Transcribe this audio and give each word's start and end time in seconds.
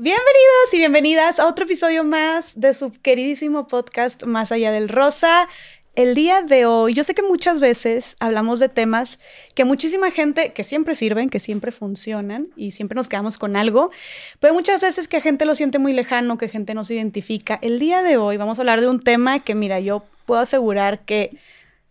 Bienvenidos 0.00 0.74
y 0.74 0.76
bienvenidas 0.76 1.40
a 1.40 1.48
otro 1.48 1.64
episodio 1.64 2.04
más 2.04 2.52
de 2.54 2.72
su 2.72 2.92
queridísimo 2.92 3.66
podcast 3.66 4.22
Más 4.26 4.52
allá 4.52 4.70
del 4.70 4.88
rosa. 4.88 5.48
El 5.96 6.14
día 6.14 6.40
de 6.40 6.66
hoy, 6.66 6.94
yo 6.94 7.02
sé 7.02 7.16
que 7.16 7.22
muchas 7.22 7.58
veces 7.58 8.14
hablamos 8.20 8.60
de 8.60 8.68
temas 8.68 9.18
que 9.56 9.64
muchísima 9.64 10.12
gente, 10.12 10.52
que 10.52 10.62
siempre 10.62 10.94
sirven, 10.94 11.30
que 11.30 11.40
siempre 11.40 11.72
funcionan 11.72 12.46
y 12.54 12.70
siempre 12.70 12.94
nos 12.94 13.08
quedamos 13.08 13.38
con 13.38 13.56
algo, 13.56 13.90
pero 14.38 14.54
muchas 14.54 14.80
veces 14.82 15.08
que 15.08 15.20
gente 15.20 15.44
lo 15.44 15.56
siente 15.56 15.80
muy 15.80 15.92
lejano, 15.92 16.38
que 16.38 16.48
gente 16.48 16.74
no 16.74 16.84
se 16.84 16.94
identifica. 16.94 17.58
El 17.60 17.80
día 17.80 18.00
de 18.04 18.18
hoy 18.18 18.36
vamos 18.36 18.60
a 18.60 18.62
hablar 18.62 18.80
de 18.80 18.88
un 18.88 19.00
tema 19.00 19.40
que, 19.40 19.56
mira, 19.56 19.80
yo 19.80 20.04
puedo 20.26 20.40
asegurar 20.40 21.00
que 21.00 21.30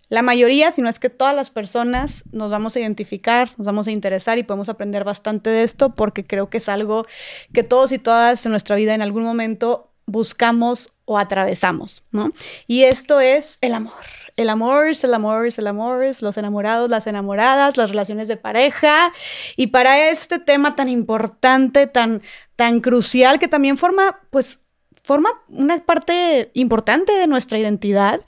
la 0.10 0.22
mayoría, 0.22 0.72
si 0.72 0.82
no 0.82 0.90
es 0.90 1.00
que 1.00 1.10
todas 1.10 1.36
las 1.36 1.50
personas 1.52 2.24
nos 2.32 2.50
vamos 2.50 2.76
a 2.76 2.80
identificar, 2.80 3.50
nos 3.58 3.68
vamos 3.68 3.88
a 3.88 3.92
interesar 3.92 4.38
y 4.38 4.44
podemos 4.44 4.70
aprender 4.70 5.04
bastante 5.04 5.50
de 5.50 5.64
esto 5.64 5.96
porque 5.96 6.24
creo 6.24 6.50
que 6.50 6.58
es 6.58 6.70
algo 6.70 7.06
que 7.54 7.64
todos 7.64 7.92
y 7.92 8.00
todas 8.00 8.46
en 8.46 8.52
nuestra 8.52 8.76
vida 8.76 8.94
en 8.94 9.02
algún 9.02 9.24
momento 9.24 9.92
buscamos 10.06 10.94
o 11.06 11.18
atravesamos, 11.18 12.04
¿no? 12.12 12.32
Y 12.68 12.84
esto 12.84 13.20
es 13.20 13.58
el 13.62 13.74
amor. 13.74 13.94
El 14.38 14.50
amor, 14.50 14.86
el 14.86 15.14
amor, 15.14 15.48
el 15.58 15.68
amor, 15.68 16.06
los 16.22 16.38
enamorados, 16.38 16.90
las 16.90 17.08
enamoradas, 17.08 17.76
las 17.76 17.90
relaciones 17.90 18.28
de 18.28 18.38
pareja. 18.38 19.12
Y 19.56 19.68
para 19.68 20.10
este 20.12 20.38
tema 20.38 20.76
tan 20.76 20.90
importante, 20.90 21.88
tan, 21.88 22.22
tan 22.56 22.80
crucial, 22.80 23.40
que 23.40 23.48
también 23.48 23.78
forma, 23.78 24.22
pues, 24.30 24.62
forma 25.04 25.30
una 25.48 25.84
parte 25.84 26.52
importante 26.54 27.14
de 27.14 27.26
nuestra 27.26 27.58
identidad, 27.58 28.22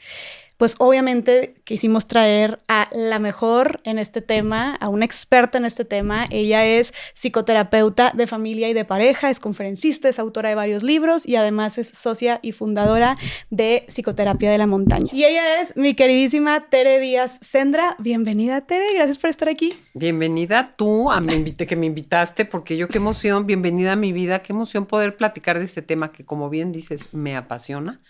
pues 0.60 0.76
obviamente 0.80 1.54
quisimos 1.64 2.06
traer 2.06 2.60
a 2.68 2.90
la 2.92 3.18
mejor 3.18 3.80
en 3.86 3.98
este 3.98 4.22
tema, 4.22 4.76
a 4.76 4.90
una 4.90 5.06
experta 5.06 5.58
en 5.58 5.64
este 5.64 5.86
tema. 5.86 6.26
Ella 6.32 6.66
es 6.66 6.94
psicoterapeuta 7.14 8.12
de 8.14 8.28
familia 8.28 8.68
y 8.68 8.74
de 8.74 8.84
pareja, 8.84 9.30
es 9.30 9.40
conferencista, 9.40 10.10
es 10.10 10.20
autora 10.20 10.50
de 10.50 10.56
varios 10.56 10.84
libros 10.84 11.26
y 11.26 11.38
además 11.38 11.78
es 11.78 11.88
socia 11.88 12.40
y 12.42 12.52
fundadora 12.52 13.16
de 13.50 13.86
Psicoterapia 13.88 14.52
de 14.52 14.58
la 14.58 14.68
Montaña. 14.68 15.08
Y 15.14 15.24
ella 15.24 15.62
es 15.62 15.78
mi 15.78 15.94
queridísima 15.94 16.66
Tere 16.70 17.00
Díaz 17.00 17.40
Sendra. 17.42 17.96
Bienvenida, 17.98 18.60
Tere, 18.60 18.94
gracias 18.94 19.18
por 19.18 19.30
estar 19.30 19.48
aquí. 19.48 19.78
Bienvenida 19.94 20.76
tú, 20.76 21.10
a 21.10 21.22
me 21.22 21.56
que 21.56 21.76
me 21.78 21.86
invitaste, 21.86 22.44
porque 22.44 22.76
yo 22.76 22.90
qué 22.90 22.98
emoción, 22.98 23.48
bienvenida 23.48 23.94
a 23.94 23.96
mi 23.96 24.12
vida, 24.12 24.40
qué 24.40 24.52
emoción 24.52 24.88
poder 24.88 25.16
platicar 25.16 25.58
de 25.58 25.64
este 25.64 25.82
tema 25.82 26.12
que 26.12 26.26
como 26.26 26.50
bien 26.50 26.74
dices, 26.74 27.14
me 27.14 27.38
apasiona 27.38 28.02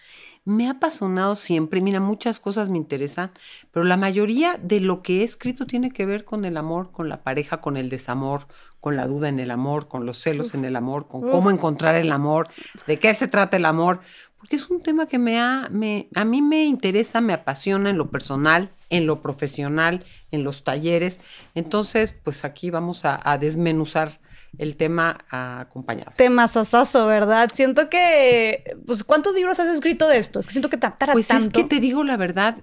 me 0.45 0.67
ha 0.67 0.71
apasionado 0.71 1.35
siempre. 1.35 1.81
Mira, 1.81 1.99
muchas 1.99 2.39
cosas 2.39 2.69
me 2.69 2.77
interesan, 2.77 3.31
pero 3.71 3.85
la 3.85 3.97
mayoría 3.97 4.59
de 4.61 4.79
lo 4.79 5.01
que 5.01 5.21
he 5.21 5.23
escrito 5.23 5.65
tiene 5.65 5.91
que 5.91 6.05
ver 6.05 6.25
con 6.25 6.45
el 6.45 6.57
amor, 6.57 6.91
con 6.91 7.09
la 7.09 7.21
pareja, 7.21 7.57
con 7.57 7.77
el 7.77 7.89
desamor, 7.89 8.47
con 8.79 8.95
la 8.95 9.07
duda 9.07 9.29
en 9.29 9.39
el 9.39 9.51
amor, 9.51 9.87
con 9.87 10.05
los 10.05 10.17
celos 10.17 10.53
en 10.53 10.65
el 10.65 10.75
amor, 10.75 11.07
con 11.07 11.21
cómo 11.21 11.51
encontrar 11.51 11.95
el 11.95 12.11
amor, 12.11 12.47
de 12.87 12.97
qué 12.97 13.13
se 13.13 13.27
trata 13.27 13.57
el 13.57 13.65
amor, 13.65 13.99
porque 14.37 14.55
es 14.55 14.69
un 14.69 14.79
tema 14.79 15.05
que 15.05 15.19
me 15.19 15.37
ha, 15.37 15.67
me, 15.69 16.07
a 16.15 16.23
mí 16.23 16.41
me 16.41 16.63
interesa, 16.63 17.19
me 17.19 17.33
apasiona 17.33 17.89
en 17.89 17.97
lo 17.97 18.09
personal, 18.09 18.71
en 18.89 19.05
lo 19.05 19.21
profesional, 19.21 20.05
en 20.31 20.45
los 20.45 20.63
talleres. 20.63 21.19
Entonces, 21.55 22.13
pues 22.13 22.45
aquí 22.45 22.69
vamos 22.69 23.03
a, 23.03 23.19
a 23.21 23.37
desmenuzar 23.37 24.21
el 24.57 24.75
tema 24.75 25.25
acompañado. 25.29 26.11
Tema 26.15 26.47
sasazo, 26.47 27.07
¿verdad? 27.07 27.49
Siento 27.53 27.89
que, 27.89 28.75
pues, 28.85 29.03
¿cuántos 29.03 29.35
libros 29.35 29.59
has 29.59 29.69
escrito 29.69 30.07
de 30.07 30.17
esto? 30.17 30.39
Es 30.39 30.47
que 30.47 30.53
siento 30.53 30.69
que 30.69 30.77
te 30.77 30.87
Pues 31.11 31.29
es 31.31 31.49
que 31.49 31.63
te 31.63 31.79
digo 31.79 32.03
la 32.03 32.17
verdad, 32.17 32.57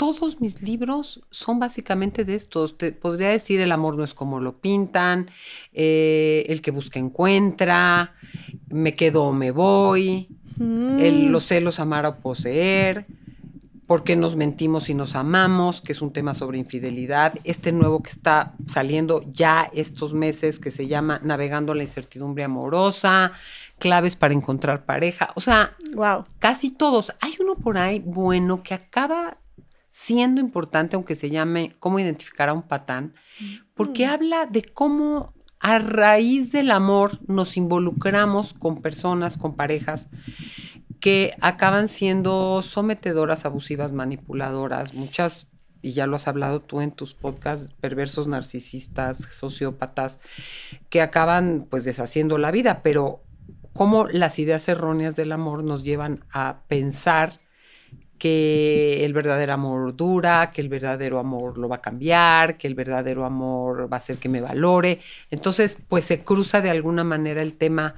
todos 0.00 0.40
mis 0.40 0.62
libros 0.62 1.20
son 1.30 1.58
básicamente 1.58 2.24
de 2.24 2.34
estos. 2.34 2.78
Te 2.78 2.90
podría 2.90 3.28
decir 3.28 3.60
El 3.60 3.70
amor 3.70 3.98
no 3.98 4.04
es 4.04 4.14
como 4.14 4.40
lo 4.40 4.58
pintan, 4.58 5.30
eh, 5.74 6.46
El 6.48 6.62
que 6.62 6.70
busca 6.70 6.98
encuentra, 6.98 8.14
Me 8.68 8.92
quedo 8.92 9.24
o 9.24 9.32
me 9.32 9.50
voy, 9.50 10.28
mm. 10.56 11.30
Los 11.30 11.46
celos 11.46 11.80
amar 11.80 12.06
o 12.06 12.16
poseer, 12.16 13.06
por 13.90 14.04
qué 14.04 14.14
nos 14.14 14.36
mentimos 14.36 14.88
y 14.88 14.94
nos 14.94 15.16
amamos, 15.16 15.80
que 15.80 15.90
es 15.90 16.00
un 16.00 16.12
tema 16.12 16.32
sobre 16.32 16.58
infidelidad. 16.58 17.34
Este 17.42 17.72
nuevo 17.72 18.04
que 18.04 18.10
está 18.10 18.54
saliendo 18.68 19.24
ya 19.32 19.68
estos 19.74 20.14
meses, 20.14 20.60
que 20.60 20.70
se 20.70 20.86
llama 20.86 21.18
Navegando 21.24 21.74
la 21.74 21.82
incertidumbre 21.82 22.44
amorosa, 22.44 23.32
claves 23.80 24.14
para 24.14 24.32
encontrar 24.32 24.84
pareja. 24.84 25.30
O 25.34 25.40
sea, 25.40 25.74
wow. 25.92 26.22
casi 26.38 26.70
todos. 26.70 27.12
Hay 27.20 27.34
uno 27.40 27.56
por 27.56 27.78
ahí 27.78 27.98
bueno 27.98 28.62
que 28.62 28.74
acaba 28.74 29.38
siendo 29.88 30.40
importante, 30.40 30.94
aunque 30.94 31.16
se 31.16 31.28
llame 31.28 31.72
Cómo 31.80 31.98
identificar 31.98 32.48
a 32.48 32.52
un 32.52 32.62
patán, 32.62 33.14
porque 33.74 34.06
mm. 34.06 34.10
habla 34.10 34.46
de 34.46 34.62
cómo 34.62 35.34
a 35.58 35.80
raíz 35.80 36.52
del 36.52 36.70
amor 36.70 37.18
nos 37.26 37.56
involucramos 37.56 38.52
con 38.54 38.80
personas, 38.80 39.36
con 39.36 39.56
parejas 39.56 40.06
que 41.00 41.32
acaban 41.40 41.88
siendo 41.88 42.62
sometedoras, 42.62 43.46
abusivas, 43.46 43.92
manipuladoras, 43.92 44.94
muchas, 44.94 45.46
y 45.82 45.92
ya 45.92 46.06
lo 46.06 46.16
has 46.16 46.28
hablado 46.28 46.60
tú 46.60 46.82
en 46.82 46.92
tus 46.92 47.14
podcasts, 47.14 47.74
perversos 47.80 48.26
narcisistas, 48.26 49.16
sociópatas, 49.32 50.18
que 50.90 51.00
acaban 51.00 51.66
pues 51.70 51.84
deshaciendo 51.84 52.36
la 52.36 52.50
vida, 52.50 52.82
pero 52.82 53.22
cómo 53.72 54.06
las 54.06 54.38
ideas 54.38 54.68
erróneas 54.68 55.16
del 55.16 55.32
amor 55.32 55.64
nos 55.64 55.82
llevan 55.82 56.24
a 56.32 56.60
pensar 56.68 57.32
que 58.18 59.06
el 59.06 59.14
verdadero 59.14 59.54
amor 59.54 59.96
dura, 59.96 60.50
que 60.52 60.60
el 60.60 60.68
verdadero 60.68 61.18
amor 61.18 61.56
lo 61.56 61.70
va 61.70 61.76
a 61.76 61.80
cambiar, 61.80 62.58
que 62.58 62.66
el 62.66 62.74
verdadero 62.74 63.24
amor 63.24 63.90
va 63.90 63.96
a 63.96 63.98
hacer 63.98 64.18
que 64.18 64.28
me 64.28 64.42
valore. 64.42 65.00
Entonces, 65.30 65.78
pues 65.88 66.04
se 66.04 66.22
cruza 66.22 66.60
de 66.60 66.68
alguna 66.68 67.02
manera 67.02 67.40
el 67.40 67.54
tema 67.54 67.94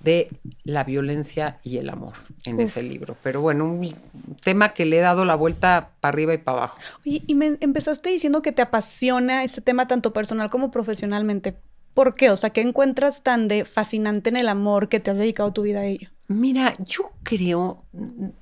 de 0.00 0.28
la 0.64 0.84
violencia 0.84 1.58
y 1.62 1.78
el 1.78 1.88
amor 1.90 2.14
en 2.44 2.60
ese 2.60 2.82
libro. 2.82 3.16
Pero 3.22 3.40
bueno, 3.40 3.64
un 3.64 3.94
tema 4.42 4.70
que 4.70 4.84
le 4.84 4.98
he 4.98 5.00
dado 5.00 5.24
la 5.24 5.34
vuelta 5.34 5.90
para 6.00 6.12
arriba 6.12 6.34
y 6.34 6.38
para 6.38 6.58
abajo. 6.58 6.78
Oye, 7.04 7.22
y 7.26 7.34
me 7.34 7.56
empezaste 7.60 8.10
diciendo 8.10 8.42
que 8.42 8.52
te 8.52 8.62
apasiona 8.62 9.42
ese 9.42 9.60
tema 9.60 9.88
tanto 9.88 10.12
personal 10.12 10.50
como 10.50 10.70
profesionalmente. 10.70 11.56
¿Por 11.94 12.14
qué? 12.14 12.30
O 12.30 12.36
sea, 12.36 12.50
¿qué 12.50 12.60
encuentras 12.60 13.22
tan 13.22 13.48
de 13.48 13.64
fascinante 13.64 14.28
en 14.28 14.36
el 14.36 14.48
amor 14.48 14.88
que 14.88 15.00
te 15.00 15.10
has 15.10 15.18
dedicado 15.18 15.52
tu 15.52 15.62
vida 15.62 15.80
a 15.80 15.86
ello? 15.86 16.10
Mira, 16.28 16.74
yo 16.84 17.12
creo, 17.22 17.84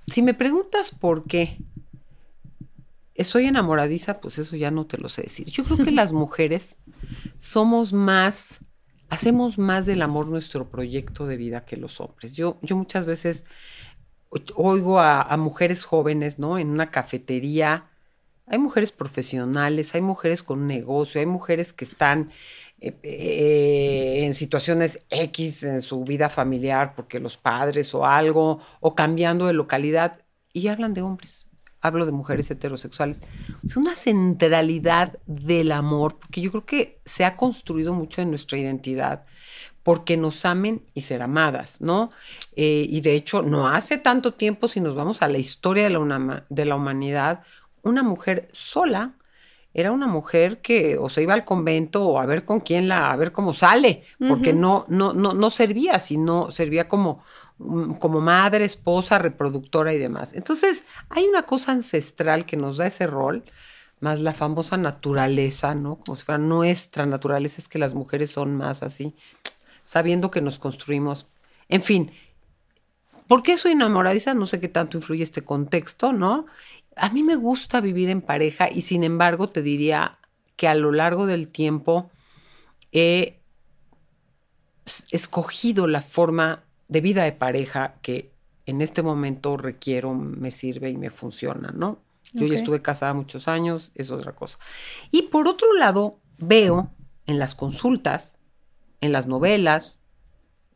si 0.07 0.23
me 0.23 0.35
preguntas 0.35 0.91
por 0.91 1.25
qué 1.25 1.59
soy 3.23 3.47
enamoradiza, 3.47 4.21
pues 4.21 4.39
eso 4.39 4.57
ya 4.57 4.73
no 4.73 4.87
te 4.87 4.99
lo 4.99 5.09
sé 5.09 5.23
decir. 5.23 5.47
Yo 5.47 5.63
creo 5.65 5.79
que 5.79 5.91
las 5.93 6.13
mujeres 6.13 6.77
somos 7.39 7.93
más 7.93 8.59
hacemos 9.15 9.59
más 9.59 9.87
del 9.87 10.03
amor 10.03 10.27
nuestro 10.27 10.69
proyecto 10.69 11.27
de 11.27 11.37
vida 11.37 11.65
que 11.65 11.77
los 11.77 12.01
hombres. 12.01 12.37
Yo, 12.37 12.59
yo 12.63 12.77
muchas 12.77 13.07
veces 13.07 13.45
oigo 14.57 15.01
a, 15.01 15.37
mujeres 15.37 15.85
jóvenes, 15.85 16.39
¿no? 16.39 16.59
En 16.59 16.71
una 16.71 16.91
cafetería. 16.91 17.91
Hay 18.47 18.59
mujeres 18.59 18.93
profesionales, 18.93 19.95
hay 19.95 20.01
mujeres 20.01 20.43
con 20.43 20.61
un 20.61 20.67
negocio, 20.67 21.21
hay 21.21 21.27
mujeres 21.27 21.73
que 21.73 21.85
están 21.85 22.31
eh, 22.81 22.97
eh, 23.03 24.25
en 24.25 24.35
situaciones 24.35 24.99
X 25.11 25.63
en 25.63 25.81
su 25.81 26.05
vida 26.05 26.29
familiar 26.29 26.95
porque 26.95 27.21
los 27.21 27.37
padres 27.37 27.95
o 27.95 28.05
algo, 28.07 28.59
o 28.81 28.95
cambiando 28.95 29.47
de 29.47 29.55
localidad, 29.55 30.21
y 30.53 30.69
hablan 30.69 30.95
de 30.95 31.03
hombres 31.03 31.49
hablo 31.85 32.07
de 32.07 32.13
mujeres 32.13 32.51
heterosexuales, 32.51 33.21
es 33.63 33.77
una 33.77 33.95
centralidad 33.95 35.19
del 35.27 35.71
amor, 35.71 36.17
porque 36.19 36.41
yo 36.41 36.51
creo 36.51 36.65
que 36.65 36.99
se 37.05 37.27
ha 37.27 37.37
construido 37.37 37.93
mucho 37.93 38.23
en 38.23 38.31
nuestra 38.31 38.57
identidad, 38.57 39.27
porque 39.83 40.17
nos 40.17 40.47
amen 40.47 40.83
y 40.95 41.03
ser 41.03 41.21
amadas, 41.21 41.83
¿no? 41.83 42.09
Eh, 42.57 42.87
y 42.89 43.03
de 43.03 43.15
hecho, 43.15 43.43
no 43.43 43.69
hace 43.69 43.99
tanto 43.99 44.33
tiempo, 44.33 44.67
si 44.67 44.81
nos 44.81 44.95
vamos 44.95 45.21
a 45.21 45.29
la 45.29 45.37
historia 45.37 45.85
de 45.85 45.91
la, 45.91 46.47
de 46.49 46.65
la 46.65 46.75
humanidad, 46.75 47.43
una 47.83 48.03
mujer 48.03 48.49
sola 48.53 49.13
era 49.75 49.91
una 49.91 50.07
mujer 50.07 50.63
que 50.63 50.97
o 50.97 51.09
se 51.09 51.23
iba 51.23 51.35
al 51.35 51.45
convento 51.45 52.07
o 52.07 52.21
a 52.21 52.27
ver 52.27 52.45
con 52.45 52.61
quién 52.61 52.89
la, 52.89 53.11
a 53.11 53.17
ver 53.17 53.33
cómo 53.33 53.53
sale, 53.53 54.05
porque 54.29 54.53
no, 54.53 54.87
no, 54.89 55.13
no, 55.13 55.35
no 55.35 55.51
servía, 55.51 55.99
sino 55.99 56.53
servía 56.53 56.87
como 56.87 57.25
como 57.59 58.21
madre, 58.21 58.65
esposa, 58.65 59.19
reproductora 59.19 59.93
y 59.93 59.99
demás. 59.99 60.35
Entonces, 60.35 60.85
hay 61.09 61.25
una 61.25 61.45
cosa 61.45 61.73
ancestral 61.73 62.47
que 62.47 62.57
nos 62.57 62.79
da 62.79 62.87
ese 62.87 63.07
rol, 63.07 63.45
más 64.01 64.21
la 64.21 64.35
famosa 64.35 64.77
naturaleza, 64.77 65.75
¿no? 65.75 65.97
Como 65.97 66.17
si 66.17 66.25
fuera 66.25 66.39
nuestra 66.39 67.07
naturaleza, 67.07 67.61
es 67.61 67.69
que 67.69 67.79
las 67.79 67.95
mujeres 67.95 68.31
son 68.31 68.57
más 68.57 68.83
así, 68.83 69.15
sabiendo 69.85 70.31
que 70.31 70.41
nos 70.41 70.59
construimos. 70.59 71.29
En 71.69 71.81
fin, 71.81 72.11
¿por 73.29 73.43
qué 73.43 73.57
soy 73.57 73.73
enamoradiza? 73.73 74.35
No 74.35 74.47
sé 74.47 74.61
qué 74.61 74.69
tanto 74.69 74.99
influye 74.99 75.23
este 75.23 75.43
contexto, 75.43 76.13
¿no? 76.13 76.47
A 76.97 77.11
mí 77.11 77.23
me 77.23 77.37
gusta 77.37 77.81
vivir 77.81 78.11
en 78.11 78.21
pareja 78.21 78.69
y 78.71 78.83
sin 78.83 79.05
embargo 79.05 79.49
te 79.49 79.63
diría 79.63 80.19
que 80.57 80.69
a 80.69 80.75
lo 80.75 80.93
largo 80.93 81.27
del 81.27 81.49
tiempo 81.49 82.11
he 82.93 83.41
escogido 85.11 85.87
la 85.87 86.03
forma 86.03 86.64
de 86.89 87.01
vida 87.01 87.25
de 87.25 87.33
pareja 87.33 87.95
que 88.03 88.31
en 88.67 88.81
este 88.81 89.03
momento 89.03 89.57
requiero, 89.57 90.15
me 90.15 90.51
sirve 90.51 90.91
y 90.91 90.97
me 90.97 91.11
funciona, 91.11 91.73
¿no? 91.75 91.99
Yo 92.33 92.47
ya 92.47 92.57
estuve 92.57 92.83
casada 92.83 93.15
muchos 93.15 93.47
años, 93.47 93.93
es 93.95 94.11
otra 94.11 94.33
cosa. 94.33 94.59
Y 95.11 95.23
por 95.23 95.47
otro 95.47 95.73
lado, 95.75 96.19
veo 96.39 96.91
en 97.27 97.39
las 97.39 97.55
consultas, 97.55 98.39
en 99.01 99.13
las 99.13 99.27
novelas, 99.27 99.99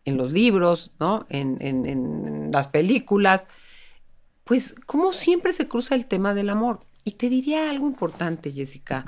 en 0.04 0.16
los 0.16 0.32
libros, 0.32 0.92
¿no? 1.00 1.26
En, 1.30 1.56
en, 1.60 1.86
en 1.86 2.50
las 2.52 2.68
películas, 2.68 3.46
pues 4.44 4.74
como 4.86 5.12
siempre 5.12 5.52
se 5.52 5.68
cruza 5.68 5.94
el 5.94 6.06
tema 6.06 6.34
del 6.34 6.50
amor. 6.50 6.80
Y 7.04 7.12
te 7.12 7.28
diría 7.28 7.70
algo 7.70 7.86
importante, 7.86 8.52
Jessica. 8.52 9.06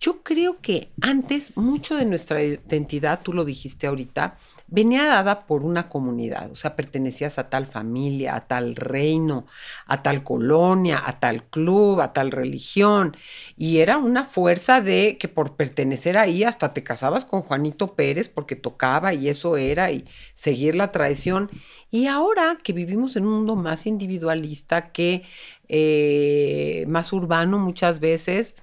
Yo 0.00 0.22
creo 0.22 0.60
que 0.60 0.90
antes 1.00 1.56
mucho 1.56 1.96
de 1.96 2.04
nuestra 2.04 2.42
identidad, 2.42 3.20
tú 3.22 3.32
lo 3.32 3.44
dijiste 3.44 3.86
ahorita, 3.86 4.38
venía 4.68 5.04
dada 5.04 5.46
por 5.46 5.62
una 5.62 5.88
comunidad, 5.88 6.50
o 6.50 6.54
sea, 6.54 6.76
pertenecías 6.76 7.38
a 7.38 7.48
tal 7.48 7.66
familia, 7.66 8.34
a 8.34 8.40
tal 8.40 8.74
reino, 8.74 9.46
a 9.86 10.02
tal 10.02 10.22
colonia, 10.22 11.02
a 11.04 11.18
tal 11.20 11.42
club, 11.44 12.00
a 12.00 12.12
tal 12.12 12.30
religión, 12.32 13.16
y 13.56 13.78
era 13.78 13.98
una 13.98 14.24
fuerza 14.24 14.80
de 14.80 15.16
que 15.18 15.28
por 15.28 15.56
pertenecer 15.56 16.18
ahí 16.18 16.44
hasta 16.44 16.72
te 16.72 16.82
casabas 16.82 17.24
con 17.24 17.42
Juanito 17.42 17.94
Pérez 17.94 18.28
porque 18.28 18.56
tocaba 18.56 19.14
y 19.14 19.28
eso 19.28 19.56
era, 19.56 19.90
y 19.92 20.04
seguir 20.34 20.74
la 20.74 20.92
tradición. 20.92 21.50
Y 21.90 22.06
ahora 22.08 22.58
que 22.62 22.72
vivimos 22.72 23.16
en 23.16 23.26
un 23.26 23.34
mundo 23.34 23.56
más 23.56 23.86
individualista, 23.86 24.92
que 24.92 25.22
eh, 25.68 26.84
más 26.88 27.12
urbano 27.12 27.58
muchas 27.58 28.00
veces, 28.00 28.56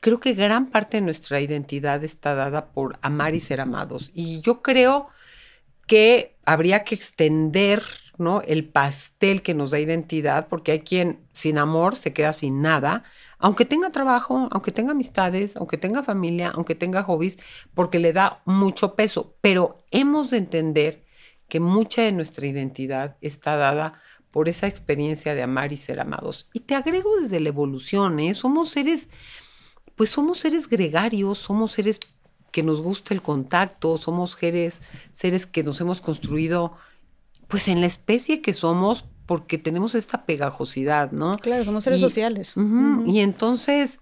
creo 0.00 0.20
que 0.20 0.34
gran 0.34 0.66
parte 0.66 0.98
de 0.98 1.00
nuestra 1.02 1.40
identidad 1.40 2.02
está 2.04 2.34
dada 2.34 2.66
por 2.66 2.98
amar 3.02 3.34
y 3.34 3.40
ser 3.40 3.60
amados. 3.60 4.10
Y 4.14 4.40
yo 4.40 4.62
creo 4.62 5.08
que 5.86 6.36
habría 6.44 6.84
que 6.84 6.94
extender 6.94 7.82
¿no? 8.18 8.42
el 8.42 8.68
pastel 8.68 9.42
que 9.42 9.54
nos 9.54 9.70
da 9.70 9.78
identidad, 9.78 10.48
porque 10.48 10.72
hay 10.72 10.80
quien 10.80 11.20
sin 11.32 11.58
amor 11.58 11.96
se 11.96 12.12
queda 12.12 12.32
sin 12.32 12.60
nada, 12.60 13.04
aunque 13.38 13.64
tenga 13.64 13.90
trabajo, 13.90 14.48
aunque 14.50 14.72
tenga 14.72 14.92
amistades, 14.92 15.56
aunque 15.56 15.78
tenga 15.78 16.02
familia, 16.02 16.50
aunque 16.54 16.74
tenga 16.74 17.04
hobbies, 17.04 17.38
porque 17.74 17.98
le 17.98 18.12
da 18.12 18.42
mucho 18.44 18.94
peso. 18.94 19.34
Pero 19.40 19.84
hemos 19.90 20.30
de 20.30 20.38
entender 20.38 21.04
que 21.48 21.60
mucha 21.60 22.02
de 22.02 22.12
nuestra 22.12 22.46
identidad 22.46 23.16
está 23.20 23.56
dada 23.56 23.92
por 24.30 24.48
esa 24.48 24.66
experiencia 24.66 25.34
de 25.34 25.42
amar 25.42 25.72
y 25.72 25.76
ser 25.76 26.00
amados. 26.00 26.48
Y 26.52 26.60
te 26.60 26.74
agrego 26.74 27.18
desde 27.20 27.40
la 27.40 27.48
evolución, 27.48 28.20
¿eh? 28.20 28.34
somos 28.34 28.68
seres 28.70 29.08
pues 29.98 30.10
somos 30.10 30.38
seres 30.38 30.68
gregarios, 30.68 31.38
somos 31.38 31.72
seres 31.72 31.98
que 32.52 32.62
nos 32.62 32.80
gusta 32.80 33.12
el 33.12 33.20
contacto, 33.20 33.98
somos 33.98 34.30
seres, 34.30 34.80
seres 35.12 35.44
que 35.44 35.64
nos 35.64 35.80
hemos 35.80 36.00
construido 36.00 36.72
pues 37.48 37.66
en 37.66 37.80
la 37.80 37.88
especie 37.88 38.40
que 38.40 38.54
somos 38.54 39.04
porque 39.26 39.58
tenemos 39.58 39.96
esta 39.96 40.24
pegajosidad, 40.24 41.10
¿no? 41.10 41.36
Claro, 41.38 41.64
somos 41.64 41.82
seres 41.82 42.00
sociales. 42.00 42.54
Y 43.06 43.18
entonces, 43.18 43.98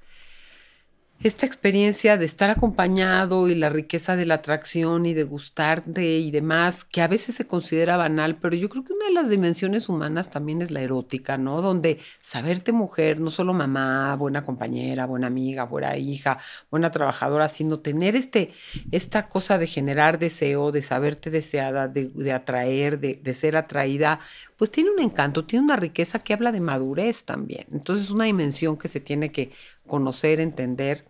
esta 1.22 1.46
experiencia 1.46 2.18
de 2.18 2.26
estar 2.26 2.50
acompañado 2.50 3.48
y 3.48 3.54
la 3.54 3.70
riqueza 3.70 4.16
de 4.16 4.26
la 4.26 4.34
atracción 4.34 5.06
y 5.06 5.14
de 5.14 5.24
gustarte 5.24 6.18
y 6.18 6.30
demás, 6.30 6.84
que 6.84 7.00
a 7.00 7.08
veces 7.08 7.34
se 7.34 7.46
considera 7.46 7.96
banal, 7.96 8.36
pero 8.36 8.54
yo 8.54 8.68
creo 8.68 8.84
que 8.84 8.92
una 8.92 9.06
de 9.06 9.12
las 9.12 9.30
dimensiones 9.30 9.88
humanas 9.88 10.30
también 10.30 10.60
es 10.60 10.70
la 10.70 10.82
erótica, 10.82 11.38
¿no? 11.38 11.62
Donde 11.62 11.98
saberte 12.20 12.70
mujer, 12.72 13.20
no 13.20 13.30
solo 13.30 13.54
mamá, 13.54 14.14
buena 14.16 14.42
compañera, 14.42 15.06
buena 15.06 15.28
amiga, 15.28 15.64
buena 15.64 15.96
hija, 15.96 16.38
buena 16.70 16.90
trabajadora, 16.90 17.48
sino 17.48 17.80
tener 17.80 18.14
este, 18.14 18.52
esta 18.92 19.26
cosa 19.26 19.56
de 19.56 19.66
generar 19.66 20.18
deseo, 20.18 20.70
de 20.70 20.82
saberte 20.82 21.30
deseada, 21.30 21.88
de, 21.88 22.32
atraer, 22.32 23.00
de, 23.00 23.18
de 23.22 23.34
ser 23.34 23.56
atraída, 23.56 24.20
pues 24.56 24.70
tiene 24.70 24.90
un 24.90 25.00
encanto, 25.00 25.44
tiene 25.44 25.64
una 25.64 25.76
riqueza 25.76 26.18
que 26.18 26.34
habla 26.34 26.52
de 26.52 26.60
madurez 26.60 27.24
también. 27.24 27.66
Entonces 27.72 28.06
es 28.06 28.10
una 28.10 28.24
dimensión 28.24 28.76
que 28.76 28.88
se 28.88 29.00
tiene 29.00 29.30
que 29.30 29.50
conocer, 29.86 30.40
entender 30.40 31.04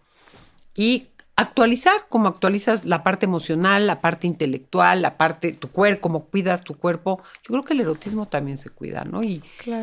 y 0.75 1.09
actualizar, 1.37 2.07
como 2.09 2.29
actualizas 2.29 2.87
la 2.87 3.03
parte 3.03 3.27
emocional, 3.27 3.87
la 3.87 4.01
parte 4.01 4.27
intelectual, 4.27 5.03
la 5.03 5.19
parte, 5.19 5.53
tu 5.53 5.69
cuerpo, 5.69 6.01
cómo 6.01 6.25
cuidas 6.25 6.63
tu 6.63 6.75
cuerpo. 6.79 7.21
Yo 7.45 7.49
creo 7.53 7.65
que 7.65 7.75
el 7.75 7.81
erotismo 7.81 8.27
también 8.27 8.57
se 8.57 8.71
cuida, 8.71 9.05
¿no? 9.05 9.23
Y, 9.23 9.43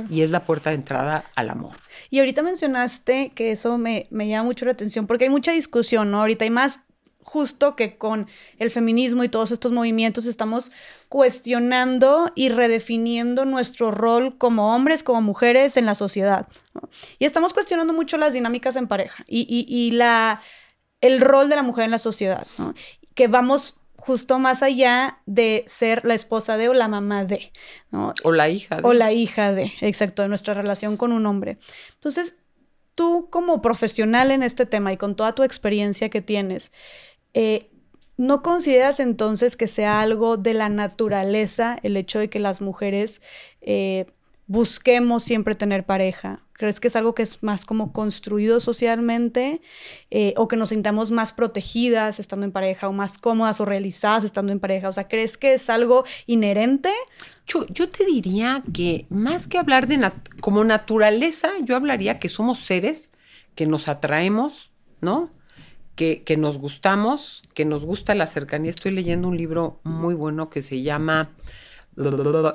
y 0.10 0.22
es 0.22 0.32
la 0.32 0.46
puerta 0.46 0.72
de 0.72 0.78
entrada 0.78 1.26
al 1.36 1.52
amor. 1.52 1.76
Y 2.10 2.20
ahorita 2.20 2.42
mencionaste 2.42 3.32
que 3.36 3.52
eso 3.52 3.78
me, 3.78 4.08
me 4.10 4.28
llama 4.28 4.46
mucho 4.46 4.66
la 4.66 4.72
atención, 4.72 5.06
porque 5.06 5.26
hay 5.26 5.30
mucha 5.30 5.52
discusión, 5.52 6.10
¿no? 6.10 6.22
Ahorita 6.22 6.44
hay 6.44 6.50
más 6.50 6.80
justo 7.24 7.76
que 7.76 7.98
con 7.98 8.28
el 8.60 8.70
feminismo 8.70 9.24
y 9.24 9.30
todos 9.30 9.52
estos 9.52 9.72
movimientos 9.72 10.26
estamos 10.26 10.72
cuestionando 11.10 12.32
y 12.36 12.50
redefiniendo 12.50 13.46
nuestro 13.46 13.92
rol 13.92 14.38
como 14.38 14.76
hombres, 14.76 15.04
como 15.04 15.22
mujeres 15.22 15.78
en 15.78 15.86
la 15.86 15.96
sociedad. 15.96 16.48
Y 17.20 17.26
estamos 17.26 17.54
cuestionando 17.54 17.94
mucho 17.94 18.18
las 18.18 18.34
dinámicas 18.34 18.76
en 18.76 18.88
pareja 18.88 19.24
y, 19.28 19.92
la, 19.92 20.42
el 21.02 21.22
rol 21.22 21.50
de 21.50 21.56
la 21.56 21.64
mujer 21.64 21.86
en 21.86 21.92
la 21.92 21.98
sociedad, 21.98 22.46
que 23.16 23.28
vamos 23.28 23.76
justo 23.96 24.38
más 24.38 24.64
allá 24.64 25.20
de 25.26 25.64
ser 25.66 26.04
la 26.04 26.14
esposa 26.14 26.58
de 26.58 26.68
o 26.68 26.74
la 26.74 26.90
mamá 26.90 27.24
de. 27.24 27.54
O 28.24 28.32
la 28.32 28.50
hija 28.50 28.78
de. 28.78 28.82
O 28.84 28.94
la 28.94 29.14
hija 29.14 29.54
de, 29.54 29.72
exacto, 29.80 30.24
de 30.24 30.28
nuestra 30.28 30.54
relación 30.54 30.98
con 30.98 31.14
un 31.14 31.26
hombre. 31.26 31.58
Entonces, 31.94 32.36
tú 32.96 33.30
como 33.30 33.62
profesional 33.62 34.32
en 34.32 34.44
este 34.44 34.66
tema 34.66 34.92
y 34.92 34.98
con 34.98 35.16
toda 35.16 35.36
tu 35.36 35.44
experiencia 35.44 36.10
que 36.10 36.22
tienes, 36.22 36.72
eh, 37.34 37.70
¿No 38.18 38.44
consideras 38.44 39.00
entonces 39.00 39.56
que 39.56 39.68
sea 39.68 40.00
algo 40.00 40.38
de 40.38 40.54
la 40.54 40.70
naturaleza 40.70 41.78
el 41.82 41.98
hecho 41.98 42.20
de 42.20 42.30
que 42.30 42.40
las 42.40 42.62
mujeres 42.62 43.22
eh, 43.62 44.06
busquemos 44.46 45.24
siempre 45.24 45.56
tener 45.56 45.84
pareja? 45.84 46.42
¿Crees 46.54 46.80
que 46.80 46.90
es 46.90 46.96
algo 46.96 47.16
que 47.16 47.24
es 47.24 47.42
más 47.42 47.66
como 47.66 47.92
construido 47.92 48.60
socialmente 48.60 49.62
eh, 50.12 50.36
o 50.38 50.48
que 50.48 50.56
nos 50.56 50.70
sintamos 50.70 51.10
más 51.10 51.34
protegidas 51.34 52.20
estando 52.20 52.46
en 52.46 52.52
pareja 52.52 52.88
o 52.88 52.94
más 52.94 53.18
cómodas 53.18 53.60
o 53.60 53.66
realizadas 53.66 54.24
estando 54.24 54.52
en 54.52 54.60
pareja? 54.60 54.90
O 54.90 54.94
sea, 54.94 55.08
¿crees 55.08 55.36
que 55.36 55.56
es 55.56 55.72
algo 55.72 56.06
inherente? 56.28 56.92
Yo, 57.48 57.66
yo 57.68 57.90
te 57.90 58.06
diría 58.06 58.62
que 58.72 59.08
más 59.10 59.48
que 59.48 59.58
hablar 59.58 59.88
de 59.88 60.12
como 60.40 60.64
naturaleza, 60.64 61.50
yo 61.64 61.76
hablaría 61.76 62.20
que 62.20 62.30
somos 62.30 62.60
seres 62.60 63.10
que 63.56 63.66
nos 63.66 63.88
atraemos, 63.88 64.72
¿no? 65.02 65.32
Que, 65.96 66.38
nos 66.38 66.58
gustamos, 66.58 67.44
que 67.54 67.66
nos 67.66 67.86
gusta 67.86 68.16
la 68.16 68.28
cercanía. 68.28 68.70
Estoy 68.70 68.92
leyendo 68.92 69.28
un 69.28 69.38
libro 69.38 69.80
muy 69.84 70.16
bueno 70.16 70.50
que 70.50 70.62
se 70.62 70.82
llama, 70.82 71.32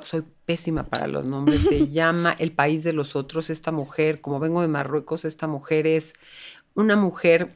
soy 0.03 0.23
pésima 0.45 0.83
para 0.83 1.07
los 1.07 1.25
nombres, 1.25 1.61
se 1.61 1.87
llama 1.91 2.35
El 2.37 2.51
País 2.51 2.83
de 2.83 2.93
los 2.93 3.15
Otros. 3.15 3.49
Esta 3.49 3.71
mujer, 3.71 4.21
como 4.21 4.39
vengo 4.39 4.61
de 4.61 4.67
Marruecos, 4.67 5.25
esta 5.25 5.47
mujer 5.47 5.87
es 5.87 6.13
una 6.75 6.95
mujer 6.95 7.55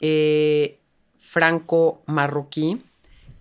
eh, 0.00 0.78
franco-marroquí 1.18 2.82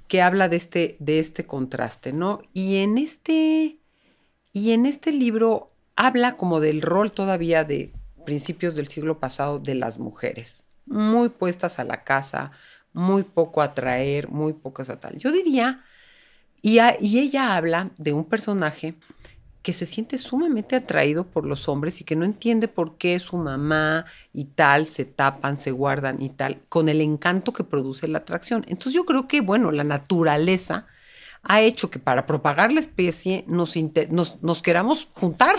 que 0.08 0.22
habla 0.22 0.48
de 0.48 0.56
este, 0.56 0.96
de 1.00 1.20
este 1.20 1.46
contraste, 1.46 2.14
¿no? 2.14 2.42
Y 2.54 2.78
en 2.78 2.98
este, 2.98 3.80
y 4.54 4.72
en 4.72 4.86
este 4.86 5.12
libro 5.12 5.72
habla 5.96 6.38
como 6.38 6.60
del 6.60 6.82
rol 6.82 7.12
todavía 7.12 7.64
de 7.64 7.92
principios 8.26 8.76
del 8.76 8.88
siglo 8.88 9.20
pasado 9.20 9.60
de 9.60 9.76
las 9.76 10.00
mujeres 10.00 10.65
muy 10.86 11.30
puestas 11.30 11.80
a 11.80 11.84
la 11.84 12.04
casa, 12.04 12.52
muy 12.94 13.24
poco 13.24 13.62
a 13.62 13.74
traer, 13.74 14.30
muy 14.30 14.54
pocas 14.54 14.90
a 14.90 15.00
tal. 15.00 15.18
Yo 15.18 15.32
diría, 15.32 15.84
y, 16.62 16.80
y 17.00 17.20
ella 17.20 17.56
habla 17.56 17.92
de 17.98 18.14
un 18.14 18.26
personaje 18.26 18.96
que 19.66 19.74
se 19.74 19.88
siente 19.88 20.20
sumamente 20.20 20.76
atraído 20.76 21.26
por 21.26 21.48
los 21.48 21.68
hombres 21.68 22.00
y 22.00 22.04
que 22.04 22.16
no 22.16 22.24
entiende 22.24 22.68
por 22.68 23.00
qué 23.00 23.18
su 23.18 23.36
mamá 23.36 24.06
y 24.32 24.46
tal 24.46 24.86
se 24.86 25.06
tapan, 25.06 25.58
se 25.58 25.72
guardan 25.72 26.22
y 26.22 26.30
tal, 26.30 26.62
con 26.70 26.88
el 26.88 27.02
encanto 27.02 27.52
que 27.52 27.64
produce 27.64 28.08
la 28.08 28.20
atracción. 28.20 28.64
Entonces 28.68 28.94
yo 28.94 29.06
creo 29.06 29.28
que, 29.28 29.42
bueno, 29.42 29.72
la 29.72 29.84
naturaleza 29.84 30.86
ha 31.42 31.62
hecho 31.62 31.90
que 31.90 31.98
para 31.98 32.28
propagar 32.28 32.72
la 32.72 32.80
especie 32.80 33.44
nos, 33.48 33.74
nos, 34.12 34.62
queramos 34.62 35.08
juntar, 35.14 35.56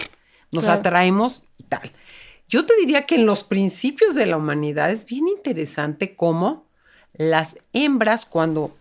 nos 0.52 0.68
atraemos 0.68 1.42
y 1.58 1.64
tal. 1.64 1.90
Yo 2.48 2.64
te 2.64 2.76
diría 2.76 3.06
que 3.06 3.16
en 3.16 3.26
los 3.26 3.42
principios 3.42 4.14
de 4.14 4.26
la 4.26 4.36
humanidad 4.36 4.90
es 4.90 5.04
bien 5.06 5.26
interesante 5.26 6.14
cómo 6.14 6.66
las 7.12 7.58
hembras 7.72 8.24
cuando 8.24 8.76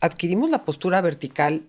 adquirimos 0.00 0.50
la 0.50 0.64
postura 0.64 1.00
vertical 1.00 1.62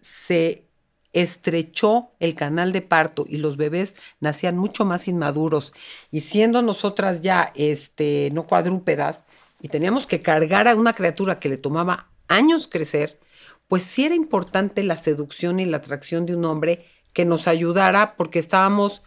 se 0.00 0.64
estrechó 1.12 2.10
el 2.18 2.34
canal 2.34 2.72
de 2.72 2.82
parto 2.82 3.24
y 3.28 3.36
los 3.36 3.56
bebés 3.56 3.94
nacían 4.18 4.56
mucho 4.58 4.84
más 4.84 5.06
inmaduros. 5.06 5.72
Y 6.10 6.20
siendo 6.20 6.62
nosotras 6.62 7.20
ya 7.20 7.52
este 7.54 8.30
no 8.32 8.46
cuadrúpedas 8.46 9.22
y 9.60 9.68
teníamos 9.68 10.06
que 10.06 10.22
cargar 10.22 10.66
a 10.66 10.74
una 10.74 10.94
criatura 10.94 11.38
que 11.38 11.48
le 11.48 11.58
tomaba 11.58 12.08
años 12.26 12.66
crecer, 12.66 13.20
pues 13.68 13.84
sí 13.84 14.04
era 14.04 14.14
importante 14.16 14.82
la 14.82 14.96
seducción 14.96 15.60
y 15.60 15.66
la 15.66 15.76
atracción 15.76 16.26
de 16.26 16.34
un 16.34 16.44
hombre 16.44 16.86
que 17.12 17.24
nos 17.24 17.46
ayudara 17.46 18.16
porque 18.16 18.38
estábamos 18.38 19.02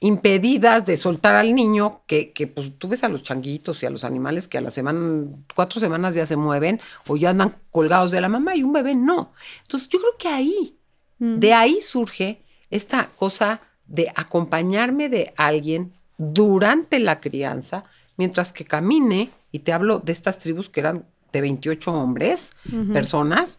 impedidas 0.00 0.84
de 0.84 0.96
soltar 0.96 1.34
al 1.34 1.54
niño, 1.54 2.02
que, 2.06 2.32
que, 2.32 2.46
pues 2.46 2.72
tú 2.78 2.88
ves 2.88 3.02
a 3.04 3.08
los 3.08 3.22
changuitos 3.22 3.82
y 3.82 3.86
a 3.86 3.90
los 3.90 4.04
animales 4.04 4.46
que 4.46 4.58
a 4.58 4.60
la 4.60 4.70
semana, 4.70 5.26
cuatro 5.54 5.80
semanas 5.80 6.14
ya 6.14 6.26
se 6.26 6.36
mueven 6.36 6.80
o 7.06 7.16
ya 7.16 7.30
andan 7.30 7.56
colgados 7.70 8.10
de 8.10 8.20
la 8.20 8.28
mamá 8.28 8.54
y 8.56 8.62
un 8.62 8.72
bebé 8.72 8.94
no. 8.94 9.32
Entonces 9.62 9.88
yo 9.88 9.98
creo 9.98 10.12
que 10.18 10.28
ahí, 10.28 10.76
mm. 11.18 11.38
de 11.38 11.54
ahí 11.54 11.80
surge 11.80 12.42
esta 12.70 13.10
cosa 13.16 13.60
de 13.86 14.12
acompañarme 14.14 15.08
de 15.08 15.32
alguien 15.36 15.92
durante 16.18 16.98
la 16.98 17.20
crianza, 17.20 17.82
mientras 18.16 18.52
que 18.52 18.64
camine, 18.64 19.30
y 19.52 19.60
te 19.60 19.72
hablo 19.72 20.00
de 20.00 20.12
estas 20.12 20.38
tribus 20.38 20.68
que 20.68 20.80
eran 20.80 21.06
de 21.32 21.40
28 21.40 21.92
hombres, 21.92 22.52
personas, 22.92 23.58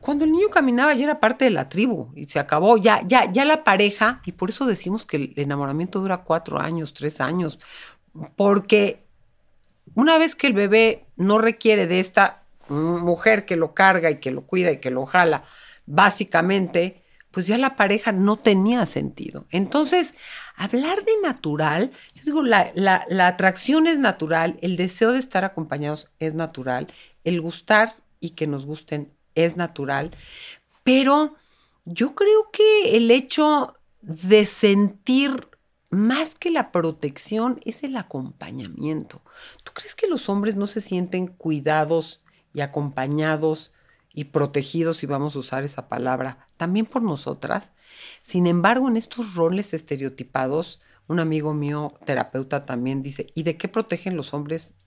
Cuando 0.00 0.24
el 0.24 0.32
niño 0.32 0.48
caminaba 0.48 0.94
ya 0.94 1.04
era 1.04 1.20
parte 1.20 1.44
de 1.44 1.50
la 1.50 1.68
tribu 1.68 2.10
y 2.14 2.24
se 2.24 2.38
acabó, 2.38 2.76
ya, 2.76 3.00
ya, 3.06 3.30
ya 3.30 3.44
la 3.44 3.64
pareja, 3.64 4.20
y 4.24 4.32
por 4.32 4.50
eso 4.50 4.66
decimos 4.66 5.06
que 5.06 5.16
el 5.16 5.32
enamoramiento 5.36 6.00
dura 6.00 6.24
cuatro 6.24 6.58
años, 6.58 6.94
tres 6.94 7.20
años, 7.20 7.58
porque 8.36 9.04
una 9.94 10.18
vez 10.18 10.34
que 10.34 10.46
el 10.46 10.54
bebé 10.54 11.06
no 11.16 11.38
requiere 11.38 11.86
de 11.86 12.00
esta 12.00 12.42
mujer 12.68 13.44
que 13.44 13.56
lo 13.56 13.74
carga 13.74 14.10
y 14.10 14.20
que 14.20 14.30
lo 14.30 14.42
cuida 14.42 14.72
y 14.72 14.78
que 14.78 14.90
lo 14.90 15.06
jala, 15.06 15.44
básicamente, 15.86 17.02
pues 17.30 17.46
ya 17.46 17.58
la 17.58 17.76
pareja 17.76 18.12
no 18.12 18.36
tenía 18.36 18.86
sentido. 18.86 19.46
Entonces, 19.50 20.14
hablar 20.56 21.04
de 21.04 21.12
natural, 21.22 21.90
yo 22.14 22.22
digo, 22.24 22.42
la, 22.42 22.72
la, 22.74 23.26
atracción 23.26 23.86
es 23.86 23.98
natural, 23.98 24.58
el 24.62 24.76
deseo 24.76 25.12
de 25.12 25.18
estar 25.18 25.44
acompañados 25.44 26.08
es 26.18 26.34
natural, 26.34 26.86
el 27.24 27.40
gustar 27.40 27.94
y 28.20 28.30
que 28.30 28.46
nos 28.46 28.66
gusten 28.66 29.12
es 29.34 29.56
natural, 29.56 30.10
pero 30.82 31.34
yo 31.84 32.14
creo 32.14 32.50
que 32.52 32.96
el 32.96 33.10
hecho 33.10 33.76
de 34.00 34.44
sentir 34.46 35.48
más 35.90 36.34
que 36.34 36.50
la 36.50 36.72
protección 36.72 37.60
es 37.64 37.84
el 37.84 37.96
acompañamiento. 37.96 39.22
¿Tú 39.62 39.72
crees 39.72 39.94
que 39.94 40.08
los 40.08 40.28
hombres 40.28 40.56
no 40.56 40.66
se 40.66 40.80
sienten 40.80 41.28
cuidados 41.28 42.20
y 42.52 42.60
acompañados 42.60 43.72
y 44.14 44.26
protegidos, 44.26 44.98
si 44.98 45.06
vamos 45.06 45.34
a 45.34 45.40
usar 45.40 45.64
esa 45.64 45.88
palabra, 45.88 46.48
también 46.56 46.86
por 46.86 47.02
nosotras. 47.02 47.72
Sin 48.22 48.46
embargo, 48.46 48.88
en 48.88 48.96
estos 48.96 49.34
roles 49.34 49.74
estereotipados, 49.74 50.80
un 51.08 51.18
amigo 51.18 51.52
mío, 51.52 51.94
terapeuta, 52.06 52.62
también 52.62 53.02
dice, 53.02 53.26
¿y 53.34 53.42
de 53.42 53.56
qué 53.56 53.68
protegen 53.68 54.16
los 54.16 54.32
hombres 54.32 54.78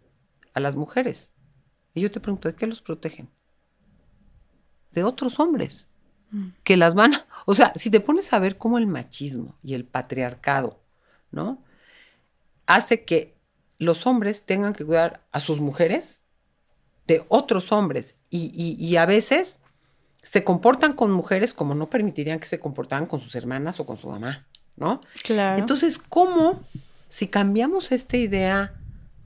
a 0.54 0.62
las 0.62 0.76
mujeres? 0.76 1.34
Y 1.94 2.02
yo 2.02 2.10
te 2.10 2.22
pregunto, 2.22 2.48
¿de 2.48 2.56
qué 2.56 2.68
los 2.68 2.82
protegen? 2.82 3.30
De 4.92 5.04
otros 5.04 5.40
hombres 5.40 5.88
mm. 6.32 6.48
que 6.64 6.78
las 6.78 6.96
van, 6.96 7.14
o 7.46 7.54
sea, 7.54 7.72
si 7.76 7.90
te 7.90 8.00
pones 8.00 8.34
a 8.34 8.40
ver 8.40 8.58
cómo 8.58 8.78
el 8.78 8.88
machismo 8.88 9.56
y 9.64 9.74
el 9.74 9.86
patriarcado, 9.86 10.80
¿no? 11.32 11.64
Hace 12.66 13.06
que 13.06 13.38
los 13.80 14.08
hombres 14.08 14.44
tengan 14.44 14.74
que 14.74 14.86
cuidar 14.86 15.22
a 15.32 15.40
sus 15.40 15.62
mujeres 15.62 16.24
de 17.06 17.24
otros 17.30 17.72
hombres 17.72 18.16
y, 18.30 18.96
a 18.98 19.06
veces 19.06 19.60
se 20.24 20.44
comportan 20.44 20.94
con 20.94 21.12
mujeres 21.12 21.54
como 21.54 21.74
no 21.74 21.90
permitirían 21.90 22.40
que 22.40 22.48
se 22.48 22.60
comportaran 22.60 23.06
con 23.06 23.20
sus 23.22 23.34
hermanas 23.36 23.80
o 23.80 23.86
con 23.86 23.98
su 23.98 24.10
mamá, 24.10 24.46
¿no? 24.76 25.00
Claro. 25.24 25.60
Entonces, 25.60 26.00
¿cómo 26.00 26.62
si 27.08 27.28
cambiamos 27.28 27.94
esta 27.94 28.18
idea 28.18 28.74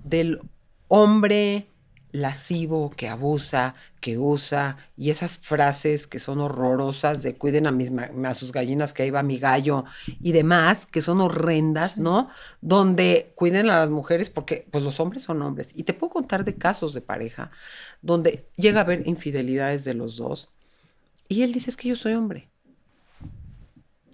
del 0.03 0.41
hombre 0.87 1.70
lascivo, 2.11 2.89
que 2.89 3.07
abusa, 3.07 3.75
que 3.99 4.17
usa, 4.17 4.77
y 4.97 5.09
esas 5.09 5.39
frases 5.39 6.07
que 6.07 6.19
son 6.19 6.39
horrorosas 6.39 7.23
de 7.23 7.35
cuiden 7.35 7.67
a, 7.67 7.71
mis, 7.71 7.91
a 7.91 8.33
sus 8.33 8.51
gallinas, 8.51 8.93
que 8.93 9.03
ahí 9.03 9.09
va 9.09 9.23
mi 9.23 9.37
gallo, 9.37 9.85
y 10.21 10.31
demás, 10.31 10.85
que 10.85 11.01
son 11.01 11.21
horrendas, 11.21 11.97
¿no? 11.97 12.29
Donde 12.61 13.31
cuiden 13.35 13.69
a 13.69 13.79
las 13.79 13.89
mujeres, 13.89 14.29
porque 14.29 14.67
pues 14.71 14.83
los 14.83 14.99
hombres 14.99 15.23
son 15.23 15.41
hombres. 15.41 15.71
Y 15.75 15.83
te 15.83 15.93
puedo 15.93 16.11
contar 16.11 16.43
de 16.45 16.55
casos 16.55 16.93
de 16.93 17.01
pareja 17.01 17.51
donde 18.01 18.45
llega 18.55 18.79
a 18.79 18.83
haber 18.83 19.07
infidelidades 19.07 19.83
de 19.83 19.93
los 19.93 20.17
dos, 20.17 20.49
y 21.27 21.43
él 21.43 21.53
dice, 21.53 21.69
es 21.69 21.77
que 21.77 21.87
yo 21.87 21.95
soy 21.95 22.13
hombre. 22.13 22.49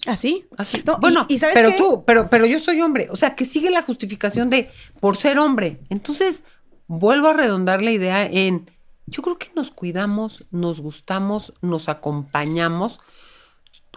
¿Así? 0.05 0.45
Así. 0.55 0.83
bueno, 1.01 1.25
y, 1.27 1.37
sabes 1.37 1.55
pero 1.55 1.75
tú, 1.75 2.03
pero, 2.05 2.29
pero 2.29 2.45
yo 2.45 2.59
soy 2.59 2.79
hombre. 2.81 3.07
O 3.11 3.15
sea, 3.15 3.35
que 3.35 3.43
sigue 3.43 3.69
la 3.69 3.81
justificación 3.81 4.49
de 4.49 4.69
por 4.99 5.17
ser 5.17 5.37
hombre. 5.37 5.79
Entonces, 5.89 6.43
vuelvo 6.87 7.29
a 7.29 7.33
redondar 7.33 7.81
la 7.81 7.91
idea 7.91 8.25
en, 8.25 8.69
yo 9.05 9.21
creo 9.21 9.37
que 9.37 9.51
nos 9.55 9.71
cuidamos, 9.71 10.47
nos 10.51 10.81
gustamos, 10.81 11.53
nos 11.61 11.89
acompañamos 11.89 12.99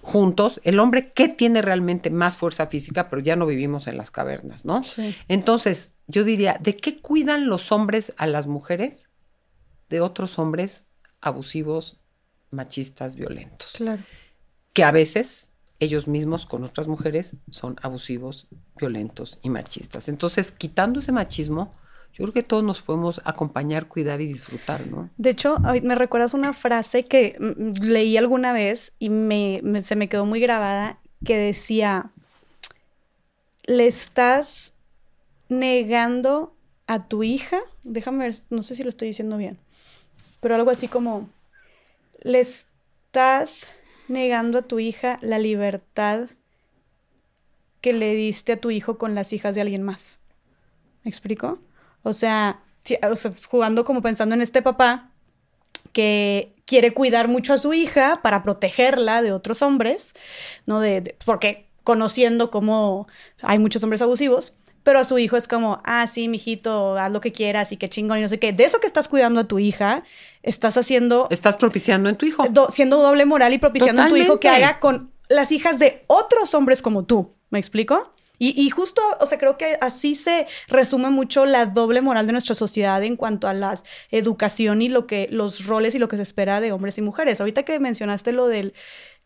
juntos. 0.02 0.60
El 0.64 0.78
hombre 0.78 1.12
que 1.12 1.28
tiene 1.28 1.62
realmente 1.62 2.10
más 2.10 2.36
fuerza 2.36 2.66
física, 2.66 3.08
pero 3.08 3.22
ya 3.22 3.36
no 3.36 3.46
vivimos 3.46 3.86
en 3.86 3.96
las 3.96 4.10
cavernas, 4.10 4.64
¿no? 4.64 4.82
Sí. 4.82 5.14
Entonces, 5.28 5.94
yo 6.06 6.24
diría, 6.24 6.58
¿de 6.60 6.76
qué 6.76 7.00
cuidan 7.00 7.48
los 7.48 7.72
hombres 7.72 8.12
a 8.16 8.26
las 8.26 8.46
mujeres? 8.46 9.10
De 9.88 10.00
otros 10.00 10.38
hombres 10.38 10.88
abusivos, 11.20 11.98
machistas, 12.50 13.14
violentos. 13.14 13.72
Claro. 13.72 14.02
Que 14.72 14.84
a 14.84 14.90
veces 14.90 15.50
ellos 15.80 16.08
mismos 16.08 16.46
con 16.46 16.64
otras 16.64 16.88
mujeres 16.88 17.36
son 17.50 17.76
abusivos, 17.82 18.46
violentos 18.76 19.38
y 19.42 19.50
machistas. 19.50 20.08
Entonces, 20.08 20.52
quitando 20.52 21.00
ese 21.00 21.12
machismo, 21.12 21.72
yo 22.12 22.24
creo 22.24 22.32
que 22.32 22.42
todos 22.42 22.64
nos 22.64 22.82
podemos 22.82 23.20
acompañar, 23.24 23.86
cuidar 23.86 24.20
y 24.20 24.26
disfrutar, 24.26 24.86
¿no? 24.86 25.10
De 25.16 25.30
hecho, 25.30 25.56
me 25.82 25.94
recuerdas 25.94 26.34
una 26.34 26.52
frase 26.52 27.06
que 27.06 27.36
mm, 27.38 27.84
leí 27.84 28.16
alguna 28.16 28.52
vez 28.52 28.94
y 28.98 29.08
se 29.82 29.96
me 29.96 30.08
quedó 30.08 30.26
muy 30.26 30.40
grabada 30.40 30.98
que 31.24 31.36
decía, 31.36 32.10
le 33.64 33.86
estás 33.86 34.74
negando 35.48 36.54
a 36.86 37.06
tu 37.06 37.22
hija, 37.22 37.60
déjame 37.84 38.24
ver, 38.24 38.34
no 38.50 38.62
sé 38.62 38.74
si 38.74 38.82
lo 38.82 38.88
estoy 38.88 39.08
diciendo 39.08 39.36
bien, 39.36 39.58
pero 40.40 40.54
algo 40.54 40.70
así 40.70 40.88
como, 40.88 41.28
le 42.22 42.40
estás 42.40 43.68
negando 44.08 44.58
a 44.58 44.62
tu 44.62 44.78
hija 44.78 45.18
la 45.22 45.38
libertad 45.38 46.28
que 47.80 47.92
le 47.92 48.14
diste 48.14 48.52
a 48.52 48.60
tu 48.60 48.70
hijo 48.70 48.98
con 48.98 49.14
las 49.14 49.32
hijas 49.32 49.54
de 49.54 49.60
alguien 49.60 49.82
más. 49.82 50.18
¿Me 51.04 51.08
explico? 51.08 51.58
O 52.02 52.12
sea, 52.12 52.60
jugando 53.48 53.84
como 53.84 54.02
pensando 54.02 54.34
en 54.34 54.42
este 54.42 54.62
papá 54.62 55.10
que 55.92 56.52
quiere 56.66 56.92
cuidar 56.92 57.28
mucho 57.28 57.52
a 57.52 57.58
su 57.58 57.72
hija 57.72 58.20
para 58.22 58.42
protegerla 58.42 59.22
de 59.22 59.32
otros 59.32 59.62
hombres, 59.62 60.14
¿no? 60.66 60.80
De, 60.80 61.16
porque 61.24 61.66
conociendo 61.84 62.50
cómo 62.50 63.08
hay 63.42 63.58
muchos 63.58 63.82
hombres 63.82 64.02
abusivos, 64.02 64.54
pero 64.82 64.98
a 64.98 65.04
su 65.04 65.18
hijo 65.18 65.36
es 65.36 65.48
como, 65.48 65.80
ah, 65.84 66.06
sí, 66.06 66.28
mijito, 66.28 66.96
haz 66.96 67.10
lo 67.10 67.20
que 67.20 67.32
quieras 67.32 67.72
y 67.72 67.76
qué 67.76 67.88
chingón 67.88 68.18
y 68.18 68.22
no 68.22 68.28
sé 68.28 68.38
qué. 68.38 68.52
De 68.52 68.64
eso 68.64 68.80
que 68.80 68.86
estás 68.86 69.08
cuidando 69.08 69.40
a 69.40 69.44
tu 69.44 69.58
hija, 69.58 70.04
estás 70.42 70.76
haciendo... 70.76 71.26
Estás 71.30 71.56
propiciando 71.56 72.08
en 72.08 72.16
tu 72.16 72.26
hijo. 72.26 72.44
siendo 72.70 72.98
doble 72.98 73.26
moral 73.26 73.52
y 73.52 73.58
propiciando 73.58 74.02
en 74.02 74.08
tu 74.08 74.16
hijo 74.16 74.40
que 74.40 74.48
haga 74.48 74.80
con 74.80 75.10
las 75.28 75.52
hijas 75.52 75.78
de 75.78 76.00
otros 76.06 76.54
hombres 76.54 76.82
como 76.82 77.04
tú. 77.04 77.34
¿Me 77.50 77.58
explico? 77.58 78.14
Y, 78.42 78.70
justo, 78.70 79.02
o 79.20 79.26
sea, 79.26 79.36
creo 79.36 79.58
que 79.58 79.76
así 79.82 80.14
se 80.14 80.46
resume 80.66 81.10
mucho 81.10 81.44
la 81.44 81.66
doble 81.66 82.00
moral 82.00 82.26
de 82.26 82.32
nuestra 82.32 82.54
sociedad 82.54 83.02
en 83.02 83.16
cuanto 83.16 83.48
a 83.48 83.52
la 83.52 83.78
educación 84.10 84.80
y 84.80 84.88
lo 84.88 85.06
que, 85.06 85.28
los 85.30 85.66
roles 85.66 85.94
y 85.94 85.98
lo 85.98 86.08
que 86.08 86.16
se 86.16 86.22
espera 86.22 86.62
de 86.62 86.72
hombres 86.72 86.96
y 86.96 87.02
mujeres. 87.02 87.38
Ahorita 87.40 87.64
que 87.64 87.78
mencionaste 87.78 88.32
lo 88.32 88.46
del, 88.46 88.72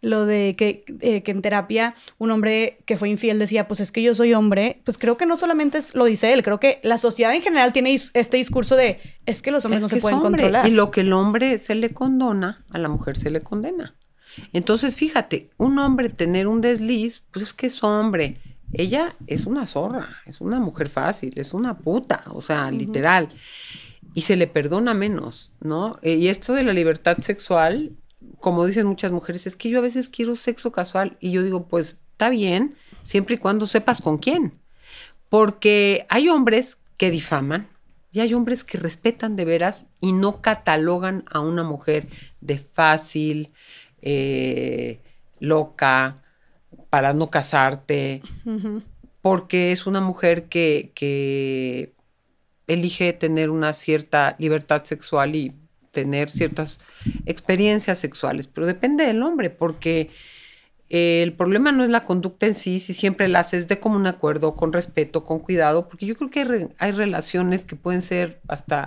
lo 0.01 0.27
de 0.27 0.57
que, 0.59 0.85
eh, 1.01 1.23
que 1.23 1.31
en 1.31 1.43
terapia 1.43 1.95
un 2.19 2.33
hombre 2.33 2.79
que 2.87 2.97
fue 2.97 3.09
infiel 3.09 3.39
decía, 3.39 3.69
pues 3.69 3.79
es 3.79 3.93
que 3.93 4.03
yo 4.03 4.17
soy 4.17 4.35
hombre, 4.35 4.81
pues 4.83 4.99
creo 4.99 5.17
que 5.17 5.27
no 5.27 5.37
solamente 5.37 5.79
lo 5.93 6.07
dice 6.07 6.33
él, 6.33 6.43
creo 6.43 6.59
que 6.59 6.81
la 6.83 6.99
sociedad 6.99 7.33
en 7.37 7.43
general 7.43 7.73
tiene 7.73 7.95
este 7.95 8.37
discurso 8.37 8.75
de, 8.75 8.99
es 9.27 9.43
que 9.43 9.53
los 9.53 9.65
hombres 9.65 9.81
no 9.81 9.89
se 9.89 9.99
pueden 9.99 10.19
controlar. 10.19 10.67
Y 10.67 10.73
lo 10.73 10.91
que 10.91 11.03
el 11.03 11.13
hombre 11.13 11.59
se 11.59 11.77
le 11.77 11.91
condona, 11.91 12.65
a 12.73 12.79
la 12.79 12.89
mujer 12.89 13.17
se 13.17 13.31
le 13.31 13.43
condena. 13.43 13.95
Entonces, 14.53 14.97
fíjate, 14.97 15.51
un 15.57 15.79
hombre 15.79 16.09
tener 16.09 16.49
un 16.49 16.61
desliz, 16.61 17.23
pues 17.31 17.45
es 17.45 17.53
que 17.53 17.69
es 17.69 17.85
hombre 17.85 18.41
ella 18.75 19.15
es 19.27 19.47
una 19.47 19.67
zorra, 19.67 20.17
es 20.27 20.41
una 20.41 20.61
mujer 20.61 20.89
fácil, 20.89 21.33
es 21.37 21.55
una 21.55 21.79
puta, 21.79 22.25
o 22.29 22.41
sea, 22.41 22.71
literal. 22.71 23.29
Y 24.15 24.23
se 24.23 24.37
le 24.37 24.47
perdona 24.47 24.95
menos, 24.95 25.53
¿no? 25.61 25.93
Eh, 26.03 26.15
y 26.15 26.29
esto 26.29 26.53
de 26.53 26.63
la 26.63 26.73
libertad 26.73 27.19
sexual, 27.19 27.93
como 28.41 28.67
dicen 28.67 28.87
muchas 28.87 29.13
mujeres, 29.13 29.47
es 29.47 29.57
que 29.57 29.71
yo 29.71 29.79
a 29.79 29.83
veces 29.83 30.09
quiero 30.09 30.35
sexo 30.35 30.73
casual 30.73 31.17
y 31.21 31.33
yo 31.33 31.43
digo, 31.43 31.67
pues 31.67 31.99
está 32.13 32.29
bien, 32.29 32.77
siempre 33.03 33.37
y 33.37 33.39
cuando 33.39 33.67
sepas 33.67 34.01
con 34.01 34.19
quién. 34.19 34.53
Porque 35.29 36.07
hay 36.09 36.29
hombres 36.29 36.79
que 36.97 37.11
difaman 37.11 37.69
y 38.13 38.21
hay 38.21 38.35
hombres 38.35 38.63
que 38.63 38.79
respetan 38.79 39.35
de 39.35 39.45
veras 39.45 39.87
y 40.01 40.13
no 40.13 40.41
catalogan 40.41 41.25
a 41.31 41.41
una 41.41 41.65
mujer 41.65 42.07
de 42.41 42.59
fácil, 42.59 43.51
eh, 44.03 45.01
loca, 45.41 46.23
para 46.95 47.13
no 47.13 47.29
casarte, 47.29 48.23
porque 49.21 49.73
es 49.73 49.85
una 49.85 50.01
mujer 50.01 50.45
que, 50.45 50.93
que 50.95 51.93
elige 52.69 53.13
tener 53.13 53.51
una 53.51 53.73
cierta 53.73 54.37
libertad 54.39 54.85
sexual 54.85 55.35
y 55.35 55.53
tener 55.91 56.31
ciertas 56.31 56.79
experiencias 57.27 57.99
sexuales, 57.99 58.47
pero 58.47 58.69
depende 58.69 59.05
del 59.05 59.25
hombre, 59.25 59.51
porque 59.51 60.11
el 60.89 61.33
problema 61.33 61.73
no 61.73 61.83
es 61.83 61.91
la 61.91 62.05
conducta 62.05 62.47
en 62.47 62.55
sí, 62.55 62.79
si 62.79 62.95
siempre 62.95 63.27
la 63.27 63.41
haces 63.41 63.67
de 63.67 63.81
común 63.81 64.07
acuerdo, 64.07 64.55
con 64.55 64.73
respeto, 64.73 65.25
con 65.25 65.41
cuidado, 65.41 65.89
porque 65.89 66.07
yo 66.07 66.15
creo 66.15 66.31
que 66.31 66.69
hay, 66.79 66.93
relaciones 66.93 67.65
que 67.65 67.75
pueden 67.75 68.03
ser 68.03 68.41
hasta 68.47 68.87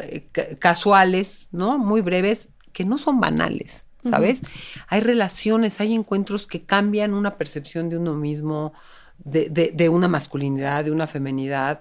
eh, 0.00 0.30
casuales, 0.58 1.46
¿no? 1.52 1.76
Muy 1.76 2.00
breves, 2.00 2.48
que 2.72 2.86
no 2.86 2.96
son 2.96 3.20
banales. 3.20 3.84
¿Sabes? 4.02 4.42
Hay 4.88 5.00
relaciones, 5.00 5.80
hay 5.80 5.94
encuentros 5.94 6.46
que 6.46 6.62
cambian 6.62 7.14
una 7.14 7.36
percepción 7.36 7.88
de 7.88 7.98
uno 7.98 8.14
mismo, 8.14 8.72
de, 9.18 9.88
una 9.88 10.08
masculinidad, 10.08 10.84
de 10.84 10.90
una 10.90 11.06
femenidad, 11.06 11.80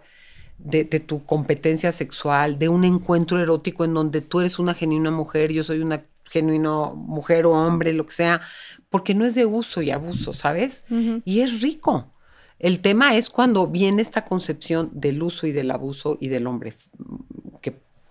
de, 0.57 0.85
tu 0.85 1.23
competencia 1.23 1.91
sexual, 1.91 2.57
de 2.57 2.69
un 2.69 2.83
encuentro 2.83 3.39
erótico 3.39 3.85
en 3.85 3.93
donde 3.93 4.21
tú 4.21 4.39
eres 4.39 4.59
una 4.59 4.73
genuina 4.73 5.11
mujer, 5.11 5.51
yo 5.51 5.63
soy 5.63 5.79
una 5.79 6.03
genuino 6.25 6.93
mujer 6.95 7.45
o 7.45 7.51
hombre, 7.51 7.93
lo 7.93 8.05
que 8.05 8.13
sea, 8.13 8.41
porque 8.89 9.13
no 9.13 9.25
es 9.25 9.35
de 9.35 9.45
uso 9.45 9.81
y 9.81 9.91
abuso, 9.91 10.33
¿sabes? 10.33 10.83
Y 11.23 11.41
es 11.41 11.61
rico. 11.61 12.11
El 12.59 12.79
tema 12.79 13.15
es 13.15 13.29
cuando 13.29 13.67
viene 13.67 14.01
esta 14.01 14.25
concepción 14.25 14.89
del 14.93 15.21
uso 15.21 15.45
y 15.45 15.51
del 15.51 15.69
abuso 15.69 16.17
y 16.19 16.27
del 16.27 16.47
hombre 16.47 16.73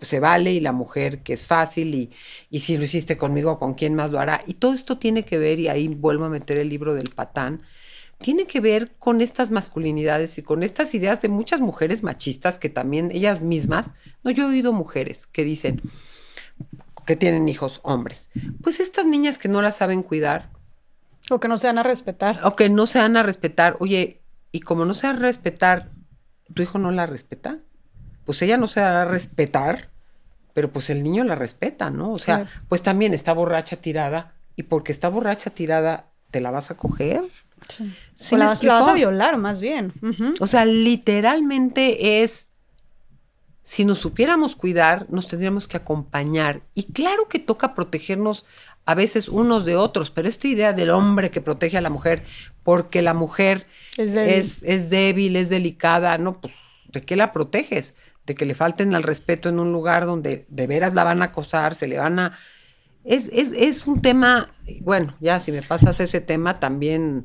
se 0.01 0.19
vale 0.19 0.53
y 0.53 0.59
la 0.59 0.71
mujer 0.71 1.19
que 1.23 1.33
es 1.33 1.45
fácil 1.45 1.95
y, 1.95 2.11
y 2.49 2.59
si 2.59 2.77
lo 2.77 2.83
hiciste 2.83 3.17
conmigo, 3.17 3.57
¿con 3.57 3.73
quién 3.73 3.95
más 3.95 4.11
lo 4.11 4.19
hará? 4.19 4.41
Y 4.45 4.55
todo 4.55 4.73
esto 4.73 4.97
tiene 4.97 5.23
que 5.23 5.37
ver, 5.37 5.59
y 5.59 5.67
ahí 5.67 5.87
vuelvo 5.87 6.25
a 6.25 6.29
meter 6.29 6.57
el 6.57 6.69
libro 6.69 6.93
del 6.93 7.09
patán, 7.09 7.63
tiene 8.19 8.47
que 8.47 8.59
ver 8.59 8.91
con 8.97 9.21
estas 9.21 9.51
masculinidades 9.51 10.37
y 10.37 10.43
con 10.43 10.63
estas 10.63 10.93
ideas 10.95 11.21
de 11.21 11.29
muchas 11.29 11.61
mujeres 11.61 12.03
machistas 12.03 12.57
que 12.57 12.69
también 12.69 13.11
ellas 13.11 13.41
mismas, 13.41 13.91
no, 14.23 14.31
yo 14.31 14.45
he 14.45 14.47
oído 14.47 14.73
mujeres 14.73 15.27
que 15.27 15.43
dicen 15.43 15.81
que 17.05 17.15
tienen 17.15 17.47
hijos 17.47 17.79
hombres, 17.83 18.29
pues 18.61 18.79
estas 18.79 19.05
niñas 19.05 19.37
que 19.37 19.47
no 19.47 19.61
las 19.61 19.77
saben 19.77 20.03
cuidar. 20.03 20.49
O 21.29 21.39
que 21.39 21.47
no 21.47 21.57
se 21.57 21.67
van 21.67 21.77
a 21.77 21.83
respetar. 21.83 22.39
O 22.43 22.55
que 22.55 22.69
no 22.69 22.85
se 22.85 22.99
van 22.99 23.17
a 23.17 23.23
respetar. 23.23 23.75
Oye, 23.79 24.21
y 24.51 24.61
como 24.61 24.85
no 24.85 24.93
se 24.93 25.07
van 25.07 25.17
a 25.17 25.19
respetar, 25.19 25.89
¿tu 26.53 26.61
hijo 26.61 26.79
no 26.79 26.91
la 26.91 27.05
respeta? 27.05 27.59
Pues 28.27 28.41
ella 28.43 28.57
no 28.57 28.67
se 28.67 28.81
a 28.81 29.05
respetar, 29.05 29.89
pero 30.53 30.69
pues 30.69 30.89
el 30.89 31.01
niño 31.01 31.23
la 31.23 31.35
respeta, 31.35 31.89
¿no? 31.89 32.11
O 32.11 32.19
sea, 32.19 32.45
pues 32.67 32.83
también 32.83 33.13
está 33.13 33.31
borracha 33.31 33.77
tirada 33.77 34.33
y 34.57 34.63
porque 34.63 34.91
está 34.91 35.07
borracha 35.07 35.49
tirada, 35.49 36.07
¿te 36.29 36.41
la 36.41 36.51
vas 36.51 36.69
a 36.69 36.75
coger? 36.75 37.23
Sí. 37.69 38.35
la, 38.35 38.47
vas 38.47 38.87
a 38.87 38.93
violar, 38.93 39.37
más 39.37 39.61
bien. 39.61 39.93
O 40.41 40.45
sea, 40.45 40.65
literalmente 40.65 42.21
es, 42.21 42.49
si 43.63 43.85
nos 43.85 43.99
supiéramos 43.99 44.57
cuidar, 44.57 45.05
nos 45.09 45.27
tendríamos 45.27 45.69
que 45.69 45.77
acompañar. 45.77 46.61
Y 46.73 46.91
claro 46.91 47.29
que 47.29 47.39
toca 47.39 47.73
protegernos 47.73 48.45
a 48.85 48.93
veces 48.93 49.29
unos 49.29 49.63
de 49.63 49.77
otros, 49.77 50.11
pero 50.11 50.27
esta 50.27 50.49
idea 50.49 50.73
del 50.73 50.89
hombre 50.89 51.31
que 51.31 51.39
protege 51.39 51.77
a 51.77 51.81
la 51.81 51.89
mujer 51.89 52.23
porque 52.63 53.01
la 53.01 53.13
mujer 53.13 53.67
es 53.95 54.11
débil, 54.89 55.37
es, 55.37 55.49
delicada, 55.49 56.17
no, 56.17 56.41
pues, 56.41 56.53
¿de 56.87 57.01
qué 57.01 57.15
la 57.15 57.31
proteges? 57.31 57.95
De 58.27 58.35
que 58.35 58.45
le 58.45 58.53
falten 58.53 58.93
al 58.93 59.01
respeto 59.01 59.49
en 59.49 59.59
un 59.59 59.71
lugar 59.71 60.05
donde 60.05 60.45
de 60.49 60.67
veras 60.67 60.93
la 60.93 61.03
van 61.03 61.23
a 61.23 61.25
acosar, 61.25 61.73
se 61.73 61.87
le 61.87 61.97
van 61.97 62.19
a 62.19 62.37
es, 63.07 63.29
es, 63.31 63.53
es, 63.53 63.87
un 63.87 64.01
tema, 64.01 64.51
bueno, 64.81 65.15
ya 65.21 65.39
si 65.39 65.53
me 65.53 65.61
pasas 65.61 66.01
ese 66.01 66.19
tema 66.19 66.55
también, 66.55 67.23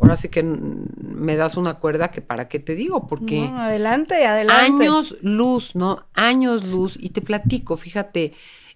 ahora 0.00 0.14
sí 0.14 0.28
que 0.28 0.44
me 0.44 1.34
das 1.34 1.56
una 1.56 1.74
cuerda 1.74 2.12
que 2.12 2.20
para 2.20 2.46
qué 2.46 2.60
te 2.60 2.76
digo, 2.76 3.08
porque... 3.08 3.50
adelante, 3.52 4.26
adelante. 4.26 4.84
Años 4.84 5.16
luz, 5.22 5.74
¿no? 5.74 6.06
Años 6.14 6.70
luz. 6.70 6.96
Y 7.00 7.08
te 7.08 7.20
platico, 7.20 7.76
fíjate, 7.76 8.34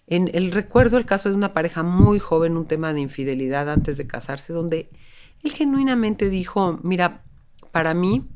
en 0.09 0.29
el 0.35 0.51
recuerdo 0.51 0.99
el 0.99 1.05
caso 1.05 1.29
de 1.29 1.37
una 1.37 1.55
pareja 1.55 1.85
muy 1.85 2.19
joven, 2.19 2.57
un 2.57 2.67
tema 2.67 2.93
de 2.93 3.03
infidelidad 3.03 3.71
antes 3.71 3.97
de 3.97 4.09
casarse, 4.09 4.53
donde 4.53 4.91
él 5.45 5.53
genuinamente 5.53 6.29
dijo, 6.29 6.81
mira, 6.83 7.23
para 7.71 7.95
mí 7.95 8.27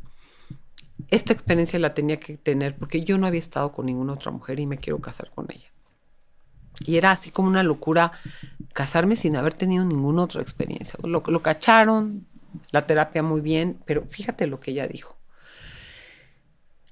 esta 1.08 1.32
experiencia 1.32 1.78
la 1.78 1.94
tenía 1.94 2.16
que 2.16 2.36
tener 2.36 2.76
porque 2.76 3.02
yo 3.02 3.18
no 3.18 3.26
había 3.26 3.40
estado 3.40 3.72
con 3.72 3.86
ninguna 3.86 4.14
otra 4.14 4.30
mujer 4.30 4.60
y 4.60 4.66
me 4.66 4.78
quiero 4.78 4.98
casar 5.00 5.30
con 5.30 5.46
ella. 5.50 5.68
Y 6.86 6.96
era 6.96 7.10
así 7.10 7.30
como 7.30 7.48
una 7.48 7.62
locura 7.62 8.12
casarme 8.72 9.16
sin 9.16 9.36
haber 9.36 9.54
tenido 9.54 9.84
ninguna 9.84 10.22
otra 10.22 10.42
experiencia. 10.42 10.98
Lo, 11.02 11.22
lo 11.26 11.42
cacharon, 11.42 12.26
la 12.70 12.86
terapia 12.86 13.22
muy 13.22 13.40
bien, 13.40 13.78
pero 13.84 14.04
fíjate 14.06 14.46
lo 14.46 14.58
que 14.58 14.72
ella 14.72 14.86
dijo. 14.86 15.16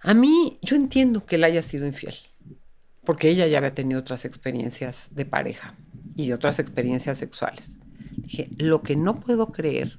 A 0.03 0.15
mí, 0.15 0.59
yo 0.63 0.77
entiendo 0.77 1.23
que 1.23 1.37
él 1.37 1.45
haya 1.45 1.63
sido 1.63 1.87
infiel, 1.87 2.15
porque 3.05 3.29
ella 3.29 3.47
ya 3.47 3.59
había 3.59 3.75
tenido 3.75 4.01
otras 4.01 4.25
experiencias 4.25 5.09
de 5.11 5.27
pareja 5.27 5.75
y 6.17 6.29
de 6.29 6.35
otras 6.35 6.59
experiencias 6.59 7.19
sexuales. 7.19 7.79
Dije, 8.17 8.49
lo 8.57 8.83
que 8.83 8.97
no 8.97 9.21
puedo 9.21 9.49
creer, 9.49 9.99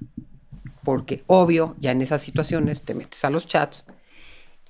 porque 0.84 1.24
obvio, 1.28 1.76
ya 1.80 1.92
en 1.92 2.02
esas 2.02 2.22
situaciones 2.22 2.82
te 2.82 2.96
metes 2.96 3.24
a 3.26 3.30
los 3.30 3.46
chats, 3.46 3.86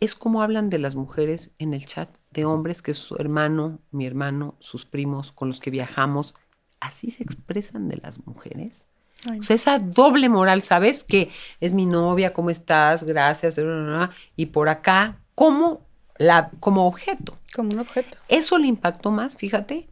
es 0.02 0.16
como 0.16 0.42
hablan 0.42 0.70
de 0.70 0.80
las 0.80 0.96
mujeres 0.96 1.52
en 1.60 1.74
el 1.74 1.86
chat 1.86 2.10
de 2.32 2.44
hombres 2.44 2.82
que 2.82 2.92
es 2.92 2.98
su 2.98 3.16
hermano, 3.16 3.80
mi 3.92 4.06
hermano, 4.06 4.56
sus 4.60 4.84
primos 4.86 5.32
con 5.32 5.48
los 5.48 5.60
que 5.60 5.70
viajamos, 5.70 6.34
así 6.80 7.12
se 7.12 7.24
expresan 7.24 7.88
de 7.88 7.98
las 7.98 8.26
mujeres. 8.26 8.88
O 9.40 9.44
sea, 9.44 9.56
esa 9.56 9.78
doble 9.78 10.30
moral, 10.30 10.64
¿sabes? 10.64 11.04
Que 11.04 11.30
es 11.60 11.74
mi 11.74 11.86
novia, 11.86 12.34
¿cómo 12.34 12.50
estás? 12.50 13.04
Gracias. 13.04 13.60
Y 14.36 14.48
por 14.48 14.68
acá, 14.68 15.20
como, 15.36 15.86
la, 16.18 16.50
como 16.60 16.88
objeto. 16.88 17.38
Como 17.54 17.70
un 17.70 17.80
objeto. 17.80 18.18
Eso 18.28 18.58
le 18.58 18.66
impactó 18.66 19.12
más, 19.12 19.38
fíjate. 19.38 19.88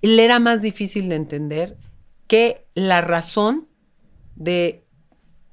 Le 0.00 0.24
era 0.24 0.38
más 0.38 0.62
difícil 0.62 1.10
de 1.10 1.16
entender 1.16 1.76
que 2.26 2.66
la 2.74 3.02
razón 3.02 3.68
de 4.34 4.83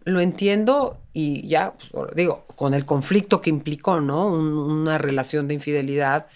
lo 0.03 0.19
entiendo 0.19 0.99
y 1.13 1.47
ya, 1.47 1.73
pues, 1.91 2.15
digo, 2.15 2.45
con 2.55 2.73
el 2.73 2.85
conflicto 2.85 3.41
que 3.41 3.49
implicó, 3.49 4.01
¿no? 4.01 4.27
una 4.27 4.97
relación 4.97 5.47
de 5.47 5.55
infidelidad 5.55 6.27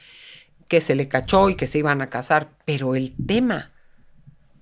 que 0.67 0.81
se 0.81 0.95
le 0.95 1.07
cachó 1.07 1.49
y 1.49 1.55
que 1.55 1.67
se 1.67 1.79
iban 1.79 2.01
a 2.01 2.07
casar, 2.07 2.49
pero 2.65 2.95
el 2.95 3.15
tema 3.25 3.71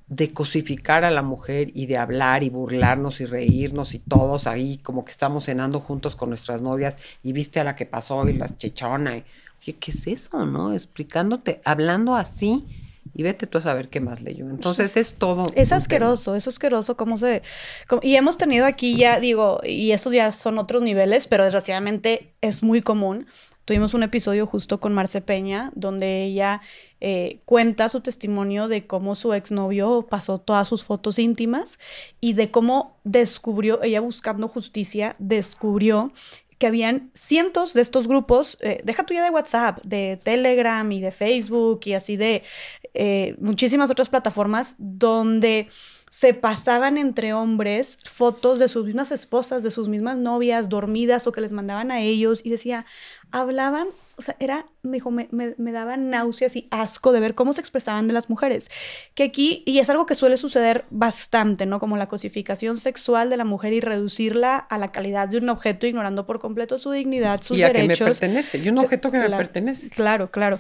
de 0.07 0.31
cosificar 0.31 1.05
a 1.05 1.11
la 1.11 1.21
mujer 1.21 1.71
y 1.73 1.85
de 1.87 1.97
hablar 1.97 2.43
y 2.43 2.49
burlarnos 2.49 3.19
y 3.21 3.25
reírnos 3.25 3.93
y 3.95 3.99
todos 3.99 4.47
ahí 4.47 4.77
como 4.77 5.05
que 5.05 5.11
estamos 5.11 5.45
cenando 5.45 5.79
juntos 5.79 6.15
con 6.15 6.29
nuestras 6.29 6.61
novias 6.61 6.97
y 7.23 7.31
viste 7.31 7.59
a 7.59 7.63
la 7.63 7.75
que 7.75 7.85
pasó 7.85 8.27
y 8.27 8.33
la 8.33 8.47
chichona. 8.49 9.17
Y, 9.17 9.23
oye, 9.61 9.73
¿qué 9.79 9.91
es 9.91 10.07
eso, 10.07 10.45
no? 10.45 10.73
Explicándote, 10.73 11.61
hablando 11.63 12.15
así 12.15 12.65
y 13.13 13.23
vete 13.23 13.47
tú 13.47 13.59
a 13.59 13.61
saber 13.61 13.89
qué 13.89 13.99
más 13.99 14.21
leyó. 14.21 14.49
Entonces 14.49 14.97
es 14.97 15.15
todo. 15.15 15.51
Es 15.55 15.71
asqueroso, 15.71 16.35
es 16.35 16.47
asqueroso 16.47 16.97
cómo 16.97 17.17
se... 17.17 17.43
y 18.01 18.15
hemos 18.15 18.37
tenido 18.37 18.65
aquí 18.65 18.95
ya, 18.95 19.19
digo, 19.19 19.59
y 19.63 19.91
estos 19.91 20.13
ya 20.13 20.31
son 20.31 20.57
otros 20.57 20.81
niveles, 20.81 21.27
pero 21.27 21.43
desgraciadamente 21.43 22.33
es 22.41 22.63
muy 22.63 22.81
común. 22.81 23.27
Tuvimos 23.65 23.93
un 23.93 24.03
episodio 24.03 24.45
justo 24.45 24.81
con 24.81 24.93
Marce 24.93 25.21
Peña, 25.21 25.71
donde 25.73 26.25
ella 26.25 26.61
eh, 26.99 27.39
cuenta 27.45 27.87
su 27.87 28.01
testimonio 28.01 28.67
de 28.67 28.85
cómo 28.85 29.15
su 29.15 29.33
exnovio 29.33 30.05
pasó 30.09 30.39
todas 30.39 30.67
sus 30.67 30.83
fotos 30.83 31.17
íntimas 31.17 31.79
y 32.19 32.33
de 32.33 32.51
cómo 32.51 32.97
descubrió, 33.05 33.81
ella 33.81 34.01
buscando 34.01 34.49
justicia, 34.49 35.15
descubrió 35.17 36.11
que 36.57 36.67
habían 36.67 37.11
cientos 37.13 37.73
de 37.73 37.81
estos 37.81 38.07
grupos, 38.07 38.57
eh, 38.61 38.81
deja 38.83 39.03
tuya 39.03 39.23
de 39.23 39.29
WhatsApp, 39.29 39.79
de 39.83 40.19
Telegram 40.23 40.89
y 40.91 41.01
de 41.01 41.11
Facebook 41.11 41.81
y 41.85 41.93
así 41.93 42.17
de 42.17 42.43
eh, 42.93 43.35
muchísimas 43.39 43.89
otras 43.89 44.09
plataformas 44.09 44.75
donde 44.77 45.67
se 46.11 46.35
pasaban 46.35 46.97
entre 46.99 47.33
hombres 47.33 47.97
fotos 48.05 48.59
de 48.59 48.69
sus 48.69 48.85
mismas 48.85 49.11
esposas, 49.11 49.63
de 49.63 49.71
sus 49.71 49.89
mismas 49.89 50.17
novias 50.17 50.69
dormidas 50.69 51.25
o 51.25 51.31
que 51.31 51.41
les 51.41 51.51
mandaban 51.51 51.89
a 51.89 52.01
ellos 52.01 52.41
y 52.43 52.51
decía, 52.51 52.85
hablaban, 53.31 53.87
o 54.15 54.21
sea, 54.21 54.35
era, 54.39 54.67
me 54.83 54.97
dijo, 54.97 55.09
me, 55.09 55.27
me, 55.31 55.71
daba 55.71 55.97
náuseas 55.97 56.55
y 56.55 56.67
asco 56.69 57.11
de 57.11 57.19
ver 57.19 57.33
cómo 57.33 57.53
se 57.53 57.61
expresaban 57.61 58.07
de 58.07 58.13
las 58.13 58.29
mujeres. 58.29 58.69
Que 59.15 59.23
aquí, 59.23 59.63
y 59.65 59.79
es 59.79 59.89
algo 59.89 60.05
que 60.05 60.13
suele 60.13 60.37
suceder 60.37 60.85
bastante, 60.91 61.65
¿no? 61.65 61.79
Como 61.79 61.97
la 61.97 62.07
cosificación 62.07 62.77
sexual 62.77 63.29
de 63.29 63.37
la 63.37 63.45
mujer 63.45 63.73
y 63.73 63.81
reducirla 63.81 64.57
a 64.57 64.77
la 64.77 64.91
calidad 64.91 65.27
de 65.29 65.37
un 65.37 65.49
objeto, 65.49 65.87
ignorando 65.87 66.25
por 66.27 66.39
completo 66.39 66.77
su 66.77 66.91
dignidad, 66.91 67.41
sus 67.41 67.57
y 67.57 67.63
a 67.63 67.67
derechos. 67.67 67.97
Que 67.97 68.03
me 68.03 68.09
pertenece, 68.11 68.57
y 68.59 68.69
un 68.69 68.77
objeto 68.77 69.09
que 69.09 69.17
me 69.17 69.29
pertenece. 69.29 69.89
Claro, 69.89 70.29
claro. 70.29 70.59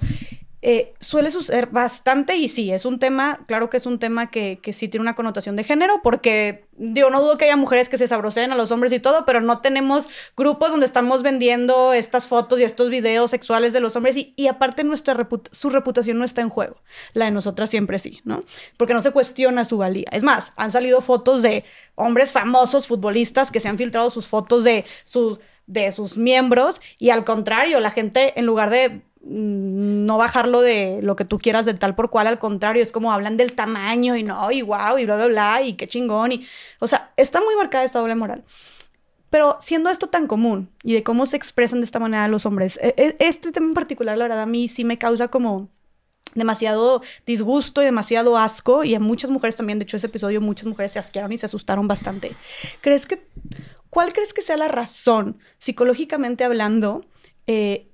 Eh, 0.65 0.93
suele 1.01 1.29
suceder 1.29 1.67
bastante 1.67 2.37
y 2.37 2.47
sí, 2.47 2.71
es 2.71 2.85
un 2.85 2.97
tema, 2.97 3.41
claro 3.47 3.69
que 3.69 3.75
es 3.75 3.85
un 3.85 3.99
tema 3.99 4.31
que, 4.31 4.59
que, 4.63 4.71
sí 4.71 4.87
tiene 4.87 5.01
una 5.01 5.13
connotación 5.13 5.57
de 5.57 5.65
género, 5.65 5.99
porque 6.01 6.63
digo, 6.77 7.09
no 7.09 7.21
dudo 7.21 7.37
que 7.37 7.43
haya 7.43 7.57
mujeres 7.57 7.89
que 7.89 7.97
se 7.97 8.07
sabroseen 8.07 8.53
a 8.53 8.55
los 8.55 8.71
hombres 8.71 8.93
y 8.93 9.01
todo, 9.01 9.25
pero 9.25 9.41
no 9.41 9.59
tenemos 9.59 10.07
grupos 10.37 10.71
donde 10.71 10.85
estamos 10.85 11.21
vendiendo 11.21 11.91
estas 11.91 12.29
fotos 12.29 12.61
y 12.61 12.63
estos 12.63 12.89
videos 12.89 13.29
sexuales 13.29 13.73
de 13.73 13.81
los 13.81 13.97
hombres 13.97 14.15
y, 14.15 14.47
aparte 14.47 14.85
nuestra 14.85 15.27
su 15.51 15.69
reputación 15.69 16.17
no 16.17 16.23
está 16.23 16.39
en 16.39 16.47
juego, 16.47 16.77
la 17.11 17.25
de 17.25 17.31
nosotras 17.31 17.69
siempre 17.69 17.99
sí, 17.99 18.21
¿no? 18.23 18.45
Porque 18.77 18.93
no 18.93 19.01
se 19.01 19.11
cuestiona 19.11 19.65
su 19.65 19.79
valía. 19.79 20.07
Es 20.13 20.23
más, 20.23 20.53
han 20.55 20.71
salido 20.71 21.01
fotos 21.01 21.43
de 21.43 21.65
hombres 21.95 22.31
famosos, 22.31 22.87
futbolistas, 22.87 23.51
que 23.51 23.59
se 23.59 23.67
han 23.67 23.77
filtrado 23.77 24.09
sus 24.09 24.27
fotos 24.27 24.63
de 24.63 24.85
sus 25.03 25.41
de 25.65 25.91
sus 25.91 26.17
miembros 26.17 26.81
y 26.99 27.09
al 27.09 27.23
contrario, 27.23 27.79
la 27.79 27.91
gente 27.91 28.37
en 28.37 28.45
lugar 28.45 28.69
de 28.69 29.01
no 29.23 30.17
bajarlo 30.17 30.61
de 30.61 30.99
lo 31.01 31.15
que 31.15 31.25
tú 31.25 31.39
quieras 31.39 31.65
de 31.65 31.73
tal 31.73 31.95
por 31.95 32.09
cual, 32.09 32.27
al 32.27 32.39
contrario, 32.39 32.83
es 32.83 32.91
como 32.91 33.13
hablan 33.13 33.37
del 33.37 33.53
tamaño 33.53 34.15
y 34.15 34.23
no, 34.23 34.51
y 34.51 34.61
wow, 34.61 34.97
y 34.97 35.05
bla, 35.05 35.15
bla, 35.15 35.27
bla, 35.27 35.61
y 35.61 35.73
qué 35.73 35.87
chingón, 35.87 36.33
y, 36.33 36.45
o 36.79 36.87
sea, 36.87 37.11
está 37.15 37.39
muy 37.41 37.55
marcada 37.55 37.85
esta 37.85 37.99
doble 37.99 38.15
moral. 38.15 38.43
Pero 39.29 39.57
siendo 39.59 39.89
esto 39.89 40.07
tan 40.07 40.27
común 40.27 40.69
y 40.83 40.93
de 40.93 41.03
cómo 41.03 41.25
se 41.25 41.37
expresan 41.37 41.79
de 41.79 41.85
esta 41.85 41.99
manera 41.99 42.27
los 42.27 42.45
hombres, 42.45 42.77
e, 42.81 42.93
e, 42.97 43.15
este 43.19 43.51
tema 43.51 43.67
en 43.67 43.73
particular, 43.73 44.17
la 44.17 44.25
verdad, 44.25 44.41
a 44.41 44.45
mí 44.45 44.67
sí 44.67 44.83
me 44.83 44.97
causa 44.97 45.29
como 45.29 45.69
demasiado 46.35 47.01
disgusto 47.25 47.81
y 47.81 47.85
demasiado 47.85 48.37
asco, 48.37 48.83
y 48.83 48.93
a 48.93 48.99
muchas 48.99 49.29
mujeres 49.29 49.55
también, 49.55 49.79
de 49.79 49.83
hecho, 49.83 49.97
ese 49.97 50.07
episodio, 50.07 50.41
muchas 50.41 50.67
mujeres 50.67 50.91
se 50.91 50.99
asquearon 50.99 51.31
y 51.31 51.37
se 51.37 51.45
asustaron 51.45 51.87
bastante. 51.87 52.35
¿Crees 52.81 53.05
que, 53.05 53.25
cuál 53.89 54.13
crees 54.13 54.33
que 54.33 54.41
sea 54.41 54.57
la 54.57 54.67
razón, 54.67 55.39
psicológicamente 55.59 56.43
hablando, 56.43 57.05
eh, 57.47 57.92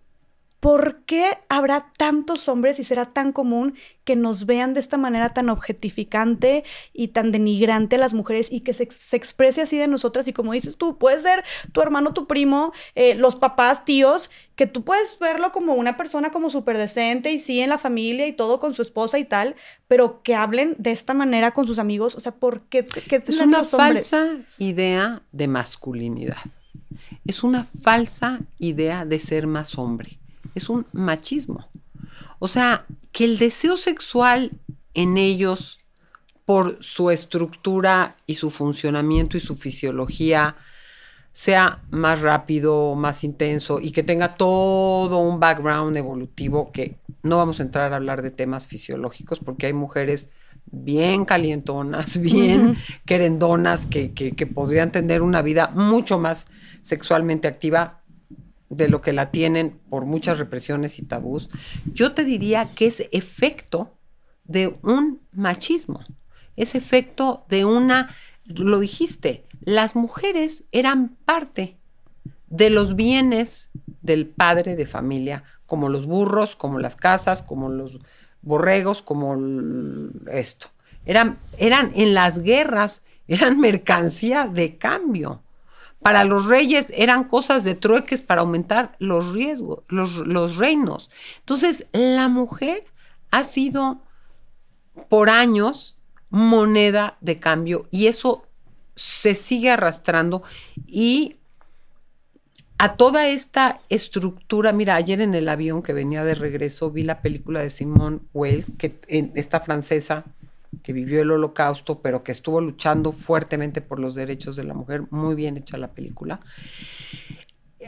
¿por 0.59 1.03
qué 1.05 1.37
habrá 1.47 1.91
tantos 1.97 2.49
hombres 2.49 2.79
y 2.79 2.83
será 2.83 3.05
tan 3.13 3.31
común 3.31 3.75
que 4.03 4.15
nos 4.15 4.45
vean 4.45 4.73
de 4.73 4.79
esta 4.79 4.97
manera 4.97 5.29
tan 5.29 5.49
objetificante 5.49 6.63
y 6.93 7.09
tan 7.09 7.31
denigrante 7.31 7.95
a 7.95 7.99
las 7.99 8.13
mujeres 8.13 8.49
y 8.51 8.61
que 8.61 8.73
se, 8.73 8.83
exprese 8.83 9.61
así 9.61 9.77
de 9.77 9.87
nosotras? 9.87 10.27
Y 10.27 10.33
como 10.33 10.51
dices 10.51 10.75
tú, 10.75 10.97
puede 10.97 11.21
ser 11.21 11.43
tu 11.71 11.81
hermano, 11.81 12.13
tu 12.13 12.27
primo, 12.27 12.73
eh, 12.95 13.15
los 13.15 13.37
papás, 13.37 13.85
tíos, 13.85 14.29
que 14.55 14.67
tú 14.67 14.83
puedes 14.83 15.17
verlo 15.19 15.51
como 15.53 15.75
una 15.75 15.95
persona 15.95 16.29
como 16.29 16.49
súper 16.49 16.77
decente 16.77 17.31
y 17.31 17.39
sí 17.39 17.61
en 17.61 17.69
la 17.69 17.77
familia 17.77 18.27
y 18.27 18.33
todo 18.33 18.59
con 18.59 18.73
su 18.73 18.81
esposa 18.81 19.17
y 19.17 19.25
tal, 19.25 19.55
pero 19.87 20.21
que 20.23 20.35
hablen 20.35 20.75
de 20.77 20.91
esta 20.91 21.13
manera 21.13 21.51
con 21.51 21.67
sus 21.67 21.79
amigos. 21.79 22.15
O 22.15 22.19
sea, 22.19 22.33
¿por 22.33 22.61
qué? 22.63 22.85
qué 22.85 23.23
es 23.25 23.37
una 23.37 23.63
falsa 23.63 24.37
idea 24.57 25.21
de 25.31 25.47
masculinidad. 25.47 26.37
Es 27.25 27.43
una 27.43 27.67
falsa 27.81 28.39
idea 28.57 29.05
de 29.05 29.19
ser 29.19 29.47
más 29.47 29.77
hombre 29.77 30.19
es 30.55 30.69
un 30.69 30.85
machismo. 30.91 31.69
O 32.39 32.47
sea, 32.47 32.85
que 33.11 33.25
el 33.25 33.37
deseo 33.37 33.77
sexual 33.77 34.51
en 34.93 35.17
ellos, 35.17 35.77
por 36.45 36.77
su 36.81 37.11
estructura 37.11 38.15
y 38.25 38.35
su 38.35 38.49
funcionamiento 38.49 39.37
y 39.37 39.39
su 39.39 39.55
fisiología, 39.55 40.55
sea 41.31 41.83
más 41.89 42.21
rápido, 42.21 42.95
más 42.95 43.23
intenso 43.23 43.79
y 43.79 43.91
que 43.91 44.03
tenga 44.03 44.35
todo 44.35 45.19
un 45.19 45.39
background 45.39 45.95
evolutivo 45.95 46.71
que 46.71 46.97
no 47.23 47.37
vamos 47.37 47.59
a 47.59 47.63
entrar 47.63 47.93
a 47.93 47.97
hablar 47.97 48.21
de 48.21 48.31
temas 48.31 48.67
fisiológicos 48.67 49.39
porque 49.39 49.67
hay 49.67 49.73
mujeres 49.73 50.27
bien 50.71 51.25
calientonas, 51.25 52.17
bien 52.21 52.75
querendonas, 53.05 53.85
que, 53.85 54.11
que, 54.11 54.47
podrían 54.47 54.91
tener 54.91 55.21
una 55.21 55.41
vida 55.41 55.71
mucho 55.73 56.19
más 56.19 56.47
sexualmente 56.81 57.47
activa 57.47 57.98
de 58.69 58.87
lo 58.87 59.01
que 59.01 59.13
la 59.13 59.31
tienen 59.31 59.79
por 59.89 60.05
muchas 60.05 60.39
represiones 60.39 60.99
y 60.99 61.05
tabús, 61.05 61.49
yo 61.91 62.13
te 62.13 62.23
diría 62.23 62.71
que 62.75 62.87
es 62.87 63.07
efecto 63.11 63.97
de 64.43 64.77
un 64.83 65.21
machismo, 65.31 66.01
es 66.55 66.75
efecto 66.75 67.45
de 67.49 67.65
una, 67.65 68.15
lo 68.45 68.79
dijiste, 68.79 69.45
las 69.61 69.95
mujeres 69.95 70.65
eran 70.71 71.17
parte 71.25 71.77
de 72.47 72.69
los 72.69 72.95
bienes 72.95 73.69
del 74.01 74.27
padre 74.27 74.75
de 74.75 74.87
familia, 74.87 75.43
como 75.65 75.89
los 75.89 76.05
burros, 76.05 76.55
como 76.55 76.79
las 76.79 76.95
casas, 76.95 77.41
como 77.41 77.69
los 77.69 77.99
borregos, 78.41 79.01
como 79.01 79.37
esto. 80.31 80.67
Eran, 81.05 81.37
eran 81.57 81.91
en 81.95 82.13
las 82.13 82.41
guerras, 82.41 83.03
eran 83.27 83.59
mercancía 83.59 84.47
de 84.47 84.77
cambio. 84.77 85.43
Para 86.01 86.23
los 86.23 86.45
reyes 86.45 86.93
eran 86.95 87.25
cosas 87.25 87.63
de 87.63 87.75
trueques 87.75 88.21
para 88.21 88.41
aumentar 88.41 88.95
los 88.99 89.33
riesgos, 89.33 89.83
los, 89.89 90.55
reinos. 90.57 91.09
Entonces, 91.39 91.85
la 91.91 92.29
mujer 92.29 92.85
ha 93.31 93.43
sido 93.43 94.01
por 95.09 95.29
años 95.29 95.97
moneda 96.29 97.17
de 97.21 97.39
cambio 97.39 97.87
y 97.91 98.07
eso 98.07 98.43
se 98.95 99.35
sigue 99.35 99.71
arrastrando 99.71 100.43
y 100.87 101.37
a 102.77 102.95
toda 102.95 103.27
esta 103.27 103.81
estructura, 103.89 104.71
mira, 104.71 104.95
ayer 104.95 105.19
en 105.19 105.33
el 105.33 105.49
avión 105.49 105.83
que 105.83 105.91
venía 105.91 106.23
de 106.23 106.33
regreso 106.33 106.91
vi 106.91 107.03
la 107.03 107.21
película 107.21 107.59
de 107.59 107.69
Simone 107.69 108.19
Wells, 108.33 108.71
que 108.77 108.99
esta 109.35 109.59
francesa 109.59 110.23
que 110.83 110.93
vivió 110.93 111.21
el 111.21 111.31
holocausto, 111.31 112.01
pero 112.01 112.23
que 112.23 112.31
estuvo 112.31 112.61
luchando 112.61 113.11
fuertemente 113.11 113.81
por 113.81 113.99
los 113.99 114.15
derechos 114.15 114.55
de 114.55 114.63
la 114.63 114.73
mujer, 114.73 115.03
muy 115.09 115.35
bien 115.35 115.57
hecha 115.57 115.77
la 115.77 115.91
película, 115.93 116.39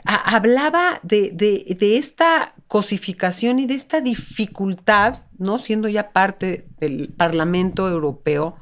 hablaba 0.04 1.00
de, 1.04 1.66
esta 1.80 2.56
cosificación 2.68 3.60
y 3.60 3.66
de 3.66 3.76
esta 3.76 4.02
dificultad, 4.02 5.26
¿no? 5.38 5.60
Siendo 5.60 5.88
ya 5.90 6.12
parte 6.12 6.68
del 6.80 7.10
Parlamento 7.10 7.88
Europeo, 7.88 8.56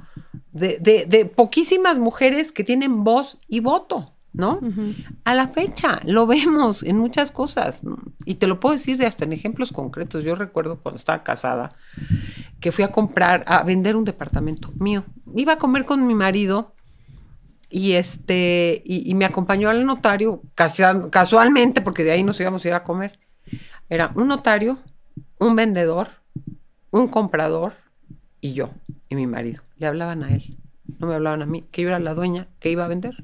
de 0.51 1.32
poquísimas 1.36 1.99
mujeres 1.99 2.51
que 2.51 2.63
tienen 2.63 3.03
voz 3.03 3.38
y 3.47 3.60
voto. 3.60 4.18
¿No? 4.33 4.59
A 5.23 5.33
la 5.33 5.47
fecha 5.47 6.01
lo 6.05 6.27
vemos 6.27 6.83
en 6.83 6.97
muchas 6.97 7.31
cosas 7.31 7.81
y 8.25 8.35
te 8.35 8.47
lo 8.47 8.59
puedo 8.59 8.73
decir 8.73 8.97
de 8.97 9.05
hasta 9.05 9.25
en 9.25 9.33
ejemplos 9.33 9.71
concretos. 9.71 10.23
Yo 10.23 10.35
recuerdo 10.35 10.79
cuando 10.79 10.97
estaba 10.97 11.23
casada 11.23 11.69
que 12.59 12.71
fui 12.71 12.83
a 12.83 12.91
comprar, 12.91 13.43
a 13.47 13.63
vender 13.63 13.95
un 13.95 14.05
departamento 14.05 14.71
mío. 14.79 15.03
Iba 15.35 15.53
a 15.53 15.57
comer 15.57 15.85
con 15.85 16.05
mi 16.05 16.13
marido 16.13 16.73
y 17.69 17.93
este 17.93 18.81
y, 18.85 19.13
me 19.15 19.25
acompañó 19.25 19.69
al 19.69 19.85
notario 19.85 20.41
casualmente 20.55 21.81
porque 21.81 22.03
de 22.03 22.11
ahí 22.11 22.23
nos 22.23 22.39
íbamos 22.39 22.63
a 22.65 22.67
ir 22.67 22.73
a 22.73 22.83
comer. 22.83 23.17
Era 23.89 24.11
un 24.15 24.27
notario, 24.27 24.79
un 25.39 25.55
vendedor, 25.55 26.07
un 26.91 27.07
comprador 27.07 27.73
y 28.41 28.53
yo 28.53 28.69
y 29.09 29.15
mi 29.15 29.27
marido. 29.27 29.61
Le 29.77 29.87
hablaban 29.87 30.23
a 30.23 30.33
él, 30.33 30.57
no 30.99 31.07
me 31.07 31.15
hablaban 31.15 31.41
a 31.41 31.45
mí, 31.45 31.63
que 31.71 31.81
yo 31.81 31.89
era 31.89 31.99
la 31.99 32.13
dueña 32.13 32.47
que 32.59 32.69
iba 32.69 32.85
a 32.85 32.87
vender. 32.87 33.23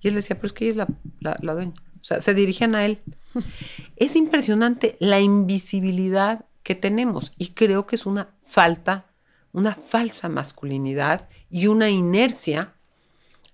Y 0.00 0.08
él 0.08 0.14
decía, 0.14 0.36
pero 0.36 0.46
es 0.46 0.52
que 0.52 0.64
ella 0.68 0.82
es 0.82 0.88
la, 1.20 1.38
la, 1.40 1.54
dueña. 1.54 1.74
O 2.00 2.04
sea, 2.04 2.20
se 2.20 2.34
dirigían 2.34 2.74
a 2.74 2.84
él. 2.84 3.00
es 3.96 4.16
impresionante 4.16 4.96
la 5.00 5.20
invisibilidad 5.20 6.46
que 6.62 6.74
tenemos 6.74 7.32
y 7.38 7.48
creo 7.48 7.86
que 7.86 7.96
es 7.96 8.06
una 8.06 8.34
falta, 8.40 9.06
una 9.52 9.74
falsa 9.74 10.28
masculinidad 10.28 11.28
y 11.50 11.66
una 11.66 11.90
inercia 11.90 12.74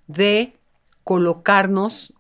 de 0.07 0.57
colocarnos 1.05 2.13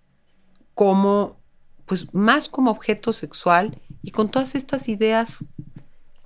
como, 0.75 1.41
pues 1.87 2.13
más 2.15 2.49
como 2.49 2.71
objeto 2.71 3.13
sexual 3.13 3.81
y 4.03 4.11
con 4.11 4.31
todas 4.31 4.55
estas 4.55 4.89
ideas 4.89 5.45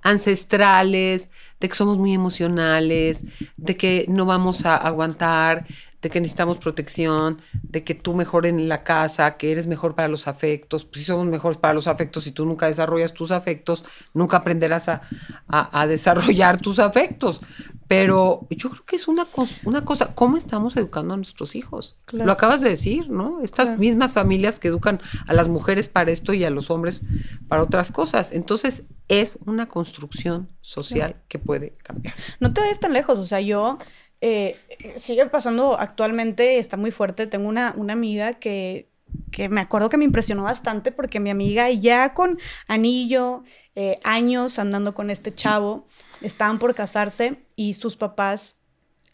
ancestrales, 0.03 1.29
de 1.59 1.69
que 1.69 1.75
somos 1.75 1.97
muy 1.97 2.13
emocionales, 2.13 3.23
de 3.57 3.77
que 3.77 4.05
no 4.09 4.25
vamos 4.25 4.65
a 4.65 4.75
aguantar, 4.75 5.65
de 6.01 6.09
que 6.09 6.19
necesitamos 6.19 6.57
protección, 6.57 7.41
de 7.63 7.83
que 7.83 7.93
tú 7.93 8.13
mejor 8.15 8.45
en 8.45 8.67
la 8.67 8.83
casa, 8.83 9.37
que 9.37 9.51
eres 9.51 9.67
mejor 9.67 9.95
para 9.95 10.07
los 10.07 10.27
afectos, 10.27 10.85
pues 10.85 11.01
si 11.01 11.05
somos 11.05 11.27
mejores 11.27 11.57
para 11.57 11.73
los 11.73 11.87
afectos, 11.87 12.23
si 12.23 12.31
tú 12.31 12.45
nunca 12.45 12.67
desarrollas 12.67 13.13
tus 13.13 13.31
afectos, 13.31 13.83
nunca 14.13 14.37
aprenderás 14.37 14.87
a, 14.89 15.87
desarrollar 15.87 16.59
tus 16.59 16.79
afectos. 16.79 17.41
Pero 17.87 18.47
yo 18.49 18.69
creo 18.69 18.85
que 18.85 18.95
es 18.95 19.07
una, 19.07 19.27
una 19.65 19.83
cosa, 19.83 20.15
¿cómo 20.15 20.37
estamos 20.37 20.77
educando 20.77 21.13
a 21.13 21.17
nuestros 21.17 21.55
hijos? 21.55 21.97
Lo 22.11 22.31
acabas 22.31 22.61
de 22.61 22.69
decir, 22.69 23.09
¿no? 23.09 23.41
Estas 23.41 23.77
mismas 23.77 24.13
familias 24.13 24.59
que 24.59 24.69
educan 24.69 25.01
a 25.27 25.33
las 25.33 25.49
mujeres 25.49 25.89
para 25.89 26.09
esto 26.09 26.33
y 26.33 26.45
a 26.45 26.49
los 26.49 26.71
hombres 26.71 27.01
para 27.49 27.63
otras 27.63 27.91
cosas. 27.91 28.31
Entonces, 28.31 28.83
es 29.09 29.39
una 29.45 29.67
construcción 29.67 30.47
social 30.61 31.17
que 31.27 31.37
puede 31.37 31.73
cambiar. 31.83 32.15
No 32.39 32.53
te 32.53 32.61
vayas 32.61 32.79
tan 32.79 32.93
lejos, 32.93 33.19
o 33.19 33.25
sea, 33.25 33.41
yo 33.41 33.77
eh, 34.21 34.55
sigue 34.97 35.25
pasando 35.25 35.77
actualmente, 35.79 36.59
está 36.59 36.77
muy 36.77 36.91
fuerte. 36.91 37.27
Tengo 37.27 37.49
una, 37.49 37.73
una 37.75 37.93
amiga 37.93 38.33
que, 38.33 38.87
que, 39.31 39.49
me 39.49 39.61
acuerdo 39.61 39.89
que 39.89 39.97
me 39.97 40.05
impresionó 40.05 40.43
bastante 40.43 40.91
porque 40.91 41.19
mi 41.19 41.31
amiga 41.31 41.69
ya 41.71 42.13
con 42.13 42.39
anillo, 42.67 43.43
eh, 43.75 43.97
años 44.03 44.59
andando 44.59 44.93
con 44.93 45.09
este 45.09 45.33
chavo, 45.33 45.87
estaban 46.21 46.59
por 46.59 46.75
casarse 46.75 47.43
y 47.55 47.73
sus 47.73 47.95
papás 47.95 48.57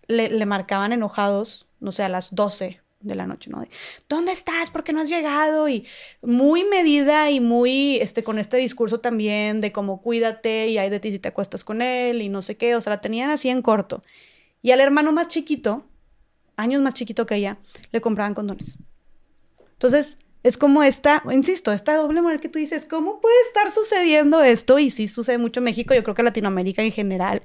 le, 0.08 0.30
le, 0.30 0.46
marcaban 0.46 0.92
enojados, 0.92 1.68
no 1.80 1.94
sé, 1.94 2.04
a 2.04 2.10
las 2.10 2.36
12 2.36 2.82
de 3.00 3.16
la 3.16 3.28
noche, 3.28 3.50
¿no? 3.50 3.64
¿Dónde 4.10 4.34
estás? 4.34 4.72
¿Por 4.72 4.84
qué 4.84 4.92
no 4.92 5.02
has 5.02 5.10
llegado? 5.10 5.70
Y 5.70 5.86
muy 6.22 6.66
medida 6.66 7.30
y 7.32 7.40
muy, 7.40 7.98
este, 7.98 8.24
con 8.24 8.40
este 8.40 8.58
discurso 8.58 9.00
también 9.00 9.62
de 9.62 9.72
cómo 9.72 10.02
cuídate 10.02 10.68
y 10.68 10.78
hay 10.78 10.90
de 10.90 11.00
ti 11.00 11.12
si 11.12 11.20
te 11.20 11.30
acuestas 11.30 11.64
con 11.64 11.82
él 11.82 12.22
y 12.22 12.30
no 12.30 12.42
sé 12.42 12.58
qué, 12.58 12.76
o 12.76 12.82
sea, 12.82 12.92
la 12.92 13.02
tenían 13.02 13.30
así 13.30 13.48
en 13.50 13.62
corto. 13.62 14.02
Y 14.68 14.72
al 14.72 14.82
hermano 14.82 15.14
más 15.14 15.30
chiquito, 15.30 15.86
años 16.58 16.82
más 16.82 16.94
chiquito 16.94 17.26
que 17.26 17.36
ella, 17.36 17.58
le 17.94 18.02
compraban 18.02 18.34
condones. 18.34 18.78
Entonces, 19.72 20.18
es 20.44 20.58
como 20.58 20.84
esta, 20.84 21.24
insisto, 21.32 21.72
esta 21.72 21.96
doble 21.96 22.22
moral 22.22 22.42
que 22.42 22.50
tú 22.50 22.60
dices, 22.60 22.84
¿cómo 22.84 23.22
puede 23.22 23.36
estar 23.48 23.72
sucediendo 23.72 24.44
esto? 24.44 24.78
Y 24.78 24.90
sí 24.90 25.08
sucede 25.08 25.38
mucho 25.38 25.62
en 25.62 25.64
México, 25.64 25.94
yo 25.94 26.04
creo 26.04 26.16
que 26.16 26.22
Latinoamérica 26.22 26.82
en 26.82 26.92
general. 26.92 27.44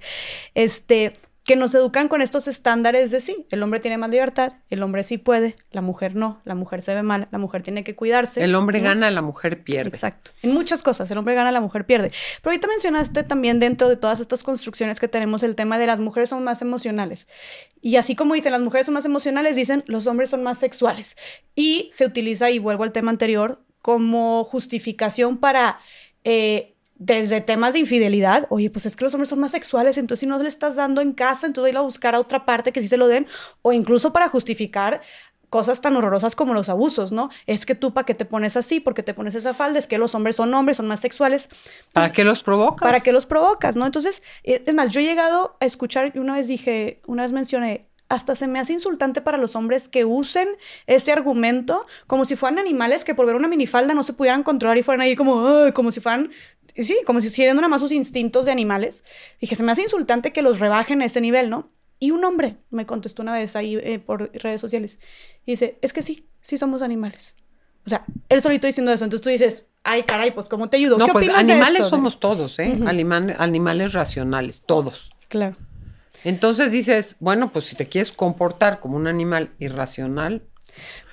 Este, 0.57 1.13
que 1.45 1.57
nos 1.57 1.75
educan 1.75 2.07
con 2.07 2.23
estos 2.23 2.47
estándares 2.47 3.11
de 3.11 3.19
sí, 3.19 3.47
el 3.51 3.63
hombre 3.63 3.81
tiene 3.81 3.99
más 3.99 4.11
libertad, 4.11 4.53
el 4.71 4.83
hombre 4.83 5.03
sí 5.03 5.19
puede, 5.19 5.57
la 5.73 5.81
mujer 5.81 6.15
no, 6.15 6.41
la 6.45 6.55
mujer 6.55 6.83
se 6.83 6.95
ve 6.95 7.03
mal, 7.03 7.27
la 7.33 7.39
mujer 7.39 7.63
tiene 7.63 7.83
que 7.83 7.97
cuidarse. 7.97 8.45
El 8.45 8.55
hombre 8.55 8.79
gana, 8.79 9.11
la 9.11 9.23
mujer 9.23 9.63
pierde. 9.63 9.89
Exacto. 9.89 10.31
En 10.43 10.53
muchas 10.53 10.85
cosas, 10.85 11.11
el 11.11 11.19
hombre 11.19 11.35
gana, 11.35 11.51
la 11.51 11.61
mujer 11.61 11.85
pierde. 11.85 12.13
Pero 12.41 12.53
ahorita 12.53 12.69
mencionaste 12.69 13.25
también 13.25 13.59
dentro 13.59 13.89
de 13.89 13.97
todas 13.97 14.21
estas 14.21 14.45
construcciones 14.45 15.01
que 15.01 15.09
tenemos 15.09 15.43
el 15.43 15.57
tema 15.57 15.79
de 15.79 15.87
las 15.87 15.99
mujeres 15.99 16.29
son 16.29 16.45
más 16.45 16.63
emocionales. 16.63 17.27
Y 17.81 17.97
así 17.97 18.15
como 18.15 18.35
dicen 18.35 18.53
las 18.53 18.61
mujeres 18.61 18.87
son 18.87 18.95
más 18.95 19.05
emocionales, 19.05 19.57
dicen 19.57 19.83
los 19.87 20.07
hombres 20.07 20.31
son 20.31 20.45
más 20.45 20.59
sexuales. 20.59 21.17
Y 21.57 21.89
se 21.91 22.07
utiliza, 22.07 22.51
y 22.51 22.61
vuelvo 22.61 22.85
al 22.85 22.93
tema 22.93 23.11
anterior, 23.11 23.61
como 23.81 24.45
justificación 24.45 25.39
para... 25.39 25.81
Eh, 26.25 26.72
desde 27.05 27.41
temas 27.41 27.73
de 27.73 27.81
infidelidad, 27.81 28.47
oye, 28.49 28.71
pues 28.71 28.87
es 28.87 28.95
que 28.95 29.05
los 29.05 29.13
hombres 29.15 29.29
son 29.29 29.41
más 29.41 29.51
sexuales, 29.51 29.99
entonces 29.99 30.21
si 30.21 30.27
no 30.27 30.39
le 30.39 30.49
estás 30.49 30.77
dando 30.77 31.01
en 31.01 31.13
casa, 31.13 31.47
entonces 31.47 31.73
ir 31.73 31.79
a 31.79 31.81
buscar 31.81 32.15
a 32.15 32.21
otra 32.21 32.45
parte 32.45 32.73
que 32.73 32.81
sí 32.81 32.87
se 32.87 32.97
lo 32.97 33.09
den, 33.09 33.27
o 33.63 33.73
incluso 33.73 34.13
para 34.13 34.29
justificar 34.29 35.01
cosas 35.51 35.81
tan 35.81 35.97
horrorosas 35.97 36.37
como 36.37 36.55
los 36.55 36.69
abusos, 36.69 37.11
¿no? 37.11 37.29
Es 37.47 37.67
que 37.67 37.75
tú 37.75 37.93
para 37.93 38.07
qué 38.07 38.15
te 38.15 38.25
pones 38.25 38.57
así, 38.57 38.79
porque 38.79 39.03
te 39.03 39.15
pones 39.15 39.35
esa 39.35 39.53
falda, 39.53 39.81
es 39.81 39.89
que 39.89 39.99
los 39.99 40.15
hombres 40.15 40.37
son 40.37 40.55
hombres, 40.55 40.77
son 40.77 40.87
más 40.87 41.01
sexuales. 41.01 41.51
¿Para 41.93 42.11
qué 42.11 42.25
los 42.25 42.43
provocas? 42.43 42.87
¿Para 42.87 43.01
qué 43.01 43.13
los 43.13 43.27
provocas, 43.27 43.77
no? 43.77 43.85
Entonces, 43.85 44.23
eh, 44.45 44.63
es 44.65 44.75
más, 44.75 44.93
yo 44.93 45.01
he 45.01 45.05
llegado 45.05 45.57
a 45.61 45.67
escuchar, 45.67 46.13
y 46.15 46.21
una 46.21 46.35
vez 46.35 46.47
dije, 46.47 47.03
una 47.07 47.25
vez 47.25 47.33
mencioné, 47.33 47.89
hasta 48.13 48.35
se 48.35 48.47
me 48.47 48.59
hace 48.59 48.75
insultante 48.75 49.23
para 49.23 49.39
los 49.39 49.57
hombres 49.57 49.89
que 49.89 50.05
usen 50.05 50.49
ese 50.87 51.13
argumento 51.13 51.87
como 52.07 52.25
si 52.27 52.37
fueran 52.37 52.59
animales 52.59 53.05
que 53.05 53.15
por 53.15 53.25
ver 53.27 53.37
una 53.37 53.49
minifalda 53.49 53.95
no 53.95 54.03
se 54.05 54.13
pudieran 54.13 54.43
controlar 54.43 54.77
y 54.77 54.83
fueran 54.83 55.01
ahí 55.01 55.17
como, 55.17 55.73
como 55.73 55.91
si 55.91 56.01
fueran, 56.01 56.31
sí, 56.77 56.97
como 57.07 57.21
si 57.23 57.31
siguieran 57.31 57.57
nada 57.57 57.69
más 57.69 57.81
sus 57.81 57.91
instintos 57.93 58.45
de 58.45 58.53
animales. 58.53 59.03
Dije, 59.41 59.57
se 59.57 59.63
me 59.63 59.73
hace 59.73 59.83
insultante 59.83 60.33
que 60.33 60.43
los 60.43 60.59
rebajen 60.61 61.01
a 61.01 61.07
ese 61.07 61.21
nivel, 61.23 61.49
¿no? 61.49 61.71
Y 61.99 62.11
un 62.11 62.23
hombre 62.25 62.57
me 62.71 62.85
contestó 62.85 63.23
una 63.23 63.33
vez 63.33 63.57
ahí 63.57 63.77
eh, 63.83 63.99
por 63.99 64.31
redes 64.35 64.61
sociales 64.61 64.99
y 65.47 65.53
dice, 65.53 65.79
es 65.81 65.93
que 65.95 66.03
sí, 66.03 66.27
sí 66.41 66.59
somos 66.59 66.83
animales. 66.83 67.37
O 67.87 67.89
sea, 67.89 68.05
él 68.29 68.43
solito 68.43 68.67
diciendo 68.67 68.93
eso. 68.93 69.05
Entonces 69.05 69.23
tú 69.25 69.31
dices, 69.31 69.67
ay, 69.85 70.03
caray, 70.03 70.33
pues 70.33 70.49
¿cómo 70.49 70.69
te 70.69 70.77
ayudo? 70.77 70.99
No, 70.99 71.07
¿Qué 71.07 71.13
pues 71.13 71.27
de 71.27 71.33
animales 71.33 71.81
esto? 71.81 71.89
somos 71.91 72.21
todos, 72.21 72.59
¿eh? 72.59 72.79
Animal- 72.87 73.35
animales 73.39 73.93
racionales, 73.95 74.63
todos. 74.67 75.11
Claro. 75.29 75.57
Entonces 76.25 76.73
dices, 76.73 77.17
bueno, 77.21 77.53
pues 77.53 77.67
si 77.67 77.77
te 77.77 77.87
quieres 77.87 78.13
comportar 78.13 78.81
como 78.81 78.97
un 78.97 79.07
animal 79.07 79.51
irracional, 79.59 80.43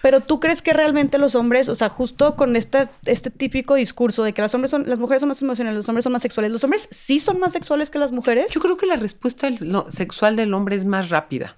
Pero 0.01 0.21
tú 0.21 0.39
crees 0.39 0.61
que 0.61 0.71
realmente 0.71 1.17
los 1.17 1.35
hombres, 1.35 1.67
o 1.67 1.75
sea, 1.75 1.89
justo 1.89 2.37
con 2.37 2.55
este, 2.55 2.87
este 3.05 3.29
típico 3.29 3.75
discurso 3.75 4.23
de 4.23 4.31
que 4.31 4.41
las, 4.41 4.55
hombres 4.55 4.71
son, 4.71 4.87
las 4.87 4.99
mujeres 4.99 5.19
son 5.19 5.27
más 5.27 5.41
emocionales, 5.41 5.75
los 5.75 5.89
hombres 5.89 6.03
son 6.03 6.13
más 6.13 6.21
sexuales, 6.21 6.51
¿los 6.53 6.63
hombres 6.63 6.87
sí 6.91 7.19
son 7.19 7.39
más 7.39 7.51
sexuales 7.51 7.89
que 7.89 7.99
las 7.99 8.13
mujeres? 8.13 8.53
yo 8.53 8.61
creo 8.61 8.77
que 8.77 8.85
la 8.85 8.95
respuesta 8.95 9.49
sexual 9.89 10.37
del 10.37 10.53
hombre 10.53 10.77
es 10.77 10.85
más 10.85 11.09
rápida. 11.09 11.57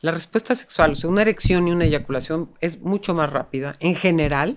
La 0.00 0.10
respuesta 0.10 0.54
sexual, 0.56 0.92
o 0.92 0.94
sea, 0.96 1.10
una 1.10 1.22
erección 1.22 1.68
y 1.68 1.72
una 1.72 1.84
eyaculación 1.84 2.50
es 2.60 2.80
mucho 2.80 3.14
más 3.14 3.30
rápida 3.30 3.76
en 3.78 3.94
general 3.94 4.56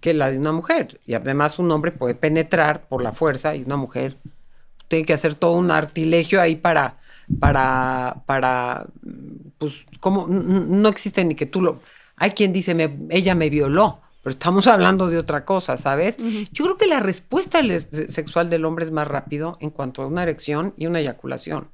que 0.00 0.14
la 0.14 0.30
de 0.30 0.38
una 0.38 0.52
mujer. 0.52 1.00
Y 1.06 1.14
además 1.14 1.58
un 1.58 1.70
hombre 1.70 1.92
puede 1.92 2.14
penetrar 2.14 2.86
por 2.88 3.02
la 3.02 3.12
fuerza 3.12 3.54
y 3.54 3.62
una 3.62 3.76
mujer 3.76 4.16
tiene 4.88 5.04
que 5.04 5.14
hacer 5.14 5.34
todo 5.34 5.52
un 5.52 5.70
artilegio 5.70 6.40
ahí 6.40 6.56
para, 6.56 6.98
para, 7.40 8.22
para, 8.26 8.86
pues, 9.58 9.72
como 10.00 10.26
no 10.28 10.88
existe 10.88 11.24
ni 11.24 11.34
que 11.34 11.46
tú 11.46 11.60
lo... 11.60 11.80
Hay 12.16 12.32
quien 12.32 12.52
dice, 12.52 12.74
me- 12.74 12.98
ella 13.10 13.34
me 13.34 13.50
violó, 13.50 14.00
pero 14.22 14.32
estamos 14.32 14.66
hablando 14.66 15.08
de 15.08 15.18
otra 15.18 15.44
cosa, 15.44 15.76
¿sabes? 15.76 16.18
Yo 16.52 16.64
creo 16.64 16.76
que 16.76 16.86
la 16.86 17.00
respuesta 17.00 17.60
sexual 17.78 18.48
del 18.50 18.64
hombre 18.64 18.84
es 18.84 18.90
más 18.92 19.08
rápido 19.08 19.56
en 19.60 19.70
cuanto 19.70 20.02
a 20.02 20.06
una 20.06 20.22
erección 20.22 20.74
y 20.76 20.86
una 20.86 21.00
eyaculación. 21.00 21.68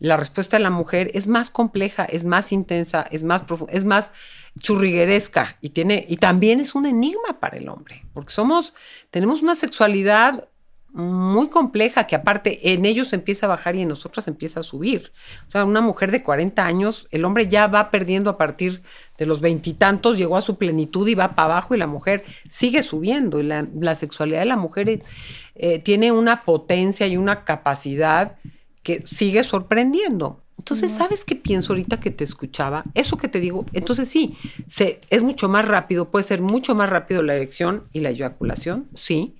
La 0.00 0.16
respuesta 0.16 0.56
de 0.56 0.62
la 0.62 0.70
mujer 0.70 1.10
es 1.14 1.26
más 1.26 1.50
compleja, 1.50 2.04
es 2.04 2.24
más 2.24 2.52
intensa, 2.52 3.02
es 3.10 3.24
más 3.24 3.42
profunda, 3.42 3.72
es 3.72 3.84
más 3.84 4.12
churrigueresca 4.60 5.56
y 5.60 5.70
tiene 5.70 6.04
y 6.08 6.16
también 6.16 6.60
es 6.60 6.74
un 6.74 6.86
enigma 6.86 7.40
para 7.40 7.56
el 7.58 7.68
hombre, 7.68 8.04
porque 8.12 8.32
somos 8.32 8.74
tenemos 9.10 9.42
una 9.42 9.54
sexualidad 9.56 10.48
muy 10.92 11.48
compleja 11.48 12.06
que 12.06 12.16
aparte 12.16 12.72
en 12.72 12.84
ellos 12.84 13.12
empieza 13.12 13.46
a 13.46 13.50
bajar 13.50 13.76
y 13.76 13.82
en 13.82 13.88
nosotras 13.88 14.26
empieza 14.26 14.60
a 14.60 14.62
subir. 14.62 15.12
O 15.46 15.50
sea, 15.50 15.64
una 15.64 15.80
mujer 15.80 16.10
de 16.10 16.22
40 16.22 16.64
años, 16.64 17.06
el 17.10 17.24
hombre 17.24 17.48
ya 17.48 17.66
va 17.66 17.90
perdiendo 17.90 18.30
a 18.30 18.38
partir 18.38 18.82
de 19.18 19.26
los 19.26 19.40
veintitantos, 19.40 20.16
llegó 20.16 20.36
a 20.36 20.40
su 20.40 20.56
plenitud 20.56 21.06
y 21.08 21.14
va 21.14 21.34
para 21.34 21.52
abajo 21.52 21.74
y 21.74 21.78
la 21.78 21.86
mujer 21.86 22.24
sigue 22.48 22.82
subiendo. 22.82 23.40
Y 23.40 23.44
la, 23.44 23.66
la 23.78 23.94
sexualidad 23.94 24.40
de 24.40 24.46
la 24.46 24.56
mujer 24.56 25.02
eh, 25.54 25.78
tiene 25.80 26.10
una 26.12 26.44
potencia 26.44 27.06
y 27.06 27.16
una 27.16 27.44
capacidad 27.44 28.36
que 28.82 29.02
sigue 29.04 29.44
sorprendiendo. 29.44 30.42
Entonces, 30.58 30.90
¿sabes 30.90 31.24
qué 31.24 31.36
pienso 31.36 31.72
ahorita 31.72 32.00
que 32.00 32.10
te 32.10 32.24
escuchaba? 32.24 32.84
Eso 32.94 33.16
que 33.16 33.28
te 33.28 33.38
digo, 33.38 33.64
entonces 33.72 34.08
sí, 34.08 34.36
se, 34.66 35.00
es 35.08 35.22
mucho 35.22 35.48
más 35.48 35.66
rápido, 35.66 36.10
puede 36.10 36.24
ser 36.24 36.42
mucho 36.42 36.74
más 36.74 36.90
rápido 36.90 37.22
la 37.22 37.36
erección 37.36 37.84
y 37.92 38.00
la 38.00 38.10
eyaculación, 38.10 38.88
sí, 38.94 39.36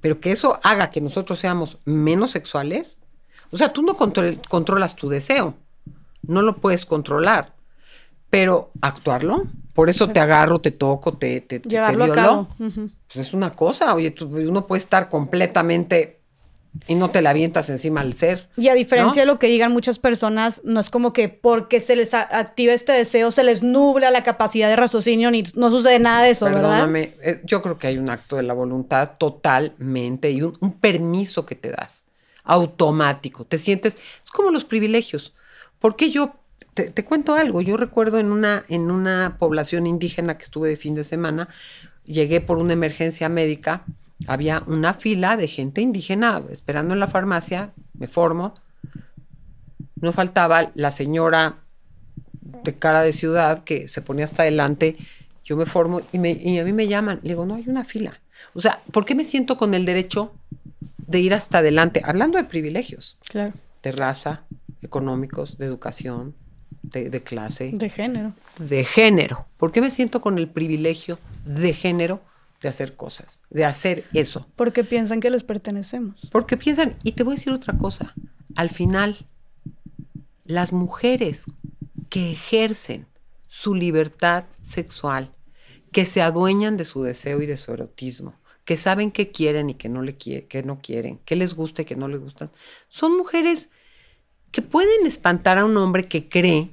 pero 0.00 0.20
que 0.20 0.30
eso 0.30 0.58
haga 0.62 0.90
que 0.90 1.00
nosotros 1.00 1.38
seamos 1.38 1.78
menos 1.84 2.30
sexuales. 2.30 2.98
O 3.50 3.56
sea, 3.56 3.72
tú 3.72 3.82
no 3.82 3.94
control- 3.94 4.40
controlas 4.48 4.94
tu 4.94 5.08
deseo, 5.08 5.54
no 6.22 6.42
lo 6.42 6.56
puedes 6.56 6.84
controlar, 6.84 7.54
pero 8.30 8.70
actuarlo, 8.82 9.44
por 9.74 9.88
eso 9.88 10.08
te 10.08 10.20
agarro, 10.20 10.60
te 10.60 10.70
toco, 10.70 11.14
te, 11.14 11.40
te, 11.40 11.60
te- 11.60 11.68
te 11.68 11.76
violo, 12.06 12.14
cabo. 12.14 12.48
Ujú. 12.58 12.90
pues 13.06 13.26
es 13.28 13.32
una 13.32 13.52
cosa, 13.52 13.94
oye, 13.94 14.10
tú- 14.10 14.26
uno 14.26 14.66
puede 14.66 14.78
estar 14.80 15.08
completamente 15.08 16.17
y 16.86 16.94
no 16.94 17.10
te 17.10 17.22
la 17.22 17.30
avientas 17.30 17.70
encima 17.70 18.00
al 18.00 18.12
ser. 18.12 18.48
Y 18.56 18.68
a 18.68 18.74
diferencia 18.74 19.22
¿no? 19.22 19.26
de 19.26 19.34
lo 19.34 19.38
que 19.38 19.48
digan 19.48 19.72
muchas 19.72 19.98
personas, 19.98 20.62
no 20.64 20.80
es 20.80 20.90
como 20.90 21.12
que 21.12 21.28
porque 21.28 21.80
se 21.80 21.96
les 21.96 22.14
activa 22.14 22.72
este 22.72 22.92
deseo, 22.92 23.30
se 23.30 23.44
les 23.44 23.62
nubla 23.62 24.10
la 24.10 24.22
capacidad 24.22 24.68
de 24.68 24.76
raciocinio, 24.76 25.30
ni 25.30 25.42
no 25.54 25.70
sucede 25.70 25.98
nada 25.98 26.22
de 26.22 26.30
eso, 26.30 26.46
¿verdad? 26.46 26.62
Perdóname, 26.62 27.14
eh, 27.22 27.40
yo 27.44 27.62
creo 27.62 27.78
que 27.78 27.88
hay 27.88 27.98
un 27.98 28.10
acto 28.10 28.36
de 28.36 28.42
la 28.42 28.54
voluntad 28.54 29.16
totalmente 29.18 30.30
y 30.30 30.42
un, 30.42 30.56
un 30.60 30.72
permiso 30.74 31.44
que 31.44 31.54
te 31.54 31.70
das, 31.70 32.04
automático. 32.44 33.44
Te 33.44 33.58
sientes, 33.58 33.96
es 34.22 34.30
como 34.30 34.50
los 34.50 34.64
privilegios. 34.64 35.34
Porque 35.78 36.10
yo, 36.10 36.34
te, 36.74 36.90
te 36.90 37.04
cuento 37.04 37.34
algo, 37.34 37.60
yo 37.60 37.76
recuerdo 37.76 38.18
en 38.18 38.32
una, 38.32 38.64
en 38.68 38.90
una 38.90 39.36
población 39.38 39.86
indígena 39.86 40.38
que 40.38 40.44
estuve 40.44 40.68
de 40.68 40.76
fin 40.76 40.94
de 40.94 41.04
semana, 41.04 41.48
llegué 42.04 42.40
por 42.40 42.58
una 42.58 42.72
emergencia 42.72 43.28
médica, 43.28 43.84
había 44.26 44.62
una 44.66 44.94
fila 44.94 45.36
de 45.36 45.48
gente 45.48 45.80
indígena 45.80 46.42
esperando 46.50 46.94
en 46.94 47.00
la 47.00 47.06
farmacia, 47.06 47.72
me 47.94 48.08
formo, 48.08 48.54
no 50.00 50.12
faltaba 50.12 50.70
la 50.74 50.90
señora 50.90 51.56
de 52.64 52.74
cara 52.74 53.02
de 53.02 53.12
ciudad 53.12 53.64
que 53.64 53.88
se 53.88 54.02
ponía 54.02 54.24
hasta 54.24 54.42
adelante, 54.42 54.96
yo 55.44 55.56
me 55.56 55.66
formo 55.66 56.00
y, 56.12 56.18
me- 56.18 56.32
y 56.32 56.58
a 56.58 56.64
mí 56.64 56.72
me 56.72 56.88
llaman. 56.88 57.20
Le 57.22 57.30
digo, 57.30 57.46
no, 57.46 57.54
hay 57.54 57.64
una 57.68 57.84
fila. 57.84 58.20
O 58.54 58.60
sea, 58.60 58.80
¿por 58.92 59.04
qué 59.04 59.14
me 59.14 59.24
siento 59.24 59.56
con 59.56 59.74
el 59.74 59.84
derecho 59.84 60.32
de 61.06 61.20
ir 61.20 61.34
hasta 61.34 61.58
adelante? 61.58 62.02
Hablando 62.04 62.38
de 62.38 62.44
privilegios, 62.44 63.16
Claro, 63.28 63.52
de 63.82 63.92
raza, 63.92 64.42
económicos, 64.82 65.58
de 65.58 65.66
educación, 65.66 66.34
de, 66.82 67.10
de 67.10 67.22
clase, 67.22 67.70
de 67.72 67.88
género. 67.88 68.32
de 68.58 68.84
género. 68.84 69.46
¿Por 69.56 69.72
qué 69.72 69.80
me 69.80 69.90
siento 69.90 70.20
con 70.20 70.38
el 70.38 70.48
privilegio 70.48 71.18
de 71.44 71.72
género 71.72 72.20
de 72.60 72.68
hacer 72.68 72.96
cosas, 72.96 73.42
de 73.50 73.64
hacer 73.64 74.04
eso? 74.12 74.46
Porque 74.56 74.84
piensan 74.84 75.20
que 75.20 75.30
les 75.30 75.44
pertenecemos. 75.44 76.28
Porque 76.32 76.56
piensan, 76.56 76.96
y 77.02 77.12
te 77.12 77.22
voy 77.22 77.32
a 77.32 77.36
decir 77.36 77.52
otra 77.52 77.76
cosa, 77.76 78.14
al 78.56 78.70
final, 78.70 79.26
las 80.44 80.72
mujeres 80.72 81.44
que 82.08 82.32
ejercen 82.32 83.06
su 83.48 83.74
libertad 83.74 84.44
sexual, 84.60 85.32
que 85.92 86.04
se 86.04 86.20
adueñan 86.20 86.76
de 86.76 86.84
su 86.84 87.02
deseo 87.02 87.40
y 87.40 87.46
de 87.46 87.56
su 87.56 87.72
erotismo, 87.72 88.34
que 88.64 88.76
saben 88.76 89.10
qué 89.10 89.30
quieren 89.30 89.70
y 89.70 89.74
que 89.74 89.88
no, 89.88 90.02
le 90.02 90.16
que 90.16 90.62
no 90.64 90.80
quieren, 90.82 91.20
qué 91.24 91.36
les 91.36 91.54
gusta 91.54 91.82
y 91.82 91.84
que 91.84 91.96
no 91.96 92.08
les 92.08 92.20
gustan, 92.20 92.50
son 92.88 93.16
mujeres 93.16 93.70
que 94.50 94.62
pueden 94.62 95.06
espantar 95.06 95.58
a 95.58 95.64
un 95.64 95.76
hombre 95.76 96.04
que 96.04 96.28
cree 96.28 96.70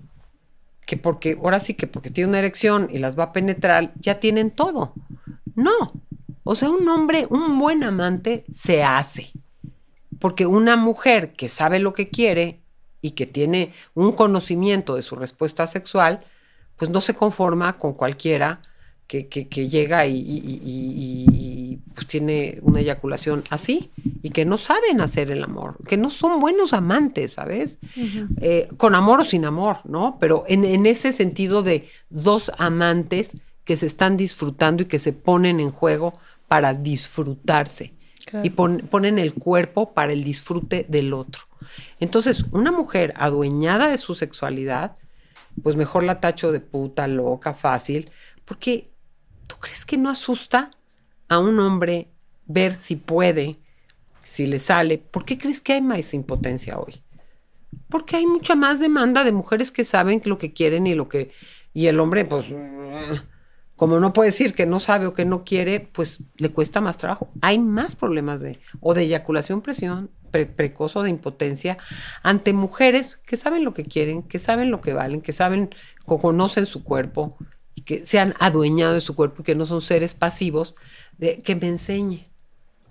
que 0.86 0.98
porque, 0.98 1.38
ahora 1.42 1.60
sí 1.60 1.74
que 1.74 1.88
porque 1.88 2.12
tiene 2.12 2.30
una 2.30 2.40
erección 2.40 2.90
y 2.92 3.00
las 3.00 3.18
va 3.18 3.26
a 3.26 3.34
penetrar, 3.34 3.94
ya 4.00 4.20
tienen 4.20 4.52
todo. 4.52 4.94
No. 5.56 5.94
O 6.44 6.56
sea, 6.56 6.70
un 6.70 6.88
hombre, 6.88 7.28
un 7.30 7.58
buen 7.58 7.84
amante 7.84 8.46
se 8.52 8.84
hace. 8.84 9.32
Porque 10.20 10.46
una 10.46 10.76
mujer 10.76 11.34
que 11.34 11.50
sabe 11.50 11.80
lo 11.80 11.94
que 11.94 12.10
quiere 12.10 12.62
y 13.02 13.12
que 13.12 13.26
tiene 13.26 13.74
un 13.94 14.12
conocimiento 14.12 14.96
de 14.96 15.02
su 15.02 15.16
respuesta 15.16 15.68
sexual, 15.68 16.24
pues 16.76 16.92
no 16.92 17.02
se 17.02 17.16
conforma 17.16 17.74
con 17.74 17.94
cualquiera 17.94 18.62
que, 19.08 19.28
que- 19.28 19.48
que 19.48 19.70
llega 19.70 20.06
y, 20.08 20.18
y- 20.18 20.38
y- 20.38 20.62
y- 20.64 21.26
y, 21.34 21.78
pues 21.94 22.08
tiene 22.08 22.58
una 22.62 22.80
eyaculación 22.80 23.44
así 23.52 23.92
y 24.24 24.30
que 24.32 24.46
no 24.46 24.58
saben 24.58 25.00
hacer 25.02 25.30
el 25.32 25.44
amor, 25.44 25.78
que 25.88 25.96
no 25.98 26.10
son 26.10 26.40
buenos 26.40 26.74
amantes, 26.74 27.34
¿sabes? 27.34 27.78
Eh, 28.42 28.68
con 28.78 28.96
amor 28.96 29.22
o 29.22 29.24
sin 29.24 29.46
amor, 29.46 29.78
¿no? 29.84 30.18
Pero 30.20 30.44
en, 30.48 30.66
en 30.66 30.86
ese 30.88 31.12
sentido 31.12 31.62
de 31.64 31.88
dos 32.10 32.52
amantes 32.58 33.38
que 33.64 33.76
se 33.76 33.86
están 33.86 34.18
disfrutando 34.18 34.84
y 34.84 34.86
que 34.88 35.00
se 35.00 35.14
ponen 35.14 35.60
en 35.60 35.72
juego 35.72 36.14
para 36.48 36.74
disfrutarse 36.74 37.94
Claro. 38.26 38.46
y 38.46 38.50
pon- 38.50 38.88
ponen 38.90 39.20
el 39.20 39.34
cuerpo 39.36 39.94
para 39.94 40.12
el 40.12 40.24
disfrute 40.24 40.86
del 40.90 41.14
otro. 41.14 41.44
Entonces, 42.00 42.44
una 42.52 42.72
mujer 42.72 43.14
adueñada 43.18 43.90
de 43.90 44.00
su 44.00 44.16
sexualidad, 44.16 44.96
pues 45.62 45.76
mejor 45.76 46.04
la 46.04 46.20
tacho 46.20 46.52
de 46.52 46.60
puta, 46.60 47.08
loca, 47.08 47.54
fácil, 47.54 48.10
porque 48.44 48.90
¿tú 49.48 49.58
crees 49.60 49.86
que 49.86 49.98
no 49.98 50.10
asusta 50.10 50.70
a 51.28 51.40
un 51.40 51.60
hombre 51.60 52.10
ver 52.46 52.74
si 52.74 52.96
puede, 52.96 53.58
si 54.20 54.46
le 54.46 54.60
sale? 54.60 54.98
¿Por 54.98 55.26
qué 55.26 55.38
crees 55.38 55.62
que 55.62 55.74
hay 55.74 55.82
más 55.82 56.14
impotencia 56.14 56.78
hoy? 56.78 57.02
Porque 57.90 58.18
hay 58.18 58.26
mucha 58.26 58.56
más 58.56 58.80
demanda 58.80 59.24
de 59.24 59.32
mujeres 59.32 59.72
que 59.72 59.84
saben 59.84 60.22
lo 60.26 60.38
que 60.38 60.54
quieren 60.54 60.88
y 60.88 60.96
lo 60.96 61.10
que 61.10 61.32
y 61.74 61.88
el 61.88 62.00
hombre 62.00 62.24
pues 62.24 62.48
como 63.76 64.00
no 64.00 64.14
puede 64.14 64.30
decir 64.30 64.54
que 64.54 64.66
no 64.66 64.80
sabe 64.80 65.06
o 65.06 65.14
que 65.14 65.26
no 65.26 65.44
quiere, 65.44 65.82
pues 65.82 66.24
le 66.38 66.50
cuesta 66.50 66.80
más 66.80 66.98
trabajo. 66.98 67.30
Hay 67.42 67.60
más 67.60 67.98
problemas 67.98 68.40
de 68.40 68.58
o 68.80 68.94
de 68.94 69.04
eyaculación 69.04 69.62
presión 69.62 70.10
precoz 70.44 70.98
o 70.98 71.04
de 71.04 71.10
impotencia 71.10 71.78
ante 72.22 72.52
mujeres 72.52 73.18
que 73.26 73.38
saben 73.38 73.64
lo 73.64 73.74
que 73.74 73.84
quieren, 73.84 74.22
que 74.22 74.38
saben 74.38 74.70
lo 74.70 74.82
que 74.82 74.94
valen, 74.94 75.22
que 75.22 75.32
saben, 75.32 75.74
conocen 76.06 76.66
su 76.66 76.84
cuerpo 76.84 77.38
que 77.86 78.06
se 78.06 78.20
han 78.20 78.34
adueñado 78.40 78.94
de 78.94 79.02
su 79.02 79.16
cuerpo 79.16 79.42
y 79.42 79.46
que 79.46 79.56
no 79.56 79.66
son 79.66 79.82
seres 79.82 80.14
pasivos, 80.14 80.76
de 81.18 81.38
que 81.38 81.56
me 81.56 81.68
enseñe. 81.68 82.24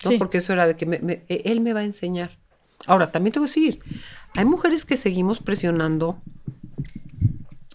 ¿no? 0.04 0.18
Porque 0.18 0.38
eso 0.38 0.52
era 0.52 0.66
de 0.66 0.76
que 0.76 1.24
e, 1.28 1.42
él 1.44 1.60
me 1.60 1.72
va 1.72 1.80
a 1.80 1.84
enseñar. 1.84 2.30
Ahora, 2.86 3.10
también 3.10 3.32
te 3.32 3.38
voy 3.38 3.46
a 3.46 3.50
decir, 3.50 3.80
hay 4.34 4.44
mujeres 4.44 4.84
que 4.84 4.96
seguimos 4.96 5.40
presionando 5.40 6.18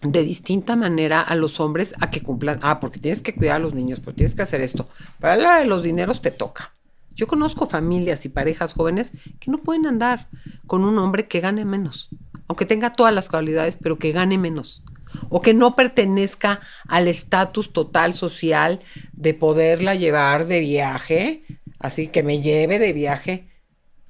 de 0.02 0.22
distinta 0.22 0.76
manera 0.76 1.20
a 1.20 1.34
los 1.34 1.60
hombres 1.60 1.94
a 2.00 2.10
que 2.10 2.22
cumplan, 2.22 2.58
ah, 2.62 2.80
porque 2.80 3.00
tienes 3.00 3.20
que 3.20 3.34
cuidar 3.34 3.56
a 3.56 3.58
los 3.58 3.74
niños, 3.74 4.00
porque 4.00 4.18
tienes 4.18 4.34
que 4.34 4.42
hacer 4.42 4.62
esto. 4.62 4.88
Para 5.18 5.36
la 5.36 5.58
de 5.58 5.66
los 5.66 5.82
dineros 5.82 6.22
te 6.22 6.30
toca. 6.30 6.72
Yo 7.14 7.26
conozco 7.26 7.66
familias 7.66 8.24
y 8.24 8.30
parejas 8.30 8.72
jóvenes 8.72 9.12
que 9.40 9.50
no 9.50 9.58
pueden 9.58 9.86
andar 9.86 10.28
con 10.66 10.84
un 10.84 10.98
hombre 10.98 11.28
que 11.28 11.40
gane 11.40 11.64
menos, 11.66 12.08
aunque 12.48 12.64
tenga 12.64 12.94
todas 12.94 13.12
las 13.12 13.28
cualidades, 13.28 13.76
pero 13.76 13.98
que 13.98 14.12
gane 14.12 14.38
menos, 14.38 14.82
o 15.28 15.40
que 15.40 15.54
no 15.54 15.76
pertenezca 15.76 16.60
al 16.86 17.08
estatus 17.08 17.72
total 17.72 18.14
social 18.14 18.80
de 19.12 19.34
poderla 19.34 19.94
llevar 19.94 20.46
de 20.46 20.60
viaje, 20.60 21.44
así 21.78 22.08
que 22.08 22.22
me 22.22 22.40
lleve 22.40 22.78
de 22.78 22.92
viaje. 22.92 23.46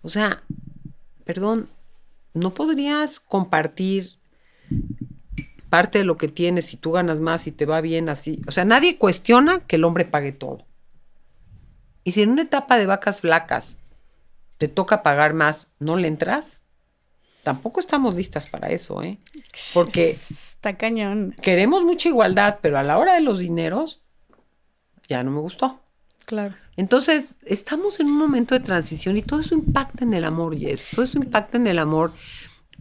O 0.02 0.08
sea, 0.08 0.42
perdón, 1.24 1.68
¿no 2.34 2.54
podrías 2.54 3.20
compartir 3.20 4.12
parte 5.68 5.98
de 5.98 6.04
lo 6.04 6.16
que 6.16 6.28
tienes 6.28 6.66
si 6.66 6.76
tú 6.76 6.92
ganas 6.92 7.20
más 7.20 7.46
y 7.46 7.52
te 7.52 7.66
va 7.66 7.80
bien 7.80 8.08
así? 8.08 8.40
O 8.46 8.50
sea, 8.50 8.64
nadie 8.64 8.98
cuestiona 8.98 9.60
que 9.60 9.76
el 9.76 9.84
hombre 9.84 10.04
pague 10.04 10.32
todo. 10.32 10.64
Y 12.02 12.12
si 12.12 12.22
en 12.22 12.30
una 12.30 12.42
etapa 12.42 12.78
de 12.78 12.86
vacas 12.86 13.20
flacas 13.20 13.76
te 14.58 14.68
toca 14.68 15.02
pagar 15.02 15.34
más, 15.34 15.68
¿no 15.78 15.96
le 15.96 16.08
entras? 16.08 16.60
Tampoco 17.42 17.80
estamos 17.80 18.16
listas 18.16 18.50
para 18.50 18.68
eso, 18.68 19.02
¿eh? 19.02 19.18
Porque 19.72 20.14
está 20.60 20.76
cañón. 20.76 21.34
Queremos 21.40 21.84
mucha 21.84 22.10
igualdad, 22.10 22.58
pero 22.60 22.78
a 22.78 22.82
la 22.82 22.98
hora 22.98 23.14
de 23.14 23.22
los 23.22 23.38
dineros 23.38 24.02
ya 25.08 25.22
no 25.24 25.30
me 25.30 25.40
gustó. 25.40 25.80
Claro. 26.26 26.54
Entonces, 26.76 27.38
estamos 27.46 27.98
en 27.98 28.10
un 28.10 28.18
momento 28.18 28.54
de 28.54 28.60
transición 28.60 29.16
y 29.16 29.22
todo 29.22 29.40
eso 29.40 29.54
impacta 29.54 30.04
en 30.04 30.12
el 30.12 30.22
amor, 30.22 30.54
Jess. 30.54 30.90
Todo 30.90 31.06
eso 31.06 31.16
impacta 31.16 31.56
en 31.56 31.66
el 31.66 31.78
amor 31.78 32.12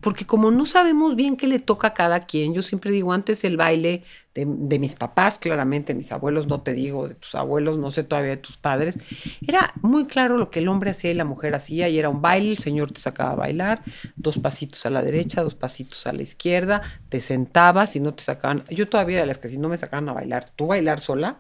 porque 0.02 0.26
como 0.26 0.52
no 0.52 0.66
sabemos 0.66 1.16
bien 1.16 1.36
qué 1.36 1.48
le 1.48 1.60
toca 1.60 1.88
a 1.88 1.94
cada 1.94 2.22
quien, 2.22 2.54
yo 2.54 2.62
siempre 2.62 2.92
digo, 2.92 3.14
antes 3.14 3.44
el 3.44 3.58
baile 3.58 4.04
de, 4.34 4.46
mis 4.80 4.96
papás, 4.96 5.38
claramente, 5.38 5.94
mis 5.94 6.12
abuelos, 6.12 6.48
no 6.48 6.62
te 6.62 6.74
digo, 6.74 7.10
de 7.10 7.16
tus 7.16 7.36
abuelos, 7.36 7.78
no 7.78 7.92
sé 7.92 8.04
todavía 8.04 8.32
de 8.32 8.38
tus 8.38 8.58
padres, 8.58 8.98
era 9.46 9.74
muy 9.82 10.06
claro 10.06 10.38
lo 10.38 10.50
que 10.50 10.60
el 10.60 10.70
hombre 10.70 10.92
hacía 10.92 11.12
y 11.12 11.16
la 11.16 11.26
mujer 11.26 11.56
hacía, 11.56 11.90
y 11.90 12.00
era 12.00 12.10
un 12.10 12.22
baile, 12.22 12.52
el 12.52 12.58
señor 12.58 12.92
te 12.92 13.02
sacaba 13.02 13.32
a 13.32 13.36
bailar, 13.36 13.84
dos 14.16 14.40
pasitos 14.40 14.86
a 14.86 14.90
la 14.90 15.02
derecha, 15.02 15.44
dos 15.44 15.56
pasitos 15.56 16.08
a 16.08 16.14
la 16.14 16.22
izquierda, 16.22 16.82
te 17.10 17.20
sentabas 17.20 17.96
y 17.96 18.00
no 18.00 18.14
te 18.14 18.24
sacaban, 18.24 18.64
yo 18.70 18.88
todavía 18.88 19.18
era 19.18 19.26
las 19.26 19.38
que 19.38 19.50
si 19.50 19.58
no 19.58 19.68
me 19.68 19.78
sacaban 19.78 20.08
a 20.08 20.14
bailar, 20.14 20.46
tú 20.56 20.68
bailar 20.68 21.00
sola, 21.00 21.38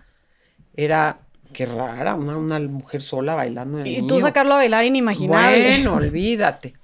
era 0.75 1.21
Qué 1.51 1.65
rara, 1.65 2.13
una, 2.13 2.59
mujer 2.59 3.01
sola 3.01 3.33
bailando. 3.33 3.79
En 3.79 3.87
y 3.87 4.05
tú 4.05 4.19
sacarlo 4.21 4.53
a 4.53 4.57
bailar 4.57 4.85
inimaginable. 4.85 5.77
Bueno, 5.77 5.95
olvídate. 5.95 6.75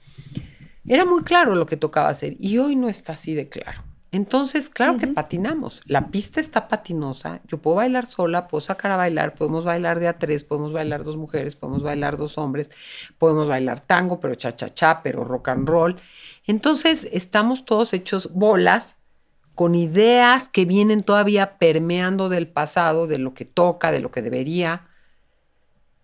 Era 0.88 1.06
muy 1.06 1.24
claro 1.24 1.56
lo 1.56 1.66
que 1.66 1.78
tocaba 1.78 2.10
hacer 2.10 2.36
y 2.40 2.58
hoy 2.60 2.76
no 2.76 2.90
está 2.90 3.14
así 3.14 3.34
de 3.34 3.50
claro. 3.50 3.84
Entonces, 4.12 4.70
claro 4.70 4.98
que 4.98 5.08
patinamos. 5.08 5.82
La 5.86 6.08
pista 6.08 6.40
está 6.40 6.70
patinosa. 6.70 7.42
Yo 7.48 7.58
puedo 7.58 7.76
bailar 7.76 8.06
sola, 8.06 8.48
puedo 8.48 8.62
sacar 8.62 8.92
a 8.92 8.96
bailar, 8.96 9.36
podemos 9.36 9.66
bailar 9.66 10.00
de 10.00 10.08
a 10.08 10.18
tres, 10.18 10.46
podemos 10.46 10.72
bailar 10.72 11.04
dos 11.04 11.18
mujeres, 11.18 11.58
podemos 11.58 11.84
bailar 11.84 12.16
dos 12.16 12.38
hombres, 12.38 12.70
podemos 13.18 13.50
bailar 13.50 13.82
tango, 13.82 14.22
pero 14.22 14.36
cha-cha-cha, 14.36 15.02
pero 15.04 15.26
rock 15.26 15.50
and 15.50 15.68
roll. 15.68 15.98
Entonces, 16.48 17.10
estamos 17.12 17.66
todos 17.66 17.94
hechos 17.94 18.32
bolas 18.32 18.96
con 19.54 19.76
ideas 19.76 20.48
que 20.48 20.64
vienen 20.64 21.02
todavía 21.02 21.58
permeando 21.58 22.30
del 22.30 22.48
pasado, 22.48 23.08
de 23.08 23.18
lo 23.18 23.34
que 23.34 23.44
toca, 23.44 23.92
de 23.92 24.00
lo 24.00 24.12
que 24.12 24.22
debería 24.22 24.88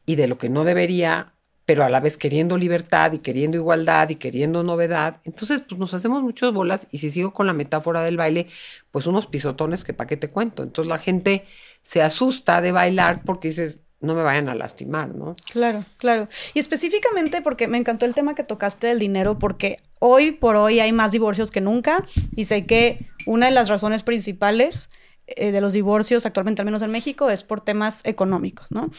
y 0.05 0.15
de 0.15 0.27
lo 0.27 0.37
que 0.37 0.49
no 0.49 0.65
debería 0.65 1.33
pero 1.71 1.85
a 1.85 1.89
la 1.89 2.01
vez 2.01 2.17
queriendo 2.17 2.57
libertad 2.57 3.13
y 3.13 3.19
queriendo 3.19 3.55
igualdad 3.55 4.09
y 4.09 4.15
queriendo 4.15 4.61
novedad. 4.61 5.21
Entonces, 5.23 5.61
pues 5.61 5.79
nos 5.79 5.93
hacemos 5.93 6.21
muchas 6.21 6.51
bolas 6.51 6.89
y 6.91 6.97
si 6.97 7.09
sigo 7.09 7.31
con 7.31 7.47
la 7.47 7.53
metáfora 7.53 8.01
del 8.01 8.17
baile, 8.17 8.47
pues 8.91 9.07
unos 9.07 9.25
pisotones 9.25 9.85
que 9.85 9.93
para 9.93 10.05
qué 10.05 10.17
te 10.17 10.29
cuento. 10.29 10.63
Entonces 10.63 10.89
la 10.89 10.97
gente 10.97 11.45
se 11.81 12.01
asusta 12.01 12.59
de 12.59 12.73
bailar 12.73 13.21
porque 13.23 13.47
dices, 13.47 13.77
no 14.01 14.15
me 14.15 14.21
vayan 14.21 14.49
a 14.49 14.55
lastimar, 14.55 15.15
¿no? 15.15 15.37
Claro, 15.49 15.85
claro. 15.95 16.27
Y 16.53 16.59
específicamente 16.59 17.41
porque 17.41 17.69
me 17.69 17.77
encantó 17.77 18.05
el 18.05 18.15
tema 18.15 18.35
que 18.35 18.43
tocaste 18.43 18.87
del 18.87 18.99
dinero, 18.99 19.39
porque 19.39 19.77
hoy 19.99 20.33
por 20.33 20.57
hoy 20.57 20.81
hay 20.81 20.91
más 20.91 21.13
divorcios 21.13 21.51
que 21.51 21.61
nunca 21.61 22.05
y 22.35 22.43
sé 22.43 22.65
que 22.65 23.07
una 23.25 23.45
de 23.45 23.53
las 23.53 23.69
razones 23.69 24.03
principales 24.03 24.89
eh, 25.25 25.53
de 25.53 25.61
los 25.61 25.71
divorcios 25.71 26.25
actualmente, 26.25 26.61
al 26.61 26.65
menos 26.65 26.81
en 26.81 26.91
México, 26.91 27.29
es 27.29 27.45
por 27.45 27.61
temas 27.61 28.01
económicos, 28.03 28.69
¿no? 28.71 28.91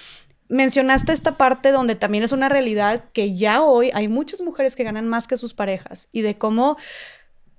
Mencionaste 0.52 1.12
esta 1.12 1.38
parte 1.38 1.70
donde 1.70 1.94
también 1.94 2.22
es 2.22 2.32
una 2.32 2.48
realidad 2.48 3.04
que 3.14 3.34
ya 3.34 3.62
hoy 3.62 3.90
hay 3.94 4.06
muchas 4.06 4.42
mujeres 4.42 4.76
que 4.76 4.84
ganan 4.84 5.08
más 5.08 5.26
que 5.26 5.38
sus 5.38 5.54
parejas 5.54 6.08
y 6.12 6.20
de 6.20 6.36
cómo, 6.36 6.76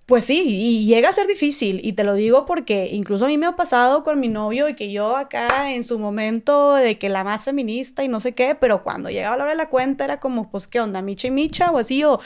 pues 0.05 0.25
sí, 0.25 0.43
y 0.45 0.85
llega 0.85 1.09
a 1.09 1.13
ser 1.13 1.25
difícil. 1.25 1.81
Y 1.83 1.93
te 1.93 2.03
lo 2.03 2.13
digo 2.13 2.45
porque 2.45 2.89
incluso 2.91 3.25
a 3.25 3.29
mí 3.29 3.37
me 3.39 3.47
ha 3.47 3.55
pasado 3.55 4.03
con 4.03 4.19
mi 4.19 4.27
novio 4.27 4.69
y 4.69 4.75
que 4.75 4.91
yo 4.91 5.17
acá 5.17 5.73
en 5.73 5.83
su 5.83 5.97
momento 5.97 6.75
de 6.75 6.99
que 6.99 7.09
la 7.09 7.23
más 7.23 7.45
feminista 7.45 8.03
y 8.03 8.07
no 8.07 8.19
sé 8.19 8.33
qué, 8.33 8.53
pero 8.53 8.83
cuando 8.83 9.09
llegaba 9.09 9.37
la 9.37 9.43
hora 9.43 9.53
de 9.53 9.57
la 9.57 9.69
cuenta 9.69 10.03
era 10.03 10.19
como, 10.19 10.51
pues, 10.51 10.67
¿qué 10.67 10.79
onda? 10.79 11.01
Micha 11.01 11.27
y 11.27 11.31
micha 11.31 11.71
o 11.71 11.79
así, 11.79 12.03
o 12.03 12.19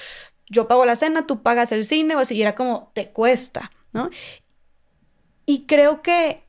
yo 0.50 0.68
pago 0.68 0.86
la 0.86 0.98
cena, 0.98 1.26
tú 1.26 1.42
pagas 1.44 1.72
el 1.72 1.86
cine 1.86 2.16
o 2.16 2.20
así, 2.20 2.36
y 2.36 2.42
era 2.42 2.56
como, 2.56 2.92
te 2.94 3.10
cuesta, 3.12 3.72
¿no? 3.94 4.10
Y 5.46 5.66
creo 5.66 6.02
que 6.02 6.47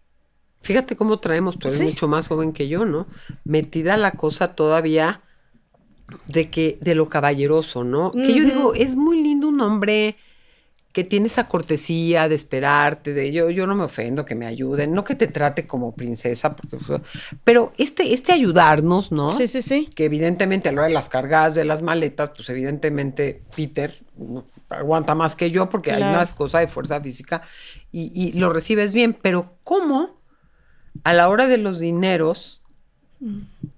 Fíjate 0.61 0.97
cómo 0.97 1.19
traemos, 1.19 1.59
tú 1.59 1.69
eres 1.69 1.81
mucho 1.81 2.09
más 2.09 2.29
joven 2.29 2.53
que 2.53 2.69
yo, 2.69 2.85
¿no? 2.85 3.07
Metida 3.45 3.97
la 3.97 4.13
cosa 4.13 4.55
todavía 4.55 5.23
de 6.27 6.51
que, 6.51 6.79
de 6.81 6.95
lo 6.95 7.09
caballeroso, 7.09 7.85
¿no? 7.85 8.11
Que 8.11 8.35
yo 8.35 8.45
digo, 8.45 8.75
es 8.75 8.97
muy 8.97 9.23
lindo 9.23 9.49
un 9.49 9.61
hombre 9.61 10.17
que 10.93 11.05
tiene 11.05 11.27
esa 11.27 11.49
cortesía 11.49 12.29
de 12.29 12.35
esperarte, 12.35 13.13
de 13.13 13.31
yo, 13.31 13.51
yo 13.51 13.67
no 13.67 13.75
me 13.75 13.85
ofendo, 13.85 14.25
que 14.25 14.35
me 14.35 14.47
ayuden, 14.47 14.93
no 14.93 15.05
que 15.05 15.15
te 15.15 15.29
trate 15.29 15.67
como 15.67 15.95
princesa, 15.95 16.57
porque, 16.57 16.77
pero 17.45 17.73
este, 17.79 18.15
este 18.15 18.33
ayudarnos, 18.33 19.13
¿no? 19.13 19.31
Sí, 19.31 19.47
sí, 19.47 19.63
sí. 19.63 19.89
Que 19.95 20.07
evidentemente 20.07 20.69
a 20.69 20.73
la 20.73 20.81
hora 20.81 20.89
de 20.89 20.95
las 20.95 21.09
cargadas 21.09 21.55
de 21.55 21.65
las 21.65 21.83
maletas, 21.83 22.31
pues 22.35 22.49
evidentemente 22.49 23.43
Peter 23.55 23.95
aguanta 24.71 25.15
más 25.15 25.37
que 25.37 25.51
yo 25.51 25.69
porque 25.69 25.93
hay 25.93 26.03
una 26.03 26.27
cosa 26.27 26.59
de 26.59 26.67
fuerza 26.67 27.01
física 27.01 27.43
y, 27.93 28.11
y 28.15 28.33
lo 28.39 28.53
recibes 28.53 28.93
bien, 28.93 29.15
pero 29.15 29.59
¿cómo? 29.63 30.18
A 31.05 31.13
la 31.13 31.29
hora 31.29 31.47
de 31.47 31.59
los 31.59 31.79
dineros, 31.79 32.63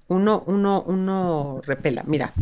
uno, 0.09 0.43
uno, 0.47 0.83
uno 0.83 1.61
repela. 1.65 2.03
Mira, 2.07 2.33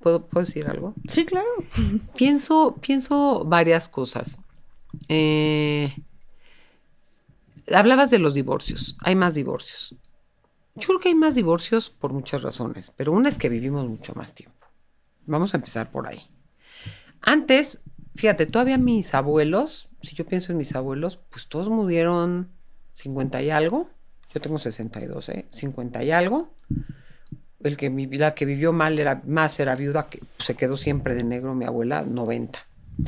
¿puedo, 0.00 0.26
¿puedo 0.26 0.46
decir 0.46 0.66
algo? 0.66 0.94
Sí, 1.06 1.24
claro. 1.24 1.48
Pienso, 2.16 2.76
pienso 2.80 3.44
varias 3.44 3.88
cosas. 3.88 4.38
Eh, 5.08 5.94
hablabas 7.72 8.10
de 8.10 8.18
los 8.18 8.34
divorcios. 8.34 8.96
Hay 9.00 9.14
más 9.14 9.34
divorcios. 9.34 9.94
Yo 10.74 10.86
creo 10.86 11.00
que 11.00 11.08
hay 11.08 11.14
más 11.14 11.34
divorcios 11.34 11.90
por 11.90 12.12
muchas 12.12 12.42
razones, 12.42 12.92
pero 12.96 13.12
una 13.12 13.28
es 13.28 13.36
que 13.36 13.48
vivimos 13.48 13.88
mucho 13.88 14.14
más 14.14 14.34
tiempo. 14.34 14.66
Vamos 15.26 15.52
a 15.52 15.56
empezar 15.56 15.90
por 15.90 16.06
ahí. 16.06 16.30
Antes, 17.20 17.80
fíjate, 18.14 18.46
todavía 18.46 18.78
mis 18.78 19.12
abuelos, 19.12 19.88
si 20.02 20.14
yo 20.14 20.24
pienso 20.24 20.52
en 20.52 20.58
mis 20.58 20.74
abuelos, 20.76 21.18
pues 21.30 21.48
todos 21.48 21.68
murieron 21.68 22.50
50 22.94 23.42
y 23.42 23.50
algo. 23.50 23.90
Yo 24.34 24.40
tengo 24.40 24.58
62, 24.58 25.28
¿eh? 25.30 25.46
50 25.50 26.04
y 26.04 26.10
algo. 26.10 26.54
El 27.60 27.76
que, 27.76 27.90
la 27.90 28.34
que 28.34 28.44
vivió 28.44 28.72
mal 28.72 28.98
era, 28.98 29.22
más 29.26 29.58
era 29.58 29.74
viuda, 29.74 30.08
que 30.08 30.20
se 30.38 30.54
quedó 30.54 30.76
siempre 30.76 31.14
de 31.14 31.24
negro, 31.24 31.54
mi 31.54 31.64
abuela, 31.64 32.02
90. 32.02 32.58
O 32.58 33.04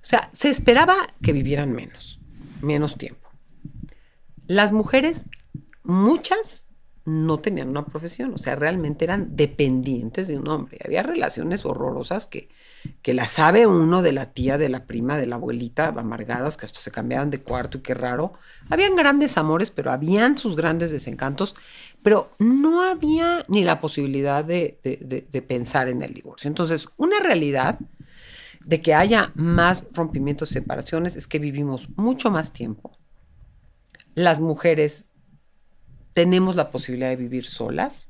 sea, 0.00 0.30
se 0.32 0.48
esperaba 0.48 1.14
que 1.22 1.32
vivieran 1.32 1.72
menos, 1.72 2.18
menos 2.62 2.96
tiempo. 2.96 3.28
Las 4.46 4.72
mujeres, 4.72 5.26
muchas, 5.82 6.66
no 7.04 7.40
tenían 7.40 7.68
una 7.68 7.84
profesión, 7.84 8.32
o 8.34 8.38
sea, 8.38 8.56
realmente 8.56 9.04
eran 9.04 9.36
dependientes 9.36 10.28
de 10.28 10.38
un 10.38 10.48
hombre. 10.48 10.78
Había 10.84 11.02
relaciones 11.02 11.64
horrorosas 11.66 12.26
que, 12.26 12.48
que 13.02 13.14
la 13.14 13.26
sabe 13.26 13.66
uno 13.66 14.02
de 14.02 14.12
la 14.12 14.32
tía, 14.32 14.58
de 14.58 14.68
la 14.68 14.84
prima, 14.84 15.18
de 15.18 15.26
la 15.26 15.36
abuelita, 15.36 15.88
amargadas, 15.88 16.56
que 16.56 16.66
hasta 16.66 16.80
se 16.80 16.90
cambiaban 16.90 17.30
de 17.30 17.40
cuarto 17.40 17.78
y 17.78 17.80
qué 17.82 17.94
raro. 17.94 18.32
Habían 18.68 18.96
grandes 18.96 19.36
amores, 19.36 19.70
pero 19.70 19.90
habían 19.90 20.38
sus 20.38 20.56
grandes 20.56 20.90
desencantos, 20.90 21.54
pero 22.02 22.30
no 22.38 22.82
había 22.82 23.44
ni 23.48 23.64
la 23.64 23.80
posibilidad 23.80 24.44
de, 24.44 24.78
de 25.30 25.42
pensar 25.42 25.88
en 25.88 26.02
el 26.02 26.14
divorcio. 26.14 26.48
Entonces, 26.48 26.88
una 26.96 27.20
realidad 27.20 27.78
de 28.64 28.82
que 28.82 28.94
haya 28.94 29.32
más 29.34 29.84
rompimientos 29.92 30.50
y 30.50 30.54
separaciones 30.54 31.16
es 31.16 31.26
que 31.26 31.38
vivimos 31.38 31.88
mucho 31.96 32.30
más 32.30 32.52
tiempo. 32.52 32.92
Las 34.14 34.40
mujeres 34.40 35.06
tenemos 36.12 36.56
la 36.56 36.70
posibilidad 36.70 37.08
de 37.08 37.16
vivir 37.16 37.44
solas 37.46 38.08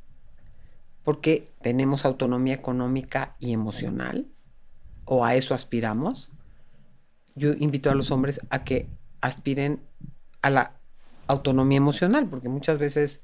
porque 1.02 1.48
tenemos 1.62 2.04
autonomía 2.04 2.54
económica 2.54 3.36
y 3.38 3.52
emocional, 3.52 4.26
o 5.10 5.24
a 5.24 5.34
eso 5.34 5.54
aspiramos. 5.54 6.30
Yo 7.34 7.52
invito 7.58 7.90
a 7.90 7.96
los 7.96 8.12
hombres 8.12 8.40
a 8.48 8.62
que 8.62 8.86
aspiren 9.20 9.80
a 10.40 10.50
la 10.50 10.74
autonomía 11.26 11.78
emocional, 11.78 12.28
porque 12.28 12.48
muchas 12.48 12.78
veces 12.78 13.20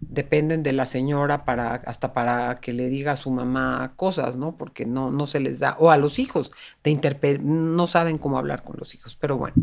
dependen 0.00 0.64
de 0.64 0.72
la 0.72 0.84
señora 0.84 1.44
para 1.44 1.74
hasta 1.74 2.12
para 2.12 2.56
que 2.56 2.72
le 2.72 2.88
diga 2.88 3.12
a 3.12 3.16
su 3.16 3.30
mamá 3.30 3.92
cosas, 3.94 4.34
¿no? 4.34 4.56
Porque 4.56 4.84
no, 4.84 5.12
no 5.12 5.28
se 5.28 5.38
les 5.38 5.60
da, 5.60 5.76
o 5.78 5.92
a 5.92 5.96
los 5.96 6.18
hijos, 6.18 6.50
de 6.82 7.38
no 7.40 7.86
saben 7.86 8.18
cómo 8.18 8.36
hablar 8.36 8.64
con 8.64 8.74
los 8.76 8.96
hijos, 8.96 9.14
pero 9.14 9.38
bueno. 9.38 9.54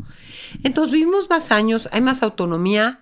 Entonces 0.63 0.93
vivimos 0.93 1.30
más 1.30 1.51
años, 1.51 1.89
hay 1.91 1.99
más 1.99 2.23
autonomía 2.23 3.01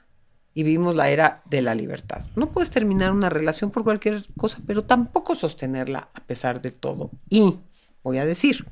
y 0.56 0.64
vivimos 0.64 0.96
la 0.96 1.10
era 1.10 1.44
de 1.46 1.62
la 1.62 1.76
libertad. 1.76 2.26
No 2.36 2.50
puedes 2.50 2.72
terminar 2.72 3.12
una 3.12 3.30
relación 3.30 3.70
por 3.70 3.84
cualquier 3.84 4.26
cosa, 4.36 4.60
pero 4.66 4.84
tampoco 4.84 5.36
sostenerla 5.36 6.10
a 6.16 6.22
pesar 6.22 6.60
de 6.60 6.72
todo. 6.72 7.12
Y 7.30 7.60
voy 8.04 8.18
a 8.18 8.26
decir, 8.26 8.66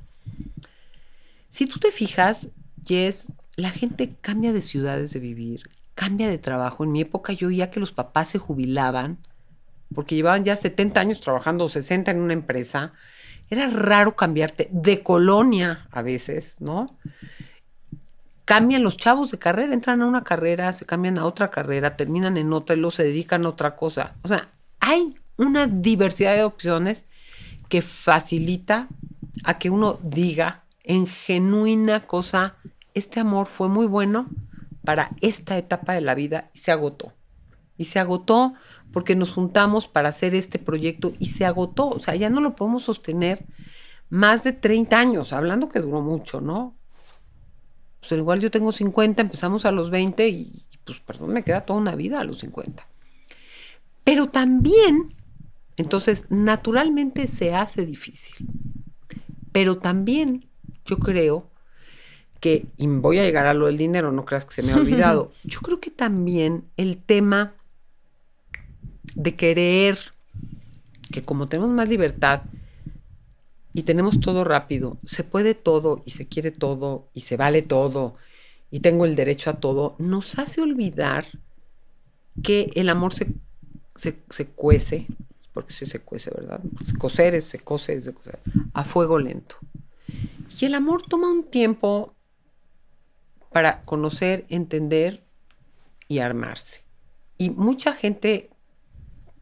si 1.47 1.65
tú 1.65 1.79
te 1.79 1.91
fijas, 1.91 2.49
Jess, 2.85 3.31
la 3.55 3.69
gente 3.69 4.15
cambia 4.21 4.53
de 4.53 4.61
ciudades 4.61 5.13
de 5.13 5.19
vivir, 5.19 5.69
cambia 5.95 6.29
de 6.29 6.37
trabajo. 6.37 6.83
En 6.83 6.91
mi 6.91 7.01
época 7.01 7.33
yo 7.33 7.47
oía 7.47 7.71
que 7.71 7.79
los 7.79 7.91
papás 7.91 8.29
se 8.29 8.37
jubilaban 8.37 9.17
porque 9.93 10.15
llevaban 10.15 10.43
ya 10.43 10.55
70 10.55 10.99
años 10.99 11.21
trabajando 11.21 11.65
o 11.65 11.69
60 11.69 12.11
en 12.11 12.19
una 12.19 12.33
empresa. 12.33 12.93
Era 13.49 13.67
raro 13.67 14.15
cambiarte 14.15 14.69
de 14.71 15.03
colonia 15.03 15.87
a 15.91 16.01
veces, 16.01 16.55
¿no? 16.59 16.97
Cambian 18.45 18.83
los 18.83 18.97
chavos 18.97 19.31
de 19.31 19.37
carrera, 19.37 19.73
entran 19.73 20.01
a 20.01 20.05
una 20.05 20.23
carrera, 20.23 20.71
se 20.73 20.85
cambian 20.85 21.17
a 21.17 21.25
otra 21.25 21.51
carrera, 21.51 21.97
terminan 21.97 22.37
en 22.37 22.53
otra 22.53 22.75
y 22.75 22.79
luego 22.79 22.91
se 22.91 23.03
dedican 23.03 23.45
a 23.45 23.49
otra 23.49 23.75
cosa. 23.75 24.15
O 24.23 24.27
sea, 24.27 24.47
hay 24.79 25.15
una 25.37 25.67
diversidad 25.67 26.35
de 26.35 26.43
opciones 26.43 27.05
que 27.67 27.81
facilita 27.81 28.87
a 29.43 29.59
que 29.59 29.69
uno 29.69 29.99
diga 30.03 30.63
en 30.83 31.07
genuina 31.07 32.07
cosa, 32.07 32.55
este 32.93 33.19
amor 33.19 33.47
fue 33.47 33.69
muy 33.69 33.87
bueno, 33.87 34.27
para 34.83 35.11
esta 35.21 35.57
etapa 35.57 35.93
de 35.93 36.01
la 36.01 36.15
vida 36.15 36.49
y 36.53 36.59
se 36.59 36.71
agotó. 36.71 37.13
Y 37.77 37.85
se 37.85 37.99
agotó 37.99 38.53
porque 38.91 39.15
nos 39.15 39.31
juntamos 39.31 39.87
para 39.87 40.09
hacer 40.09 40.35
este 40.35 40.59
proyecto 40.59 41.13
y 41.19 41.27
se 41.27 41.45
agotó. 41.45 41.89
O 41.89 41.99
sea, 41.99 42.15
ya 42.15 42.29
no 42.29 42.41
lo 42.41 42.55
podemos 42.55 42.83
sostener 42.83 43.45
más 44.09 44.43
de 44.43 44.53
30 44.53 44.99
años, 44.99 45.33
hablando 45.33 45.69
que 45.69 45.79
duró 45.79 46.01
mucho, 46.01 46.41
¿no? 46.41 46.75
Pues 47.99 48.11
igual 48.11 48.39
yo 48.39 48.51
tengo 48.51 48.71
50, 48.71 49.21
empezamos 49.21 49.65
a 49.65 49.71
los 49.71 49.89
20 49.89 50.27
y 50.27 50.65
pues 50.83 50.99
perdón, 50.99 51.31
me 51.31 51.43
queda 51.43 51.61
toda 51.61 51.79
una 51.79 51.95
vida 51.95 52.19
a 52.19 52.23
los 52.23 52.39
50. 52.39 52.85
Pero 54.03 54.27
también, 54.27 55.15
entonces, 55.77 56.25
naturalmente 56.29 57.27
se 57.27 57.53
hace 57.53 57.85
difícil. 57.85 58.47
Pero 59.51 59.77
también 59.77 60.45
yo 60.85 60.97
creo 60.97 61.47
que, 62.39 62.65
y 62.77 62.87
voy 62.87 63.19
a 63.19 63.23
llegar 63.23 63.45
a 63.45 63.53
lo 63.53 63.67
del 63.67 63.77
dinero, 63.77 64.11
no 64.11 64.25
creas 64.25 64.45
que 64.45 64.53
se 64.53 64.63
me 64.63 64.71
ha 64.71 64.77
olvidado, 64.77 65.31
yo 65.43 65.59
creo 65.61 65.79
que 65.79 65.91
también 65.91 66.65
el 66.77 66.97
tema 66.97 67.53
de 69.15 69.35
querer 69.35 69.99
que 71.11 71.21
como 71.21 71.47
tenemos 71.47 71.69
más 71.69 71.89
libertad 71.89 72.43
y 73.73 73.83
tenemos 73.83 74.19
todo 74.19 74.43
rápido, 74.43 74.97
se 75.05 75.23
puede 75.23 75.53
todo 75.53 76.01
y 76.05 76.11
se 76.11 76.27
quiere 76.27 76.51
todo 76.51 77.09
y 77.13 77.21
se 77.21 77.37
vale 77.37 77.61
todo 77.61 78.15
y 78.69 78.79
tengo 78.79 79.05
el 79.05 79.15
derecho 79.15 79.49
a 79.49 79.55
todo, 79.55 79.95
nos 79.99 80.39
hace 80.39 80.61
olvidar 80.61 81.25
que 82.41 82.71
el 82.75 82.89
amor 82.89 83.13
se, 83.13 83.27
se, 83.95 84.45
cuece, 84.47 85.07
porque 85.53 85.73
sí 85.73 85.85
se 85.85 85.99
cuece, 85.99 86.31
¿verdad? 86.31 86.59
Pues 86.77 86.93
coser 86.93 87.35
es, 87.35 87.45
se 87.45 87.59
cose 87.59 87.93
es 87.93 88.05
de 88.05 88.13
coser, 88.13 88.39
a 88.73 88.83
fuego 88.83 89.19
lento. 89.19 89.57
Y 90.59 90.65
el 90.65 90.75
amor 90.75 91.03
toma 91.07 91.31
un 91.31 91.49
tiempo 91.49 92.13
para 93.51 93.81
conocer, 93.81 94.45
entender 94.49 95.23
y 96.07 96.19
armarse. 96.19 96.83
Y 97.37 97.49
mucha 97.49 97.93
gente 97.93 98.49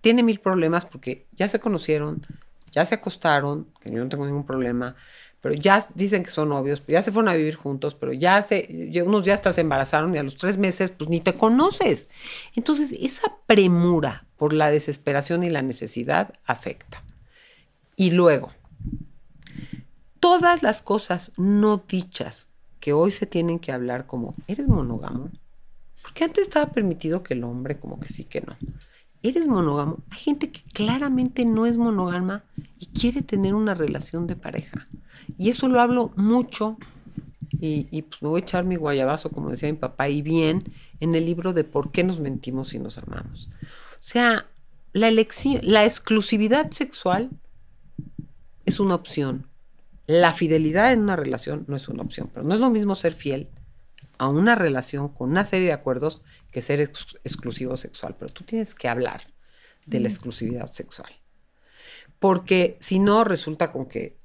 tiene 0.02 0.24
mil 0.24 0.40
problemas 0.40 0.86
porque 0.86 1.28
ya 1.34 1.48
se 1.48 1.60
conocieron, 1.60 2.26
ya 2.72 2.86
se 2.86 2.96
acostaron, 2.96 3.68
que 3.82 3.92
yo 3.92 4.04
no 4.04 4.10
tengo 4.10 4.26
ningún 4.26 4.46
problema, 4.46 4.96
pero 5.42 5.56
ya 5.56 5.84
dicen 5.96 6.24
que 6.24 6.32
son 6.32 6.50
novios, 6.50 6.84
ya 6.88 7.02
se 7.02 7.12
fueron 7.12 7.30
a 7.30 7.34
vivir 7.36 7.56
juntos, 7.56 7.96
pero 7.96 8.14
ya 8.14 8.42
se, 8.42 8.92
unos 9.06 9.26
ya 9.26 9.34
hasta 9.34 9.52
se 9.52 9.62
embarazaron 9.62 10.14
y 10.16 10.18
a 10.18 10.24
los 10.24 10.36
tres 10.36 10.58
meses 10.58 10.92
pues 10.92 11.10
ni 11.10 11.22
te 11.22 11.34
conoces. 11.34 12.10
Entonces 12.56 12.92
esa 13.00 13.38
premura 13.46 14.26
por 14.40 14.54
la 14.54 14.72
desesperación 14.72 15.44
y 15.44 15.50
la 15.50 15.62
necesidad 15.62 16.34
afecta. 16.46 17.04
Y 17.96 18.12
luego, 18.12 18.52
todas 20.20 20.64
las 20.64 20.82
cosas 20.82 21.34
no 21.38 21.84
dichas 21.88 22.48
que 22.80 22.94
hoy 22.94 23.12
se 23.12 23.26
tienen 23.26 23.60
que 23.60 23.74
hablar 23.74 24.08
como, 24.08 24.34
¿eres 24.48 24.68
monógamo? 24.68 25.30
Porque 26.02 26.24
antes 26.24 26.44
estaba 26.44 26.72
permitido 26.72 27.22
que 27.22 27.34
el 27.34 27.44
hombre 27.44 27.78
como 27.78 28.00
que 28.00 28.08
sí, 28.08 28.24
que 28.24 28.40
no. 28.40 28.54
¿Eres 29.22 29.50
monógamo? 29.50 29.98
Hay 30.10 30.20
gente 30.20 30.50
que 30.50 30.62
claramente 30.74 31.44
no 31.44 31.66
es 31.66 31.78
monógama 31.78 32.44
y 32.80 32.86
quiere 32.86 33.22
tener 33.22 33.54
una 33.54 33.74
relación 33.74 34.26
de 34.26 34.38
pareja. 34.38 34.86
Y 35.38 35.50
eso 35.50 35.68
lo 35.68 35.82
hablo 35.82 36.14
mucho 36.16 36.78
y, 37.52 38.04
pues 38.04 38.22
me 38.22 38.30
voy 38.30 38.40
a 38.40 38.44
echar 38.44 38.64
mi 38.64 38.78
guayabazo, 38.78 39.30
como 39.30 39.50
decía 39.50 39.70
mi 39.70 39.78
papá, 39.78 40.08
y 40.08 40.22
bien, 40.22 40.64
en 41.02 41.14
el 41.16 41.26
libro 41.26 41.52
de 41.52 41.66
por 41.66 41.92
qué 41.92 42.06
nos 42.06 42.20
mentimos 42.22 42.74
y 42.74 42.80
nos 42.80 42.98
amamos. 42.98 43.50
O 44.00 44.02
sea, 44.02 44.48
la 44.94 45.08
elección, 45.08 45.60
la 45.64 45.86
exclusividad 45.86 46.72
sexual 46.72 47.30
es 48.66 48.80
una 48.80 48.96
opción. 48.96 49.48
La 50.08 50.34
fidelidad 50.34 50.92
en 50.92 51.02
una 51.02 51.16
relación 51.16 51.66
no 51.68 51.76
es 51.76 51.88
una 51.88 52.04
opción, 52.04 52.30
pero 52.34 52.46
no 52.46 52.56
es 52.56 52.62
lo 52.62 52.70
mismo 52.70 52.96
ser 52.96 53.14
fiel 53.14 53.50
a 54.18 54.28
una 54.28 54.56
relación 54.56 55.10
con 55.10 55.30
una 55.30 55.46
serie 55.46 55.68
de 55.68 55.74
acuerdos 55.74 56.22
que 56.52 56.62
ser 56.62 56.82
exclusivo 56.82 57.78
sexual. 57.78 58.16
Pero 58.18 58.32
tú 58.32 58.44
tienes 58.44 58.74
que 58.74 58.88
hablar 58.88 59.22
de 59.86 60.00
la 60.00 60.08
exclusividad 60.08 60.68
sexual. 60.68 61.12
Porque 62.20 62.78
si 62.80 63.00
no, 63.00 63.24
resulta 63.24 63.72
con 63.72 63.88
que 63.88 64.18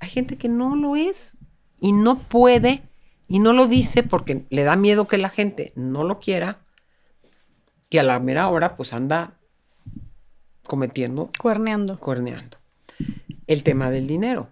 hay 0.00 0.08
gente 0.08 0.36
que 0.36 0.48
no 0.48 0.76
lo 0.76 0.96
es 0.96 1.36
y 1.80 1.92
no 1.92 2.18
puede 2.18 2.82
y 3.28 3.38
no 3.38 3.52
lo 3.52 3.66
dice 3.66 4.02
porque 4.02 4.44
le 4.50 4.64
da 4.64 4.76
miedo 4.76 5.06
que 5.06 5.18
la 5.18 5.28
gente 5.28 5.72
no 5.74 6.04
lo 6.04 6.18
quiera 6.18 6.60
y 7.92 7.98
a 7.98 8.02
la 8.02 8.18
mera 8.18 8.48
hora 8.48 8.76
pues 8.76 8.92
anda 8.92 9.34
cometiendo. 10.66 11.30
Cuerneando. 11.38 11.98
Cuerneando. 11.98 12.58
El 13.46 13.62
tema 13.62 13.90
del 13.90 14.06
dinero 14.06 14.48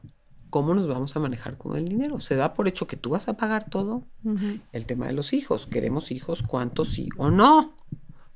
cómo 0.51 0.75
nos 0.75 0.87
vamos 0.89 1.17
a 1.17 1.21
manejar 1.21 1.57
con 1.57 1.77
el 1.77 1.89
dinero. 1.89 2.21
Se 2.21 2.37
da 2.37 2.53
por 2.53 2.69
hecho 2.69 2.87
que 2.87 2.97
tú 2.97 3.11
vas 3.11 3.29
a 3.29 3.35
pagar 3.35 3.71
todo. 3.71 4.03
El 4.73 4.85
tema 4.85 5.07
de 5.07 5.13
los 5.13 5.33
hijos. 5.33 5.67
¿Queremos 5.67 6.11
hijos? 6.11 6.43
¿Cuántos 6.43 6.91
sí 6.91 7.09
o 7.17 7.31
no? 7.31 7.73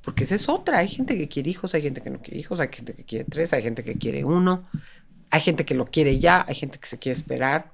Porque 0.03 0.25
esa 0.25 0.37
es 0.37 0.49
otra. 0.49 0.79
Hay 0.79 0.89
gente 0.89 1.19
que 1.19 1.29
quiere 1.29 1.51
hijos, 1.51 1.75
hay 1.75 1.83
gente 1.83 2.01
que 2.01 2.11
no 2.11 2.21
quiere 2.21 2.39
hijos, 2.39 2.61
hay 2.61 2.69
gente 2.71 2.95
que 2.95 3.05
quiere 3.05 3.25
tres, 3.25 3.53
hay 3.53 3.63
gente 3.63 3.85
que 3.85 3.99
quiere 3.99 4.25
uno, 4.25 4.65
hay 5.31 5.41
gente 5.41 5.65
que 5.65 5.75
lo 5.75 5.87
quiere 5.87 6.19
ya, 6.19 6.45
hay 6.47 6.55
gente 6.55 6.79
que 6.79 6.87
se 6.87 6.99
quiere 6.99 7.19
esperar. 7.19 7.73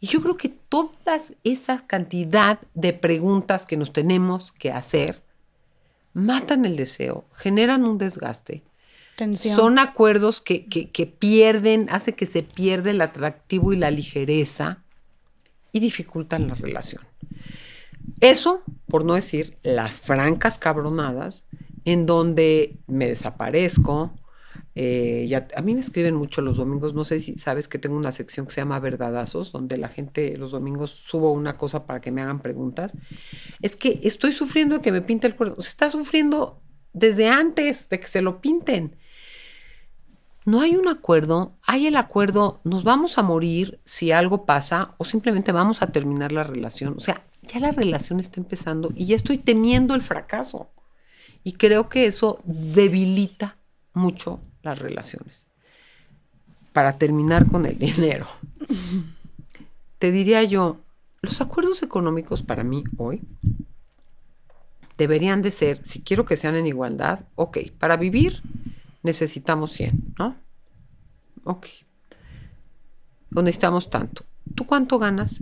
Y 0.00 0.06
yo 0.06 0.22
creo 0.22 0.36
que 0.36 0.48
todas 0.48 1.34
esa 1.44 1.86
cantidad 1.86 2.60
de 2.74 2.92
preguntas 2.92 3.66
que 3.66 3.76
nos 3.76 3.92
tenemos 3.92 4.52
que 4.52 4.72
hacer 4.72 5.22
matan 6.18 6.64
el 6.64 6.76
deseo, 6.76 7.26
generan 7.34 7.84
un 7.84 7.98
desgaste 7.98 8.62
son 9.34 9.78
acuerdos 9.78 10.40
que, 10.40 11.16
pierden, 11.18 11.88
hace 11.90 12.14
que 12.14 12.26
se 12.26 12.42
pierda 12.42 12.90
el 12.90 13.00
atractivo 13.00 13.72
y 13.72 13.76
la 13.76 13.90
ligereza 13.90 14.84
y 15.72 15.80
dificultan 15.80 16.48
la 16.48 16.54
relación. 16.54 17.02
Eso, 18.20 18.62
por 18.86 19.04
no 19.04 19.14
decir 19.14 19.58
las 19.62 20.00
francas 20.00 20.58
cabronadas, 20.58 21.44
en 21.84 22.06
donde 22.06 22.76
me 22.86 23.06
desaparezco. 23.06 24.12
Eh, 24.80 25.28
a 25.56 25.62
mí 25.62 25.74
me 25.74 25.80
escriben 25.80 26.14
mucho 26.14 26.40
los 26.40 26.58
domingos, 26.58 26.94
no 26.94 27.04
sé 27.04 27.18
si 27.18 27.36
sabes 27.36 27.66
que 27.66 27.78
tengo 27.78 27.96
una 27.96 28.12
sección 28.12 28.46
que 28.46 28.52
se 28.52 28.60
llama 28.60 28.78
Verdadazos, 28.78 29.50
donde 29.50 29.76
la 29.76 29.88
gente 29.88 30.36
los 30.36 30.52
domingos 30.52 30.92
subo 30.92 31.32
una 31.32 31.56
cosa 31.56 31.84
para 31.84 32.00
que 32.00 32.12
me 32.12 32.22
hagan 32.22 32.38
preguntas. 32.38 32.92
Es 33.60 33.74
que 33.74 33.98
estoy 34.04 34.32
sufriendo 34.32 34.76
de 34.76 34.80
que 34.80 34.92
me 34.92 35.02
pinte 35.02 35.26
el 35.26 35.34
cuerpo. 35.34 35.60
Se 35.62 35.70
está 35.70 35.90
sufriendo 35.90 36.60
desde 36.92 37.28
antes 37.28 37.88
de 37.88 37.98
que 37.98 38.06
se 38.06 38.22
lo 38.22 38.40
pinten 38.40 38.96
no 40.48 40.62
hay 40.62 40.76
un 40.76 40.88
acuerdo, 40.88 41.52
hay 41.62 41.88
el 41.88 41.96
acuerdo, 41.96 42.60
nos 42.64 42.82
vamos 42.82 43.18
a 43.18 43.22
morir 43.22 43.80
si 43.84 44.12
algo 44.12 44.46
pasa 44.46 44.94
o 44.96 45.04
simplemente 45.04 45.52
vamos 45.52 45.82
a 45.82 45.88
terminar 45.88 46.32
la 46.32 46.42
relación. 46.42 46.94
O 46.96 47.00
sea, 47.00 47.22
ya 47.42 47.60
la 47.60 47.70
relación 47.70 48.18
está 48.18 48.40
empezando 48.40 48.90
y 48.96 49.04
ya 49.04 49.16
estoy 49.16 49.36
temiendo 49.36 49.94
el 49.94 50.00
fracaso. 50.00 50.70
Y 51.44 51.52
creo 51.52 51.90
que 51.90 52.06
eso 52.06 52.40
debilita 52.46 53.58
mucho 53.92 54.40
las 54.62 54.78
relaciones. 54.78 55.48
Para 56.72 56.98
terminar 56.98 57.46
con 57.46 57.66
el 57.66 57.78
dinero, 57.78 58.26
te 59.98 60.12
diría 60.12 60.42
yo, 60.44 60.78
los 61.20 61.40
acuerdos 61.40 61.82
económicos 61.82 62.42
para 62.42 62.62
mí 62.62 62.84
hoy 62.96 63.22
deberían 64.96 65.42
de 65.42 65.50
ser, 65.50 65.84
si 65.84 66.02
quiero 66.02 66.24
que 66.24 66.36
sean 66.36 66.56
en 66.56 66.66
igualdad, 66.66 67.20
ok, 67.36 67.58
para 67.78 67.96
vivir 67.96 68.42
necesitamos 69.02 69.72
100, 69.72 70.14
¿no? 70.18 70.36
Ok. 71.44 71.66
O 73.34 73.42
necesitamos 73.42 73.90
tanto. 73.90 74.24
¿Tú 74.54 74.66
cuánto 74.66 74.98
ganas? 74.98 75.40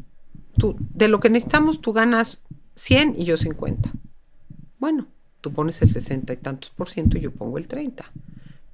Tú, 0.59 0.77
de 0.79 1.09
lo 1.09 1.21
que 1.21 1.31
necesitamos, 1.31 1.81
tú 1.81 1.93
ganas 1.93 2.39
100 2.75 3.14
y 3.17 3.25
yo 3.25 3.37
50. 3.37 3.91
Bueno, 4.79 5.07
tú 5.41 5.53
pones 5.53 5.81
el 5.83 5.89
60 5.89 6.33
y 6.33 6.37
tantos 6.37 6.71
por 6.71 6.89
ciento 6.89 7.17
y 7.17 7.23
yo 7.23 7.33
pongo 7.33 7.59
el 7.59 7.67
30. 7.67 8.11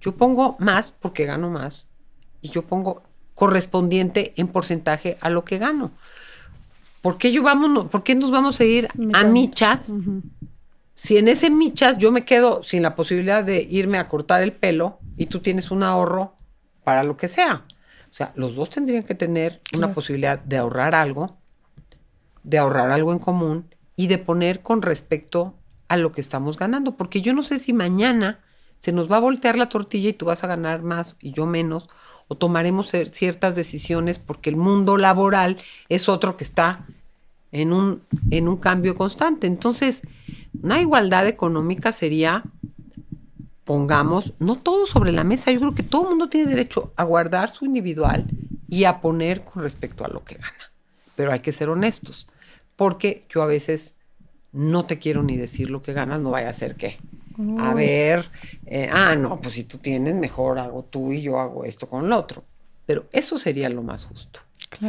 Yo 0.03 0.17
pongo 0.17 0.57
más 0.59 0.93
porque 0.93 1.25
gano 1.25 1.49
más 1.49 1.87
y 2.43 2.51
yo 2.51 2.63
pongo 2.63 3.03
correspondiente 3.35 4.35
en 4.37 4.49
porcentaje 4.49 5.17
a 5.21 5.31
lo 5.31 5.45
que 5.45 5.59
gano. 5.59 5.93
¿Por 7.01 7.19
qué, 7.19 7.33
yo 7.33 7.43
vamos, 7.43 7.89
¿por 7.89 8.03
qué 8.03 8.15
nos 8.15 8.31
vamos 8.31 8.61
a 8.61 8.65
ir 8.65 8.89
a 9.15 9.25
michas? 9.25 9.93
Si 10.95 11.17
en 11.17 11.29
ese 11.29 11.51
michas 11.51 11.99
yo 11.99 12.13
me 12.13 12.25
quedo 12.25 12.63
sin 12.63 12.83
la 12.83 12.95
posibilidad 12.95 13.43
de 13.43 13.67
irme 13.69 13.99
a 13.99 14.09
cortar 14.09 14.43
el 14.43 14.53
pelo 14.53 14.99
y 15.17 15.27
tú 15.27 15.41
tienes 15.41 15.71
un 15.71 15.83
ahorro 15.83 16.35
para 16.85 17.05
lo 17.05 17.17
que 17.17 17.29
sea. 17.29 17.65
O 18.11 18.15
sea, 18.15 18.33
los 18.35 18.55
dos 18.55 18.71
tendrían 18.71 19.05
que 19.05 19.15
tener 19.15 19.61
una 19.75 19.95
posibilidad 19.95 20.39
de 20.39 20.59
ahorrar 20.59 20.95
algo, 20.95 21.39
de 22.43 22.59
ahorrar 22.59 22.91
algo 22.91 23.13
en 23.13 23.19
común 23.19 23.75
y 23.97 24.09
de 24.09 24.19
poner 24.19 24.61
con 24.61 24.83
respecto 24.83 25.55
a 25.89 25.97
lo 25.97 26.13
que 26.13 26.21
estamos 26.21 26.59
ganando. 26.59 26.97
Porque 26.97 27.23
yo 27.23 27.33
no 27.35 27.43
sé 27.43 27.59
si 27.59 27.73
mañana 27.73 28.41
se 28.83 28.91
nos 28.91 29.11
va 29.11 29.19
a 29.19 29.21
voltear 29.21 29.57
la 29.57 29.69
tortilla 29.69 30.09
y 30.09 30.13
tú 30.13 30.27
vas 30.27 30.43
a 30.43 30.49
ganar 30.49 30.83
más 30.83 31.15
y 31.21 31.31
yo 31.31 31.47
menos, 31.47 31.89
o 32.27 32.35
tomaremos 32.35 32.91
ciertas 33.13 33.55
decisiones 33.55 34.19
porque 34.19 34.51
el 34.51 34.57
mundo 34.57 34.97
laboral 34.97 35.57
es 35.89 36.09
otro 36.09 36.37
que 36.37 36.43
está 36.43 36.85
en 37.53 37.73
un, 37.73 38.03
en 38.33 38.49
un 38.49 38.57
cambio 38.57 38.97
constante. 38.97 39.47
Entonces, 39.47 40.03
una 40.61 40.81
igualdad 40.81 41.29
económica 41.29 41.93
sería, 41.93 42.43
pongamos, 43.63 44.33
no 44.41 44.57
todo 44.57 44.87
sobre 44.87 45.13
la 45.13 45.23
mesa, 45.23 45.53
yo 45.53 45.61
creo 45.61 45.75
que 45.75 45.85
todo 45.85 46.03
el 46.03 46.09
mundo 46.09 46.29
tiene 46.29 46.51
derecho 46.51 46.93
a 46.97 47.05
guardar 47.05 47.51
su 47.51 47.65
individual 47.65 48.27
y 48.69 48.83
a 48.83 49.01
poner 49.01 49.45
con 49.45 49.63
respecto 49.63 50.05
a 50.05 50.09
lo 50.09 50.25
que 50.25 50.35
gana. 50.35 50.73
Pero 51.15 51.31
hay 51.31 51.39
que 51.39 51.53
ser 51.53 51.69
honestos, 51.69 52.27
porque 52.75 53.27
yo 53.29 53.43
a 53.43 53.47
veces 53.47 53.95
no 54.51 54.87
te 54.87 54.99
quiero 54.99 55.23
ni 55.23 55.37
decir 55.37 55.71
lo 55.71 55.83
que 55.83 55.93
ganas, 55.93 56.21
no 56.21 56.31
vaya 56.31 56.49
a 56.49 56.53
ser 56.53 56.75
que. 56.75 56.99
A 57.59 57.75
ver, 57.75 58.27
eh, 58.67 58.89
ah, 58.91 59.15
no, 59.15 59.41
pues 59.41 59.55
si 59.55 59.65
tú 59.65 59.79
tienes, 59.79 60.15
mejor 60.15 60.59
hago 60.59 60.85
tú 60.85 61.13
y 61.13 61.23
yo 61.23 61.39
hago 61.39 61.65
esto 61.65 61.89
con 61.89 62.05
el 62.05 62.13
otro. 62.13 62.45
Pero 62.87 63.07
eso 63.13 63.39
sería 63.39 63.69
lo 63.69 63.83
más 63.83 64.05
justo. 64.05 64.41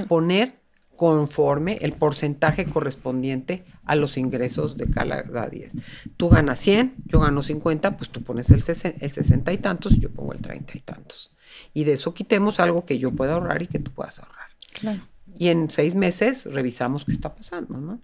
Poner 0.08 0.56
conforme 0.96 1.78
el 1.82 1.94
porcentaje 1.94 2.66
correspondiente 2.66 3.64
a 3.86 3.96
los 3.96 4.18
ingresos 4.18 4.78
de 4.78 4.90
cada 4.90 5.48
10. 5.50 5.74
Tú 6.18 6.30
ganas 6.30 6.60
100, 6.60 6.96
yo 7.06 7.20
gano 7.20 7.44
50, 7.44 7.98
pues 7.98 8.10
tú 8.10 8.24
pones 8.24 8.50
el, 8.52 8.64
el 9.00 9.12
60 9.12 9.54
y 9.54 9.58
tantos 9.58 9.94
y 9.94 10.00
yo 10.00 10.12
pongo 10.12 10.34
el 10.34 10.42
30 10.42 10.78
y 10.78 10.82
tantos. 10.82 11.34
Y 11.74 11.84
de 11.84 11.94
eso 11.94 12.14
quitemos 12.14 12.60
algo 12.60 12.86
que 12.86 12.98
yo 12.98 13.12
pueda 13.12 13.34
ahorrar 13.34 13.62
y 13.62 13.68
que 13.68 13.80
tú 13.80 13.92
puedas 13.92 14.20
ahorrar. 14.20 14.48
Claro. 14.74 15.02
Y 15.38 15.48
en 15.48 15.70
seis 15.70 15.96
meses 15.96 16.46
revisamos 16.46 17.06
qué 17.06 17.12
está 17.12 17.34
pasando, 17.34 17.78
¿no? 17.78 18.00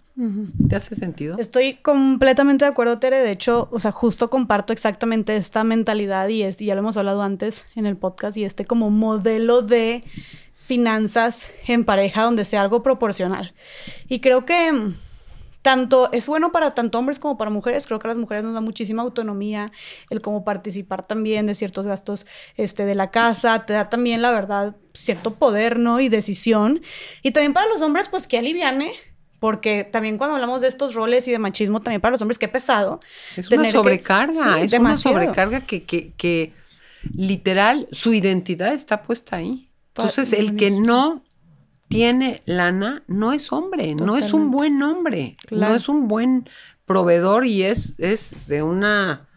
¿Te 0.67 0.75
hace 0.75 0.95
sentido? 0.95 1.37
Estoy 1.37 1.75
completamente 1.75 2.65
de 2.65 2.71
acuerdo, 2.71 2.99
Tere. 2.99 3.17
De 3.17 3.31
hecho, 3.31 3.69
o 3.71 3.79
sea, 3.79 3.91
justo 3.91 4.29
comparto 4.29 4.73
exactamente 4.73 5.35
esta 5.37 5.63
mentalidad 5.63 6.27
y, 6.27 6.43
es, 6.43 6.61
y 6.61 6.65
ya 6.65 6.75
lo 6.75 6.79
hemos 6.79 6.97
hablado 6.97 7.21
antes 7.21 7.65
en 7.75 7.85
el 7.85 7.97
podcast 7.97 8.35
y 8.35 8.43
este 8.43 8.65
como 8.65 8.89
modelo 8.89 9.61
de 9.61 10.03
finanzas 10.55 11.51
en 11.67 11.85
pareja 11.85 12.23
donde 12.23 12.45
sea 12.45 12.61
algo 12.61 12.83
proporcional. 12.83 13.53
Y 14.07 14.19
creo 14.19 14.45
que 14.45 14.93
tanto 15.61 16.09
es 16.13 16.27
bueno 16.27 16.51
para 16.51 16.73
tanto 16.73 16.99
hombres 16.99 17.19
como 17.19 17.37
para 17.37 17.51
mujeres. 17.51 17.85
Creo 17.87 17.99
que 17.99 18.07
a 18.07 18.09
las 18.09 18.17
mujeres 18.17 18.43
nos 18.43 18.53
da 18.53 18.61
muchísima 18.61 19.01
autonomía 19.01 19.71
el 20.09 20.21
cómo 20.21 20.43
participar 20.43 21.05
también 21.05 21.45
de 21.47 21.55
ciertos 21.55 21.85
gastos 21.87 22.25
este, 22.55 22.85
de 22.85 22.95
la 22.95 23.11
casa. 23.11 23.65
Te 23.65 23.73
da 23.73 23.89
también, 23.89 24.21
la 24.21 24.31
verdad, 24.31 24.75
cierto 24.93 25.35
poder, 25.35 25.79
¿no? 25.79 25.99
Y 25.99 26.09
decisión. 26.09 26.81
Y 27.23 27.31
también 27.31 27.53
para 27.53 27.67
los 27.67 27.81
hombres, 27.81 28.07
pues 28.09 28.27
que 28.27 28.37
aliviane. 28.37 28.93
Porque 29.39 29.85
también 29.85 30.17
cuando 30.17 30.35
hablamos 30.35 30.61
de 30.61 30.67
estos 30.67 30.93
roles 30.93 31.25
y 31.29 31.31
de 31.31 31.39
machismo, 31.39 31.81
también 31.81 32.01
para 32.01 32.11
los 32.11 32.21
hombres, 32.21 32.37
qué 32.37 32.49
pesado. 32.49 32.99
Es 33.37 33.49
una 33.49 33.71
sobrecarga, 33.71 34.61
es 34.61 34.73
una 34.73 34.97
sobrecarga 34.97 35.61
que, 35.61 35.83
que, 35.83 36.11
que 36.17 36.53
literal 37.13 37.87
su 37.93 38.13
identidad 38.13 38.73
está 38.73 39.03
puesta 39.03 39.37
ahí. 39.37 39.69
Entonces, 39.95 40.33
el 40.33 40.55
que 40.55 40.71
no 40.71 41.23
tiene 41.89 42.41
lana 42.45 43.03
no 43.07 43.33
es 43.33 43.51
hombre, 43.51 43.95
no 43.95 44.15
es 44.15 44.31
un 44.31 44.51
buen 44.51 44.81
hombre, 44.81 45.35
no 45.51 45.75
es 45.75 45.89
un 45.89 46.07
buen 46.07 46.47
proveedor 46.85 47.45
y 47.45 47.63
es, 47.63 47.95
es 47.97 48.47
de 48.47 48.63
una 48.63 49.28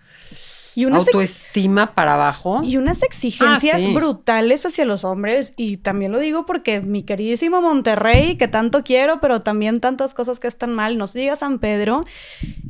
y 0.74 0.84
unas 0.86 1.06
autoestima 1.06 1.94
para 1.94 2.14
abajo. 2.14 2.60
Y 2.62 2.76
unas 2.76 3.02
exigencias 3.02 3.82
ah, 3.86 3.92
brutales 3.92 4.64
hacia 4.64 4.84
los 4.84 5.04
hombres. 5.04 5.52
Y 5.56 5.78
también 5.78 6.12
lo 6.12 6.18
digo 6.18 6.46
porque 6.46 6.80
mi 6.80 7.02
queridísimo 7.02 7.60
Monterrey, 7.60 8.36
que 8.36 8.48
tanto 8.48 8.82
quiero, 8.82 9.20
pero 9.20 9.40
también 9.40 9.80
tantas 9.80 10.14
cosas 10.14 10.40
que 10.40 10.48
están 10.48 10.74
mal, 10.74 10.98
nos 10.98 11.12
diga 11.12 11.36
San 11.36 11.58
Pedro, 11.58 12.04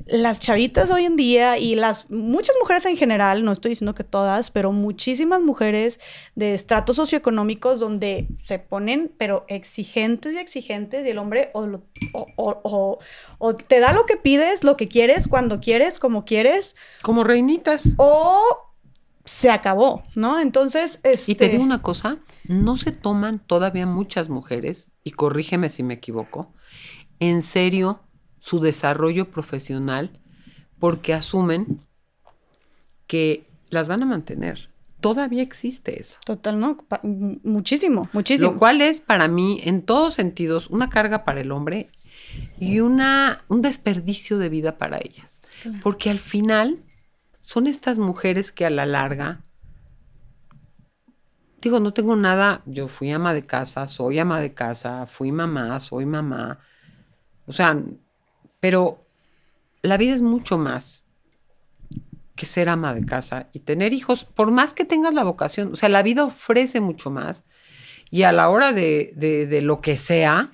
las 0.06 0.40
chavitas 0.40 0.90
hoy 0.90 1.04
en 1.04 1.16
día 1.16 1.58
y 1.58 1.74
las 1.74 2.10
muchas 2.10 2.56
mujeres 2.60 2.84
en 2.86 2.96
general, 2.96 3.44
no 3.44 3.52
estoy 3.52 3.70
diciendo 3.70 3.94
que 3.94 4.04
todas, 4.04 4.50
pero 4.50 4.72
muchísimas 4.72 5.40
mujeres 5.40 6.00
de 6.34 6.54
estratos 6.54 6.96
socioeconómicos 6.96 7.80
donde 7.80 8.26
se 8.40 8.58
ponen, 8.58 9.12
pero 9.16 9.44
exigentes 9.48 10.34
y 10.34 10.38
exigentes, 10.38 11.06
y 11.06 11.10
el 11.10 11.18
hombre 11.18 11.50
o, 11.54 11.68
o, 12.36 12.98
o 13.38 13.54
te 13.54 13.80
da 13.80 13.92
lo 13.92 14.06
que 14.06 14.16
pides, 14.16 14.64
lo 14.64 14.76
que 14.76 14.88
quieres, 14.88 15.28
cuando 15.28 15.60
quieres, 15.60 15.98
como 15.98 16.24
quieres. 16.24 16.76
Como 17.02 17.24
reinitas 17.24 17.91
o 17.96 18.40
se 19.24 19.50
acabó, 19.50 20.02
¿no? 20.14 20.40
Entonces, 20.40 21.00
Y 21.26 21.34
te 21.36 21.48
digo 21.48 21.62
una 21.62 21.82
cosa, 21.82 22.18
no 22.48 22.76
se 22.76 22.92
toman 22.92 23.38
todavía 23.38 23.86
muchas 23.86 24.28
mujeres, 24.28 24.90
y 25.04 25.12
corrígeme 25.12 25.68
si 25.68 25.82
me 25.82 25.94
equivoco, 25.94 26.52
en 27.20 27.42
serio 27.42 28.00
su 28.40 28.58
desarrollo 28.58 29.30
profesional 29.30 30.18
porque 30.80 31.14
asumen 31.14 31.80
que 33.06 33.46
las 33.70 33.88
van 33.88 34.02
a 34.02 34.06
mantener. 34.06 34.68
Todavía 35.00 35.42
existe 35.42 36.00
eso. 36.00 36.18
Total, 36.24 36.58
¿no? 36.58 36.78
muchísimo, 37.44 38.08
muchísimo. 38.12 38.52
Lo 38.52 38.58
cual 38.58 38.80
es 38.80 39.00
para 39.00 39.28
mí, 39.28 39.60
en 39.62 39.82
todos 39.82 40.14
sentidos, 40.14 40.68
una 40.70 40.88
carga 40.88 41.24
para 41.24 41.40
el 41.40 41.52
hombre 41.52 41.90
y 42.58 42.80
una, 42.80 43.44
un 43.48 43.62
desperdicio 43.62 44.38
de 44.38 44.48
vida 44.48 44.78
para 44.78 44.98
ellas. 44.98 45.42
Porque 45.82 46.10
al 46.10 46.18
final 46.18 46.78
son 47.42 47.66
estas 47.66 47.98
mujeres 47.98 48.52
que 48.52 48.64
a 48.64 48.70
la 48.70 48.86
larga, 48.86 49.42
digo, 51.60 51.80
no 51.80 51.92
tengo 51.92 52.16
nada, 52.16 52.62
yo 52.64 52.88
fui 52.88 53.10
ama 53.10 53.34
de 53.34 53.44
casa, 53.44 53.86
soy 53.88 54.18
ama 54.18 54.40
de 54.40 54.54
casa, 54.54 55.06
fui 55.06 55.32
mamá, 55.32 55.78
soy 55.80 56.06
mamá, 56.06 56.60
o 57.46 57.52
sea, 57.52 57.78
pero 58.60 59.04
la 59.82 59.96
vida 59.96 60.14
es 60.14 60.22
mucho 60.22 60.56
más 60.56 61.04
que 62.36 62.46
ser 62.46 62.68
ama 62.68 62.94
de 62.94 63.04
casa 63.04 63.48
y 63.52 63.58
tener 63.60 63.92
hijos, 63.92 64.24
por 64.24 64.50
más 64.52 64.72
que 64.72 64.84
tengas 64.84 65.12
la 65.12 65.24
vocación, 65.24 65.72
o 65.72 65.76
sea, 65.76 65.88
la 65.88 66.02
vida 66.02 66.24
ofrece 66.24 66.80
mucho 66.80 67.10
más 67.10 67.44
y 68.10 68.22
a 68.22 68.32
la 68.32 68.48
hora 68.50 68.72
de, 68.72 69.12
de, 69.16 69.46
de 69.48 69.62
lo 69.62 69.80
que 69.80 69.96
sea, 69.96 70.48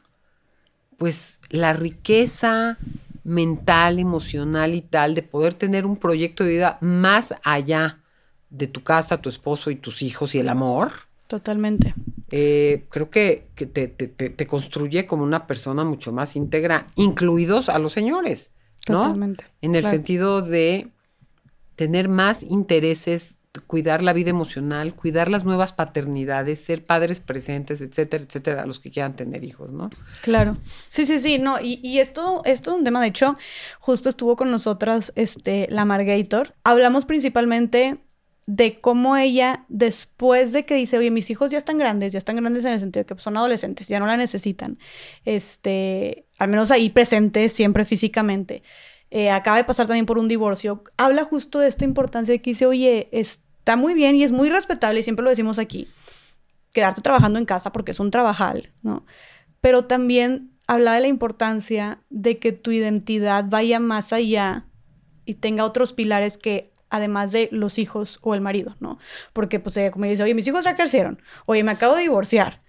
pues 0.97 1.41
la 1.51 1.75
riqueza, 1.75 2.79
mental, 3.29 3.99
emocional 3.99 4.75
y 4.75 4.81
tal, 4.81 5.15
de 5.15 5.23
poder 5.23 5.53
tener 5.53 5.85
un 5.85 5.97
proyecto 5.97 6.45
de 6.45 6.51
vida 6.51 6.79
más 6.81 7.35
allá 7.45 8.01
de 8.49 8.67
tu 8.67 8.83
casa, 8.83 9.21
tu 9.21 9.29
esposo 9.29 9.71
y 9.71 9.77
tus 9.77 10.01
hijos 10.01 10.35
y 10.35 10.39
el 10.39 10.49
amor. 10.49 10.93
Totalmente. 11.27 11.95
Eh, 12.31 12.87
creo 12.89 13.11
que, 13.11 13.49
te, 13.55 14.47
construye 14.47 15.07
como 15.07 15.25
una 15.25 15.47
persona 15.47 15.85
mucho 15.85 16.11
más 16.11 16.37
íntegra, 16.37 16.87
incluidos 16.95 17.69
a 17.69 17.79
los 17.79 17.93
señores, 17.93 18.51
¿no? 18.89 19.03
Totalmente. 19.03 19.45
En 19.61 19.75
el 19.75 19.85
sentido 19.85 20.41
de 20.41 20.89
tener 21.77 22.09
más 22.09 22.43
intereses 22.43 23.39
cuidar 23.67 24.03
la 24.03 24.13
vida 24.13 24.31
emocional, 24.31 24.95
cuidar 24.95 25.31
las 25.31 25.45
nuevas 25.45 25.73
paternidades, 25.73 26.61
ser 26.61 26.85
padres 26.85 27.21
presentes, 27.21 27.81
etcétera, 27.81 28.25
etcétera, 28.25 28.63
a 28.63 28.67
los 28.67 28.81
que 28.81 28.91
quieran 28.91 29.17
tener 29.17 29.45
hijos, 29.45 29.73
¿no? 29.73 29.91
Claro. 30.23 30.57
Sí, 30.89 31.07
sí, 31.07 31.19
sí, 31.19 31.39
no, 31.39 31.57
y, 31.61 31.99
esto, 31.99 32.43
esto 32.45 32.71
es 32.71 32.79
un 32.79 32.85
tema, 32.85 33.01
de 33.01 33.09
hecho, 33.09 33.37
justo 33.81 34.09
estuvo 34.09 34.37
con 34.37 34.51
nosotras 34.51 35.13
este, 35.17 35.67
la 35.71 35.85
Margator. 35.85 36.55
Hablamos 36.65 37.05
principalmente 37.05 37.99
de 38.49 38.77
cómo 38.81 39.17
ella, 39.19 39.67
después 39.69 40.53
de 40.53 40.65
que 40.65 40.75
dice, 40.75 40.97
oye, 40.97 41.11
mis 41.11 41.29
hijos 41.29 41.51
ya 41.51 41.59
están 41.59 41.77
grandes, 41.77 42.15
ya 42.15 42.19
están 42.19 42.37
grandes 42.37 42.65
en 42.65 42.73
el 42.73 42.81
sentido 42.81 43.05
de 43.05 43.15
que 43.15 43.21
son 43.21 43.37
adolescentes, 43.37 43.89
ya 43.89 44.01
no 44.01 44.07
la 44.07 44.17
necesitan, 44.17 44.79
este, 45.27 46.27
al 46.39 46.49
menos 46.49 46.71
ahí 46.71 46.89
presentes 46.89 47.53
siempre 47.53 47.85
físicamente. 47.85 48.63
Eh, 49.11 49.31
acaba 49.31 49.59
de 49.59 49.65
pasar 49.65 49.87
también 49.87 50.07
por 50.07 50.19
un 50.19 50.29
divorcio, 50.29 50.83
habla 50.97 51.25
justo 51.25 51.59
de 51.59 51.69
esta 51.69 51.85
importancia 51.85 52.33
de 52.33 52.41
que 52.41 52.51
dice, 52.51 52.65
oye, 52.65 53.09
está 53.69 53.77
muy 53.77 53.93
bien 53.93 54.17
y 54.17 54.25
es 54.25 54.33
muy 54.33 54.49
respetable, 54.49 55.01
y 55.01 55.03
siempre 55.03 55.23
lo 55.23 55.29
decimos 55.29 55.59
aquí, 55.59 55.89
quedarte 56.73 57.03
trabajando 57.03 57.39
en 57.39 57.45
casa 57.45 57.71
porque 57.71 57.91
es 57.91 58.01
un 58.01 58.11
trabajal, 58.11 58.73
¿no? 58.81 59.05
Pero 59.61 59.85
también 59.85 60.53
habla 60.67 60.95
de 60.95 61.03
la 61.03 61.09
importancia 61.09 62.01
de 62.09 62.39
que 62.39 62.53
tu 62.53 62.71
identidad 62.71 63.45
vaya 63.47 63.79
más 63.79 64.15
allá 64.15 64.65
y 65.27 65.35
tenga 65.35 65.67
otros 65.67 65.93
pilares 65.93 66.39
que 66.39 66.73
además 66.89 67.31
de 67.31 67.51
los 67.53 67.79
hijos 67.79 68.19
o 68.23 68.33
el 68.33 68.41
marido, 68.41 68.75
¿no? 68.81 68.99
Porque 69.35 69.61
pues 69.61 69.77
ella 69.77 69.91
como 69.91 70.07
dice, 70.07 70.23
oye, 70.23 70.33
mis 70.33 70.49
hijos 70.49 70.65
ya 70.65 70.75
crecieron, 70.75 71.21
oye, 71.45 71.63
me 71.63 71.73
acabo 71.73 71.95
de 71.95 72.01
divorciar. 72.01 72.63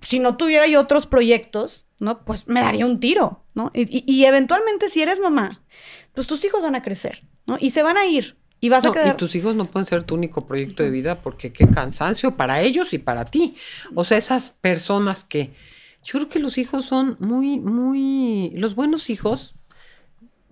Si 0.00 0.20
no 0.20 0.38
tuviera 0.38 0.66
yo 0.66 0.80
otros 0.80 1.06
proyectos, 1.06 1.86
¿no? 1.98 2.24
Pues 2.24 2.48
me 2.48 2.62
daría 2.62 2.86
un 2.86 2.98
tiro, 2.98 3.44
¿no? 3.52 3.72
Y, 3.74 4.24
eventualmente 4.24 4.88
si 4.88 5.02
eres 5.02 5.20
mamá, 5.20 5.62
pues 6.14 6.26
tus 6.26 6.42
hijos 6.46 6.62
van 6.62 6.76
a 6.76 6.80
crecer, 6.80 7.26
¿no? 7.44 7.58
Y 7.60 7.70
se 7.72 7.82
van 7.82 7.98
a 7.98 8.06
ir. 8.06 8.39
Y 8.60 8.68
vas 8.68 8.84
a 8.84 8.92
quedar... 8.92 9.14
Y 9.14 9.16
tus 9.16 9.34
hijos 9.34 9.54
no 9.56 9.64
pueden 9.64 9.86
ser 9.86 10.04
tu 10.04 10.14
único 10.14 10.46
proyecto 10.46 10.82
de 10.82 10.90
vida 10.90 11.20
porque 11.20 11.52
qué 11.52 11.66
cansancio 11.68 12.36
para 12.36 12.60
ellos 12.60 12.92
y 12.92 12.98
para 12.98 13.24
ti. 13.24 13.56
O 13.94 14.04
sea, 14.04 14.18
esas 14.18 14.54
personas 14.60 15.24
que... 15.24 15.52
Yo 16.02 16.12
creo 16.12 16.28
que 16.28 16.38
los 16.38 16.58
hijos 16.58 16.84
son 16.84 17.16
muy, 17.20 17.58
muy... 17.58 18.50
Los 18.54 18.74
buenos 18.74 19.10
hijos 19.10 19.54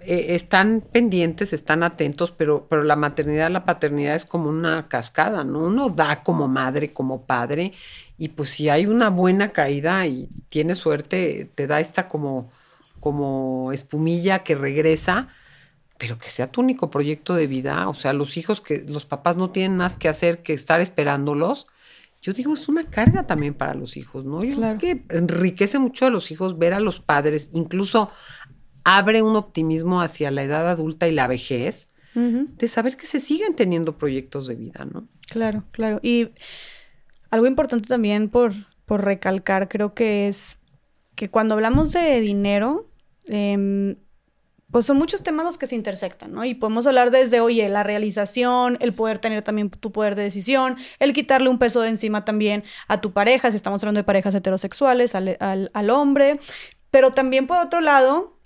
eh, 0.01 0.35
están 0.37 0.81
pendientes, 0.93 1.53
están 1.53 1.83
atentos, 1.83 2.31
pero, 2.31 2.67
pero 2.71 2.83
la 2.85 2.95
maternidad, 2.95 3.51
la 3.51 3.65
paternidad 3.65 4.15
es 4.15 4.25
como 4.25 4.49
una 4.49 4.87
cascada, 4.87 5.43
¿no? 5.43 5.65
Uno 5.65 5.91
da 5.91 6.23
como 6.23 6.47
madre, 6.47 6.93
como 6.93 7.27
padre, 7.27 7.73
y 8.17 8.29
pues 8.29 8.51
si 8.51 8.69
hay 8.69 8.87
una 8.87 9.11
buena 9.11 9.51
caída 9.51 10.07
y 10.07 10.29
tienes 10.51 10.79
suerte, 10.79 11.51
te 11.55 11.67
da 11.67 11.81
esta 11.81 12.09
como, 12.09 12.49
como 13.01 13.73
espumilla 13.73 14.45
que 14.45 14.55
regresa, 14.55 15.29
pero 15.99 16.17
que 16.17 16.31
sea 16.31 16.51
tu 16.51 16.61
único 16.61 16.91
proyecto 16.91 17.35
de 17.35 17.49
vida, 17.49 17.89
o 17.89 17.95
sea, 17.95 18.13
los 18.13 18.37
hijos 18.37 18.61
que 18.61 18.85
los 18.89 19.05
papás 19.05 19.37
no 19.37 19.51
tienen 19.51 19.77
más 19.77 19.97
que 19.97 20.09
hacer 20.09 20.43
que 20.43 20.55
estar 20.55 20.81
esperándolos. 20.81 21.67
Yo 22.23 22.33
digo, 22.33 22.55
es 22.55 22.69
una 22.69 22.85
carga 22.85 23.27
también 23.27 23.55
para 23.55 23.75
los 23.75 23.97
hijos, 23.97 24.25
¿no? 24.25 24.43
Yo 24.43 24.57
creo 24.57 24.79
que 24.79 25.05
enriquece 25.09 25.79
mucho 25.79 26.07
a 26.07 26.11
los 26.11 26.31
hijos 26.31 26.59
ver 26.59 26.73
a 26.73 26.81
los 26.81 27.01
padres, 27.01 27.51
incluso 27.53 28.11
abre 28.85 29.23
un 29.23 29.37
optimismo 29.37 30.01
hacia 30.01 30.31
la 30.31 30.43
edad 30.43 30.69
adulta 30.69 31.09
y 31.09 31.13
la 31.13 31.27
vejez, 31.27 31.89
de 32.15 32.67
saber 32.67 32.97
que 32.97 33.07
se 33.07 33.21
siguen 33.21 33.55
teniendo 33.55 33.97
proyectos 33.97 34.49
de 34.49 34.57
vida, 34.57 34.85
¿no? 34.93 35.07
Claro, 35.31 35.63
claro. 35.71 36.01
Y 36.03 36.31
algo 37.31 37.47
importante 37.47 37.89
también 37.89 38.29
por, 38.29 38.55
por 38.87 39.05
recalcar, 39.05 39.69
creo 39.69 39.95
que 39.95 40.27
es 40.27 40.59
que 41.15 41.31
cuando 41.31 41.55
hablamos 41.55 41.93
de 41.93 42.21
dinero, 42.21 42.91
em, 43.27 43.97
pues 44.71 44.85
son 44.85 44.99
muchos 44.99 45.23
temas 45.23 45.47
los 45.47 45.57
que 45.57 45.67
se 45.67 45.75
intersectan, 45.75 46.33
¿no? 46.33 46.45
Y 46.45 46.55
podemos 46.55 46.87
hablar 46.87 47.11
desde, 47.11 47.41
oye, 47.41 47.69
la 47.69 47.83
realización, 47.83 48.77
el 48.81 48.93
poder 48.93 49.19
tener 49.19 49.43
también 49.43 49.71
tu 49.71 49.93
poder 49.93 50.15
de 50.15 50.25
decisión, 50.25 50.77
el 50.99 51.13
quitarle 51.13 51.49
un 51.49 51.59
peso 51.59 51.81
de 51.81 51.89
encima 51.89 52.25
también 52.25 52.65
a 52.87 53.01
tu 53.01 53.13
pareja, 53.13 53.51
si 53.51 53.57
estamos 53.57 53.83
hablando 53.83 53.99
de 53.99 54.05
parejas 54.05 54.35
heterosexuales, 54.35 55.15
al, 55.15 55.37
al, 55.41 55.71
al 55.73 55.91
hombre, 55.91 56.39
pero 56.91 57.11
también 57.13 57.47
por 57.47 57.59
otro 57.59 57.81
lado, 57.81 58.39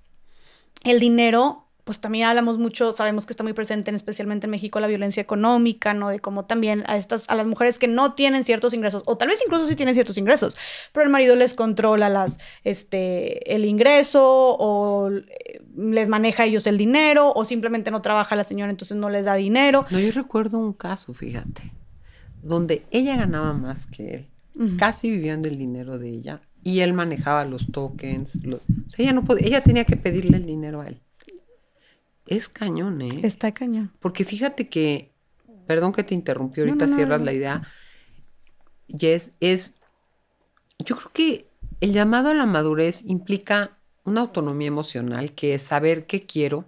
el 0.84 1.00
dinero, 1.00 1.68
pues 1.92 2.00
también 2.00 2.26
hablamos 2.26 2.56
mucho, 2.56 2.94
sabemos 2.94 3.26
que 3.26 3.34
está 3.34 3.44
muy 3.44 3.52
presente, 3.52 3.90
en, 3.90 3.96
especialmente 3.96 4.46
en 4.46 4.50
México, 4.50 4.80
la 4.80 4.86
violencia 4.86 5.20
económica, 5.20 5.92
¿no? 5.92 6.08
De 6.08 6.20
cómo 6.20 6.46
también 6.46 6.84
a 6.86 6.96
estas, 6.96 7.28
a 7.28 7.34
las 7.34 7.46
mujeres 7.46 7.78
que 7.78 7.86
no 7.86 8.14
tienen 8.14 8.44
ciertos 8.44 8.72
ingresos, 8.72 9.02
o 9.04 9.18
tal 9.18 9.28
vez 9.28 9.40
incluso 9.44 9.66
sí 9.66 9.76
tienen 9.76 9.92
ciertos 9.92 10.16
ingresos, 10.16 10.56
pero 10.94 11.04
el 11.04 11.12
marido 11.12 11.36
les 11.36 11.52
controla 11.52 12.08
las, 12.08 12.38
este, 12.64 13.54
el 13.54 13.66
ingreso, 13.66 14.22
o 14.24 15.10
eh, 15.10 15.60
les 15.76 16.08
maneja 16.08 16.44
a 16.44 16.46
ellos 16.46 16.66
el 16.66 16.78
dinero, 16.78 17.30
o 17.30 17.44
simplemente 17.44 17.90
no 17.90 18.00
trabaja 18.00 18.36
la 18.36 18.44
señora, 18.44 18.70
entonces 18.70 18.96
no 18.96 19.10
les 19.10 19.26
da 19.26 19.34
dinero. 19.34 19.84
No, 19.90 20.00
yo 20.00 20.12
recuerdo 20.12 20.58
un 20.58 20.72
caso, 20.72 21.12
fíjate, 21.12 21.72
donde 22.42 22.86
ella 22.90 23.16
ganaba 23.16 23.52
más 23.52 23.86
que 23.86 24.14
él. 24.14 24.28
Casi 24.78 25.10
vivían 25.10 25.42
del 25.42 25.58
dinero 25.58 25.98
de 25.98 26.08
ella 26.08 26.40
y 26.62 26.80
él 26.80 26.94
manejaba 26.94 27.44
los 27.44 27.70
tokens. 27.70 28.36
o 28.36 28.60
sea, 28.88 29.04
ella 29.04 29.12
no 29.12 29.24
podía, 29.24 29.46
ella 29.46 29.62
tenía 29.62 29.84
que 29.84 29.96
pedirle 29.96 30.38
el 30.38 30.46
dinero 30.46 30.80
a 30.80 30.88
él. 30.88 31.00
Es 32.36 32.48
cañón, 32.48 33.00
¿eh? 33.02 33.20
Está 33.22 33.52
cañón. 33.52 33.92
Porque 34.00 34.24
fíjate 34.24 34.68
que, 34.68 35.10
perdón 35.66 35.92
que 35.92 36.04
te 36.04 36.14
interrumpí, 36.14 36.60
ahorita 36.60 36.88
cierras 36.88 37.20
la 37.20 37.32
idea. 37.32 37.62
Jess, 38.88 39.32
es, 39.40 39.74
yo 40.78 40.96
creo 40.96 41.10
que 41.12 41.46
el 41.80 41.92
llamado 41.92 42.30
a 42.30 42.34
la 42.34 42.46
madurez 42.46 43.04
implica 43.06 43.78
una 44.04 44.22
autonomía 44.22 44.68
emocional, 44.68 45.32
que 45.32 45.54
es 45.54 45.62
saber 45.62 46.06
qué 46.06 46.20
quiero, 46.20 46.64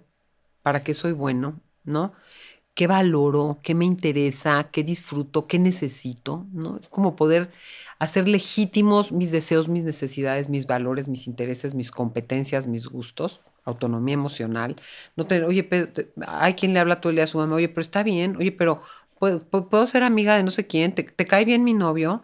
para 0.61 0.83
qué 0.83 0.93
soy 0.93 1.11
bueno, 1.11 1.59
¿no? 1.83 2.13
qué 2.75 2.87
valoro, 2.87 3.59
qué 3.63 3.73
me 3.73 3.85
interesa, 3.85 4.69
qué 4.71 4.83
disfruto, 4.83 5.47
qué 5.47 5.57
necesito, 5.57 6.45
¿no? 6.51 6.77
Es 6.77 6.89
como 6.89 7.15
poder 7.15 7.49
hacer 7.99 8.27
legítimos 8.27 9.13
mis 9.13 9.31
deseos, 9.31 9.69
mis 9.69 9.85
necesidades, 9.85 10.49
mis 10.49 10.67
valores, 10.67 11.07
mis 11.07 11.25
intereses, 11.25 11.73
mis 11.73 11.89
competencias, 11.89 12.67
mis 12.67 12.85
gustos, 12.87 13.39
autonomía 13.65 14.13
emocional. 14.13 14.75
No 15.15 15.25
tener, 15.25 15.45
oye, 15.45 15.67
hay 16.27 16.53
quien 16.53 16.73
le 16.73 16.79
habla 16.79 17.01
todo 17.01 17.09
el 17.09 17.17
día 17.17 17.25
a 17.25 17.27
su 17.27 17.37
mamá, 17.37 17.55
oye, 17.55 17.67
pero 17.67 17.81
está 17.81 18.03
bien, 18.03 18.37
oye, 18.37 18.51
pero 18.51 18.81
puedo, 19.19 19.85
ser 19.85 20.03
amiga 20.03 20.37
de 20.37 20.43
no 20.43 20.51
sé 20.51 20.67
quién, 20.67 20.93
¿Te, 20.93 21.03
te 21.03 21.25
cae 21.25 21.45
bien 21.45 21.63
mi 21.63 21.73
novio, 21.73 22.23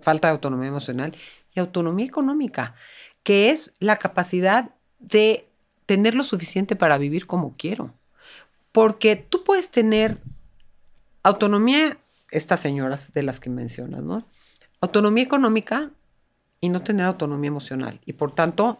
falta 0.00 0.28
de 0.28 0.32
autonomía 0.32 0.68
emocional 0.68 1.14
y 1.54 1.60
autonomía 1.60 2.06
económica, 2.06 2.74
que 3.22 3.50
es 3.50 3.72
la 3.78 3.96
capacidad 3.96 4.70
de 4.98 5.48
tener 5.86 6.14
lo 6.14 6.24
suficiente 6.24 6.76
para 6.76 6.98
vivir 6.98 7.26
como 7.26 7.54
quiero. 7.56 7.92
Porque 8.72 9.16
tú 9.16 9.44
puedes 9.44 9.70
tener 9.70 10.18
autonomía, 11.22 11.96
estas 12.30 12.60
señoras 12.60 13.12
de 13.12 13.22
las 13.22 13.40
que 13.40 13.50
mencionas, 13.50 14.00
¿no? 14.00 14.24
Autonomía 14.80 15.24
económica 15.24 15.90
y 16.60 16.68
no 16.68 16.82
tener 16.82 17.06
autonomía 17.06 17.48
emocional. 17.48 18.00
Y 18.04 18.12
por 18.14 18.34
tanto, 18.34 18.78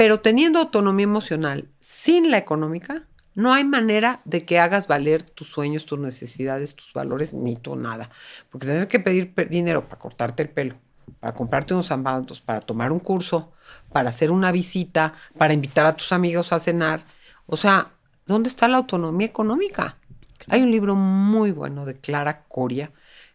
pero 0.00 0.20
teniendo 0.20 0.58
autonomía 0.60 1.04
emocional 1.04 1.68
sin 1.78 2.30
la 2.30 2.38
económica, 2.38 3.02
no 3.34 3.52
hay 3.52 3.64
manera 3.64 4.22
de 4.24 4.44
que 4.44 4.58
hagas 4.58 4.88
valer 4.88 5.22
tus 5.22 5.48
sueños, 5.48 5.84
tus 5.84 5.98
necesidades, 5.98 6.74
tus 6.74 6.94
valores, 6.94 7.34
ni 7.34 7.54
tu 7.54 7.76
nada. 7.76 8.08
Porque 8.48 8.66
tener 8.66 8.88
que 8.88 8.98
pedir 9.00 9.34
dinero 9.50 9.84
para 9.86 9.98
cortarte 9.98 10.42
el 10.42 10.48
pelo, 10.48 10.76
para 11.20 11.34
comprarte 11.34 11.74
unos 11.74 11.88
zapatos, 11.88 12.40
para 12.40 12.62
tomar 12.62 12.92
un 12.92 13.00
curso, 13.00 13.52
para 13.92 14.08
hacer 14.08 14.30
una 14.30 14.52
visita, 14.52 15.12
para 15.36 15.52
invitar 15.52 15.84
a 15.84 15.94
tus 15.94 16.12
amigos 16.12 16.50
a 16.54 16.60
cenar. 16.60 17.04
O 17.44 17.58
sea, 17.58 17.90
¿Dónde 18.24 18.48
está 18.48 18.68
la 18.68 18.78
autonomía 18.78 19.26
económica? 19.26 19.98
Hay 20.46 20.62
un 20.62 20.70
libro 20.70 20.94
muy 20.94 21.50
bueno 21.50 21.84
de 21.84 21.98
Clara 21.98 22.44
Coria, 22.48 22.90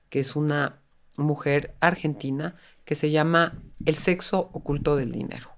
que 0.09 0.20
es 0.20 0.36
una 0.36 0.80
mujer 1.16 1.76
argentina, 1.80 2.55
que 2.86 2.95
se 2.95 3.11
llama 3.11 3.53
El 3.86 3.93
sexo 3.95 4.49
oculto 4.51 4.95
del 4.95 5.11
dinero. 5.11 5.54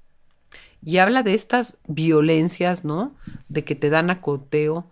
Y 0.83 0.97
habla 0.97 1.23
de 1.23 1.33
estas 1.33 1.77
violencias, 1.87 2.85
¿no? 2.85 3.15
De 3.49 3.63
que 3.63 3.75
te 3.75 3.89
dan 3.89 4.09
acoteo, 4.09 4.89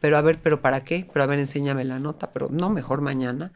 pero 0.00 0.16
a 0.16 0.22
ver, 0.22 0.40
pero 0.42 0.60
¿para 0.60 0.82
qué? 0.82 1.08
Pero 1.12 1.22
a 1.22 1.26
ver, 1.26 1.38
enséñame 1.38 1.84
la 1.84 1.98
nota, 1.98 2.30
pero 2.32 2.48
no, 2.50 2.70
mejor 2.70 3.00
mañana. 3.00 3.52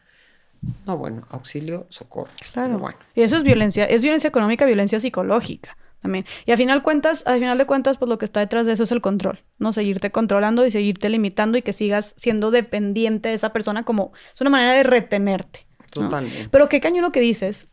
No, 0.87 0.97
bueno, 0.97 1.27
auxilio, 1.31 1.87
socorro. 1.89 2.31
Claro. 2.53 2.79
Bueno. 2.79 2.99
Y 3.15 3.23
eso 3.23 3.37
es 3.37 3.43
violencia, 3.43 3.85
es 3.85 4.03
violencia 4.03 4.29
económica, 4.29 4.65
violencia 4.65 5.01
psicológica 5.01 5.77
también. 6.03 6.27
Y 6.45 6.51
al 6.51 6.57
final 6.59 6.83
cuentas, 6.83 7.23
al 7.27 7.39
final 7.39 7.57
de 7.57 7.65
cuentas, 7.65 7.97
pues 7.97 8.09
lo 8.09 8.19
que 8.19 8.25
está 8.25 8.41
detrás 8.41 8.67
de 8.67 8.73
eso 8.73 8.83
es 8.83 8.93
el 8.93 9.01
control, 9.01 9.41
¿no? 9.59 9.73
Seguirte 9.73 10.11
controlando 10.11 10.67
y 10.67 10.71
seguirte 10.71 11.09
limitando 11.09 11.57
y 11.57 11.63
que 11.63 11.73
sigas 11.73 12.15
siendo 12.17 12.51
dependiente 12.51 13.31
de 13.31 13.37
esa 13.37 13.53
persona 13.53 13.85
como 13.85 14.13
es 14.35 14.41
una 14.41 14.51
manera 14.51 14.73
de 14.73 14.83
retenerte. 14.83 15.67
Totalmente. 15.91 16.49
Pero 16.51 16.69
qué 16.69 16.81
caño 16.81 17.03
lo 17.03 17.13
que 17.13 17.21
dices 17.21 17.69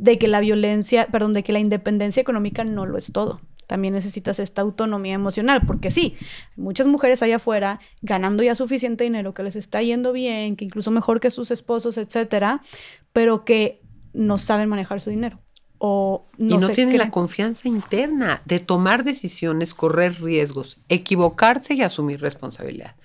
de 0.00 0.18
que 0.18 0.28
la 0.28 0.40
violencia, 0.40 1.06
perdón, 1.06 1.32
de 1.32 1.42
que 1.42 1.52
la 1.52 1.60
independencia 1.60 2.20
económica 2.20 2.64
no 2.64 2.86
lo 2.86 2.98
es 2.98 3.12
todo. 3.12 3.40
También 3.66 3.94
necesitas 3.94 4.40
esta 4.40 4.62
autonomía 4.62 5.14
emocional, 5.14 5.62
porque 5.66 5.90
sí, 5.90 6.16
muchas 6.56 6.88
mujeres 6.88 7.22
allá 7.22 7.36
afuera 7.36 7.78
ganando 8.02 8.42
ya 8.42 8.54
suficiente 8.54 9.04
dinero, 9.04 9.32
que 9.34 9.44
les 9.44 9.54
está 9.54 9.80
yendo 9.82 10.12
bien, 10.12 10.56
que 10.56 10.64
incluso 10.64 10.90
mejor 10.90 11.20
que 11.20 11.30
sus 11.30 11.52
esposos, 11.52 11.96
etcétera, 11.98 12.62
pero 13.12 13.44
que 13.44 13.80
no 14.12 14.38
saben 14.38 14.68
manejar 14.68 15.00
su 15.00 15.10
dinero 15.10 15.38
no 15.80 16.26
y 16.38 16.58
no 16.58 16.68
tienen 16.70 16.98
la 16.98 17.10
confianza 17.10 17.68
interna 17.68 18.42
de 18.44 18.60
tomar 18.60 19.02
decisiones, 19.02 19.72
correr 19.72 20.20
riesgos, 20.20 20.78
equivocarse 20.88 21.74
y 21.74 21.82
asumir 21.82 22.20
responsabilidad. 22.20 22.96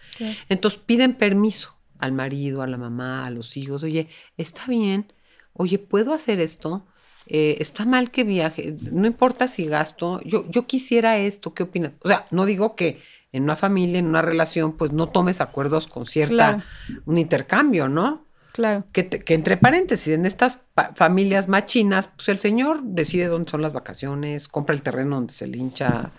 Entonces 0.50 0.80
piden 0.86 1.16
permiso 1.16 1.78
al 2.00 2.12
marido, 2.12 2.62
a 2.62 2.68
la 2.68 2.78
mamá, 2.78 3.26
a 3.26 3.30
los 3.30 3.56
hijos. 3.56 3.84
Oye, 3.84 4.10
está 4.38 4.66
bien. 4.68 5.14
Oye, 5.58 5.80
¿puedo 5.80 6.14
hacer 6.14 6.40
esto? 6.40 6.86
Eh, 7.28 7.58
está 7.60 7.86
mal 7.86 8.12
que 8.12 8.24
viaje. 8.24 8.76
No 8.92 9.08
importa 9.08 9.48
si 9.48 9.66
gasto. 9.66 10.22
Yo, 10.24 10.46
yo 10.50 10.66
quisiera 10.68 11.18
esto. 11.18 11.54
¿Qué 11.54 11.64
opinas? 11.64 11.94
O 12.04 12.08
sea, 12.08 12.26
no 12.32 12.46
digo 12.46 12.76
que 12.76 13.02
en 13.32 13.44
una 13.44 13.56
familia, 13.56 14.00
en 14.00 14.06
una 14.06 14.22
relación, 14.22 14.74
pues 14.78 14.92
no 14.92 15.10
tomes 15.10 15.42
acuerdos 15.42 15.88
con 15.88 16.06
cierta, 16.06 16.64
un 17.06 17.18
intercambio, 17.18 17.90
¿no? 17.90 18.26
Claro. 18.54 18.86
Que, 18.94 19.10
que 19.10 19.34
entre 19.34 19.58
paréntesis, 19.58 20.14
en 20.14 20.26
estas 20.26 20.60
familias 20.94 21.50
machinas, 21.50 22.10
pues 22.16 22.30
el 22.30 22.38
señor 22.38 22.82
decide 22.84 23.28
dónde 23.28 23.52
son 23.52 23.62
las 23.62 23.74
vacaciones, 23.74 24.48
compra 24.48 24.74
el 24.74 24.84
terreno 24.84 25.18
donde 25.18 25.34
se 25.34 25.48
le 25.48 25.58
hincha 25.58 26.12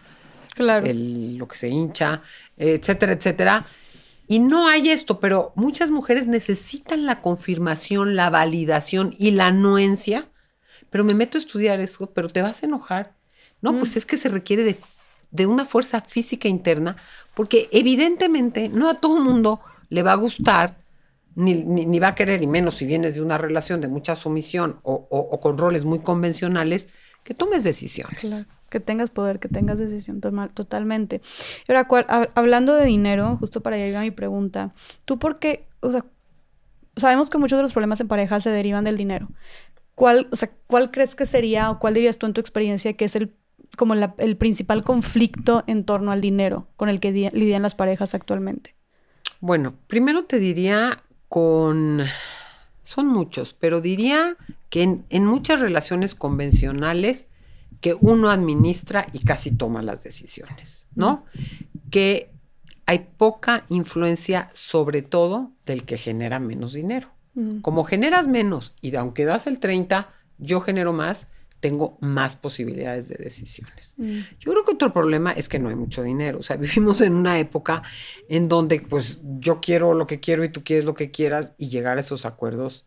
claro. 0.54 0.86
lo 0.86 1.48
que 1.48 1.56
se 1.56 1.68
hincha, 1.68 2.22
etcétera, 2.56 3.12
etcétera. 3.12 3.66
Y 4.28 4.40
no 4.40 4.66
hay 4.66 4.90
esto, 4.90 5.20
pero 5.20 5.52
muchas 5.54 5.90
mujeres 5.90 6.26
necesitan 6.26 7.06
la 7.06 7.20
confirmación, 7.20 8.16
la 8.16 8.30
validación 8.30 9.14
y 9.18 9.32
la 9.32 9.46
anuencia. 9.46 10.28
Pero 10.90 11.04
me 11.04 11.14
meto 11.14 11.38
a 11.38 11.40
estudiar 11.40 11.80
eso, 11.80 12.10
pero 12.12 12.28
te 12.28 12.42
vas 12.42 12.62
a 12.62 12.66
enojar. 12.66 13.14
No, 13.60 13.72
pues 13.72 13.94
mm. 13.94 13.98
es 13.98 14.06
que 14.06 14.16
se 14.16 14.28
requiere 14.28 14.64
de 14.64 14.76
de 15.30 15.46
una 15.46 15.64
fuerza 15.64 16.00
física 16.00 16.48
interna, 16.48 16.96
porque 17.34 17.68
evidentemente 17.72 18.68
no 18.68 18.88
a 18.88 18.94
todo 18.94 19.20
mundo 19.20 19.60
le 19.88 20.02
va 20.02 20.12
a 20.12 20.16
gustar, 20.16 20.78
ni, 21.34 21.54
ni, 21.54 21.98
va 21.98 22.08
a 22.08 22.14
querer, 22.14 22.42
y 22.42 22.46
menos 22.46 22.76
si 22.76 22.86
vienes 22.86 23.14
de 23.14 23.20
una 23.20 23.36
relación 23.36 23.82
de 23.82 23.88
mucha 23.88 24.16
sumisión 24.16 24.78
o, 24.82 25.06
o, 25.10 25.38
con 25.38 25.58
roles 25.58 25.84
muy 25.84 25.98
convencionales, 25.98 26.88
que 27.22 27.34
tomes 27.34 27.62
decisiones. 27.62 28.20
Claro, 28.20 28.46
que 28.68 28.80
tengas 28.80 29.10
poder, 29.10 29.38
que 29.38 29.48
tengas 29.48 29.78
decisión 29.78 30.20
totalmente. 30.20 31.20
Ahora, 31.68 31.86
hablando 32.34 32.74
de 32.74 32.84
dinero, 32.84 33.36
justo 33.38 33.62
para 33.62 33.76
allá 33.76 33.86
iba 33.86 34.00
mi 34.00 34.10
pregunta, 34.10 34.74
¿tú 35.04 35.18
por 35.18 35.38
qué, 35.38 35.68
o 35.80 35.92
sea, 35.92 36.04
sabemos 36.96 37.30
que 37.30 37.38
muchos 37.38 37.58
de 37.58 37.62
los 37.62 37.72
problemas 37.72 38.00
en 38.00 38.08
pareja 38.08 38.40
se 38.40 38.50
derivan 38.50 38.84
del 38.84 38.96
dinero. 38.96 39.28
¿Cuál, 39.94 40.28
o 40.30 40.36
sea, 40.36 40.50
¿cuál 40.66 40.90
crees 40.90 41.14
que 41.14 41.26
sería 41.26 41.70
o 41.70 41.78
cuál 41.78 41.94
dirías 41.94 42.18
tú 42.18 42.26
en 42.26 42.32
tu 42.32 42.40
experiencia 42.40 42.94
que 42.94 43.06
es 43.06 43.16
el 43.16 43.34
como 43.76 43.94
el 43.94 44.36
principal 44.36 44.82
conflicto 44.84 45.64
en 45.66 45.84
torno 45.84 46.12
al 46.12 46.20
dinero 46.20 46.68
con 46.76 46.88
el 46.88 47.00
que 47.00 47.12
lidian 47.12 47.62
las 47.62 47.74
parejas 47.74 48.14
actualmente? 48.14 48.74
Bueno, 49.40 49.74
primero 49.86 50.24
te 50.24 50.38
diría 50.38 51.02
con... 51.28 52.02
Son 52.82 53.08
muchos, 53.08 53.54
pero 53.54 53.80
diría 53.80 54.36
que 54.70 55.00
en 55.10 55.24
muchas 55.26 55.60
relaciones 55.60 56.14
convencionales 56.14 57.26
que 57.80 57.94
uno 57.94 58.30
administra 58.30 59.06
y 59.12 59.20
casi 59.20 59.50
toma 59.50 59.82
las 59.82 60.02
decisiones, 60.02 60.88
¿no? 60.94 61.24
Que 61.90 62.30
hay 62.86 63.08
poca 63.16 63.64
influencia 63.68 64.48
sobre 64.52 65.02
todo 65.02 65.52
del 65.66 65.84
que 65.84 65.98
genera 65.98 66.38
menos 66.38 66.72
dinero. 66.72 67.10
Mm. 67.34 67.60
Como 67.60 67.84
generas 67.84 68.28
menos 68.28 68.74
y 68.80 68.94
aunque 68.96 69.24
das 69.24 69.46
el 69.46 69.58
30, 69.58 70.08
yo 70.38 70.60
genero 70.60 70.92
más, 70.92 71.26
tengo 71.60 71.98
más 72.00 72.36
posibilidades 72.36 73.08
de 73.08 73.16
decisiones. 73.16 73.94
Mm. 73.96 74.20
Yo 74.38 74.52
creo 74.52 74.64
que 74.64 74.72
otro 74.72 74.92
problema 74.92 75.32
es 75.32 75.48
que 75.48 75.58
no 75.58 75.68
hay 75.68 75.74
mucho 75.74 76.02
dinero. 76.02 76.38
O 76.38 76.42
sea, 76.42 76.56
vivimos 76.56 77.00
en 77.00 77.14
una 77.14 77.38
época 77.38 77.82
en 78.28 78.48
donde 78.48 78.80
pues 78.80 79.20
yo 79.38 79.60
quiero 79.60 79.94
lo 79.94 80.06
que 80.06 80.20
quiero 80.20 80.44
y 80.44 80.48
tú 80.48 80.62
quieres 80.62 80.84
lo 80.84 80.94
que 80.94 81.10
quieras 81.10 81.52
y 81.58 81.68
llegar 81.68 81.96
a 81.96 82.00
esos 82.00 82.24
acuerdos 82.24 82.86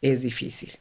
es 0.00 0.22
difícil. 0.22 0.72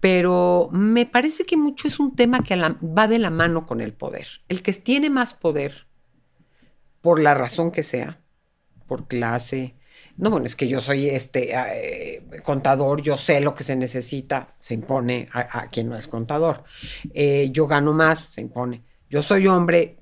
Pero 0.00 0.70
me 0.72 1.04
parece 1.04 1.44
que 1.44 1.56
mucho 1.56 1.86
es 1.86 2.00
un 2.00 2.16
tema 2.16 2.40
que 2.40 2.56
va 2.56 3.06
de 3.06 3.18
la 3.18 3.30
mano 3.30 3.66
con 3.66 3.80
el 3.80 3.92
poder. 3.92 4.26
El 4.48 4.62
que 4.62 4.72
tiene 4.72 5.10
más 5.10 5.34
poder 5.34 5.86
por 7.00 7.20
la 7.20 7.34
razón 7.34 7.70
que 7.70 7.82
sea, 7.82 8.20
por 8.86 9.06
clase. 9.06 9.76
No, 10.16 10.30
bueno, 10.30 10.46
es 10.46 10.56
que 10.56 10.68
yo 10.68 10.80
soy 10.80 11.08
este 11.08 11.52
eh, 11.54 12.22
contador, 12.42 13.02
yo 13.02 13.16
sé 13.16 13.40
lo 13.40 13.54
que 13.54 13.64
se 13.64 13.76
necesita, 13.76 14.54
se 14.58 14.74
impone 14.74 15.28
a, 15.32 15.66
quien 15.68 15.88
no 15.88 15.96
es 15.96 16.08
contador. 16.08 16.64
Eh, 17.14 17.48
yo 17.52 17.66
gano 17.66 17.92
más, 17.92 18.20
se 18.20 18.40
impone. 18.40 18.82
Yo 19.08 19.22
soy 19.22 19.46
hombre. 19.46 19.98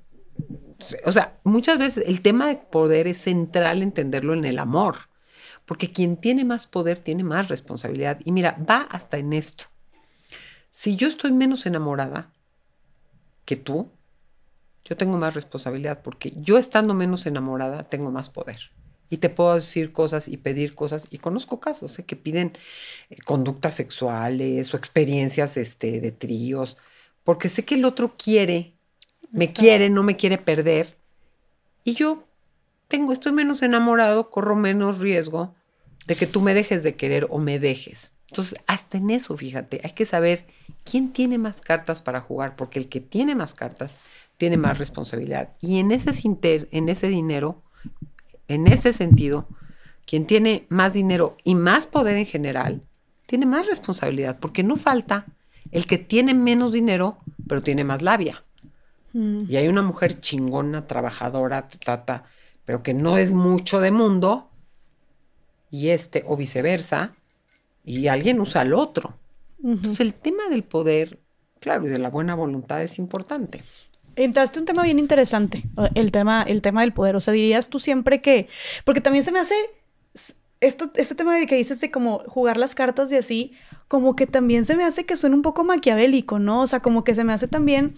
O 1.05 1.11
sea, 1.11 1.39
muchas 1.43 1.77
veces 1.77 2.03
el 2.07 2.21
tema 2.21 2.47
de 2.47 2.55
poder 2.55 3.07
es 3.07 3.17
central 3.17 3.81
entenderlo 3.81 4.33
en 4.33 4.45
el 4.45 4.59
amor, 4.59 4.95
porque 5.65 5.91
quien 5.91 6.17
tiene 6.17 6.45
más 6.45 6.67
poder 6.67 6.99
tiene 6.99 7.23
más 7.23 7.47
responsabilidad. 7.47 8.19
Y 8.23 8.31
mira, 8.31 8.57
va 8.69 8.81
hasta 8.81 9.17
en 9.17 9.33
esto. 9.33 9.65
Si 10.71 10.95
yo 10.95 11.07
estoy 11.07 11.31
menos 11.31 11.65
enamorada 11.65 12.31
que 13.45 13.55
tú, 13.55 13.89
yo 14.85 14.97
tengo 14.97 15.17
más 15.17 15.33
responsabilidad 15.33 16.01
porque 16.01 16.33
yo 16.37 16.57
estando 16.57 16.93
menos 16.93 17.25
enamorada 17.25 17.83
tengo 17.83 18.11
más 18.11 18.29
poder. 18.29 18.71
Y 19.09 19.17
te 19.17 19.29
puedo 19.29 19.55
decir 19.55 19.91
cosas 19.91 20.27
y 20.27 20.37
pedir 20.37 20.75
cosas. 20.75 21.07
Y 21.09 21.17
conozco 21.17 21.59
casos 21.59 21.97
¿eh? 21.97 22.03
que 22.03 22.15
piden 22.15 22.53
eh, 23.09 23.17
conductas 23.25 23.75
sexuales 23.75 24.73
o 24.73 24.77
experiencias 24.77 25.57
este, 25.57 25.99
de 25.99 26.11
tríos, 26.11 26.77
porque 27.23 27.49
sé 27.49 27.65
que 27.65 27.75
el 27.75 27.85
otro 27.85 28.15
quiere, 28.17 28.75
me 29.31 29.51
quiere, 29.51 29.89
no 29.89 30.03
me 30.03 30.15
quiere 30.15 30.37
perder. 30.37 30.97
Y 31.83 31.95
yo 31.95 32.27
tengo, 32.87 33.13
estoy 33.13 33.31
menos 33.31 33.61
enamorado, 33.63 34.29
corro 34.29 34.55
menos 34.55 34.99
riesgo 34.99 35.55
de 36.05 36.15
que 36.15 36.27
tú 36.27 36.41
me 36.41 36.53
dejes 36.53 36.83
de 36.83 36.95
querer 36.95 37.27
o 37.29 37.39
me 37.39 37.59
dejes. 37.59 38.13
Entonces, 38.29 38.59
hasta 38.67 38.97
en 38.97 39.09
eso, 39.09 39.35
fíjate, 39.37 39.81
hay 39.83 39.91
que 39.91 40.05
saber 40.05 40.45
quién 40.89 41.11
tiene 41.13 41.37
más 41.37 41.61
cartas 41.61 42.01
para 42.01 42.21
jugar, 42.21 42.55
porque 42.55 42.79
el 42.79 42.89
que 42.89 42.99
tiene 42.99 43.35
más 43.35 43.53
cartas 43.53 43.99
tiene 44.37 44.57
más 44.57 44.77
responsabilidad. 44.77 45.49
Y 45.61 45.79
en 45.79 45.91
ese, 45.91 46.11
en 46.71 46.89
ese 46.89 47.07
dinero, 47.07 47.61
en 48.47 48.67
ese 48.67 48.93
sentido, 48.93 49.47
quien 50.05 50.25
tiene 50.25 50.65
más 50.69 50.93
dinero 50.93 51.37
y 51.43 51.55
más 51.55 51.85
poder 51.85 52.17
en 52.17 52.25
general, 52.25 52.81
tiene 53.27 53.45
más 53.45 53.67
responsabilidad, 53.67 54.39
porque 54.39 54.63
no 54.63 54.75
falta 54.75 55.27
el 55.71 55.85
que 55.85 55.99
tiene 55.99 56.33
menos 56.33 56.73
dinero, 56.73 57.19
pero 57.47 57.61
tiene 57.61 57.83
más 57.83 58.01
labia. 58.01 58.43
Mm. 59.13 59.43
Y 59.47 59.57
hay 59.57 59.67
una 59.67 59.83
mujer 59.83 60.19
chingona, 60.19 60.87
trabajadora, 60.87 61.67
tata, 61.67 62.23
pero 62.65 62.81
que 62.81 62.95
no 62.95 63.17
es 63.17 63.31
mucho 63.31 63.79
de 63.79 63.91
mundo, 63.91 64.49
y 65.69 65.89
este, 65.89 66.23
o 66.27 66.35
viceversa, 66.35 67.11
y 67.83 68.07
alguien 68.07 68.39
usa 68.39 68.61
al 68.61 68.73
otro. 68.73 69.18
Entonces 69.63 69.99
el 69.99 70.13
tema 70.13 70.47
del 70.49 70.63
poder, 70.63 71.19
claro, 71.59 71.85
y 71.85 71.89
de 71.89 71.99
la 71.99 72.09
buena 72.09 72.35
voluntad 72.35 72.81
es 72.81 72.97
importante. 72.97 73.63
Entraste 74.15 74.59
un 74.59 74.65
tema 74.65 74.83
bien 74.83 74.99
interesante, 74.99 75.63
el 75.95 76.11
tema, 76.11 76.43
el 76.47 76.61
tema 76.61 76.81
del 76.81 76.93
poder. 76.93 77.15
O 77.15 77.19
sea, 77.21 77.33
dirías 77.33 77.69
tú 77.69 77.79
siempre 77.79 78.21
que, 78.21 78.47
porque 78.85 79.01
también 79.01 79.23
se 79.23 79.31
me 79.31 79.39
hace 79.39 79.55
esto, 80.61 80.91
este 80.95 81.15
tema 81.15 81.35
de 81.35 81.45
que 81.45 81.55
dices 81.55 81.79
de 81.79 81.91
como 81.91 82.19
jugar 82.19 82.57
las 82.57 82.75
cartas 82.75 83.11
y 83.11 83.15
así, 83.15 83.53
como 83.87 84.15
que 84.15 84.27
también 84.27 84.65
se 84.65 84.75
me 84.75 84.83
hace 84.83 85.05
que 85.05 85.15
suena 85.15 85.35
un 85.35 85.41
poco 85.41 85.63
maquiavélico, 85.63 86.39
¿no? 86.39 86.61
O 86.61 86.67
sea, 86.67 86.81
como 86.81 87.03
que 87.03 87.15
se 87.15 87.23
me 87.23 87.33
hace 87.33 87.47
también, 87.47 87.95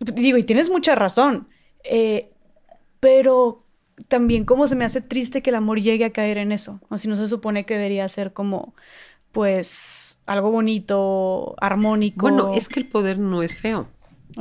digo, 0.00 0.36
y 0.38 0.44
tienes 0.44 0.70
mucha 0.70 0.94
razón, 0.94 1.48
eh, 1.84 2.30
pero 3.00 3.64
también 4.08 4.44
como 4.44 4.68
se 4.68 4.76
me 4.76 4.84
hace 4.84 5.00
triste 5.00 5.42
que 5.42 5.50
el 5.50 5.56
amor 5.56 5.80
llegue 5.80 6.04
a 6.04 6.12
caer 6.12 6.38
en 6.38 6.52
eso, 6.52 6.80
o 6.90 6.98
si 6.98 7.08
no 7.08 7.16
se 7.16 7.28
supone 7.28 7.64
que 7.64 7.74
debería 7.74 8.08
ser 8.08 8.32
como, 8.32 8.74
pues, 9.32 9.95
algo 10.26 10.50
bonito, 10.50 11.54
armónico. 11.58 12.28
Bueno, 12.28 12.52
es 12.54 12.68
que 12.68 12.80
el 12.80 12.86
poder 12.86 13.18
no 13.18 13.42
es 13.42 13.56
feo. 13.56 13.88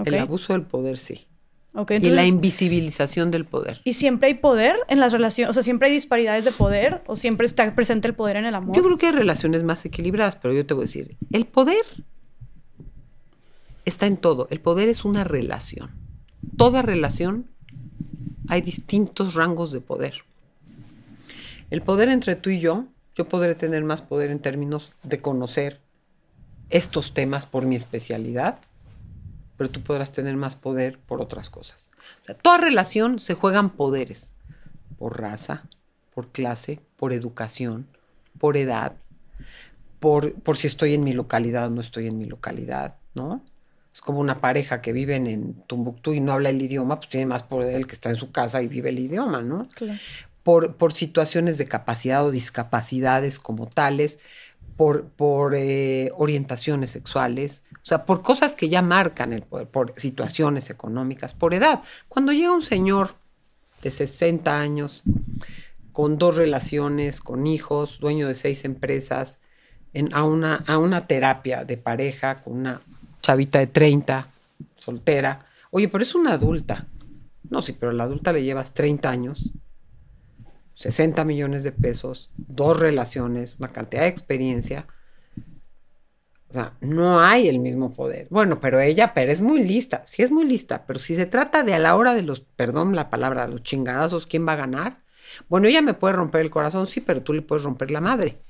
El 0.03 0.17
abuso 0.17 0.53
del 0.53 0.63
poder 0.63 0.97
sí. 0.97 1.27
y 1.89 2.09
la 2.09 2.25
invisibilización 2.25 3.31
del 3.31 3.45
poder. 3.45 3.81
¿Y 3.85 3.93
siempre 3.93 4.27
hay 4.27 4.33
poder 4.33 4.75
en 4.89 4.99
las 4.99 5.13
relaciones? 5.13 5.51
O 5.51 5.53
sea, 5.53 5.63
¿siempre 5.63 5.87
hay 5.87 5.93
disparidades 5.93 6.43
de 6.43 6.51
poder? 6.51 7.01
¿O 7.05 7.15
siempre 7.15 7.45
está 7.45 7.73
presente 7.75 8.07
el 8.07 8.13
poder 8.13 8.35
en 8.37 8.45
el 8.45 8.55
amor? 8.55 8.75
Yo 8.75 8.83
creo 8.83 8.97
que 8.97 9.05
hay 9.05 9.11
relaciones 9.13 9.63
más 9.63 9.85
equilibradas, 9.85 10.35
pero 10.35 10.53
yo 10.53 10.65
te 10.65 10.73
voy 10.73 10.81
a 10.81 10.85
decir, 10.85 11.15
el 11.31 11.45
poder 11.45 11.85
está 13.85 14.07
en 14.07 14.17
todo. 14.17 14.47
El 14.49 14.59
poder 14.59 14.89
es 14.89 15.05
una 15.05 15.23
relación. 15.23 15.91
Toda 16.57 16.81
relación 16.81 17.49
hay 18.47 18.61
distintos 18.61 19.33
rangos 19.33 19.71
de 19.71 19.81
poder. 19.81 20.23
El 21.69 21.81
poder 21.81 22.09
entre 22.09 22.35
tú 22.35 22.49
y 22.49 22.59
yo, 22.59 22.85
yo 23.15 23.25
podré 23.25 23.55
tener 23.55 23.83
más 23.83 24.01
poder 24.01 24.29
en 24.29 24.39
términos 24.39 24.91
de 25.03 25.19
conocer 25.19 25.79
estos 26.69 27.13
temas 27.13 27.45
por 27.45 27.65
mi 27.65 27.75
especialidad, 27.75 28.59
pero 29.57 29.69
tú 29.69 29.81
podrás 29.81 30.11
tener 30.11 30.35
más 30.35 30.55
poder 30.55 30.99
por 30.99 31.21
otras 31.21 31.49
cosas. 31.49 31.89
O 32.21 32.23
sea, 32.25 32.35
toda 32.35 32.57
relación 32.57 33.19
se 33.19 33.33
juegan 33.33 33.69
poderes, 33.69 34.33
por 34.97 35.21
raza, 35.21 35.63
por 36.13 36.29
clase, 36.29 36.81
por 36.97 37.13
educación, 37.13 37.87
por 38.37 38.57
edad, 38.57 38.93
por, 39.99 40.33
por 40.33 40.57
si 40.57 40.67
estoy 40.67 40.93
en 40.93 41.03
mi 41.03 41.13
localidad 41.13 41.67
o 41.67 41.69
no 41.69 41.81
estoy 41.81 42.07
en 42.07 42.17
mi 42.17 42.25
localidad, 42.25 42.95
¿no? 43.13 43.41
Es 43.93 44.01
como 44.01 44.19
una 44.19 44.41
pareja 44.41 44.81
que 44.81 44.91
vive 44.91 45.15
en 45.15 45.53
Tumbuctú 45.67 46.13
y 46.13 46.19
no 46.19 46.33
habla 46.33 46.49
el 46.49 46.61
idioma, 46.61 46.97
pues 46.97 47.09
tiene 47.09 47.27
más 47.27 47.43
poder 47.43 47.77
el 47.77 47.87
que 47.87 47.93
está 47.93 48.09
en 48.09 48.17
su 48.17 48.29
casa 48.29 48.61
y 48.61 48.67
vive 48.67 48.89
el 48.89 48.99
idioma, 48.99 49.41
¿no? 49.41 49.69
Claro. 49.73 49.97
Por, 50.45 50.75
por 50.75 50.93
situaciones 50.93 51.57
de 51.57 51.65
capacidad 51.65 52.23
o 52.23 52.29
discapacidades 52.31 53.39
como 53.39 53.65
tales, 53.65 54.19
por, 54.77 55.05
por 55.09 55.55
eh, 55.55 56.11
orientaciones 56.17 56.91
sexuales, 56.91 57.63
o 57.73 57.85
sea, 57.85 58.05
por 58.05 58.21
cosas 58.21 58.55
que 58.55 58.69
ya 58.69 58.81
marcan 58.81 59.33
el 59.33 59.41
poder, 59.41 59.67
por 59.67 59.93
situaciones 59.99 60.69
económicas, 60.69 61.33
por 61.33 61.53
edad. 61.53 61.81
Cuando 62.09 62.31
llega 62.31 62.51
un 62.51 62.61
señor 62.61 63.15
de 63.81 63.91
60 63.91 64.59
años, 64.59 65.03
con 65.91 66.17
dos 66.17 66.35
relaciones, 66.35 67.21
con 67.21 67.47
hijos, 67.47 67.99
dueño 67.99 68.27
de 68.27 68.35
seis 68.35 68.65
empresas, 68.65 69.39
a, 70.11 70.23
una, 70.25 70.55
a 70.67 70.77
una 70.77 71.07
terapia 71.07 71.63
de 71.63 71.77
pareja 71.77 72.43
con 72.43 72.53
una 72.53 72.81
chavita 73.21 73.59
de 73.59 73.67
30, 73.67 74.27
soltera, 74.75 75.45
oye, 75.71 75.87
pero 75.87 76.03
es 76.03 76.13
una 76.13 76.33
adulta. 76.33 76.85
No, 77.49 77.61
sí, 77.61 77.73
pero 77.73 77.91
a 77.91 77.95
la 77.95 78.03
adulta 78.03 78.33
le 78.33 78.43
llevas 78.43 78.73
30 78.73 79.09
años 79.09 79.51
60 80.75 81.23
millones 81.25 81.63
de 81.63 81.71
pesos, 81.71 82.29
dos 82.37 82.79
relaciones, 82.79 83.55
una 83.59 83.69
cantidad 83.69 84.03
de 84.03 84.09
experiencia. 84.09 84.87
O 86.49 86.53
sea, 86.53 86.73
no 86.79 87.19
hay 87.21 87.47
el 87.47 87.59
mismo 87.59 87.91
poder. 87.91 88.27
Bueno, 88.29 88.59
pero 88.59 88.79
ella, 88.79 89.13
pero 89.13 89.31
es 89.31 89.41
muy 89.41 89.63
lista, 89.63 90.03
sí 90.05 90.21
es 90.21 90.31
muy 90.31 90.45
lista, 90.45 90.85
pero 90.85 90.99
si 90.99 91.15
se 91.15 91.25
trata 91.25 91.63
de 91.63 91.73
a 91.73 91.79
la 91.79 91.95
hora 91.95 92.13
de 92.13 92.21
los, 92.21 92.41
perdón 92.41 92.95
la 92.95 93.09
palabra, 93.09 93.47
los 93.47 93.63
chingadazos, 93.63 94.27
¿quién 94.27 94.47
va 94.47 94.53
a 94.53 94.57
ganar? 94.57 95.03
Bueno, 95.49 95.67
ella 95.67 95.81
me 95.81 95.93
puede 95.93 96.13
romper 96.13 96.41
el 96.41 96.51
corazón, 96.51 96.87
sí, 96.87 97.01
pero 97.01 97.23
tú 97.23 97.33
le 97.33 97.41
puedes 97.41 97.63
romper 97.63 97.91
la 97.91 98.01
madre, 98.01 98.41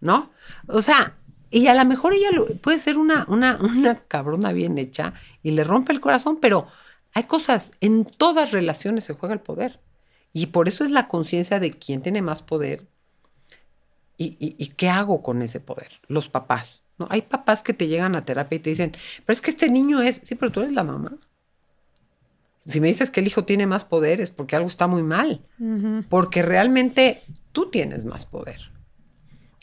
¿no? 0.00 0.30
O 0.68 0.80
sea, 0.80 1.16
y 1.50 1.66
a 1.66 1.74
lo 1.74 1.84
mejor 1.84 2.14
ella 2.14 2.30
puede 2.60 2.78
ser 2.78 2.98
una, 2.98 3.26
una, 3.28 3.58
una 3.62 3.94
cabrona 3.96 4.52
bien 4.52 4.78
hecha 4.78 5.14
y 5.42 5.52
le 5.52 5.64
rompe 5.64 5.92
el 5.92 6.00
corazón, 6.00 6.38
pero 6.40 6.66
Hay 7.14 7.24
cosas, 7.24 7.72
en 7.80 8.04
todas 8.04 8.50
relaciones 8.52 9.04
se 9.04 9.14
juega 9.14 9.34
el 9.34 9.40
poder. 9.40 9.80
Y 10.34 10.46
por 10.46 10.68
eso 10.68 10.84
es 10.84 10.90
la 10.90 11.08
conciencia 11.08 11.60
de 11.60 11.70
quién 11.70 12.02
tiene 12.02 12.20
más 12.20 12.42
poder 12.42 12.86
y, 14.18 14.66
qué 14.76 14.88
hago 14.88 15.22
con 15.22 15.42
ese 15.42 15.60
poder. 15.60 16.00
Los 16.08 16.28
papás. 16.28 16.82
¿no? 16.98 17.06
Hay 17.08 17.22
papás 17.22 17.62
que 17.62 17.72
te 17.72 17.86
llegan 17.86 18.16
a 18.16 18.22
terapia 18.22 18.56
y 18.56 18.58
te 18.58 18.70
dicen, 18.70 18.92
pero 19.24 19.34
es 19.34 19.40
que 19.40 19.50
este 19.50 19.70
niño 19.70 20.02
es, 20.02 20.20
sí, 20.24 20.34
pero 20.34 20.50
tú 20.50 20.60
eres 20.60 20.72
la 20.72 20.82
mamá. 20.82 21.16
Si 22.66 22.80
me 22.80 22.88
dices 22.88 23.10
que 23.10 23.20
el 23.20 23.28
hijo 23.28 23.44
tiene 23.44 23.66
más 23.66 23.84
poder 23.84 24.20
es 24.20 24.30
porque 24.30 24.56
algo 24.56 24.68
está 24.68 24.86
muy 24.88 25.02
mal, 25.02 25.42
porque 26.08 26.42
realmente 26.42 27.22
tú 27.52 27.70
tienes 27.70 28.04
más 28.04 28.26
poder, 28.26 28.72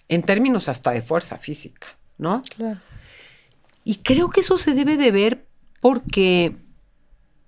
en 0.07 0.21
términos 0.21 0.69
hasta 0.69 0.91
de 0.91 1.01
fuerza 1.01 1.37
física, 1.37 1.87
¿no? 2.17 2.43
Claro. 2.55 2.79
Y 3.83 3.97
creo 3.97 4.29
que 4.29 4.41
eso 4.41 4.57
se 4.57 4.75
debe 4.75 4.97
de 4.97 5.11
ver 5.11 5.47
porque 5.81 6.55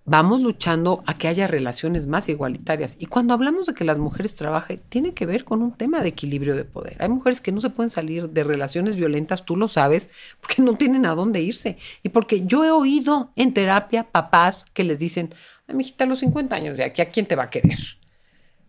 vamos 0.05 0.41
luchando 0.41 1.03
a 1.05 1.17
que 1.17 1.27
haya 1.27 1.47
relaciones 1.47 2.07
más 2.07 2.27
igualitarias. 2.27 2.97
Y 2.99 3.05
cuando 3.05 3.33
hablamos 3.33 3.67
de 3.67 3.73
que 3.73 3.85
las 3.85 3.97
mujeres 3.97 4.35
trabajen, 4.35 4.81
tiene 4.89 5.13
que 5.13 5.25
ver 5.25 5.45
con 5.45 5.61
un 5.61 5.71
tema 5.73 6.01
de 6.01 6.09
equilibrio 6.09 6.55
de 6.55 6.65
poder. 6.65 6.97
Hay 6.99 7.09
mujeres 7.09 7.39
que 7.39 7.51
no 7.51 7.61
se 7.61 7.69
pueden 7.69 7.89
salir 7.89 8.29
de 8.29 8.43
relaciones 8.43 8.95
violentas, 8.95 9.45
tú 9.45 9.55
lo 9.55 9.67
sabes, 9.67 10.09
porque 10.41 10.61
no 10.61 10.73
tienen 10.75 11.05
a 11.05 11.15
dónde 11.15 11.41
irse. 11.41 11.77
Y 12.03 12.09
porque 12.09 12.45
yo 12.45 12.65
he 12.65 12.71
oído 12.71 13.31
en 13.35 13.53
terapia 13.53 14.11
papás 14.11 14.65
que 14.73 14.83
les 14.83 14.99
dicen, 14.99 15.33
ay, 15.67 15.75
mijita, 15.75 16.03
a 16.03 16.07
los 16.07 16.19
50 16.19 16.55
años 16.55 16.77
de 16.77 16.83
aquí, 16.83 17.01
¿a 17.01 17.09
quién 17.09 17.25
te 17.25 17.35
va 17.35 17.43
a 17.43 17.49
querer? 17.49 17.79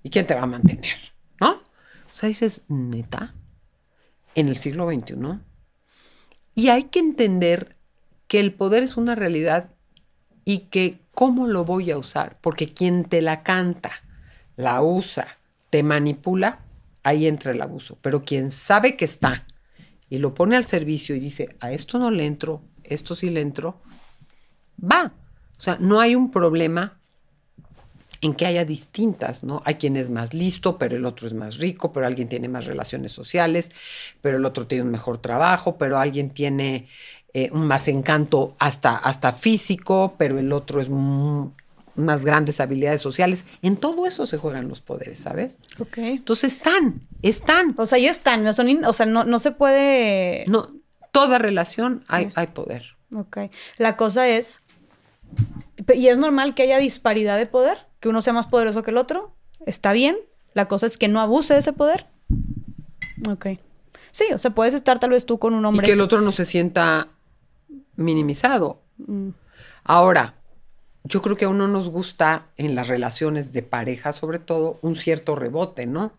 ¿Y 0.03 0.11
quién 0.11 0.26
te 0.26 0.35
va 0.35 0.43
a 0.43 0.47
mantener? 0.47 0.97
¿No? 1.41 1.53
O 1.53 2.16
sea, 2.16 2.28
dices, 2.28 2.62
neta, 2.68 3.35
en 4.37 4.49
el 4.49 4.57
siglo 4.57 4.89
XXI. 4.89 5.41
Y 6.55 6.68
hay 6.68 6.85
que 6.85 7.01
entender 7.01 7.76
que 8.28 8.39
el 8.39 8.53
poder 8.53 8.85
es 8.85 8.97
una 8.97 9.16
realidad 9.16 9.70
y 10.45 10.59
que 10.70 11.03
cómo 11.14 11.46
lo 11.46 11.64
voy 11.64 11.90
a 11.90 11.98
usar, 11.98 12.38
porque 12.40 12.68
quien 12.68 13.04
te 13.04 13.22
la 13.22 13.42
canta, 13.42 14.02
la 14.56 14.82
usa, 14.82 15.38
te 15.70 15.82
manipula, 15.82 16.60
ahí 17.02 17.26
entra 17.26 17.52
el 17.52 17.62
abuso. 17.62 17.98
Pero 18.02 18.24
quien 18.24 18.50
sabe 18.50 18.96
que 18.96 19.04
está 19.04 19.46
y 20.08 20.18
lo 20.18 20.34
pone 20.34 20.56
al 20.56 20.64
servicio 20.64 21.14
y 21.14 21.20
dice, 21.20 21.56
a 21.60 21.72
esto 21.72 21.98
no 21.98 22.10
le 22.10 22.26
entro, 22.26 22.62
esto 22.82 23.14
sí 23.14 23.30
le 23.30 23.40
entro, 23.40 23.80
va. 24.82 25.12
O 25.56 25.60
sea, 25.60 25.76
no 25.80 26.00
hay 26.00 26.14
un 26.14 26.30
problema 26.30 27.00
en 28.20 28.34
que 28.34 28.46
haya 28.46 28.64
distintas, 28.64 29.44
¿no? 29.44 29.62
Hay 29.66 29.74
quien 29.74 29.96
es 29.96 30.08
más 30.08 30.32
listo, 30.32 30.78
pero 30.78 30.96
el 30.96 31.04
otro 31.04 31.26
es 31.26 31.34
más 31.34 31.58
rico, 31.58 31.92
pero 31.92 32.06
alguien 32.06 32.28
tiene 32.28 32.48
más 32.48 32.64
relaciones 32.64 33.12
sociales, 33.12 33.70
pero 34.22 34.38
el 34.38 34.44
otro 34.46 34.66
tiene 34.66 34.84
un 34.84 34.90
mejor 34.90 35.18
trabajo, 35.18 35.76
pero 35.76 35.98
alguien 35.98 36.30
tiene 36.30 36.88
eh, 37.37 37.51
un 37.53 37.66
más 37.66 37.89
encanto 37.89 38.55
hasta, 38.61 38.97
hasta 38.97 39.32
físico, 39.32 40.14
pero 40.16 40.39
el 40.39 40.53
otro 40.53 40.80
es 40.80 40.89
más 40.89 42.24
grandes 42.24 42.61
habilidades 42.61 43.01
sociales. 43.01 43.45
En 43.61 43.76
todo 43.76 44.07
eso 44.07 44.24
se 44.24 44.39
juegan 44.39 44.68
los 44.68 44.80
poderes, 44.80 45.18
¿sabes? 45.18 45.59
Ok. 45.80 45.99
Entonces 45.99 46.53
están, 46.53 47.01
están. 47.22 47.74
O 47.76 47.87
sea, 47.87 47.99
ya 47.99 48.12
están, 48.12 48.45
no 48.45 48.53
son 48.53 48.85
o 48.85 48.93
sea, 48.93 49.07
no, 49.07 49.24
no 49.24 49.41
se 49.41 49.51
puede... 49.51 50.45
No, 50.47 50.70
toda 51.11 51.39
relación 51.39 52.05
hay, 52.07 52.30
hay 52.37 52.47
poder. 52.47 52.95
Ok. 53.16 53.39
La 53.78 53.97
cosa 53.97 54.28
es, 54.28 54.62
y 55.93 56.07
es 56.07 56.18
normal 56.18 56.55
que 56.55 56.62
haya 56.62 56.78
disparidad 56.78 57.37
de 57.37 57.47
poder, 57.47 57.78
que 57.99 58.09
uno 58.09 58.22
sea 58.22 58.32
más 58.32 58.47
poderoso 58.47 58.85
que 58.85 58.93
el 58.93 58.97
otro, 58.97 59.35
está 59.66 59.93
bien. 59.93 60.16
La 60.53 60.68
cosa 60.68 60.87
es 60.87 60.99
que 60.99 61.09
no 61.09 61.20
abuse 61.20 61.55
de 61.55 61.61
ese 61.61 61.72
poder. 61.72 62.07
Ok. 63.28 63.47
Sí, 64.12 64.26
o 64.32 64.39
sea, 64.39 64.53
puedes 64.53 64.74
estar 64.74 65.01
tal 65.01 65.11
vez 65.11 65.26
tú 65.26 65.41
con 65.41 65.55
un 65.55 65.64
hombre. 65.64 65.85
Y 65.85 65.89
que 65.89 65.95
el 65.95 66.01
otro 66.01 66.20
no 66.20 66.30
se 66.30 66.45
sienta 66.45 67.09
minimizado. 67.97 68.80
Mm. 68.99 69.30
Ahora, 69.84 70.34
yo 71.05 71.20
creo 71.20 71.36
que 71.36 71.45
a 71.45 71.51
uno 71.51 71.68
nos 71.68 71.88
gusta 71.90 72.47
en 72.57 72.74
las 72.74 72.88
relaciones 72.88 73.53
de 73.53 73.62
pareja, 73.62 74.12
sobre 74.12 74.38
todo, 74.38 74.78
un 74.80 74.97
cierto 74.97 75.34
rebote, 75.34 75.86
¿no? 75.86 76.12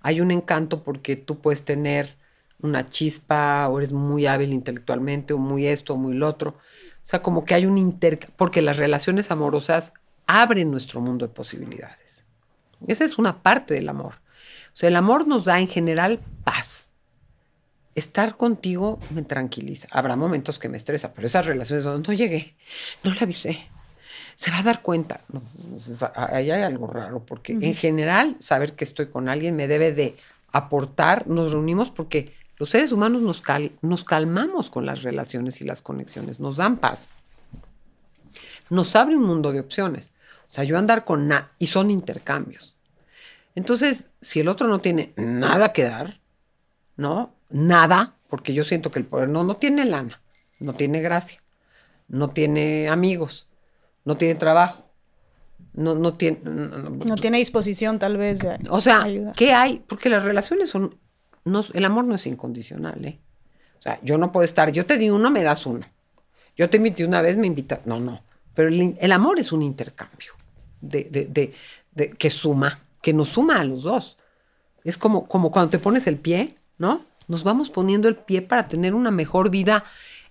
Hay 0.00 0.20
un 0.20 0.30
encanto 0.30 0.84
porque 0.84 1.16
tú 1.16 1.40
puedes 1.40 1.64
tener 1.64 2.16
una 2.60 2.88
chispa 2.88 3.68
o 3.68 3.78
eres 3.78 3.92
muy 3.92 4.26
hábil 4.26 4.52
intelectualmente 4.52 5.34
o 5.34 5.38
muy 5.38 5.66
esto 5.66 5.94
o 5.94 5.96
muy 5.96 6.14
lo 6.14 6.28
otro. 6.28 6.50
O 6.50 7.10
sea, 7.10 7.22
como 7.22 7.44
que 7.44 7.54
hay 7.54 7.66
un 7.66 7.78
inter... 7.78 8.18
porque 8.36 8.62
las 8.62 8.76
relaciones 8.76 9.30
amorosas 9.30 9.92
abren 10.26 10.70
nuestro 10.70 11.00
mundo 11.00 11.26
de 11.26 11.32
posibilidades. 11.32 12.24
Esa 12.86 13.04
es 13.04 13.18
una 13.18 13.42
parte 13.42 13.74
del 13.74 13.88
amor. 13.88 14.14
O 14.14 14.76
sea, 14.78 14.88
el 14.88 14.96
amor 14.96 15.26
nos 15.26 15.44
da 15.44 15.58
en 15.58 15.68
general 15.68 16.20
paz 16.44 16.87
estar 17.98 18.36
contigo 18.36 18.98
me 19.10 19.22
tranquiliza. 19.22 19.88
Habrá 19.90 20.16
momentos 20.16 20.58
que 20.58 20.68
me 20.68 20.76
estresa, 20.76 21.12
pero 21.12 21.26
esas 21.26 21.46
relaciones 21.46 21.84
donde 21.84 22.08
no 22.08 22.14
llegué, 22.14 22.54
no 23.04 23.12
le 23.12 23.20
avisé, 23.20 23.68
se 24.34 24.50
va 24.50 24.58
a 24.58 24.62
dar 24.62 24.82
cuenta. 24.82 25.20
ahí 26.14 26.50
hay 26.50 26.62
algo 26.62 26.86
raro, 26.86 27.24
porque 27.24 27.52
en 27.52 27.74
general 27.74 28.36
saber 28.40 28.74
que 28.74 28.84
estoy 28.84 29.06
con 29.06 29.28
alguien 29.28 29.56
me 29.56 29.66
debe 29.66 29.92
de 29.92 30.16
aportar, 30.52 31.26
nos 31.26 31.52
reunimos 31.52 31.90
porque 31.90 32.32
los 32.58 32.70
seres 32.70 32.92
humanos 32.92 33.22
nos, 33.22 33.42
nos 33.82 34.04
calmamos 34.04 34.70
con 34.70 34.86
las 34.86 35.02
relaciones 35.02 35.60
y 35.60 35.64
las 35.64 35.82
conexiones, 35.82 36.40
nos 36.40 36.56
dan 36.56 36.78
paz. 36.78 37.08
Nos 38.70 38.94
abre 38.96 39.16
un 39.16 39.24
mundo 39.24 39.52
de 39.52 39.60
opciones. 39.60 40.12
O 40.50 40.52
sea, 40.52 40.64
yo 40.64 40.78
andar 40.78 41.04
con 41.04 41.28
nada, 41.28 41.50
y 41.58 41.66
son 41.66 41.90
intercambios. 41.90 42.76
Entonces, 43.54 44.10
si 44.20 44.40
el 44.40 44.48
otro 44.48 44.68
no 44.68 44.78
tiene 44.78 45.12
nada 45.16 45.72
que 45.72 45.84
dar, 45.84 46.20
¿no? 46.96 47.34
Nada, 47.50 48.14
porque 48.28 48.54
yo 48.54 48.64
siento 48.64 48.90
que 48.90 48.98
el 48.98 49.06
poder 49.06 49.28
no, 49.28 49.44
no 49.44 49.54
tiene 49.54 49.84
lana, 49.84 50.20
no 50.60 50.74
tiene 50.74 51.00
gracia, 51.00 51.42
no 52.08 52.28
tiene 52.28 52.88
amigos, 52.88 53.48
no 54.04 54.16
tiene 54.16 54.34
trabajo, 54.34 54.84
no, 55.74 55.94
no 55.94 56.14
tiene... 56.14 56.40
No, 56.42 57.16
tiene 57.16 57.38
disposición 57.38 57.98
tal 57.98 58.16
vez 58.16 58.40
de 58.40 58.58
O 58.70 58.80
sea, 58.80 59.06
¿qué 59.36 59.52
hay? 59.52 59.82
Porque 59.86 60.08
las 60.08 60.24
relaciones 60.24 60.70
son... 60.70 60.96
No, 61.44 61.62
el 61.72 61.84
amor 61.84 62.04
no 62.04 62.14
es 62.14 62.26
incondicional, 62.26 63.04
¿eh? 63.04 63.20
O 63.78 63.82
sea, 63.82 64.00
yo 64.02 64.18
no 64.18 64.32
puedo 64.32 64.44
estar, 64.44 64.72
yo 64.72 64.86
te 64.86 64.98
di 64.98 65.08
uno, 65.08 65.30
me 65.30 65.42
das 65.42 65.64
uno. 65.66 65.86
Yo 66.56 66.68
te 66.68 66.78
invité 66.78 67.04
una 67.04 67.22
vez, 67.22 67.38
me 67.38 67.46
invitas. 67.46 67.86
No, 67.86 68.00
no. 68.00 68.20
Pero 68.54 68.68
el, 68.68 69.12
amor 69.12 69.38
es 69.38 69.52
un 69.52 69.62
intercambio 69.62 70.32
de, 70.80 71.04
de, 71.04 71.54
de, 71.92 72.10
que 72.10 72.28
suma, 72.28 72.80
que 73.00 73.12
nos 73.12 73.28
suma 73.28 73.60
a 73.60 73.64
los 73.64 73.84
dos. 73.84 74.18
Es 74.82 74.98
como, 74.98 75.28
como 75.28 75.52
cuando 75.52 75.70
te 75.70 75.78
pones 75.78 76.08
el 76.08 76.16
pie, 76.16 76.56
¿no? 76.76 77.04
Nos 77.28 77.44
vamos 77.44 77.70
poniendo 77.70 78.08
el 78.08 78.16
pie 78.16 78.42
para 78.42 78.68
tener 78.68 78.94
una 78.94 79.10
mejor 79.10 79.50
vida 79.50 79.84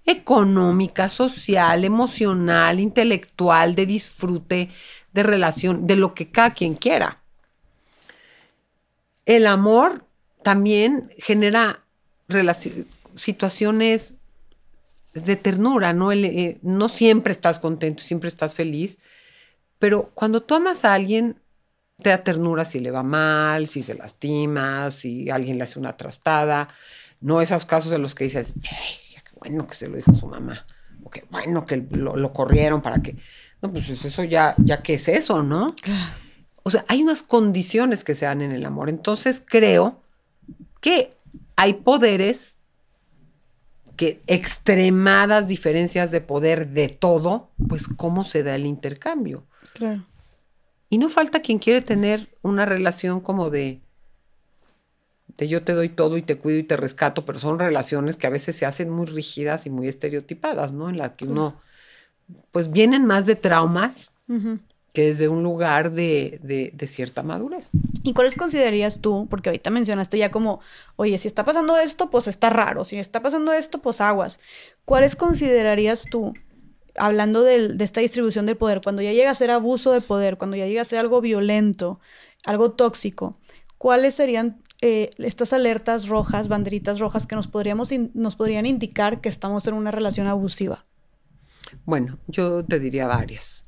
económica, 0.05 1.09
social, 1.09 1.83
emocional, 1.83 2.79
intelectual, 2.79 3.75
de 3.75 3.85
disfrute, 3.85 4.69
de 5.13 5.23
relación, 5.23 5.85
de 5.85 5.95
lo 5.95 6.13
que 6.13 6.29
cada 6.29 6.53
quien 6.53 6.75
quiera. 6.75 7.21
El 9.25 9.45
amor 9.47 10.05
también 10.43 11.09
genera 11.17 11.83
situaciones 13.15 14.15
de 15.13 15.35
ternura, 15.35 15.93
¿no? 15.93 16.11
Eh, 16.11 16.57
no 16.61 16.87
siempre 16.89 17.33
estás 17.33 17.59
contento, 17.59 18.03
siempre 18.03 18.29
estás 18.29 18.55
feliz, 18.55 18.99
pero 19.79 20.11
cuando 20.13 20.41
tú 20.41 20.55
amas 20.55 20.85
a 20.85 20.93
alguien, 20.93 21.39
te 22.01 22.09
da 22.09 22.23
ternura 22.23 22.63
si 22.63 22.79
le 22.79 22.91
va 22.91 23.03
mal, 23.03 23.67
si 23.67 23.83
se 23.83 23.95
lastima, 23.95 24.91
si 24.91 25.29
alguien 25.29 25.57
le 25.57 25.63
hace 25.63 25.79
una 25.79 25.93
trastada. 25.93 26.69
No 27.21 27.41
esos 27.41 27.65
casos 27.65 27.91
en 27.93 28.01
los 28.01 28.13
que 28.13 28.25
dices, 28.25 28.53
qué 28.61 29.39
bueno 29.39 29.67
que 29.67 29.73
se 29.73 29.87
lo 29.87 29.97
dijo 29.97 30.11
a 30.11 30.15
su 30.15 30.27
mamá, 30.27 30.65
o 31.03 31.09
qué 31.09 31.25
bueno 31.29 31.65
que 31.65 31.77
lo, 31.91 32.33
corrieron 32.33 32.81
para 32.81 33.01
que. 33.01 33.15
No, 33.61 33.71
pues 33.71 33.89
eso 33.89 34.23
ya, 34.23 34.53
ya 34.59 34.83
qué 34.83 34.95
es 34.95 35.07
eso, 35.07 35.41
¿no? 35.41 35.75
O 36.61 36.69
sea, 36.69 36.85
hay 36.87 37.01
unas 37.01 37.23
condiciones 37.23 38.03
que 38.03 38.13
se 38.13 38.25
dan 38.25 38.41
en 38.41 38.51
el 38.51 38.65
amor. 38.65 38.89
Entonces 38.89 39.41
creo 39.43 39.99
que 40.79 41.11
hay 41.55 41.73
poderes 41.73 42.57
que 43.95 44.21
extremadas 44.27 45.47
diferencias 45.47 46.11
de 46.11 46.21
poder 46.21 46.67
de 46.67 46.89
todo, 46.89 47.49
pues 47.67 47.87
cómo 47.87 48.23
se 48.23 48.43
da 48.43 48.53
el 48.53 48.67
intercambio. 48.67 49.43
Claro. 49.73 50.03
Y 50.89 50.97
no 50.97 51.09
falta 51.09 51.41
quien 51.41 51.59
quiere 51.59 51.81
tener 51.81 52.27
una 52.41 52.65
relación 52.65 53.19
como 53.19 53.49
de, 53.49 53.81
de 55.37 55.47
yo 55.47 55.63
te 55.63 55.73
doy 55.73 55.89
todo 55.89 56.17
y 56.17 56.21
te 56.21 56.37
cuido 56.37 56.59
y 56.59 56.63
te 56.63 56.77
rescato, 56.77 57.25
pero 57.25 57.39
son 57.39 57.59
relaciones 57.59 58.15
que 58.15 58.27
a 58.27 58.31
veces 58.31 58.55
se 58.55 58.65
hacen 58.65 58.89
muy 58.89 59.05
rígidas 59.05 59.65
y 59.65 59.69
muy 59.69 59.87
estereotipadas, 59.87 60.71
¿no? 60.71 60.89
En 60.89 60.97
las 60.97 61.11
que 61.11 61.25
uno, 61.25 61.59
pues 62.51 62.71
vienen 62.71 63.05
más 63.05 63.25
de 63.25 63.35
traumas 63.35 64.11
que 64.93 65.03
desde 65.03 65.27
un 65.27 65.43
lugar 65.43 65.91
de, 65.91 66.39
de, 66.41 66.71
de, 66.73 66.87
cierta 66.87 67.21
madurez. 67.21 67.69
¿Y 68.03 68.13
cuáles 68.13 68.35
considerarías 68.35 68.99
tú? 68.99 69.27
Porque 69.29 69.49
ahorita 69.49 69.69
mencionaste 69.69 70.17
ya 70.17 70.31
como, 70.31 70.59
oye, 70.95 71.17
si 71.17 71.27
está 71.27 71.45
pasando 71.45 71.77
esto, 71.77 72.09
pues 72.09 72.27
está 72.27 72.49
raro, 72.49 72.83
si 72.83 72.97
está 72.97 73.21
pasando 73.21 73.53
esto, 73.53 73.79
pues 73.79 74.01
aguas. 74.01 74.39
¿Cuáles 74.85 75.15
considerarías 75.15 76.05
tú 76.09 76.33
hablando 76.97 77.43
de, 77.43 77.75
esta 77.79 78.01
distribución 78.01 78.45
del 78.45 78.57
poder, 78.57 78.81
cuando 78.81 79.01
ya 79.01 79.13
llega 79.13 79.31
a 79.31 79.35
ser 79.35 79.51
abuso 79.51 79.91
de 79.91 80.01
poder, 80.01 80.37
cuando 80.37 80.57
ya 80.57 80.65
llega 80.65 80.81
a 80.81 80.85
ser 80.85 80.99
algo 80.99 81.21
violento, 81.21 81.99
algo 82.45 82.71
tóxico, 82.71 83.37
¿cuáles 83.77 84.15
serían 84.15 84.61
eh, 84.81 85.11
estas 85.17 85.53
alertas 85.53 86.07
rojas, 86.07 86.47
banderitas 86.47 86.99
rojas 86.99 87.27
que 87.27 87.35
nos, 87.35 87.47
podríamos 87.47 87.91
nos 88.13 88.35
podrían 88.35 88.65
indicar 88.65 89.21
que 89.21 89.29
estamos 89.29 89.67
en 89.67 89.75
una 89.75 89.91
relación 89.91 90.27
abusiva? 90.27 90.85
Bueno, 91.85 92.17
yo 92.27 92.63
te 92.65 92.79
diría 92.79 93.07
varias. 93.07 93.65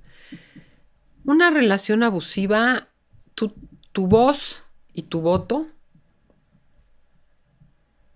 Una 1.26 1.52
relación 1.52 2.04
abusiva, 2.04 2.88
tu, 3.36 3.54
tu 3.92 4.08
voz 4.08 4.64
y 4.94 5.04
tu 5.04 5.22
voto 5.22 5.68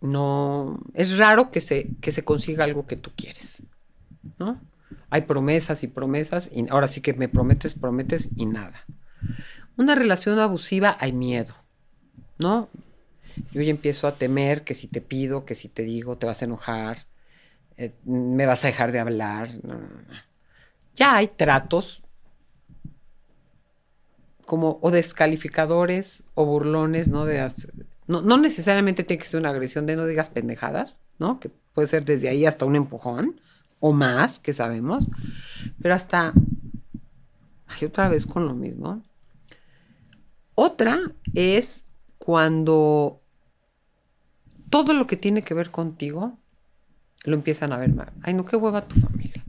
no 0.01 0.80
es 0.93 1.18
raro 1.18 1.49
que 1.49 1.61
se, 1.61 1.89
que 2.01 2.11
se 2.11 2.24
consiga 2.24 2.66
algo 2.66 2.86
que 2.86 2.97
tú 2.97 3.11
quieres, 3.16 3.64
¿no? 4.38 4.59
Hay 5.14 5.22
promesas 5.22 5.84
y 5.84 5.88
promesas 5.88 6.49
y 6.51 6.68
ahora 6.72 6.88
sí 6.88 6.99
que 6.99 7.14
me 7.14 7.30
prometes, 7.30 7.76
prometes 7.76 8.30
y 8.36 8.47
nada. 8.47 8.84
Una 9.78 9.93
relación 9.93 10.39
abusiva 10.39 10.97
hay 10.99 11.14
miedo, 11.14 11.53
¿no? 12.39 12.68
Yo 13.51 13.61
ya 13.61 13.70
empiezo 13.70 14.07
a 14.07 14.16
temer 14.16 14.64
que 14.64 14.74
si 14.74 14.88
te 14.88 15.01
pido, 15.01 15.45
que 15.45 15.53
si 15.53 15.68
te 15.68 15.84
digo, 15.84 16.18
te 16.18 16.26
vas 16.26 16.41
a 16.41 16.45
enojar, 16.45 17.05
eh, 17.78 17.93
me 18.05 18.47
vas 18.47 18.64
a 18.64 18.68
dejar 18.70 18.91
de 18.91 19.01
hablar. 19.01 19.51
Ya 20.95 21.16
hay 21.16 21.28
tratos 21.28 22.01
como 24.47 24.80
o 24.82 24.89
descalificadores 24.89 26.24
o 26.34 26.43
burlones, 26.43 27.07
¿no? 27.07 27.26
De, 27.26 27.47
no, 28.07 28.24
no 28.24 28.39
necesariamente 28.39 29.03
tiene 29.03 29.22
que 29.22 29.30
ser 29.30 29.39
una 29.39 29.49
agresión 29.49 29.86
de 29.86 29.95
no 29.95 30.07
digas 30.07 30.32
pendejadas, 30.32 30.97
¿no? 31.20 31.39
Que 31.39 31.51
puede 31.76 31.88
ser 31.88 32.03
desde 32.03 32.30
ahí 32.30 32.47
hasta 32.47 32.66
un 32.66 32.76
empujón 32.76 33.39
o 33.86 33.91
más, 33.91 34.39
que 34.39 34.53
sabemos, 34.53 35.09
pero 35.81 35.93
hasta, 35.93 36.31
ay, 37.67 37.86
otra 37.86 38.07
vez 38.07 38.25
con 38.25 38.47
lo 38.47 38.53
mismo. 38.53 39.03
Otra 40.55 41.11
es 41.34 41.84
cuando 42.17 43.17
todo 44.69 44.93
lo 44.93 45.03
que 45.03 45.17
tiene 45.17 45.41
que 45.41 45.53
ver 45.53 45.69
contigo 45.69 46.39
lo 47.25 47.36
empiezan 47.36 47.73
a 47.73 47.77
ver 47.77 47.93
mal. 47.93 48.13
Ay, 48.21 48.34
no, 48.34 48.45
qué 48.45 48.55
hueva 48.55 48.88
tu 48.88 48.95
familia. 49.01 49.43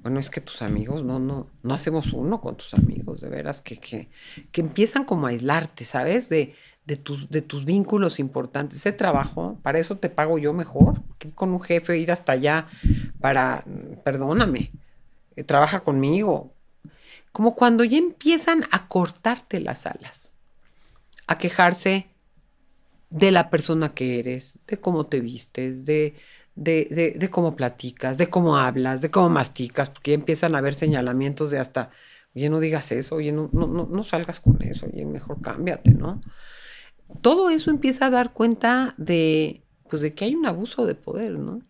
Bueno, 0.00 0.18
es 0.18 0.30
que 0.30 0.40
tus 0.40 0.62
amigos, 0.62 1.04
no, 1.04 1.18
no, 1.18 1.50
no 1.62 1.74
hacemos 1.74 2.14
uno 2.14 2.40
con 2.40 2.56
tus 2.56 2.72
amigos, 2.72 3.20
de 3.20 3.28
veras, 3.28 3.60
que, 3.60 3.76
que, 3.76 4.08
que 4.50 4.62
empiezan 4.62 5.04
como 5.04 5.26
a 5.26 5.30
aislarte, 5.30 5.84
¿sabes? 5.84 6.30
De, 6.30 6.54
de 6.84 6.96
tus, 6.96 7.30
de 7.30 7.42
tus 7.42 7.64
vínculos 7.64 8.18
importantes. 8.18 8.78
Ese 8.78 8.92
trabajo, 8.92 9.58
para 9.62 9.78
eso 9.78 9.96
te 9.96 10.10
pago 10.10 10.38
yo 10.38 10.52
mejor 10.52 11.02
que 11.18 11.30
con 11.30 11.50
un 11.50 11.60
jefe 11.60 11.98
ir 11.98 12.12
hasta 12.12 12.32
allá 12.32 12.66
para, 13.20 13.64
perdóname, 14.04 14.70
eh, 15.36 15.44
trabaja 15.44 15.80
conmigo. 15.80 16.52
Como 17.32 17.54
cuando 17.54 17.84
ya 17.84 17.98
empiezan 17.98 18.64
a 18.70 18.86
cortarte 18.86 19.60
las 19.60 19.86
alas, 19.86 20.34
a 21.26 21.38
quejarse 21.38 22.06
de 23.10 23.30
la 23.30 23.50
persona 23.50 23.94
que 23.94 24.18
eres, 24.18 24.58
de 24.66 24.76
cómo 24.76 25.06
te 25.06 25.20
vistes, 25.20 25.86
de, 25.86 26.14
de, 26.54 27.14
de, 27.16 27.30
cómo 27.30 27.56
platicas, 27.56 28.18
de 28.18 28.28
cómo 28.28 28.56
hablas, 28.58 29.00
de 29.00 29.10
cómo 29.10 29.30
masticas, 29.30 29.90
porque 29.90 30.12
ya 30.12 30.16
empiezan 30.16 30.54
a 30.54 30.58
haber 30.58 30.74
señalamientos 30.74 31.50
de 31.50 31.58
hasta, 31.58 31.90
oye, 32.34 32.50
no 32.50 32.60
digas 32.60 32.92
eso, 32.92 33.16
oye, 33.16 33.32
no, 33.32 33.48
no, 33.52 33.66
no, 33.66 33.86
no 33.90 34.04
salgas 34.04 34.40
con 34.40 34.62
eso, 34.62 34.86
oye, 34.86 35.04
mejor 35.06 35.40
cámbiate, 35.40 35.90
¿no? 35.92 36.20
Todo 37.20 37.50
eso 37.50 37.70
empieza 37.70 38.06
a 38.06 38.10
dar 38.10 38.32
cuenta 38.32 38.94
de, 38.96 39.62
pues, 39.88 40.02
de 40.02 40.14
que 40.14 40.24
hay 40.24 40.34
un 40.34 40.46
abuso 40.46 40.86
de 40.86 40.94
poder, 40.94 41.38
¿no? 41.38 41.62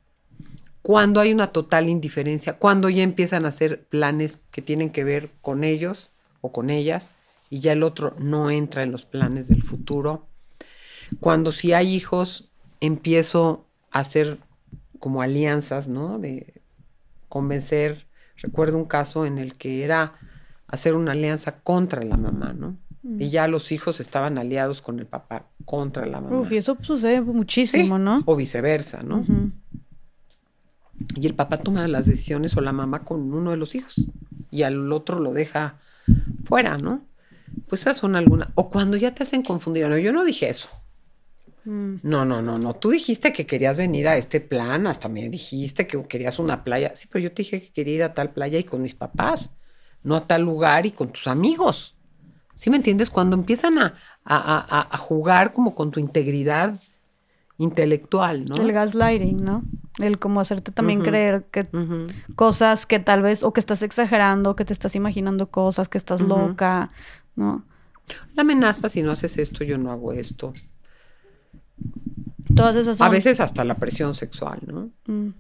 Cuando 0.83 1.21
hay 1.21 1.33
una 1.33 1.49
total 1.49 1.89
indiferencia, 1.89 2.59
cuando 2.59 2.91
ya 2.91 3.03
empiezan 3.03 3.45
a 3.45 3.49
hacer 3.49 3.85
planes 3.87 4.39
que 4.51 4.63
tienen 4.63 4.91
que 4.91 5.05
ver 5.05 5.31
con 5.41 5.65
ellos 5.65 6.11
o 6.41 6.53
con 6.53 6.69
ellas 6.69 7.11
y 7.49 7.61
ya 7.61 7.73
el 7.73 7.83
otro 7.83 8.15
no 8.19 8.51
entra 8.51 8.83
en 8.83 8.93
los 8.93 9.07
planes 9.07 9.49
del 9.49 9.63
futuro. 9.63 10.27
Cuando 11.21 11.53
si 11.53 11.73
hay 11.73 11.95
hijos, 11.95 12.51
empiezo 12.81 13.67
a 13.91 14.01
hacer 14.01 14.39
como 14.99 15.23
alianzas, 15.23 15.89
¿no? 15.89 16.19
De 16.19 16.61
convencer. 17.29 18.07
Recuerdo 18.37 18.77
un 18.77 18.85
caso 18.85 19.25
en 19.25 19.39
el 19.39 19.57
que 19.57 19.85
era 19.85 20.15
hacer 20.67 20.95
una 20.95 21.13
alianza 21.13 21.61
contra 21.61 22.03
la 22.03 22.17
mamá, 22.17 22.53
¿no? 22.53 22.77
Y 23.19 23.29
ya 23.29 23.49
los 23.49 23.71
hijos 23.71 24.01
estaban 24.01 24.39
aliados 24.39 24.81
con 24.81 24.99
el 24.99 25.07
papá 25.07 25.47
contra 25.67 26.07
la 26.07 26.23
mamá. 26.23 26.39
Uf, 26.39 26.53
y 26.53 26.57
eso 26.57 26.79
sucede 26.81 27.21
muchísimo, 27.21 27.99
¿no? 27.99 28.23
O 28.25 28.35
viceversa, 28.35 29.03
¿no? 29.03 29.25
Y 31.17 31.27
el 31.27 31.35
papá 31.35 31.59
toma 31.59 31.87
las 31.87 32.07
decisiones 32.07 32.57
o 32.57 32.63
la 32.63 32.73
mamá 32.73 33.05
con 33.05 33.33
uno 33.33 33.51
de 33.51 33.59
los 33.59 33.75
hijos 33.75 34.09
y 34.51 34.63
al 34.63 34.91
otro 34.91 35.21
lo 35.21 35.33
deja 35.33 35.79
fuera, 36.45 36.79
¿no? 36.79 37.03
Pues 37.69 37.83
esas 37.83 37.99
son 37.99 38.17
algunas. 38.17 38.49
O 38.55 38.71
cuando 38.71 38.97
ya 38.97 39.15
te 39.15 39.23
hacen 39.23 39.43
confundir. 39.43 39.87
No, 39.89 39.99
yo 39.99 40.13
no 40.13 40.25
dije 40.25 40.49
eso. 40.49 40.69
Mm. 41.65 41.97
No, 42.03 42.25
no, 42.25 42.41
no, 42.41 42.57
no. 42.57 42.75
Tú 42.75 42.91
dijiste 42.91 43.33
que 43.33 43.47
querías 43.47 43.79
venir 43.79 44.09
a 44.09 44.17
este 44.17 44.41
plan, 44.41 44.87
hasta 44.87 45.09
me 45.09 45.29
dijiste 45.29 45.87
que 45.87 46.03
querías 46.05 46.39
una 46.39 46.65
playa. 46.65 46.93
Sí, 46.95 47.09
pero 47.11 47.25
yo 47.25 47.33
te 47.33 47.43
dije 47.43 47.61
que 47.61 47.73
quería 47.73 47.95
ir 47.95 48.03
a 48.03 48.15
tal 48.15 48.31
playa 48.31 48.59
y 48.59 48.65
con 48.65 48.83
mis 48.83 48.95
papás, 48.95 49.51
no 50.03 50.17
a 50.17 50.27
tal 50.27 50.43
lugar 50.43 50.87
y 50.87 50.91
con 50.91 51.11
tus 51.11 51.27
amigos. 51.27 51.94
¿Sí 52.55 52.71
me 52.71 52.77
entiendes? 52.77 53.11
Cuando 53.11 53.37
empiezan 53.37 53.79
a, 53.79 53.95
a, 54.25 54.97
jugar 54.97 55.53
como 55.53 55.75
con 55.75 55.91
tu 55.91 56.01
integridad 56.01 56.81
intelectual, 57.59 58.45
¿no? 58.47 58.57
El 58.57 58.73
gaslighting, 58.73 59.45
¿no? 59.45 59.63
El 59.99 60.19
como 60.19 60.41
hacerte 60.41 60.73
también 60.73 61.03
creer 61.03 61.45
que 61.51 61.67
cosas 62.35 62.87
que 62.87 62.99
tal 62.99 63.23
vez, 63.23 63.43
o 63.43 63.53
que 63.53 63.61
estás 63.61 63.83
exagerando, 63.83 64.57
que 64.57 64.65
te 64.65 64.73
estás 64.73 64.97
imaginando 64.97 65.49
cosas, 65.49 65.89
que 65.89 65.99
estás 65.99 66.21
loca, 66.21 66.91
¿no? 67.37 67.65
La 68.35 68.43
amenaza, 68.43 68.89
si 68.89 69.03
no 69.03 69.13
haces 69.13 69.39
esto, 69.39 69.65
yo 69.65 69.79
no 69.79 69.91
hago 69.91 70.13
esto. 70.13 70.53
Todas 72.55 72.77
esas 72.77 73.01
A 73.01 73.09
veces 73.09 73.41
hasta 73.41 73.65
la 73.65 73.77
presión 73.77 74.15
sexual, 74.15 74.61
¿no? 74.67 74.91
Mm. 75.07 75.31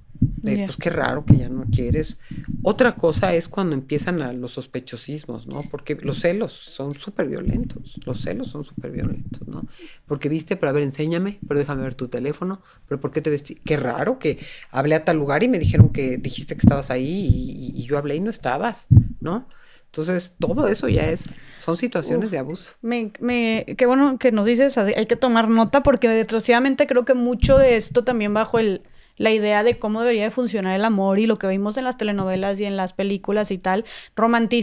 Pues 0.43 0.77
qué 0.77 0.91
raro 0.91 1.25
que 1.25 1.37
ya 1.37 1.49
no 1.49 1.65
quieres. 1.71 2.19
Otra 2.63 2.95
cosa 2.95 3.35
es 3.35 3.49
cuando 3.49 3.75
empiezan 3.75 4.41
los 4.41 4.53
sospechosismos, 4.53 5.47
¿no? 5.47 5.61
Porque 5.71 5.97
los 5.97 6.21
celos 6.21 6.53
son 6.53 6.93
súper 6.93 7.29
violentos. 7.29 8.01
Los 8.05 8.23
celos 8.23 8.49
son 8.49 8.65
súper 8.65 8.91
violentos, 8.91 9.47
¿no? 9.49 9.67
Porque 10.07 10.29
viste, 10.29 10.57
pero 10.57 10.71
a 10.71 10.73
ver, 10.73 10.83
enséñame, 10.83 11.39
pero 11.47 11.59
déjame 11.61 11.83
ver 11.83 11.95
tu 11.95 12.09
teléfono, 12.09 12.63
pero 12.89 13.01
¿por 13.01 13.11
qué 13.11 13.21
te 13.21 13.31
vestí? 13.31 13.55
Qué 13.55 13.77
raro 13.77 14.19
que 14.19 14.39
hablé 14.71 14.95
a 14.95 15.05
tal 15.05 15.17
lugar 15.17 15.43
y 15.43 15.49
me 15.49 15.59
dijeron 15.59 15.91
que 15.91 16.19
dijiste 16.19 16.55
que 16.55 16.61
estabas 16.61 16.91
ahí 16.91 17.73
y, 17.75 17.85
yo 17.85 17.99
hablé 17.99 18.17
y 18.17 18.21
no 18.21 18.31
estabas, 18.31 18.89
¿no? 19.21 19.47
Entonces, 19.95 20.35
todo 20.41 20.67
eso 20.67 20.89
ya 20.89 21.09
es, 21.09 21.37
son 21.57 21.77
situaciones 21.77 22.33
de 22.33 22.39
abuso. 22.39 22.73
Me, 22.83 23.13
me, 23.21 23.65
qué 23.79 23.87
bueno 23.87 24.19
que 24.19 24.33
nos 24.33 24.45
dices, 24.45 24.77
hay 24.77 25.07
que 25.07 25.15
tomar 25.15 25.49
nota 25.49 25.85
porque 25.85 26.09
desgraciadamente 26.09 26.89
creo 26.89 27.05
que 27.05 27.15
mucho 27.15 27.59
de 27.59 27.77
esto 27.77 28.03
también 28.03 28.35
bajo 28.35 28.59
el, 28.59 28.83
la 29.19 29.31
idea 29.31 29.63
de 29.63 29.79
cómo 29.79 30.01
debería 30.01 30.25
de 30.25 30.31
funcionar 30.33 30.75
el 30.75 30.85
amor 30.85 31.21
y 31.21 31.27
lo 31.27 31.39
que 31.39 31.47
vimos 31.47 31.77
en 31.77 31.85
las 31.85 31.97
telenovelas 31.97 32.59
y 32.59 32.65
en 32.65 32.77
las 32.77 32.93
películas 32.93 33.53
y 33.53 33.59
tal, 33.59 33.85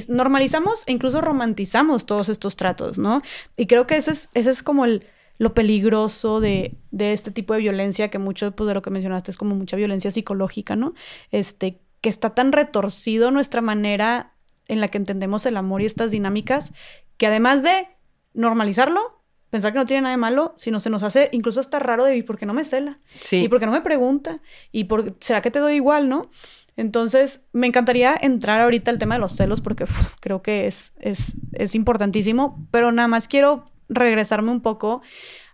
normalizamos 0.09 0.83
e 0.85 0.91
incluso 0.91 1.21
romantizamos 1.21 2.05
todos 2.05 2.27
estos 2.27 2.57
tratos, 2.57 2.97
¿no? 2.97 3.21
Y 3.55 3.67
creo 3.67 3.87
que 3.87 3.95
eso 3.95 4.11
es, 4.11 4.27
eso 4.33 4.49
es 4.49 4.61
como 4.61 4.83
el, 4.83 5.05
lo 5.37 5.53
peligroso 5.53 6.41
de, 6.41 6.75
de, 6.91 7.13
este 7.13 7.31
tipo 7.31 7.53
de 7.53 7.61
violencia, 7.61 8.09
que 8.09 8.19
mucho 8.19 8.51
pues, 8.51 8.67
de 8.67 8.73
lo 8.73 8.81
que 8.81 8.89
mencionaste 8.89 9.31
es 9.31 9.37
como 9.37 9.55
mucha 9.55 9.77
violencia 9.77 10.11
psicológica, 10.11 10.75
¿no? 10.75 10.93
Este, 11.31 11.79
que 12.01 12.09
está 12.09 12.31
tan 12.31 12.51
retorcido 12.51 13.31
nuestra 13.31 13.61
manera 13.61 14.33
en 14.67 14.81
la 14.81 14.87
que 14.87 14.97
entendemos 14.97 15.45
el 15.45 15.57
amor 15.57 15.81
y 15.81 15.85
estas 15.85 16.11
dinámicas, 16.11 16.73
que 17.17 17.27
además 17.27 17.63
de 17.63 17.87
normalizarlo, 18.33 19.21
pensar 19.49 19.73
que 19.73 19.79
no 19.79 19.85
tiene 19.85 20.01
nada 20.01 20.13
de 20.13 20.17
malo, 20.17 20.53
sino 20.57 20.79
se 20.79 20.89
nos 20.89 21.03
hace 21.03 21.29
incluso 21.33 21.59
hasta 21.59 21.77
raro 21.79 22.05
de, 22.05 22.15
¿y 22.17 22.23
por 22.23 22.37
qué 22.37 22.45
no 22.45 22.53
me 22.53 22.63
cela? 22.63 22.99
Sí. 23.19 23.43
¿Y 23.43 23.49
por 23.49 23.59
qué 23.59 23.65
no 23.65 23.73
me 23.73 23.81
pregunta? 23.81 24.39
¿Y 24.71 24.85
por, 24.85 25.15
será 25.19 25.41
que 25.41 25.51
te 25.51 25.59
doy 25.59 25.75
igual, 25.75 26.07
no? 26.09 26.31
Entonces, 26.77 27.41
me 27.51 27.67
encantaría 27.67 28.17
entrar 28.19 28.61
ahorita 28.61 28.91
al 28.91 28.97
tema 28.97 29.15
de 29.15 29.21
los 29.21 29.35
celos 29.35 29.59
porque 29.59 29.85
creo 30.21 30.41
que 30.41 30.67
es, 30.67 30.93
es, 30.99 31.35
es, 31.51 31.75
importantísimo, 31.75 32.65
pero 32.71 32.91
nada 32.93 33.09
más 33.09 33.27
quiero 33.27 33.69
regresarme 33.89 34.51
un 34.51 34.61
poco 34.61 35.01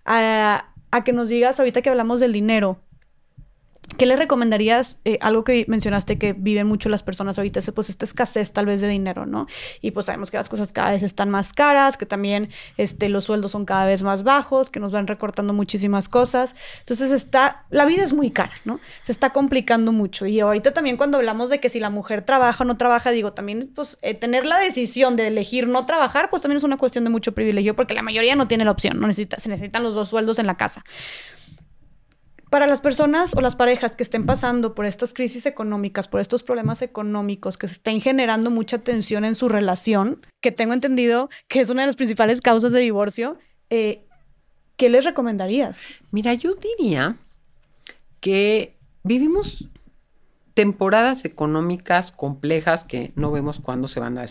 a, 0.05 0.73
a 0.91 1.03
que 1.03 1.13
nos 1.13 1.29
digas, 1.29 1.59
ahorita 1.59 1.81
que 1.81 1.89
hablamos 1.89 2.19
del 2.19 2.33
dinero, 2.33 2.83
¿Qué 3.95 4.05
le 4.05 4.17
recomendarías? 4.17 4.99
Eh, 5.05 5.17
algo 5.21 5.43
que 5.43 5.65
mencionaste 5.67 6.19
que 6.19 6.33
viven 6.33 6.67
mucho 6.67 6.89
las 6.89 7.03
personas 7.03 7.37
ahorita, 7.37 7.61
pues 7.73 7.89
esta 7.89 8.03
escasez 8.03 8.51
tal 8.51 8.65
vez 8.65 8.81
de 8.81 8.89
dinero, 8.89 9.25
¿no? 9.25 9.47
Y 9.81 9.91
pues 9.91 10.07
sabemos 10.07 10.29
que 10.29 10.37
las 10.37 10.49
cosas 10.49 10.73
cada 10.73 10.91
vez 10.91 11.03
están 11.03 11.29
más 11.29 11.53
caras, 11.53 11.95
que 11.95 12.05
también 12.05 12.49
este, 12.75 13.07
los 13.07 13.23
sueldos 13.23 13.51
son 13.51 13.65
cada 13.65 13.85
vez 13.85 14.03
más 14.03 14.23
bajos, 14.23 14.69
que 14.69 14.81
nos 14.81 14.91
van 14.91 15.07
recortando 15.07 15.53
muchísimas 15.53 16.09
cosas. 16.09 16.53
Entonces 16.79 17.11
está, 17.11 17.65
la 17.69 17.85
vida 17.85 18.03
es 18.03 18.13
muy 18.13 18.29
cara, 18.29 18.51
¿no? 18.65 18.79
Se 19.03 19.11
está 19.13 19.31
complicando 19.31 19.93
mucho. 19.93 20.25
Y 20.25 20.41
ahorita 20.41 20.73
también 20.73 20.97
cuando 20.97 21.17
hablamos 21.17 21.49
de 21.49 21.59
que 21.59 21.69
si 21.69 21.79
la 21.79 21.89
mujer 21.89 22.21
trabaja 22.23 22.65
o 22.65 22.67
no 22.67 22.77
trabaja, 22.77 23.11
digo, 23.11 23.31
también 23.33 23.71
pues 23.73 23.97
eh, 24.01 24.13
tener 24.13 24.45
la 24.45 24.59
decisión 24.59 25.15
de 25.15 25.27
elegir 25.27 25.67
no 25.67 25.85
trabajar, 25.85 26.29
pues 26.29 26.41
también 26.41 26.57
es 26.57 26.63
una 26.63 26.77
cuestión 26.77 27.05
de 27.05 27.09
mucho 27.09 27.31
privilegio, 27.31 27.75
porque 27.75 27.93
la 27.93 28.03
mayoría 28.03 28.35
no 28.35 28.47
tiene 28.49 28.65
la 28.65 28.71
opción, 28.71 28.99
no 28.99 29.07
necesita, 29.07 29.39
se 29.39 29.49
necesitan 29.49 29.81
los 29.81 29.95
dos 29.95 30.09
sueldos 30.09 30.39
en 30.39 30.45
la 30.45 30.55
casa 30.55 30.83
para 32.49 32.67
las 32.67 32.81
personas 32.81 33.35
o 33.35 33.41
las 33.41 33.55
parejas 33.55 33.95
que 33.95 34.03
estén 34.03 34.25
pasando 34.25 34.73
por 34.73 34.85
estas 34.85 35.13
crisis 35.13 35.45
económicas, 35.45 36.07
por 36.07 36.21
estos 36.21 36.43
problemas 36.43 36.81
económicos, 36.81 37.57
que 37.57 37.67
se 37.67 37.73
estén 37.73 38.01
generando 38.01 38.49
mucha 38.51 38.77
tensión 38.77 39.25
en 39.25 39.35
su 39.35 39.49
relación, 39.49 40.25
que 40.41 40.51
tengo 40.51 40.73
entendido 40.73 41.29
que 41.47 41.61
es 41.61 41.69
una 41.69 41.81
de 41.81 41.87
las 41.87 41.95
principales 41.95 42.41
causas 42.41 42.71
de 42.71 42.79
divorcio, 42.79 43.37
eh, 43.69 44.05
¿qué 44.77 44.89
les 44.89 45.03
recomendarías? 45.03 45.87
Mira, 46.11 46.33
yo 46.33 46.55
diría 46.55 47.17
que 48.19 48.77
vivimos 49.03 49.69
temporadas 50.53 51.23
económicas 51.25 52.11
complejas 52.11 52.83
que 52.83 53.11
no 53.15 53.31
vemos 53.31 53.59
cuándo 53.59 53.87
se 53.87 53.99
van 53.99 54.17
a 54.17 54.25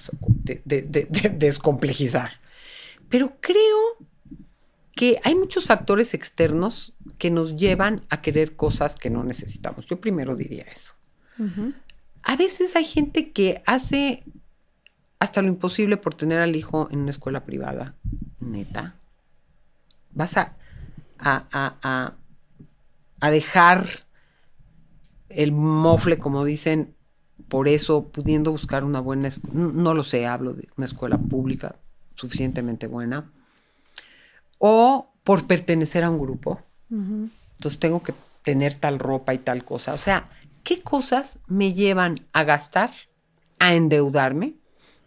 descomplejizar. 1.34 2.32
Pero 3.08 3.34
creo 3.40 3.96
que 4.96 5.20
hay 5.24 5.34
muchos 5.34 5.66
factores 5.66 6.14
externos 6.14 6.94
que 7.18 7.30
nos 7.30 7.54
llevan 7.56 8.00
a 8.08 8.22
querer 8.22 8.56
cosas 8.56 8.96
que 8.96 9.10
no 9.10 9.22
necesitamos. 9.24 9.84
Yo 9.84 10.00
primero 10.00 10.34
diría 10.34 10.64
eso. 10.64 10.94
A 12.22 12.36
veces 12.36 12.74
hay 12.76 12.84
gente 12.84 13.30
que 13.30 13.62
hace 13.66 14.24
hasta 15.18 15.42
lo 15.42 15.48
imposible 15.48 15.98
por 15.98 16.14
tener 16.14 16.40
al 16.40 16.56
hijo 16.56 16.88
en 16.90 17.00
una 17.00 17.10
escuela 17.10 17.44
privada, 17.44 17.94
neta. 18.40 18.94
Vas 20.12 20.38
a, 20.38 20.56
a, 21.18 22.14
a 23.20 23.30
dejar 23.30 23.86
el 25.28 25.52
mofle, 25.52 26.16
como 26.18 26.42
dicen, 26.46 26.94
por 27.48 27.68
eso, 27.68 28.08
pudiendo 28.08 28.50
buscar 28.50 28.82
una 28.82 29.00
buena, 29.00 29.28
no 29.52 29.92
lo 29.92 30.04
sé, 30.04 30.26
hablo 30.26 30.54
de 30.54 30.68
una 30.78 30.86
escuela 30.86 31.18
pública 31.18 31.76
suficientemente 32.14 32.86
buena, 32.86 33.30
o 34.58 35.12
por 35.24 35.46
pertenecer 35.46 36.04
a 36.04 36.10
un 36.10 36.18
grupo. 36.18 36.60
Entonces 36.90 37.78
tengo 37.78 38.02
que 38.02 38.14
tener 38.42 38.74
tal 38.74 38.98
ropa 38.98 39.34
y 39.34 39.38
tal 39.38 39.64
cosa. 39.64 39.92
O 39.92 39.96
sea, 39.96 40.24
¿qué 40.62 40.82
cosas 40.82 41.38
me 41.46 41.74
llevan 41.74 42.20
a 42.32 42.44
gastar, 42.44 42.90
a 43.58 43.74
endeudarme? 43.74 44.54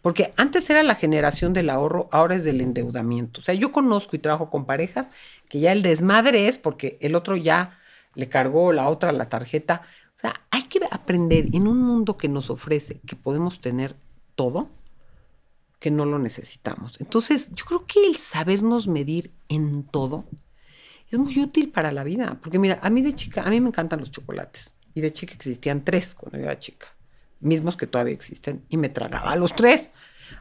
Porque 0.01 0.33
antes 0.37 0.69
era 0.69 0.83
la 0.83 0.95
generación 0.95 1.53
del 1.53 1.69
ahorro, 1.69 2.09
ahora 2.11 2.35
es 2.35 2.43
del 2.43 2.61
endeudamiento. 2.61 3.41
O 3.41 3.43
sea, 3.43 3.53
yo 3.55 3.71
conozco 3.71 4.15
y 4.15 4.19
trabajo 4.19 4.49
con 4.49 4.65
parejas 4.65 5.07
que 5.49 5.59
ya 5.59 5.71
el 5.71 5.81
desmadre 5.81 6.47
es 6.47 6.57
porque 6.57 6.97
el 7.01 7.15
otro 7.15 7.35
ya 7.35 7.77
le 8.15 8.29
cargó 8.29 8.71
la 8.71 8.87
otra 8.87 9.11
la 9.11 9.29
tarjeta. 9.29 9.81
O 10.15 10.19
sea, 10.19 10.41
hay 10.51 10.63
que 10.63 10.79
aprender 10.89 11.47
en 11.53 11.67
un 11.67 11.81
mundo 11.81 12.17
que 12.17 12.29
nos 12.29 12.49
ofrece 12.49 12.99
que 13.05 13.15
podemos 13.15 13.61
tener 13.61 13.95
todo, 14.35 14.69
que 15.79 15.91
no 15.91 16.05
lo 16.05 16.19
necesitamos. 16.19 16.99
Entonces, 16.99 17.49
yo 17.53 17.65
creo 17.65 17.85
que 17.85 18.05
el 18.05 18.17
sabernos 18.17 18.87
medir 18.87 19.31
en 19.47 19.83
todo 19.83 20.25
es 21.09 21.17
muy 21.17 21.37
útil 21.39 21.71
para 21.71 21.91
la 21.91 22.03
vida. 22.03 22.37
Porque 22.41 22.59
mira, 22.59 22.79
a 22.81 22.89
mí 22.89 23.01
de 23.01 23.13
chica, 23.13 23.43
a 23.43 23.49
mí 23.49 23.59
me 23.61 23.69
encantan 23.69 23.99
los 23.99 24.11
chocolates. 24.11 24.75
Y 24.93 25.01
de 25.01 25.11
chica 25.11 25.33
existían 25.33 25.83
tres 25.83 26.13
cuando 26.15 26.37
yo 26.37 26.45
era 26.45 26.59
chica, 26.59 26.87
mismos 27.39 27.77
que 27.77 27.87
todavía 27.87 28.13
existen. 28.13 28.65
Y 28.69 28.77
me 28.77 28.89
tragaba 28.89 29.35
los 29.35 29.55
tres. 29.55 29.91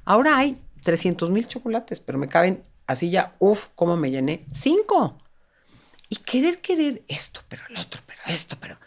Ahora 0.05 0.37
hay 0.37 0.61
300 0.83 1.31
mil 1.31 1.47
chocolates, 1.47 2.01
pero 2.01 2.19
me 2.19 2.29
caben 2.29 2.63
así 2.87 3.11
ya, 3.11 3.37
uff, 3.39 3.69
cómo 3.75 3.97
me 3.97 4.11
llené, 4.11 4.45
cinco. 4.53 5.17
Y 6.09 6.17
querer, 6.17 6.61
querer 6.61 7.03
esto, 7.07 7.43
pero 7.49 7.63
el 7.69 7.77
otro, 7.77 8.01
pero 8.07 8.21
esto, 8.27 8.57
pero 8.59 8.79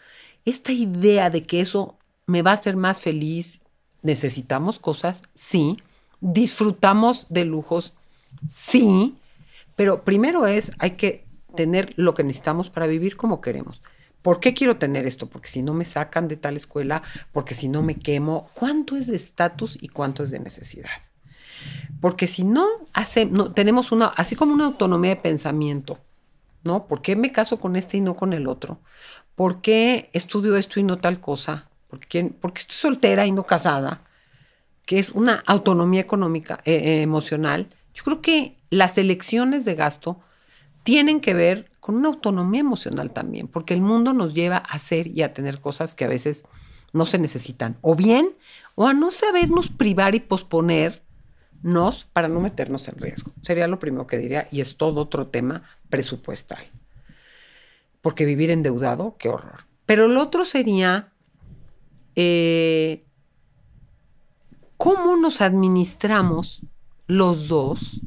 esta 0.44 0.72
idea 0.72 1.30
de 1.30 1.44
que 1.44 1.60
eso 1.60 1.96
me 2.26 2.42
va 2.42 2.50
a 2.50 2.54
hacer 2.54 2.76
más 2.76 3.00
feliz, 3.00 3.60
necesitamos 4.02 4.80
cosas, 4.80 5.22
sí, 5.34 5.76
disfrutamos 6.22 7.26
de 7.28 7.44
lujos, 7.44 7.92
sí, 8.48 9.16
pero 9.76 10.04
primero 10.04 10.46
es, 10.46 10.72
hay 10.78 10.92
que 10.92 11.26
tener 11.54 11.92
lo 11.96 12.14
que 12.14 12.22
necesitamos 12.24 12.70
para 12.70 12.86
vivir 12.86 13.16
como 13.16 13.40
queremos. 13.40 13.82
¿Por 14.22 14.38
qué 14.38 14.54
quiero 14.54 14.76
tener 14.76 15.04
esto? 15.06 15.26
Porque 15.26 15.48
si 15.48 15.62
no 15.62 15.74
me 15.74 15.84
sacan 15.84 16.28
de 16.28 16.36
tal 16.36 16.56
escuela, 16.56 17.02
porque 17.32 17.54
si 17.54 17.68
no 17.68 17.82
me 17.82 17.96
quemo, 17.96 18.48
¿cuánto 18.54 18.96
es 18.96 19.08
de 19.08 19.16
estatus 19.16 19.76
y 19.80 19.88
cuánto 19.88 20.22
es 20.22 20.30
de 20.30 20.38
necesidad? 20.38 20.90
Porque 22.00 22.28
si 22.28 22.44
no, 22.44 22.66
hace, 22.92 23.26
no 23.26 23.52
tenemos 23.52 23.90
una, 23.90 24.06
así 24.06 24.36
como 24.36 24.54
una 24.54 24.66
autonomía 24.66 25.10
de 25.10 25.16
pensamiento, 25.16 25.98
¿no? 26.62 26.86
¿Por 26.86 27.02
qué 27.02 27.16
me 27.16 27.32
caso 27.32 27.58
con 27.58 27.74
este 27.74 27.96
y 27.96 28.00
no 28.00 28.14
con 28.14 28.32
el 28.32 28.46
otro? 28.46 28.78
¿Por 29.34 29.60
qué 29.60 30.08
estudio 30.12 30.56
esto 30.56 30.78
y 30.78 30.84
no 30.84 30.98
tal 30.98 31.18
cosa? 31.20 31.66
¿Por 31.90 31.98
qué, 31.98 32.24
porque 32.24 32.60
estoy 32.60 32.76
soltera 32.76 33.26
y 33.26 33.32
no 33.32 33.44
casada? 33.44 34.02
Que 34.86 34.98
es 34.98 35.10
una 35.10 35.42
autonomía 35.46 36.00
económica, 36.00 36.60
eh, 36.64 36.74
eh, 36.74 37.02
emocional. 37.02 37.68
Yo 37.94 38.04
creo 38.04 38.20
que 38.20 38.56
las 38.70 38.98
elecciones 38.98 39.64
de 39.64 39.74
gasto 39.74 40.20
tienen 40.82 41.20
que 41.20 41.34
ver 41.34 41.70
con 41.80 41.96
una 41.96 42.08
autonomía 42.08 42.60
emocional 42.60 43.12
también, 43.12 43.48
porque 43.48 43.74
el 43.74 43.80
mundo 43.80 44.12
nos 44.12 44.34
lleva 44.34 44.56
a 44.56 44.74
hacer 44.74 45.08
y 45.08 45.22
a 45.22 45.32
tener 45.32 45.60
cosas 45.60 45.94
que 45.94 46.04
a 46.04 46.08
veces 46.08 46.44
no 46.92 47.06
se 47.06 47.18
necesitan, 47.18 47.76
o 47.80 47.94
bien, 47.94 48.30
o 48.74 48.86
a 48.86 48.94
no 48.94 49.10
sabernos 49.10 49.70
privar 49.70 50.14
y 50.14 50.20
posponernos 50.20 52.06
para 52.12 52.28
no 52.28 52.40
meternos 52.40 52.88
en 52.88 52.96
riesgo. 52.96 53.32
Sería 53.42 53.66
lo 53.66 53.78
primero 53.78 54.06
que 54.06 54.18
diría, 54.18 54.48
y 54.50 54.60
es 54.60 54.76
todo 54.76 55.00
otro 55.00 55.28
tema 55.28 55.62
presupuestal 55.88 56.64
porque 58.02 58.26
vivir 58.26 58.50
endeudado, 58.50 59.16
qué 59.18 59.30
horror. 59.30 59.64
Pero 59.86 60.04
el 60.04 60.18
otro 60.18 60.44
sería 60.44 61.12
eh, 62.16 63.04
cómo 64.82 65.16
nos 65.16 65.40
administramos 65.42 66.60
los 67.06 67.46
dos 67.46 68.00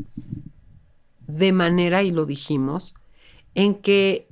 de 1.26 1.54
manera, 1.54 2.04
y 2.04 2.12
lo 2.12 2.26
dijimos, 2.26 2.96
en 3.54 3.76
que 3.76 4.28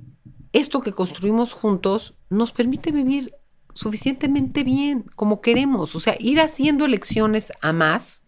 esto 0.52 0.82
que 0.82 0.92
construimos 0.92 1.54
juntos 1.54 2.12
nos 2.28 2.52
permite 2.52 2.92
vivir 2.92 3.34
suficientemente 3.72 4.62
bien, 4.62 5.06
como 5.16 5.40
queremos, 5.40 5.96
o 5.96 6.00
sea, 6.00 6.16
ir 6.20 6.38
haciendo 6.38 6.84
elecciones 6.84 7.50
a 7.62 7.72
más 7.72 8.20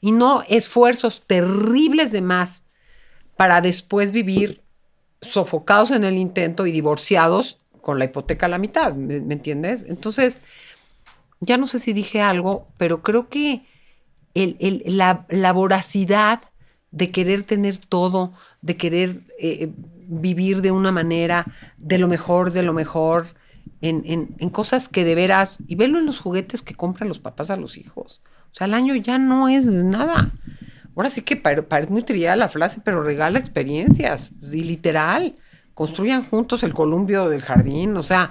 y 0.00 0.10
no 0.10 0.42
esfuerzos 0.48 1.22
terribles 1.24 2.10
de 2.10 2.22
más 2.22 2.64
para 3.36 3.60
después 3.60 4.10
vivir 4.10 4.64
sofocados 5.22 5.92
en 5.92 6.02
el 6.02 6.18
intento 6.18 6.66
y 6.66 6.72
divorciados 6.72 7.60
con 7.80 8.00
la 8.00 8.06
hipoteca 8.06 8.46
a 8.46 8.48
la 8.48 8.58
mitad, 8.58 8.94
¿me, 8.94 9.14
entiendes? 9.32 9.86
Entonces, 9.88 10.40
ya 11.44 11.56
no 11.56 11.66
sé 11.66 11.78
si 11.78 11.92
dije 11.92 12.20
algo, 12.20 12.66
pero 12.76 13.02
creo 13.02 13.28
que 13.28 13.62
la, 14.34 15.52
voracidad 15.52 16.40
de 16.90 17.10
querer 17.10 17.42
tener 17.42 17.76
todo, 17.76 18.32
de 18.62 18.76
querer 18.76 19.16
eh, 19.38 19.70
vivir 20.08 20.60
de 20.62 20.70
una 20.70 20.92
manera, 20.92 21.44
de 21.78 21.98
lo 21.98 22.08
mejor, 22.08 22.52
de 22.52 22.62
lo 22.62 22.72
mejor, 22.72 23.26
en, 23.80 24.50
cosas 24.50 24.88
que 24.88 25.04
de 25.04 25.14
veras, 25.14 25.58
y 25.66 25.74
verlo 25.74 25.98
en 25.98 26.06
los 26.06 26.18
juguetes 26.18 26.62
que 26.62 26.74
compran 26.74 27.08
los 27.08 27.18
papás 27.18 27.50
a 27.50 27.56
los 27.56 27.76
hijos. 27.76 28.20
O 28.52 28.54
sea, 28.54 28.66
el 28.66 28.74
año 28.74 28.94
ya 28.94 29.18
no 29.18 29.48
es 29.48 29.66
nada. 29.66 30.32
Ahora 30.96 31.10
sí 31.10 31.22
que 31.22 31.36
parece 31.36 31.90
muy 31.90 32.02
trillada 32.02 32.36
la 32.36 32.48
frase, 32.48 32.80
pero 32.84 33.02
regala 33.02 33.38
experiencias, 33.38 34.32
y 34.42 34.64
literal. 34.64 35.34
Construyan 35.74 36.22
juntos 36.22 36.62
el 36.62 36.72
columpio 36.72 37.28
del 37.28 37.42
jardín, 37.42 37.96
o 37.96 38.02
sea, 38.02 38.30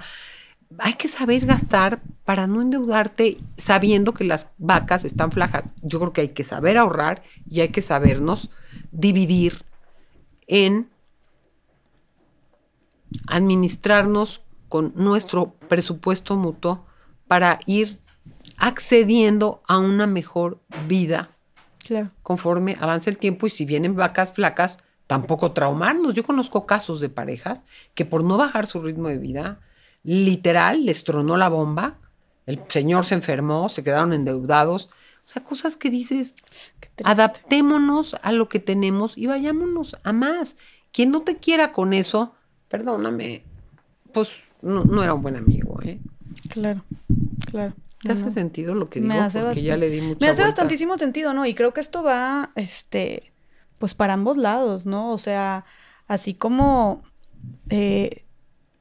hay 0.78 0.94
que 0.94 1.08
saber 1.08 1.46
gastar 1.46 2.00
para 2.24 2.46
no 2.46 2.62
endeudarte 2.62 3.38
sabiendo 3.56 4.14
que 4.14 4.24
las 4.24 4.48
vacas 4.58 5.04
están 5.04 5.32
flajas. 5.32 5.64
Yo 5.82 6.00
creo 6.00 6.12
que 6.12 6.22
hay 6.22 6.28
que 6.28 6.44
saber 6.44 6.78
ahorrar 6.78 7.22
y 7.48 7.60
hay 7.60 7.68
que 7.68 7.82
sabernos 7.82 8.50
dividir 8.90 9.64
en 10.46 10.90
administrarnos 13.28 14.42
con 14.68 14.92
nuestro 14.96 15.54
presupuesto 15.68 16.36
mutuo 16.36 16.86
para 17.28 17.60
ir 17.66 18.00
accediendo 18.58 19.62
a 19.66 19.78
una 19.78 20.06
mejor 20.06 20.60
vida 20.88 21.30
conforme 22.22 22.76
avance 22.80 23.10
el 23.10 23.18
tiempo 23.18 23.46
y 23.46 23.50
si 23.50 23.64
vienen 23.64 23.94
vacas 23.94 24.32
flacas, 24.32 24.78
tampoco 25.06 25.52
traumarnos. 25.52 26.14
Yo 26.14 26.24
conozco 26.24 26.66
casos 26.66 27.00
de 27.00 27.08
parejas 27.08 27.64
que 27.94 28.04
por 28.04 28.24
no 28.24 28.36
bajar 28.36 28.66
su 28.66 28.80
ritmo 28.80 29.08
de 29.08 29.18
vida, 29.18 29.60
literal, 30.04 30.84
les 30.84 31.02
tronó 31.02 31.36
la 31.36 31.48
bomba, 31.48 31.98
el 32.46 32.60
señor 32.68 33.04
se 33.06 33.14
enfermó, 33.14 33.68
se 33.68 33.82
quedaron 33.82 34.12
endeudados. 34.12 34.90
O 35.24 35.28
sea, 35.28 35.42
cosas 35.42 35.76
que 35.76 35.90
dices, 35.90 36.34
adaptémonos 37.02 38.14
a 38.22 38.30
lo 38.32 38.48
que 38.48 38.60
tenemos 38.60 39.16
y 39.16 39.26
vayámonos 39.26 39.96
a 40.04 40.12
más. 40.12 40.56
Quien 40.92 41.10
no 41.10 41.22
te 41.22 41.38
quiera 41.38 41.72
con 41.72 41.92
eso, 41.94 42.34
perdóname, 42.68 43.42
pues 44.12 44.28
no, 44.62 44.84
no 44.84 45.02
era 45.02 45.14
un 45.14 45.22
buen 45.22 45.36
amigo, 45.36 45.80
¿eh? 45.82 45.98
Claro, 46.50 46.84
claro. 47.50 47.74
¿Te 48.02 48.12
hace 48.12 48.30
sentido 48.30 48.74
lo 48.74 48.90
que 48.90 49.00
digo? 49.00 49.14
Me 49.14 49.20
hace 49.20 49.40
Porque 49.40 49.62
ya 49.62 49.78
le 49.78 49.88
di 49.88 50.02
mucha 50.02 50.18
Me 50.20 50.30
hace 50.30 50.42
bastantísimo 50.42 50.98
sentido, 50.98 51.32
¿no? 51.32 51.46
Y 51.46 51.54
creo 51.54 51.72
que 51.72 51.80
esto 51.80 52.02
va, 52.02 52.50
este, 52.54 53.32
pues 53.78 53.94
para 53.94 54.12
ambos 54.12 54.36
lados, 54.36 54.84
¿no? 54.84 55.10
O 55.12 55.18
sea, 55.18 55.64
así 56.06 56.34
como, 56.34 57.02
eh, 57.70 58.23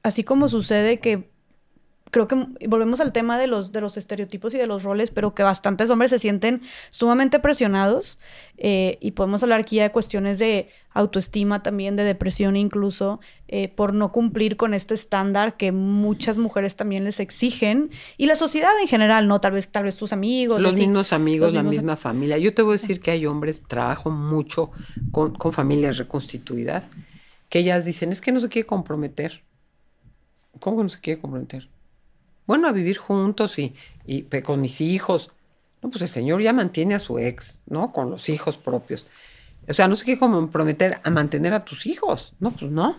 así 0.03 0.23
como 0.23 0.49
sucede 0.49 0.99
que 0.99 1.33
creo 2.13 2.27
que 2.27 2.67
volvemos 2.67 3.01
al 3.01 3.11
tema 3.11 3.39
de 3.39 3.47
los, 3.47 3.71
de 3.71 3.81
los 3.81 3.97
estereotipos 3.97 4.53
y 4.53 4.59
de 4.59 4.67
los 4.67 4.83
roles, 4.83 5.09
pero 5.09 5.33
que 5.33 5.41
bastantes 5.41 5.89
hombres 5.89 6.11
se 6.11 6.19
sienten 6.19 6.61
sumamente 6.91 7.39
presionados 7.39 8.19
eh, 8.57 8.99
y 9.01 9.11
podemos 9.11 9.41
hablar 9.41 9.61
aquí 9.61 9.77
ya 9.77 9.83
de 9.83 9.91
cuestiones 9.91 10.37
de 10.37 10.69
autoestima 10.91 11.63
también, 11.63 11.95
de 11.95 12.03
depresión 12.03 12.55
incluso, 12.55 13.19
eh, 13.47 13.67
por 13.67 13.95
no 13.95 14.11
cumplir 14.11 14.57
con 14.57 14.75
este 14.75 14.93
estándar 14.93 15.57
que 15.57 15.71
muchas 15.71 16.37
mujeres 16.37 16.75
también 16.75 17.03
les 17.03 17.19
exigen 17.19 17.89
y 18.15 18.27
la 18.27 18.35
sociedad 18.35 18.71
en 18.79 18.87
general, 18.87 19.27
¿no? 19.27 19.41
Tal 19.41 19.53
vez, 19.53 19.69
tal 19.69 19.85
vez 19.85 19.97
tus 19.97 20.13
amigos. 20.13 20.61
Los 20.61 20.77
mismos 20.77 21.13
amigos, 21.13 21.51
la 21.51 21.63
misma 21.63 21.97
familia. 21.97 22.37
Yo 22.37 22.53
te 22.53 22.61
voy 22.61 22.73
a 22.73 22.77
decir 22.77 22.99
que 22.99 23.09
hay 23.09 23.25
hombres, 23.25 23.63
trabajo 23.67 24.11
mucho 24.11 24.69
con, 25.11 25.33
con 25.33 25.51
familias 25.51 25.97
reconstituidas, 25.97 26.91
que 27.49 27.57
ellas 27.57 27.85
dicen, 27.85 28.11
es 28.11 28.21
que 28.21 28.31
no 28.31 28.39
se 28.39 28.49
quiere 28.49 28.67
comprometer. 28.67 29.41
¿Cómo 30.59 30.77
que 30.77 30.83
no 30.83 30.89
se 30.89 30.99
quiere 30.99 31.19
comprometer? 31.21 31.67
bueno, 32.45 32.67
a 32.67 32.71
vivir 32.71 32.97
juntos 32.97 33.57
y, 33.59 33.73
y 34.05 34.23
con 34.41 34.61
mis 34.61 34.81
hijos. 34.81 35.31
No, 35.81 35.89
pues 35.89 36.01
el 36.01 36.09
Señor 36.09 36.41
ya 36.41 36.53
mantiene 36.53 36.95
a 36.95 36.99
su 36.99 37.19
ex, 37.19 37.63
¿no? 37.67 37.91
Con 37.91 38.09
los 38.09 38.29
hijos 38.29 38.57
propios. 38.57 39.05
O 39.67 39.73
sea, 39.73 39.87
no 39.87 39.95
sé 39.95 40.05
qué 40.05 40.19
comprometer 40.19 40.99
a 41.03 41.09
mantener 41.09 41.53
a 41.53 41.63
tus 41.63 41.85
hijos. 41.85 42.33
No, 42.39 42.51
pues 42.51 42.71
no. 42.71 42.97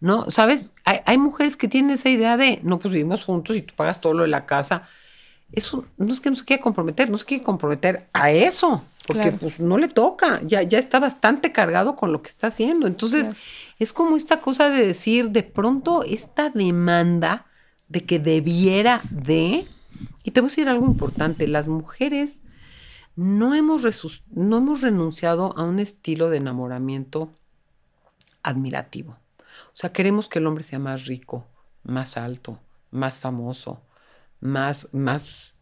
No, 0.00 0.30
¿sabes? 0.30 0.74
Hay, 0.84 1.00
hay, 1.06 1.16
mujeres 1.16 1.56
que 1.56 1.68
tienen 1.68 1.92
esa 1.92 2.10
idea 2.10 2.36
de, 2.36 2.60
no, 2.62 2.78
pues 2.78 2.92
vivimos 2.92 3.24
juntos 3.24 3.56
y 3.56 3.62
tú 3.62 3.74
pagas 3.74 4.00
todo 4.00 4.12
lo 4.12 4.22
de 4.22 4.28
la 4.28 4.44
casa. 4.44 4.82
Eso 5.52 5.86
no 5.96 6.12
es 6.12 6.20
que 6.20 6.28
no 6.28 6.36
se 6.36 6.44
quiera 6.44 6.62
comprometer, 6.62 7.08
no 7.08 7.16
se 7.16 7.24
quiere 7.24 7.44
comprometer 7.44 8.08
a 8.12 8.30
eso, 8.30 8.82
porque 9.06 9.32
pues 9.32 9.60
no 9.60 9.78
le 9.78 9.88
toca, 9.88 10.40
ya, 10.42 10.62
ya 10.62 10.78
está 10.78 10.98
bastante 10.98 11.52
cargado 11.52 11.96
con 11.96 12.12
lo 12.12 12.22
que 12.22 12.28
está 12.28 12.48
haciendo. 12.48 12.86
Entonces, 12.86 13.30
es 13.78 13.92
como 13.92 14.16
esta 14.16 14.40
cosa 14.40 14.70
de 14.70 14.86
decir, 14.86 15.30
de 15.30 15.42
pronto, 15.42 16.02
esta 16.02 16.50
demanda 16.50 17.46
de 17.88 18.04
que 18.04 18.18
debiera 18.18 19.00
de, 19.10 19.66
y 20.22 20.30
te 20.30 20.40
voy 20.40 20.48
a 20.48 20.50
decir 20.50 20.68
algo 20.68 20.86
importante, 20.86 21.46
las 21.46 21.68
mujeres 21.68 22.42
no 23.16 23.54
hemos, 23.54 24.22
no 24.30 24.58
hemos 24.58 24.82
renunciado 24.82 25.56
a 25.56 25.62
un 25.64 25.78
estilo 25.78 26.28
de 26.28 26.36
enamoramiento 26.36 27.30
admirativo. 28.42 29.12
O 29.12 29.78
sea, 29.78 29.92
queremos 29.92 30.28
que 30.28 30.38
el 30.38 30.46
hombre 30.46 30.64
sea 30.64 30.78
más 30.78 31.06
rico, 31.06 31.46
más 31.82 32.16
alto, 32.16 32.60
más 32.90 33.20
famoso, 33.20 33.82
más, 34.40 34.88
más. 34.92 35.54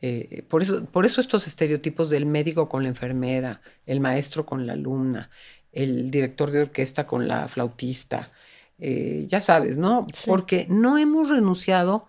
Eh, 0.00 0.44
por, 0.48 0.62
eso, 0.62 0.84
por 0.84 1.06
eso 1.06 1.20
estos 1.20 1.46
estereotipos 1.46 2.10
del 2.10 2.26
médico 2.26 2.68
con 2.68 2.82
la 2.82 2.88
enfermera, 2.88 3.60
el 3.86 4.00
maestro 4.00 4.46
con 4.46 4.66
la 4.66 4.74
alumna, 4.74 5.30
el 5.72 6.10
director 6.10 6.50
de 6.50 6.60
orquesta 6.60 7.06
con 7.06 7.26
la 7.26 7.48
flautista, 7.48 8.30
eh, 8.78 9.26
ya 9.28 9.40
sabes, 9.40 9.76
¿no? 9.76 10.06
Porque 10.26 10.66
no 10.68 10.98
hemos 10.98 11.30
renunciado 11.30 12.06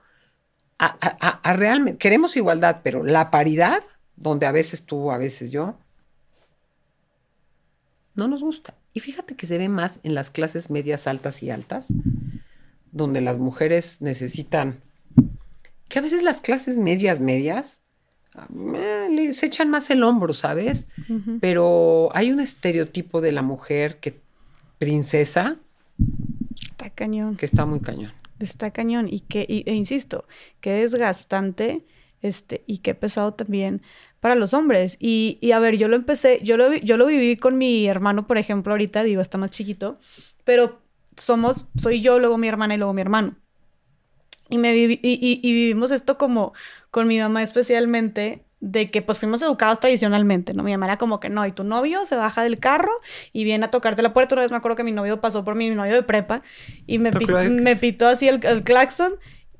a, 0.77 0.87
a, 1.43 1.53
realmente, 1.53 1.97
queremos 1.97 2.37
igualdad, 2.37 2.81
pero 2.83 3.03
la 3.03 3.31
paridad, 3.31 3.83
donde 4.15 4.45
a 4.45 4.51
veces 4.51 4.83
tú, 4.83 5.11
a 5.11 5.17
veces 5.17 5.51
yo, 5.51 5.75
no 8.15 8.27
nos 8.27 8.43
gusta. 8.43 8.75
Y 8.93 8.99
fíjate 8.99 9.35
que 9.35 9.47
se 9.47 9.57
ve 9.57 9.67
más 9.67 9.99
en 10.03 10.13
las 10.13 10.29
clases 10.29 10.69
medias 10.69 11.07
altas 11.07 11.41
y 11.41 11.49
altas, 11.49 11.87
donde 12.91 13.21
las 13.21 13.37
mujeres 13.37 14.01
necesitan, 14.01 14.81
que 15.89 15.99
a 15.99 16.01
veces 16.01 16.23
las 16.23 16.39
clases 16.39 16.77
medias 16.77 17.19
medias 17.19 17.81
eh, 18.53 19.07
les 19.11 19.43
echan 19.43 19.69
más 19.69 19.89
el 19.89 20.03
hombro, 20.03 20.33
¿sabes? 20.33 20.87
Pero 21.41 22.09
hay 22.13 22.31
un 22.31 22.39
estereotipo 22.39 23.21
de 23.21 23.31
la 23.31 23.41
mujer 23.41 23.99
que 23.99 24.19
princesa. 24.77 25.57
Está 26.61 26.89
cañón. 26.91 27.35
Que 27.35 27.45
está 27.45 27.65
muy 27.65 27.79
cañón. 27.79 28.13
Está 28.39 28.71
cañón 28.71 29.07
y 29.09 29.21
que, 29.21 29.41
e 29.65 29.73
insisto, 29.73 30.25
que 30.61 30.83
es 30.83 30.95
gastante 30.95 31.85
este, 32.21 32.63
y 32.67 32.77
que 32.77 32.95
pesado 32.95 33.33
también 33.33 33.81
para 34.19 34.35
los 34.35 34.53
hombres. 34.53 34.95
Y, 34.99 35.37
y, 35.41 35.51
a 35.51 35.59
ver, 35.59 35.75
yo 35.75 35.87
lo 35.87 35.95
empecé, 35.95 36.39
yo 36.43 36.55
lo, 36.55 36.73
yo 36.73 36.97
lo 36.97 37.07
viví 37.07 37.35
con 37.35 37.57
mi 37.57 37.87
hermano, 37.87 38.27
por 38.27 38.37
ejemplo, 38.37 38.73
ahorita, 38.73 39.03
digo, 39.03 39.21
está 39.21 39.37
más 39.37 39.51
chiquito, 39.51 39.97
pero 40.45 40.79
somos, 41.17 41.67
soy 41.75 42.01
yo, 42.01 42.19
luego 42.19 42.37
mi 42.37 42.47
hermana 42.47 42.75
y 42.75 42.77
luego 42.77 42.93
mi 42.93 43.01
hermano. 43.01 43.35
Y, 44.49 44.57
me 44.57 44.75
y, 44.75 44.99
y, 45.01 45.53
vivimos 45.53 45.91
esto 45.91 46.17
como 46.17 46.53
con 46.91 47.07
mi 47.07 47.19
mamá 47.19 47.43
especialmente, 47.43 48.43
de 48.61 48.91
que 48.91 49.01
pues 49.01 49.19
fuimos 49.19 49.41
educados 49.41 49.79
tradicionalmente, 49.79 50.53
¿no? 50.53 50.63
Mi 50.63 50.71
mamá 50.71 50.87
era 50.87 50.97
como 50.97 51.19
que 51.19 51.29
no, 51.29 51.45
y 51.45 51.51
tu 51.51 51.63
novio 51.63 52.05
se 52.05 52.15
baja 52.15 52.43
del 52.43 52.59
carro 52.59 52.91
y 53.31 53.43
viene 53.43 53.65
a 53.65 53.71
tocarte 53.71 54.01
la 54.01 54.11
puerta. 54.11 54.35
Una 54.35 54.41
vez 54.41 54.51
me 54.51 54.57
acuerdo 54.57 54.75
que 54.75 54.83
mi 54.83 54.91
novio 54.91 55.21
pasó 55.21 55.45
por 55.45 55.55
mí, 55.55 55.69
mi 55.69 55.75
novio 55.75 55.93
de 55.93 56.03
prepa, 56.03 56.41
y 56.87 56.99
me, 56.99 57.11
me 57.11 57.75
pitó 57.75 58.07
así 58.07 58.27
el, 58.27 58.43
el 58.45 58.63
claxon, 58.63 59.13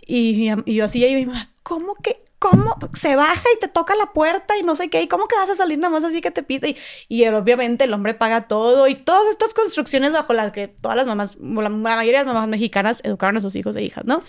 y, 0.06 0.52
y, 0.66 0.76
yo 0.76 0.86
así, 0.86 1.06
y 1.06 1.16
mi 1.16 1.26
mamá, 1.28 1.52
¿cómo 1.64 1.96
que? 1.96 2.20
¿Cómo? 2.40 2.78
Se 2.94 3.18
baja 3.18 3.44
y 3.56 3.60
te 3.60 3.68
toca 3.68 3.96
la 3.96 4.14
puerta 4.14 4.58
y 4.58 4.62
no 4.64 4.74
sé 4.78 4.90
qué. 4.90 5.02
¿Y 5.02 5.08
cómo 5.10 5.28
que 5.28 5.36
vas 5.36 5.50
a 5.50 5.56
salir 5.56 5.78
nada 5.78 5.92
más 5.94 6.06
así 6.06 6.22
que 6.22 6.32
te 6.32 6.42
pide? 6.42 6.70
Y, 7.10 7.24
y 7.24 7.28
obviamente 7.28 7.84
el 7.84 7.94
hombre 7.94 8.14
paga 8.14 8.48
todo 8.48 8.88
y 8.88 8.96
todas 8.96 9.30
estas 9.30 9.54
construcciones 9.54 10.14
bajo 10.14 10.32
las 10.34 10.54
que 10.54 10.70
todas 10.70 10.96
las 10.96 11.06
mamás, 11.06 11.36
la, 11.38 11.64
la 11.64 11.70
mayoría 11.70 12.22
de 12.22 12.26
las 12.26 12.34
mamás 12.34 12.48
mexicanas 12.48 13.02
educaron 13.04 13.36
a 13.36 13.42
sus 13.42 13.58
hijos 13.58 13.76
e 13.76 13.84
hijas, 13.84 14.06
¿no? 14.06 14.24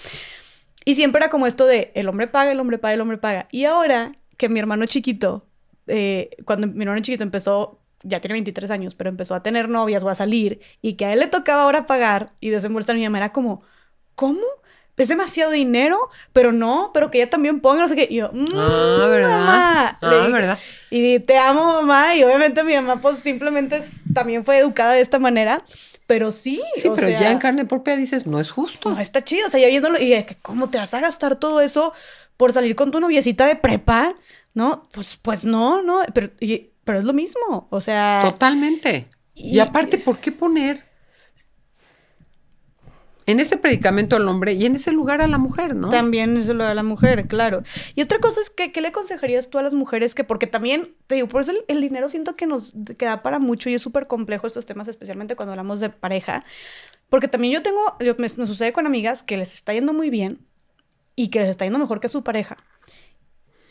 Y 0.85 0.95
siempre 0.95 1.21
era 1.21 1.31
como 1.31 1.47
esto 1.47 1.67
de 1.67 1.93
el 1.95 2.09
hombre 2.09 2.27
paga, 2.27 2.53
el 2.53 2.61
hombre 2.61 2.79
paga, 2.79 2.95
el 2.95 3.01
hombre 3.01 3.19
paga. 3.19 3.47
Y 3.51 3.65
ahora 3.65 4.13
que 4.37 4.49
mi 4.49 4.59
hermano 4.59 4.87
chiquito, 4.87 5.47
eh, 5.87 6.31
cuando 6.45 6.67
mi 6.67 6.83
hermano 6.83 7.03
chiquito 7.03 7.25
empezó, 7.25 7.81
ya 8.03 8.21
tiene 8.21 8.35
23 8.35 8.71
años, 8.71 8.95
pero 8.95 9.11
empezó 9.11 9.35
a 9.35 9.43
tener 9.43 9.69
novias 9.69 10.03
o 10.05 10.09
a 10.09 10.15
salir 10.15 10.61
y 10.81 10.95
que 10.95 11.05
a 11.05 11.13
él 11.13 11.21
le 11.21 11.27
tocaba 11.27 11.65
ahora 11.65 11.87
pagar 11.87 12.33
y 12.41 12.51
desembolsar, 12.51 12.97
mi 12.97 13.05
mamá 13.05 13.19
era 13.19 13.33
como, 13.33 13.63
¿cómo? 14.15 14.41
Es 15.03 15.09
demasiado 15.09 15.51
dinero, 15.53 15.99
pero 16.33 16.53
no, 16.53 16.91
pero 16.93 17.11
que 17.11 17.19
ella 17.19 17.31
también 17.31 17.61
ponga, 17.61 17.83
no 17.83 17.89
sé 17.89 17.97
qué. 17.97 18.09
Y 18.11 18.17
yo, 18.17 18.31
mmm, 18.33 18.47
ah, 18.55 19.07
¿verdad? 19.09 19.39
Mamá. 19.39 19.99
Ah, 20.01 20.29
¿verdad? 20.31 20.59
Y 20.91 21.21
te 21.21 21.39
amo, 21.39 21.83
mamá. 21.83 22.15
Y 22.17 22.23
obviamente 22.25 22.63
mi 22.65 22.75
mamá, 22.75 23.01
pues 23.01 23.19
simplemente 23.19 23.83
también 24.13 24.45
fue 24.45 24.59
educada 24.59 24.93
de 24.93 25.01
esta 25.01 25.19
manera. 25.19 25.65
Pero 26.07 26.33
sí. 26.33 26.61
Sí, 26.75 26.89
pero 26.95 27.09
ya 27.09 27.31
en 27.31 27.39
carne 27.39 27.65
propia 27.65 27.97
dices, 27.97 28.27
no 28.27 28.41
es 28.41 28.51
justo. 28.51 28.91
No, 28.91 28.99
está 28.99 29.23
chido. 29.23 29.47
O 29.47 29.49
sea, 29.49 29.61
ya 29.61 29.69
viéndolo, 29.69 29.99
y 30.01 30.11
que, 30.25 30.37
¿cómo 30.43 30.69
te 30.69 30.79
vas 30.79 30.93
a 30.93 31.01
gastar 31.01 31.37
todo 31.37 31.61
eso 31.61 31.93
por 32.37 32.53
salir 32.53 32.75
con 32.75 32.91
tu 32.91 32.99
noviecita 32.99 33.47
de 33.47 33.55
prepa? 33.55 34.15
¿No? 34.53 34.89
Pues, 34.91 35.19
pues 35.23 35.45
no, 35.45 35.83
no. 35.83 36.03
Pero, 36.13 36.31
pero 36.83 36.99
es 36.99 37.05
lo 37.05 37.13
mismo. 37.13 37.69
O 37.71 37.81
sea. 37.81 38.23
Totalmente. 38.25 39.07
y 39.35 39.61
aparte, 39.61 39.99
¿por 39.99 40.19
qué 40.19 40.33
poner 40.33 40.90
en 43.31 43.41
ese 43.41 43.57
predicamento 43.57 44.17
al 44.17 44.29
hombre 44.29 44.55
y 44.55 44.67
en 44.67 44.75
ese 44.75 44.93
lugar 44.93 45.21
a 45.21 45.27
la 45.27 45.39
mujer, 45.39 45.75
¿no? 45.75 45.91
También 45.91 46.31
en 46.31 46.39
ese 46.39 46.53
lugar 46.53 46.73
a 46.73 46.75
la 46.75 46.83
mujer, 46.83 47.29
claro. 47.29 47.63
Y 47.95 48.03
otra 48.03 48.19
cosa 48.19 48.41
es 48.41 48.51
que, 48.51 48.73
¿qué 48.73 48.81
le 48.81 48.89
aconsejarías 48.89 49.49
tú 49.49 49.59
a 49.59 49.63
las 49.63 49.75
mujeres? 49.75 50.15
Que 50.15 50.25
porque 50.25 50.47
también, 50.47 50.95
te 51.07 51.15
digo, 51.15 51.29
por 51.29 51.43
eso 51.43 51.53
el, 51.69 51.81
dinero 51.81 52.09
siento 52.09 52.35
que 52.35 52.47
nos 52.47 52.73
queda 52.99 53.23
para 53.23 53.39
mucho 53.39 53.71
y 53.71 53.75
es 53.75 53.83
súper 53.83 54.07
complejo 54.07 54.47
estos 54.47 54.67
temas, 54.67 54.89
especialmente 54.89 55.37
cuando 55.37 55.53
hablamos 55.53 55.81
de 55.81 55.91
pareja. 55.91 56.45
Porque 57.09 57.29
también 57.29 57.55
yo 57.55 57.63
tengo, 57.63 57.97
me, 58.19 58.29
sucede 58.29 58.73
con 58.73 58.87
amigas 58.87 59.23
que 59.23 59.37
les 59.37 59.55
está 59.55 59.73
yendo 59.73 59.93
muy 59.93 60.11
bien 60.11 60.47
y 61.17 61.29
que 61.29 61.41
les 61.41 61.49
está 61.49 61.65
yendo 61.65 61.79
mejor 61.79 62.01
que 62.01 62.09
su 62.09 62.23
pareja. 62.25 62.57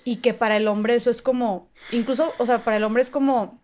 Y 0.05 0.17
que 0.17 0.33
para 0.33 0.57
el 0.57 0.67
hombre 0.67 0.95
eso 0.95 1.09
es 1.09 1.21
como, 1.21 1.69
incluso, 1.91 2.33
o 2.37 2.45
sea, 2.45 2.63
para 2.63 2.77
el 2.77 2.83
hombre 2.83 3.01
es 3.01 3.09
como, 3.09 3.61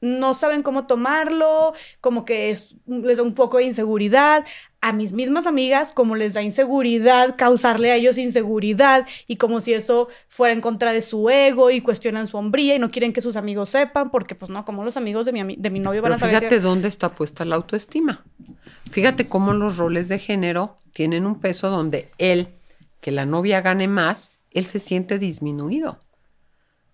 no 0.00 0.34
saben 0.34 0.62
cómo 0.62 0.86
tomarlo, 0.86 1.72
como 2.00 2.24
que 2.24 2.50
es, 2.50 2.76
les 2.86 3.18
da 3.18 3.22
un 3.22 3.32
poco 3.32 3.58
de 3.58 3.64
inseguridad. 3.64 4.44
A 4.80 4.92
mis 4.92 5.12
mismas 5.12 5.46
amigas, 5.46 5.90
como 5.90 6.14
les 6.16 6.34
da 6.34 6.42
inseguridad, 6.42 7.34
causarle 7.36 7.90
a 7.90 7.96
ellos 7.96 8.18
inseguridad 8.18 9.06
y 9.26 9.36
como 9.36 9.60
si 9.60 9.74
eso 9.74 10.08
fuera 10.28 10.52
en 10.52 10.60
contra 10.60 10.92
de 10.92 11.02
su 11.02 11.28
ego 11.28 11.70
y 11.70 11.80
cuestionan 11.80 12.26
su 12.26 12.36
hombría 12.36 12.76
y 12.76 12.78
no 12.78 12.90
quieren 12.90 13.12
que 13.12 13.20
sus 13.20 13.36
amigos 13.36 13.70
sepan, 13.70 14.10
porque 14.10 14.34
pues 14.34 14.50
no, 14.50 14.64
como 14.64 14.84
los 14.84 14.96
amigos 14.96 15.26
de 15.26 15.32
mi, 15.32 15.56
de 15.56 15.70
mi 15.70 15.80
novio 15.80 16.02
van 16.02 16.12
a 16.12 16.18
saber. 16.18 16.38
Fíjate 16.38 16.60
dónde 16.60 16.88
está 16.88 17.08
puesta 17.08 17.44
la 17.44 17.56
autoestima. 17.56 18.24
Fíjate 18.90 19.28
cómo 19.28 19.52
los 19.52 19.76
roles 19.76 20.08
de 20.08 20.18
género 20.18 20.76
tienen 20.92 21.26
un 21.26 21.40
peso 21.40 21.68
donde 21.68 22.08
él, 22.18 22.48
que 23.00 23.10
la 23.10 23.26
novia 23.26 23.60
gane 23.60 23.88
más, 23.88 24.32
él 24.52 24.64
se 24.64 24.78
siente 24.78 25.18
disminuido. 25.18 25.98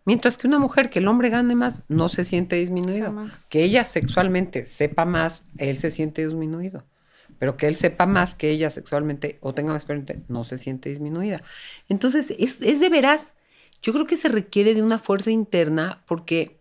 Mientras 0.04 0.36
que 0.36 0.48
una 0.48 0.58
mujer 0.58 0.90
que 0.90 0.98
el 0.98 1.08
hombre 1.08 1.30
gane 1.30 1.54
más 1.54 1.84
no 1.88 2.08
se 2.08 2.24
siente 2.24 2.56
disminuido. 2.56 3.14
Que 3.48 3.62
ella 3.62 3.84
sexualmente 3.84 4.64
sepa 4.64 5.04
más, 5.04 5.44
él 5.58 5.76
se 5.78 5.90
siente 5.90 6.26
disminuido. 6.26 6.84
Pero 7.38 7.56
que 7.56 7.66
él 7.66 7.76
sepa 7.76 8.06
más 8.06 8.34
que 8.34 8.50
ella 8.50 8.70
sexualmente 8.70 9.38
o 9.40 9.54
tenga 9.54 9.72
más 9.72 9.82
experiencia, 9.82 10.20
no 10.28 10.44
se 10.44 10.58
siente 10.58 10.88
disminuida. 10.88 11.42
Entonces, 11.88 12.34
es, 12.38 12.60
es 12.62 12.80
de 12.80 12.88
veras, 12.88 13.34
yo 13.80 13.92
creo 13.92 14.06
que 14.06 14.16
se 14.16 14.28
requiere 14.28 14.74
de 14.74 14.82
una 14.82 14.98
fuerza 14.98 15.30
interna 15.30 16.02
porque 16.06 16.58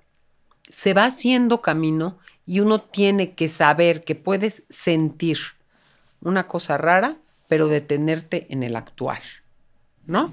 se 0.70 0.94
va 0.94 1.06
haciendo 1.06 1.62
camino 1.62 2.20
y 2.46 2.60
uno 2.60 2.80
tiene 2.80 3.34
que 3.34 3.48
saber 3.50 4.04
que 4.04 4.16
puedes 4.16 4.64
sentir 4.70 5.38
una 6.22 6.48
cosa 6.48 6.78
rara, 6.78 7.18
pero 7.48 7.68
detenerte 7.68 8.48
en 8.50 8.64
el 8.64 8.76
actuar. 8.76 9.22
¿No? 10.06 10.32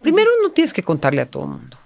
Primero 0.00 0.30
no 0.42 0.52
tienes 0.52 0.72
que 0.72 0.84
contarle 0.84 1.22
a 1.22 1.30
todo 1.30 1.44
el 1.44 1.50
mundo. 1.50 1.76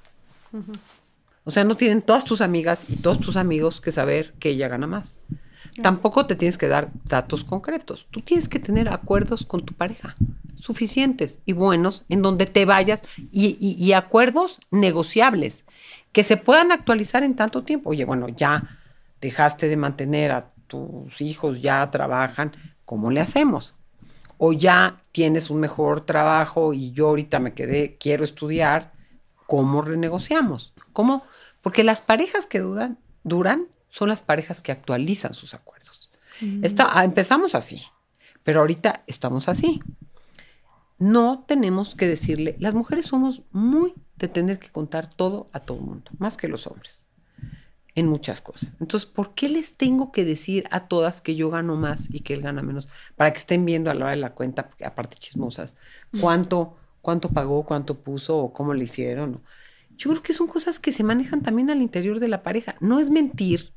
O 1.45 1.51
sea, 1.51 1.65
no 1.65 1.77
tienen 1.77 2.03
todas 2.03 2.25
tus 2.25 2.41
amigas 2.41 2.87
y 2.89 2.97
todos 2.97 3.21
tus 3.21 3.37
amigos 3.37 3.81
que 3.81 3.93
saber 3.93 4.35
que 4.39 4.51
ella 4.51 4.69
gana 4.69 4.87
más. 4.87 5.19
Tampoco 5.83 6.27
te 6.27 6.37
tienes 6.37 6.57
que 6.57 6.69
dar 6.69 6.91
datos 7.05 7.43
concretos. 7.43 8.07
Tú 8.11 8.21
tienes 8.21 8.49
que 8.49 8.61
tener 8.61 8.89
acuerdos 8.89 9.45
con 9.45 9.65
tu 9.65 9.75
pareja 9.75 10.15
suficientes 10.57 11.41
y 11.45 11.53
buenos 11.53 12.05
en 12.09 12.23
donde 12.23 12.47
te 12.47 12.65
vayas 12.65 13.03
y, 13.33 13.93
acuerdos 13.93 14.61
negociables 14.71 15.65
que 16.13 16.25
se 16.25 16.37
puedan 16.37 16.73
actualizar 16.73 17.23
en 17.23 17.35
tanto 17.35 17.65
tiempo. 17.65 17.91
Oye, 17.91 18.05
bueno, 18.05 18.29
ya 18.29 18.79
dejaste 19.21 19.69
de 19.69 19.77
mantener 19.77 20.33
a 20.33 20.51
tus 20.69 21.21
hijos, 21.21 21.61
ya 21.61 21.91
trabajan, 21.91 22.53
¿cómo 22.85 23.11
le 23.11 23.21
hacemos? 23.21 23.75
O 24.39 24.53
ya 24.53 24.93
tienes 25.13 25.51
un 25.51 25.61
mejor 25.61 26.01
trabajo 26.03 26.73
y 26.73 26.93
yo 26.93 27.09
ahorita 27.09 27.41
me 27.41 27.53
quedé, 27.53 27.97
quiero 27.99 28.25
estudiar, 28.25 28.93
¿cómo 29.47 29.83
renegociamos? 29.83 30.73
¿Cómo? 30.93 31.25
Porque 31.61 31.85
las 31.85 32.03
parejas 32.03 32.47
que 32.47 32.61
duran, 32.61 32.99
duran 33.23 33.69
son 33.89 34.09
las 34.09 34.23
parejas 34.23 34.61
que 34.61 34.73
actualizan 34.73 35.35
sus 35.35 35.55
acuerdos. 35.55 36.11
Mm. 36.41 36.65
Ah, 36.79 37.05
empezamos 37.05 37.55
así, 37.55 37.83
pero 38.43 38.61
ahorita 38.61 39.05
estamos 39.07 39.49
así. 39.49 39.81
no 40.99 41.45
tenemos 41.47 41.95
que 41.97 42.07
decirle, 42.07 42.57
las 42.61 42.75
mujeres 42.75 43.07
somos 43.07 43.43
muy 43.51 43.95
de 44.17 44.29
tener 44.29 44.59
que 44.59 44.71
contar 44.71 45.13
todo 45.13 45.49
a 45.53 45.61
todo 45.61 45.79
el 45.79 45.85
mundo, 45.85 46.11
más 46.19 46.37
que 46.37 46.49
los 46.49 46.67
hombres, 46.67 47.07
en 47.95 48.07
muchas 48.07 48.41
cosas. 48.41 48.73
Entonces, 48.81 49.09
¿por 49.09 49.35
qué 49.35 49.49
les 49.49 49.75
tengo 49.75 50.13
que 50.13 50.25
decir 50.25 50.65
a 50.71 50.87
todas 50.89 51.21
que 51.21 51.35
yo 51.35 51.51
gano 51.51 51.77
más 51.77 52.09
y 52.13 52.21
que 52.21 52.35
él 52.35 52.43
gana 52.43 52.63
menos? 52.63 52.89
Para 53.17 53.33
que 53.33 53.39
estén 53.39 53.65
viendo 53.65 53.91
a 53.91 53.95
la 53.95 54.05
hora 54.07 54.15
de 54.15 54.21
la 54.21 54.35
cuenta, 54.35 54.69
porque 54.69 54.85
aparte 54.85 55.19
chismosas, 55.19 55.77
cuánto, 56.21 56.77
cuánto 57.05 57.29
pagó, 57.29 57.65
cuánto 57.65 57.99
puso 57.99 58.39
o 58.39 58.53
cómo 58.55 58.73
le 58.73 58.85
hicieron. 58.85 59.43
Yo 59.99 60.11
creo 60.11 60.23
que 60.23 60.33
son 60.33 60.47
cosas 60.47 60.81
que 60.81 60.91
se 60.91 61.05
manejan 61.05 61.43
también 61.43 61.69
al 61.69 61.83
interior 61.83 62.19
de 62.19 62.29
la 62.29 62.43
pareja. 62.43 62.77
No 62.81 62.99
es 62.99 63.11
mentir, 63.11 63.73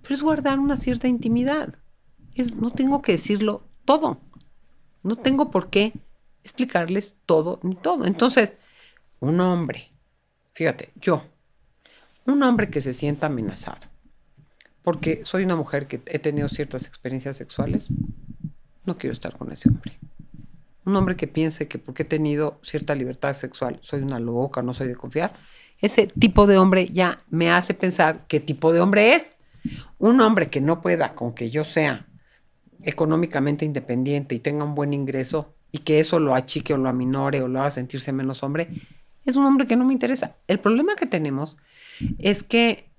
pero 0.00 0.14
es 0.14 0.22
guardar 0.22 0.58
una 0.58 0.78
cierta 0.78 1.06
intimidad. 1.06 1.74
Es, 2.34 2.56
no 2.56 2.70
tengo 2.70 3.02
que 3.02 3.12
decirlo 3.12 3.62
todo. 3.84 4.18
No 5.02 5.16
tengo 5.16 5.50
por 5.50 5.68
qué 5.68 5.92
explicarles 6.42 7.16
todo 7.26 7.60
ni 7.62 7.74
todo. 7.74 8.06
Entonces, 8.06 8.56
un 9.20 9.40
hombre, 9.40 9.90
fíjate, 10.54 10.88
yo, 10.96 11.22
un 12.24 12.42
hombre 12.42 12.70
que 12.70 12.80
se 12.80 12.94
sienta 12.94 13.26
amenazado, 13.26 13.86
porque 14.82 15.22
soy 15.26 15.44
una 15.44 15.54
mujer 15.54 15.86
que 15.86 16.00
he 16.06 16.18
tenido 16.18 16.48
ciertas 16.48 16.86
experiencias 16.86 17.36
sexuales, 17.36 17.88
no 18.86 18.96
quiero 18.96 19.12
estar 19.12 19.36
con 19.36 19.52
ese 19.52 19.68
hombre. 19.68 19.98
Un 20.84 20.96
hombre 20.96 21.16
que 21.16 21.26
piense 21.26 21.68
que 21.68 21.78
porque 21.78 22.02
he 22.02 22.06
tenido 22.06 22.58
cierta 22.62 22.94
libertad 22.94 23.32
sexual 23.34 23.78
soy 23.82 24.02
una 24.02 24.18
loca, 24.18 24.62
no 24.62 24.72
soy 24.72 24.88
de 24.88 24.96
confiar, 24.96 25.34
ese 25.80 26.08
tipo 26.08 26.46
de 26.46 26.58
hombre 26.58 26.88
ya 26.88 27.20
me 27.30 27.50
hace 27.50 27.74
pensar 27.74 28.26
qué 28.28 28.40
tipo 28.40 28.72
de 28.72 28.80
hombre 28.80 29.14
es. 29.14 29.36
Un 29.98 30.20
hombre 30.20 30.48
que 30.48 30.60
no 30.60 30.80
pueda 30.80 31.14
con 31.14 31.34
que 31.34 31.50
yo 31.50 31.64
sea 31.64 32.06
económicamente 32.82 33.64
independiente 33.64 34.34
y 34.34 34.40
tenga 34.40 34.64
un 34.64 34.74
buen 34.74 34.92
ingreso 34.94 35.54
y 35.72 35.78
que 35.78 36.00
eso 36.00 36.18
lo 36.18 36.34
achique 36.34 36.74
o 36.74 36.78
lo 36.78 36.88
aminore 36.88 37.42
o 37.42 37.48
lo 37.48 37.60
haga 37.60 37.70
sentirse 37.70 38.12
menos 38.12 38.42
hombre, 38.42 38.68
es 39.24 39.36
un 39.36 39.44
hombre 39.44 39.66
que 39.66 39.76
no 39.76 39.84
me 39.84 39.92
interesa. 39.92 40.36
El 40.48 40.58
problema 40.58 40.96
que 40.96 41.06
tenemos 41.06 41.56
es 42.18 42.42
que 42.42 42.89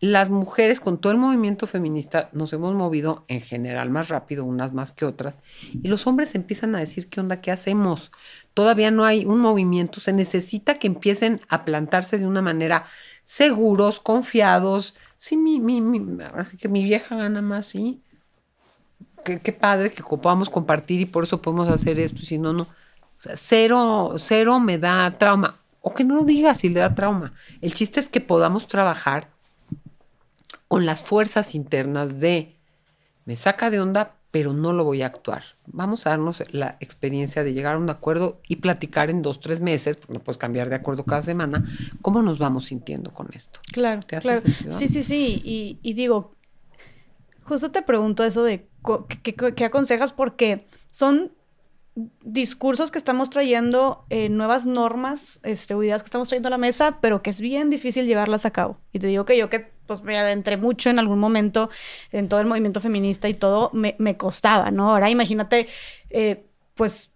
las 0.00 0.30
mujeres 0.30 0.80
con 0.80 0.98
todo 0.98 1.12
el 1.12 1.18
movimiento 1.18 1.66
feminista 1.66 2.30
nos 2.32 2.52
hemos 2.54 2.74
movido 2.74 3.24
en 3.28 3.42
general 3.42 3.90
más 3.90 4.08
rápido, 4.08 4.44
unas 4.44 4.72
más 4.72 4.92
que 4.92 5.04
otras, 5.04 5.34
y 5.82 5.88
los 5.88 6.06
hombres 6.06 6.34
empiezan 6.34 6.74
a 6.74 6.78
decir, 6.78 7.08
¿qué 7.08 7.20
onda? 7.20 7.42
¿Qué 7.42 7.50
hacemos? 7.50 8.10
Todavía 8.54 8.90
no 8.90 9.04
hay 9.04 9.26
un 9.26 9.40
movimiento, 9.40 10.00
se 10.00 10.14
necesita 10.14 10.78
que 10.78 10.86
empiecen 10.86 11.42
a 11.48 11.66
plantarse 11.66 12.18
de 12.18 12.26
una 12.26 12.40
manera 12.40 12.86
seguros, 13.26 14.00
confiados. 14.00 14.94
Sí, 15.18 15.36
mi, 15.36 15.60
mi, 15.60 15.82
mi 15.82 16.22
así 16.34 16.56
que 16.56 16.68
mi 16.68 16.82
vieja 16.82 17.14
gana 17.16 17.42
más, 17.42 17.66
sí. 17.66 18.02
Qué, 19.22 19.52
padre 19.52 19.90
que 19.90 20.02
podamos 20.02 20.48
compartir 20.48 21.00
y 21.00 21.04
por 21.04 21.24
eso 21.24 21.42
podemos 21.42 21.68
hacer 21.68 22.00
esto, 22.00 22.22
si 22.22 22.38
no, 22.38 22.54
no. 22.54 22.62
O 22.62 23.22
sea, 23.22 23.36
cero, 23.36 24.14
cero 24.16 24.58
me 24.60 24.78
da 24.78 25.18
trauma. 25.18 25.60
O 25.82 25.92
que 25.92 26.04
no 26.04 26.16
lo 26.16 26.24
diga 26.24 26.54
si 26.54 26.70
le 26.70 26.80
da 26.80 26.94
trauma. 26.94 27.32
El 27.60 27.74
chiste 27.74 28.00
es 28.00 28.08
que 28.08 28.20
podamos 28.20 28.66
trabajar 28.66 29.28
con 30.70 30.86
las 30.86 31.02
fuerzas 31.02 31.56
internas 31.56 32.20
de 32.20 32.54
me 33.24 33.34
saca 33.34 33.70
de 33.70 33.80
onda, 33.80 34.14
pero 34.30 34.52
no 34.52 34.72
lo 34.72 34.84
voy 34.84 35.02
a 35.02 35.06
actuar. 35.06 35.42
Vamos 35.66 36.06
a 36.06 36.10
darnos 36.10 36.44
la 36.52 36.76
experiencia 36.78 37.42
de 37.42 37.52
llegar 37.52 37.74
a 37.74 37.78
un 37.78 37.90
acuerdo 37.90 38.40
y 38.46 38.56
platicar 38.56 39.10
en 39.10 39.20
dos, 39.20 39.40
tres 39.40 39.60
meses, 39.60 39.96
porque 39.96 40.12
no 40.12 40.20
puedes 40.20 40.38
cambiar 40.38 40.68
de 40.68 40.76
acuerdo 40.76 41.04
cada 41.04 41.22
semana, 41.22 41.64
cómo 42.02 42.22
nos 42.22 42.38
vamos 42.38 42.66
sintiendo 42.66 43.12
con 43.12 43.30
esto. 43.34 43.58
Claro, 43.72 44.02
claro. 44.06 44.40
Sí, 44.68 44.86
sí, 44.86 45.02
sí. 45.02 45.42
Y, 45.44 45.80
y, 45.82 45.94
digo, 45.94 46.36
justo 47.42 47.72
te 47.72 47.82
pregunto 47.82 48.22
eso 48.22 48.44
de 48.44 48.68
qué, 49.24 49.34
qué 49.34 49.64
aconsejas, 49.64 50.12
porque 50.12 50.68
son 50.86 51.32
discursos 52.22 52.92
que 52.92 52.98
estamos 52.98 53.28
trayendo, 53.30 54.04
eh, 54.08 54.28
nuevas 54.28 54.66
normas, 54.66 55.40
este, 55.42 55.74
ideas 55.74 56.04
que 56.04 56.06
estamos 56.06 56.28
trayendo 56.28 56.46
a 56.46 56.50
la 56.50 56.58
mesa, 56.58 56.98
pero 57.00 57.22
que 57.22 57.30
es 57.30 57.40
bien 57.40 57.70
difícil 57.70 58.06
llevarlas 58.06 58.46
a 58.46 58.52
cabo. 58.52 58.78
Y 58.92 59.00
te 59.00 59.08
digo 59.08 59.24
que 59.24 59.36
yo 59.36 59.50
que 59.50 59.79
pues 59.90 60.04
me 60.04 60.16
adentré 60.16 60.56
mucho 60.56 60.88
en 60.88 61.00
algún 61.00 61.18
momento 61.18 61.68
en 62.12 62.28
todo 62.28 62.38
el 62.38 62.46
movimiento 62.46 62.80
feminista 62.80 63.28
y 63.28 63.34
todo, 63.34 63.70
me, 63.72 63.96
me 63.98 64.16
costaba, 64.16 64.70
¿no? 64.70 64.92
Ahora 64.92 65.10
imagínate, 65.10 65.66
eh, 66.10 66.44
pues 66.74 67.10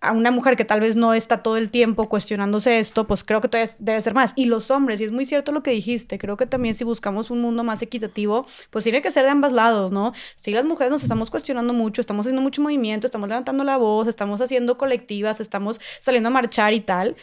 a 0.00 0.12
una 0.12 0.30
mujer 0.30 0.56
que 0.56 0.64
tal 0.64 0.80
vez 0.80 0.96
no 0.96 1.12
está 1.12 1.42
todo 1.42 1.58
el 1.58 1.70
tiempo 1.70 2.08
cuestionándose 2.08 2.78
esto, 2.78 3.06
pues 3.06 3.22
creo 3.22 3.42
que 3.42 3.48
todavía 3.48 3.70
debe 3.80 4.00
ser 4.00 4.14
más. 4.14 4.32
Y 4.34 4.46
los 4.46 4.70
hombres, 4.70 4.98
y 5.02 5.04
es 5.04 5.12
muy 5.12 5.26
cierto 5.26 5.52
lo 5.52 5.62
que 5.62 5.72
dijiste, 5.72 6.16
creo 6.16 6.38
que 6.38 6.46
también 6.46 6.74
si 6.74 6.84
buscamos 6.84 7.30
un 7.30 7.42
mundo 7.42 7.64
más 7.64 7.82
equitativo, 7.82 8.46
pues 8.70 8.84
tiene 8.84 9.02
que 9.02 9.10
ser 9.10 9.24
de 9.24 9.32
ambos 9.32 9.52
lados, 9.52 9.92
¿no? 9.92 10.14
Si 10.36 10.52
las 10.52 10.64
mujeres 10.64 10.90
nos 10.90 11.02
estamos 11.02 11.30
cuestionando 11.30 11.74
mucho, 11.74 12.00
estamos 12.00 12.24
haciendo 12.24 12.40
mucho 12.40 12.62
movimiento, 12.62 13.06
estamos 13.06 13.28
levantando 13.28 13.62
la 13.62 13.76
voz, 13.76 14.08
estamos 14.08 14.40
haciendo 14.40 14.78
colectivas, 14.78 15.40
estamos 15.40 15.82
saliendo 16.00 16.28
a 16.30 16.32
marchar 16.32 16.72
y 16.72 16.80
tal, 16.80 17.14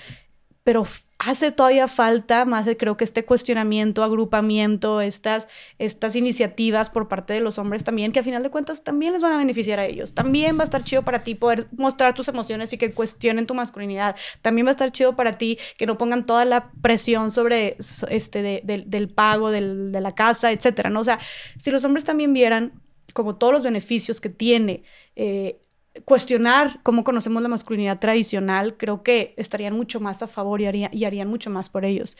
pero 0.64 0.88
hace 1.19 1.52
todavía 1.52 1.88
falta 1.88 2.45
más, 2.45 2.68
creo 2.77 2.98
que 2.98 3.03
este 3.03 3.26
cuestionamiento, 3.26 4.03
agrupamiento, 4.03 5.02
estas, 5.02 5.48
estas 5.77 6.15
iniciativas 6.15 6.90
por 6.90 7.07
parte 7.07 7.34
de 7.34 7.40
los 7.40 7.57
hombres 7.57 7.84
también, 7.84 8.11
que 8.11 8.19
a 8.19 8.23
final 8.23 8.44
de 8.44 8.49
cuentas 8.49 8.84
también 8.84 9.14
les 9.14 9.22
van 9.22 9.34
a 9.34 9.38
beneficiar 9.38 9.80
a 9.80 9.85
ellos. 9.85 10.14
También 10.14 10.57
va 10.57 10.61
a 10.61 10.65
estar 10.65 10.84
chido 10.84 11.03
para 11.03 11.23
ti 11.23 11.35
poder 11.35 11.68
mostrar 11.77 12.14
tus 12.14 12.27
emociones 12.27 12.73
y 12.73 12.77
que 12.77 12.94
cuestionen 12.94 13.45
tu 13.45 13.53
masculinidad. 13.53 14.15
También 14.41 14.65
va 14.68 14.72
a 14.72 14.72
estar 14.72 14.91
chido 14.91 15.15
para 15.15 15.34
ti 15.34 15.57
que 15.77 15.85
no 15.85 15.98
pongan 15.98 16.26
toda 16.26 16.45
la 16.45 16.72
presión 16.81 17.31
sobre 17.31 17.76
este 18.10 18.61
del 18.64 19.10
pago 19.10 19.52
de 19.52 20.02
la 20.02 20.11
casa, 20.14 20.52
etcétera, 20.52 20.90
¿no? 20.90 21.02
O 21.02 21.06
sea, 21.06 21.19
si 21.57 21.72
los 21.72 21.85
hombres 21.85 22.06
también 22.06 22.34
vieran 22.34 22.81
como 23.14 23.35
todos 23.35 23.53
los 23.53 23.64
beneficios 23.64 24.19
que 24.19 24.30
tiene 24.30 24.84
eh, 25.15 25.62
cuestionar 26.06 26.80
cómo 26.82 27.03
conocemos 27.03 27.44
la 27.44 27.49
masculinidad 27.49 27.99
tradicional, 27.99 28.78
creo 28.78 29.03
que 29.03 29.34
estarían 29.38 29.76
mucho 29.76 29.99
más 29.99 30.24
a 30.24 30.28
favor 30.28 30.60
y, 30.61 30.65
harían 31.06 31.28
mucho 31.28 31.49
más 31.49 31.70
por 31.70 31.86
ellos. 31.86 32.18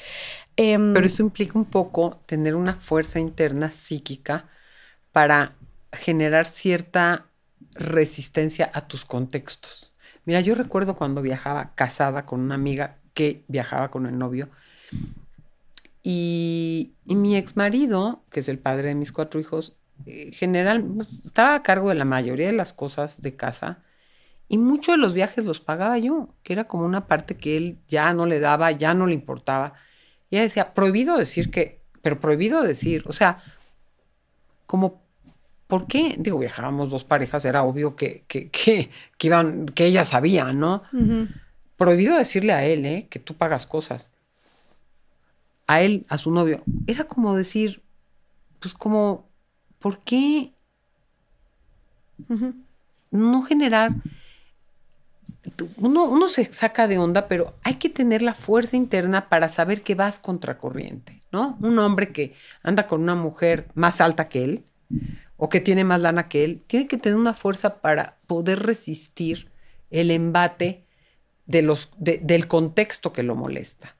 Em, 0.55 0.93
Pero 0.93 1.05
eso 1.05 1.23
implica 1.23 1.57
un 1.57 1.65
poco 1.65 2.21
tener 2.25 2.55
una 2.55 2.75
fuerza 2.75 3.19
interna 3.19 3.71
psíquica 3.71 4.47
para 5.11 5.53
generar 5.91 6.47
cierta 6.47 7.25
resistencia 7.73 8.69
a 8.73 8.81
tus 8.87 9.05
contextos. 9.05 9.93
Mira, 10.25 10.41
yo 10.41 10.55
recuerdo 10.55 10.95
cuando 10.95 11.21
viajaba 11.21 11.73
casada 11.75 12.25
con 12.25 12.39
una 12.41 12.55
amiga 12.55 12.97
que 13.13 13.43
viajaba 13.47 13.89
con 13.89 14.05
el 14.05 14.17
novio 14.17 14.49
y, 16.03 16.93
y 17.05 17.15
mi 17.15 17.35
ex 17.35 17.55
marido, 17.55 18.23
que 18.29 18.41
es 18.41 18.49
el 18.49 18.59
padre 18.59 18.89
de 18.89 18.95
mis 18.95 19.11
cuatro 19.11 19.39
hijos, 19.39 19.75
eh, 20.05 20.31
general, 20.33 20.85
estaba 21.25 21.55
a 21.55 21.63
cargo 21.63 21.89
de 21.89 21.95
la 21.95 22.05
mayoría 22.05 22.47
de 22.47 22.53
las 22.53 22.73
cosas 22.73 23.21
de 23.21 23.35
casa 23.35 23.83
y 24.47 24.57
muchos 24.57 24.95
de 24.95 24.97
los 24.99 25.13
viajes 25.13 25.45
los 25.45 25.59
pagaba 25.59 25.97
yo, 25.97 26.29
que 26.43 26.53
era 26.53 26.65
como 26.65 26.85
una 26.85 27.07
parte 27.07 27.37
que 27.37 27.57
él 27.57 27.77
ya 27.87 28.13
no 28.13 28.25
le 28.25 28.39
daba, 28.39 28.71
ya 28.71 28.93
no 28.93 29.07
le 29.07 29.13
importaba. 29.13 29.73
Y 30.29 30.35
ella 30.35 30.43
decía, 30.43 30.73
prohibido 30.73 31.17
decir 31.17 31.49
que, 31.49 31.79
pero 32.01 32.19
prohibido 32.19 32.61
decir, 32.61 33.03
o 33.07 33.13
sea, 33.13 33.41
como, 34.65 35.01
¿por 35.67 35.87
qué? 35.87 36.15
Digo, 36.19 36.37
viajábamos 36.37 36.91
dos 36.91 37.03
parejas, 37.03 37.45
era 37.45 37.63
obvio 37.63 37.95
que, 37.95 38.25
que, 38.27 38.49
que, 38.49 38.89
iban, 39.21 39.65
que 39.65 39.85
ella 39.85 40.05
sabía, 40.05 40.51
¿no? 40.53 40.83
Prohibido 41.77 42.17
decirle 42.17 42.53
a 42.53 42.63
él, 42.63 42.85
¿eh? 42.85 43.07
Que 43.09 43.19
tú 43.19 43.33
pagas 43.33 43.65
cosas. 43.65 44.11
A 45.65 45.81
él, 45.81 46.05
a 46.09 46.17
su 46.17 46.29
novio. 46.29 46.61
Era 46.85 47.05
como 47.05 47.35
decir, 47.35 47.81
pues 48.59 48.73
como, 48.73 49.27
¿por 49.84 49.99
qué 49.99 50.53
no 53.11 53.41
generar... 53.43 53.91
Uno, 55.76 56.30
se 56.30 56.45
saca 56.45 56.88
de 56.88 56.97
onda, 56.97 57.27
pero 57.27 57.53
hay 57.64 57.76
que 57.76 57.89
tener 57.89 58.22
la 58.22 58.34
fuerza 58.34 58.77
interna 58.77 59.27
para 59.27 59.49
saber 59.49 59.81
que 59.84 59.93
vas 59.93 60.19
contracorriente, 60.19 61.22
¿no? 61.34 61.57
Un 61.60 61.77
hombre 61.80 62.14
que 62.14 62.34
anda 62.64 62.88
con 62.88 63.01
una 63.01 63.14
mujer 63.14 63.68
más 63.76 63.99
alta 63.99 64.30
que 64.30 64.45
él 64.45 64.64
o 65.35 65.49
que 65.49 65.60
tiene 65.60 65.84
más 65.84 65.99
lana 65.99 66.30
que 66.30 66.45
él, 66.45 66.61
tiene 66.65 66.88
que 66.88 66.97
tener 66.97 67.18
una 67.18 67.34
fuerza 67.34 67.81
para 67.81 68.15
poder 68.26 68.64
resistir 68.64 69.51
el 69.91 70.11
embate 70.11 70.85
de 71.45 71.61
los, 71.61 71.89
del 71.97 72.47
contexto 72.47 73.11
que 73.11 73.23
lo 73.23 73.35
molesta. 73.35 73.97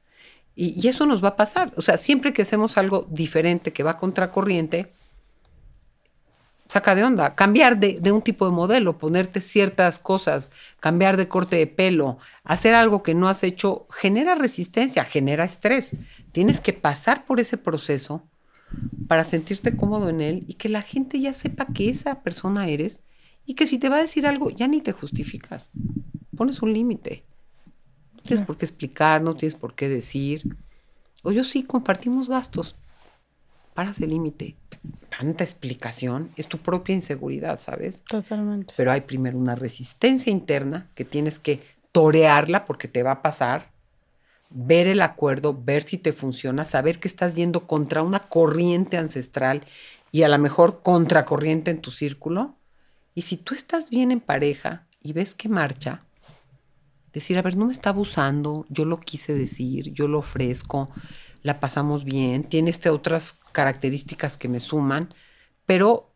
Y, 0.56 0.82
y, 0.82 0.88
eso 0.88 1.06
nos 1.06 1.22
va 1.22 1.30
a 1.30 1.36
pasar. 1.36 1.74
O 1.76 1.82
sea, 1.82 1.98
siempre 1.98 2.32
que 2.32 2.44
hacemos 2.44 2.78
algo 2.78 3.06
diferente, 3.10 3.74
que 3.74 3.84
va 3.84 3.98
contracorriente, 3.98 4.94
saca 6.68 6.96
de 6.96 7.04
onda. 7.04 7.36
Cambiar 7.36 7.80
de, 7.80 8.12
un 8.12 8.22
tipo 8.22 8.46
de 8.46 8.52
modelo, 8.52 8.98
ponerte 8.98 9.42
ciertas 9.42 10.00
cosas, 10.00 10.52
cambiar 10.80 11.18
de 11.18 11.28
corte 11.28 11.56
de 11.56 11.68
pelo, 11.68 12.18
hacer 12.44 12.74
algo 12.74 13.04
que 13.04 13.14
no 13.14 13.28
has 13.28 13.44
hecho, 13.44 13.88
genera 13.90 14.36
resistencia, 14.36 15.04
genera 15.04 15.44
estrés. 15.44 15.96
Tienes 16.32 16.60
que 16.60 16.74
pasar 16.74 17.26
por 17.26 17.40
ese 17.40 17.58
proceso 17.58 18.24
para 19.08 19.24
sentirte 19.24 19.76
cómodo 19.76 20.10
en 20.10 20.22
él 20.22 20.46
y 20.48 20.56
que 20.56 20.70
la 20.70 20.82
gente 20.82 21.20
ya 21.20 21.34
sepa 21.34 21.68
que 21.68 21.90
esa 21.90 22.24
persona 22.24 22.68
eres 22.68 23.04
y 23.46 23.54
que 23.54 23.68
si 23.68 23.78
te 23.78 23.90
va 23.90 23.98
a 23.98 24.02
decir 24.02 24.26
algo, 24.26 24.50
ya 24.50 24.68
ni 24.68 24.82
te 24.82 24.94
justificas. 24.94 25.70
Pones 26.36 26.62
un 26.62 26.74
límite. 26.74 27.24
No 28.16 28.22
tienes 28.24 28.46
por 28.46 28.58
qué 28.58 28.66
explicar, 28.66 29.22
no 29.22 29.36
tienes 29.36 29.56
por 29.56 29.76
qué 29.76 29.90
decir. 29.90 30.56
O 31.24 31.32
yo 31.32 31.44
sí, 31.44 31.64
compartimos 31.64 32.30
gastos. 32.30 32.76
Paras 33.74 34.00
el 34.02 34.10
límite 34.10 34.56
tanta 35.18 35.44
explicación, 35.44 36.32
es 36.36 36.48
tu 36.48 36.58
propia 36.58 36.96
inseguridad, 36.96 37.60
¿sabes? 37.60 38.04
Totalmente. 38.04 38.74
Pero 38.76 38.92
hay 38.92 39.02
primero 39.02 39.38
una 39.38 39.56
resistencia 39.56 40.32
interna 40.32 40.90
que 40.96 41.06
tienes 41.06 41.40
que 41.40 41.62
torearla 41.92 42.66
porque 42.66 42.88
te 42.88 43.04
va 43.04 43.12
a 43.12 43.22
pasar, 43.22 43.72
ver 44.50 44.88
el 44.88 45.02
acuerdo, 45.02 45.58
ver 45.58 45.84
si 45.84 45.98
te 45.98 46.14
funciona, 46.14 46.66
saber 46.66 47.00
que 47.00 47.08
estás 47.08 47.36
yendo 47.36 47.68
contra 47.68 48.02
una 48.02 48.20
corriente 48.28 48.98
ancestral 48.98 49.62
y 50.12 50.24
a 50.24 50.28
lo 50.28 50.38
mejor 50.40 50.82
contracorriente 50.84 51.72
en 51.72 51.82
tu 51.82 51.92
círculo. 51.92 52.56
Y 53.16 53.24
si 53.24 53.38
tú 53.38 53.54
estás 53.54 53.90
bien 53.90 54.12
en 54.12 54.20
pareja 54.20 54.86
y 55.02 55.14
ves 55.14 55.36
que 55.36 55.48
marcha, 55.48 56.02
decir, 57.14 57.38
a 57.38 57.44
ver, 57.44 57.56
no 57.56 57.68
me 57.68 57.72
está 57.72 57.92
abusando, 57.92 58.66
yo 58.70 58.86
lo 58.86 59.00
quise 59.00 59.36
decir, 59.36 59.94
yo 59.94 60.08
lo 60.08 60.20
ofrezco, 60.20 60.90
la 61.44 61.60
pasamos 61.60 62.04
bien, 62.06 62.44
tiene 62.44 62.70
este 62.70 62.90
otras 62.90 63.40
características 63.52 64.38
que 64.38 64.50
me 64.50 64.60
suman, 64.60 65.14
pero 65.66 66.10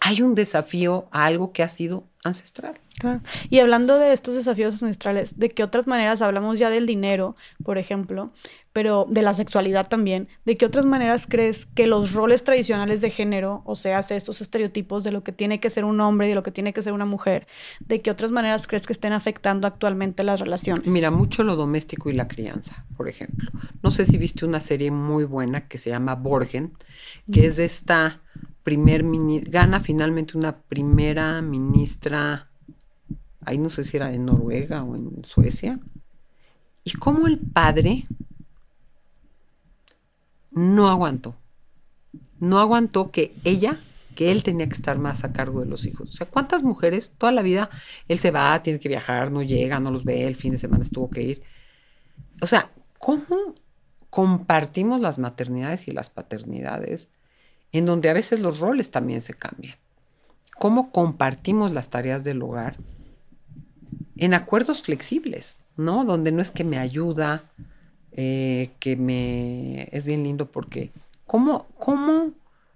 hay 0.00 0.22
un 0.22 0.34
desafío 0.34 1.08
a 1.12 1.26
algo 1.26 1.52
que 1.52 1.62
ha 1.62 1.68
sido 1.68 2.08
ancestral. 2.24 2.78
Claro. 2.98 3.20
Y 3.50 3.58
hablando 3.58 3.98
de 3.98 4.12
estos 4.12 4.36
desafíos 4.36 4.80
ancestrales, 4.82 5.38
¿de 5.38 5.50
qué 5.50 5.64
otras 5.64 5.86
maneras 5.86 6.22
hablamos 6.22 6.58
ya 6.58 6.70
del 6.70 6.86
dinero, 6.86 7.36
por 7.64 7.78
ejemplo, 7.78 8.30
pero 8.72 9.06
de 9.10 9.22
la 9.22 9.34
sexualidad 9.34 9.88
también? 9.88 10.28
¿De 10.44 10.56
qué 10.56 10.64
otras 10.64 10.84
maneras 10.84 11.26
crees 11.28 11.66
que 11.66 11.86
los 11.86 12.12
roles 12.12 12.44
tradicionales 12.44 13.00
de 13.00 13.10
género, 13.10 13.62
o 13.64 13.74
sea, 13.74 13.98
estos 13.98 14.40
estereotipos 14.40 15.02
de 15.02 15.10
lo 15.10 15.24
que 15.24 15.32
tiene 15.32 15.58
que 15.58 15.68
ser 15.68 15.84
un 15.84 16.00
hombre 16.00 16.28
y 16.28 16.30
de 16.30 16.36
lo 16.36 16.44
que 16.44 16.52
tiene 16.52 16.72
que 16.72 16.82
ser 16.82 16.92
una 16.92 17.06
mujer, 17.06 17.46
de 17.80 18.00
qué 18.00 18.10
otras 18.10 18.30
maneras 18.30 18.68
crees 18.68 18.86
que 18.86 18.92
estén 18.92 19.12
afectando 19.12 19.66
actualmente 19.66 20.22
las 20.22 20.38
relaciones? 20.38 20.86
Mira, 20.86 21.10
mucho 21.10 21.42
lo 21.42 21.56
doméstico 21.56 22.08
y 22.08 22.12
la 22.12 22.28
crianza, 22.28 22.84
por 22.96 23.08
ejemplo. 23.08 23.50
No 23.82 23.90
sé 23.90 24.04
si 24.04 24.16
viste 24.16 24.44
una 24.44 24.60
serie 24.60 24.92
muy 24.92 25.24
buena 25.24 25.66
que 25.66 25.78
se 25.78 25.90
llama 25.90 26.14
Borgen, 26.14 26.72
que 27.32 27.46
es 27.46 27.56
de 27.56 27.64
esta 27.64 28.20
primer 28.62 29.04
gana 29.48 29.80
finalmente 29.80 30.38
una 30.38 30.56
primera 30.56 31.42
ministra 31.42 32.11
ahí 32.14 33.58
no 33.58 33.70
sé 33.70 33.84
si 33.84 33.96
era 33.96 34.12
en 34.12 34.26
Noruega 34.26 34.82
o 34.82 34.94
en 34.94 35.24
Suecia, 35.24 35.80
y 36.84 36.92
cómo 36.92 37.26
el 37.26 37.38
padre 37.38 38.06
no 40.50 40.88
aguantó, 40.88 41.36
no 42.38 42.58
aguantó 42.58 43.10
que 43.10 43.34
ella, 43.44 43.78
que 44.14 44.30
él 44.30 44.42
tenía 44.42 44.68
que 44.68 44.74
estar 44.74 44.98
más 44.98 45.24
a 45.24 45.32
cargo 45.32 45.60
de 45.60 45.66
los 45.66 45.86
hijos. 45.86 46.10
O 46.10 46.12
sea, 46.12 46.26
¿cuántas 46.26 46.62
mujeres 46.62 47.12
toda 47.16 47.32
la 47.32 47.42
vida 47.42 47.70
él 48.08 48.18
se 48.18 48.30
va, 48.30 48.62
tiene 48.62 48.78
que 48.78 48.88
viajar, 48.88 49.30
no 49.30 49.42
llega, 49.42 49.80
no 49.80 49.90
los 49.90 50.04
ve, 50.04 50.26
el 50.26 50.36
fin 50.36 50.52
de 50.52 50.58
semana 50.58 50.82
estuvo 50.82 51.08
que 51.08 51.22
ir? 51.22 51.42
O 52.40 52.46
sea, 52.46 52.70
¿cómo 52.98 53.54
compartimos 54.10 55.00
las 55.00 55.18
maternidades 55.18 55.88
y 55.88 55.92
las 55.92 56.10
paternidades 56.10 57.10
en 57.70 57.86
donde 57.86 58.10
a 58.10 58.12
veces 58.12 58.40
los 58.40 58.58
roles 58.58 58.90
también 58.90 59.20
se 59.20 59.34
cambian? 59.34 59.76
¿Cómo 60.62 60.92
compartimos 60.92 61.72
las 61.72 61.88
tareas 61.88 62.22
del 62.22 62.40
hogar? 62.40 62.76
en 64.16 64.34
acuerdos 64.34 64.84
flexibles, 64.84 65.56
¿no? 65.76 66.04
Donde 66.04 66.30
no 66.30 66.40
es 66.40 66.52
que 66.52 66.62
me 66.62 66.78
ayuda, 66.78 67.50
eh, 68.12 68.70
que 68.78 68.94
me... 68.94 69.88
Es 69.90 70.04
bien 70.04 70.22
lindo 70.22 70.46
porque, 70.52 70.92
¿cómo, 71.26 71.66
¿cómo 71.76 72.30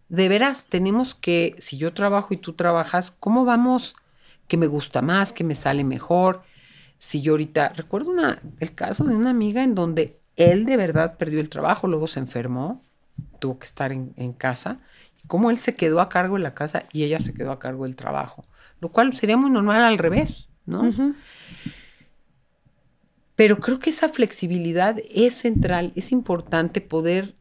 de 0.08 0.28
veras 0.28 0.66
tenemos 0.66 1.14
que, 1.14 1.54
si 1.58 1.76
yo 1.76 1.94
trabajo 1.94 2.34
y 2.34 2.38
tú 2.38 2.54
trabajas, 2.54 3.12
cómo 3.20 3.44
vamos, 3.44 3.94
que 4.48 4.56
me 4.56 4.66
gusta 4.66 5.00
más, 5.02 5.32
que 5.32 5.44
me 5.44 5.54
sale 5.54 5.84
mejor? 5.84 6.42
Si 6.98 7.22
yo 7.22 7.34
ahorita, 7.34 7.68
recuerdo 7.76 8.10
una, 8.10 8.40
el 8.58 8.74
caso 8.74 9.04
de 9.04 9.14
una 9.14 9.30
amiga 9.30 9.62
en 9.62 9.76
donde 9.76 10.18
él 10.34 10.66
de 10.66 10.76
verdad 10.76 11.16
perdió 11.16 11.38
el 11.38 11.48
trabajo, 11.48 11.86
luego 11.86 12.08
se 12.08 12.18
enfermó, 12.18 12.82
tuvo 13.38 13.60
que 13.60 13.66
estar 13.66 13.92
en 13.92 14.32
casa, 14.32 14.80
cómo 15.26 15.50
él 15.50 15.58
se 15.58 15.74
quedó 15.74 16.00
a 16.00 16.08
cargo 16.08 16.36
de 16.36 16.42
la 16.42 16.54
casa 16.54 16.84
y 16.92 17.04
ella 17.04 17.20
se 17.20 17.34
quedó 17.34 17.52
a 17.52 17.58
cargo 17.58 17.84
del 17.84 17.96
trabajo, 17.96 18.44
lo 18.80 18.90
cual 18.90 19.14
sería 19.14 19.36
muy 19.36 19.50
normal 19.50 19.82
al 19.82 19.98
revés, 19.98 20.48
¿no? 20.64 21.14
Pero 23.34 23.58
creo 23.58 23.78
que 23.78 23.90
esa 23.90 24.08
flexibilidad 24.08 24.96
es 25.10 25.34
central, 25.34 25.92
es 25.94 26.10
importante 26.10 26.80
poder 26.80 27.36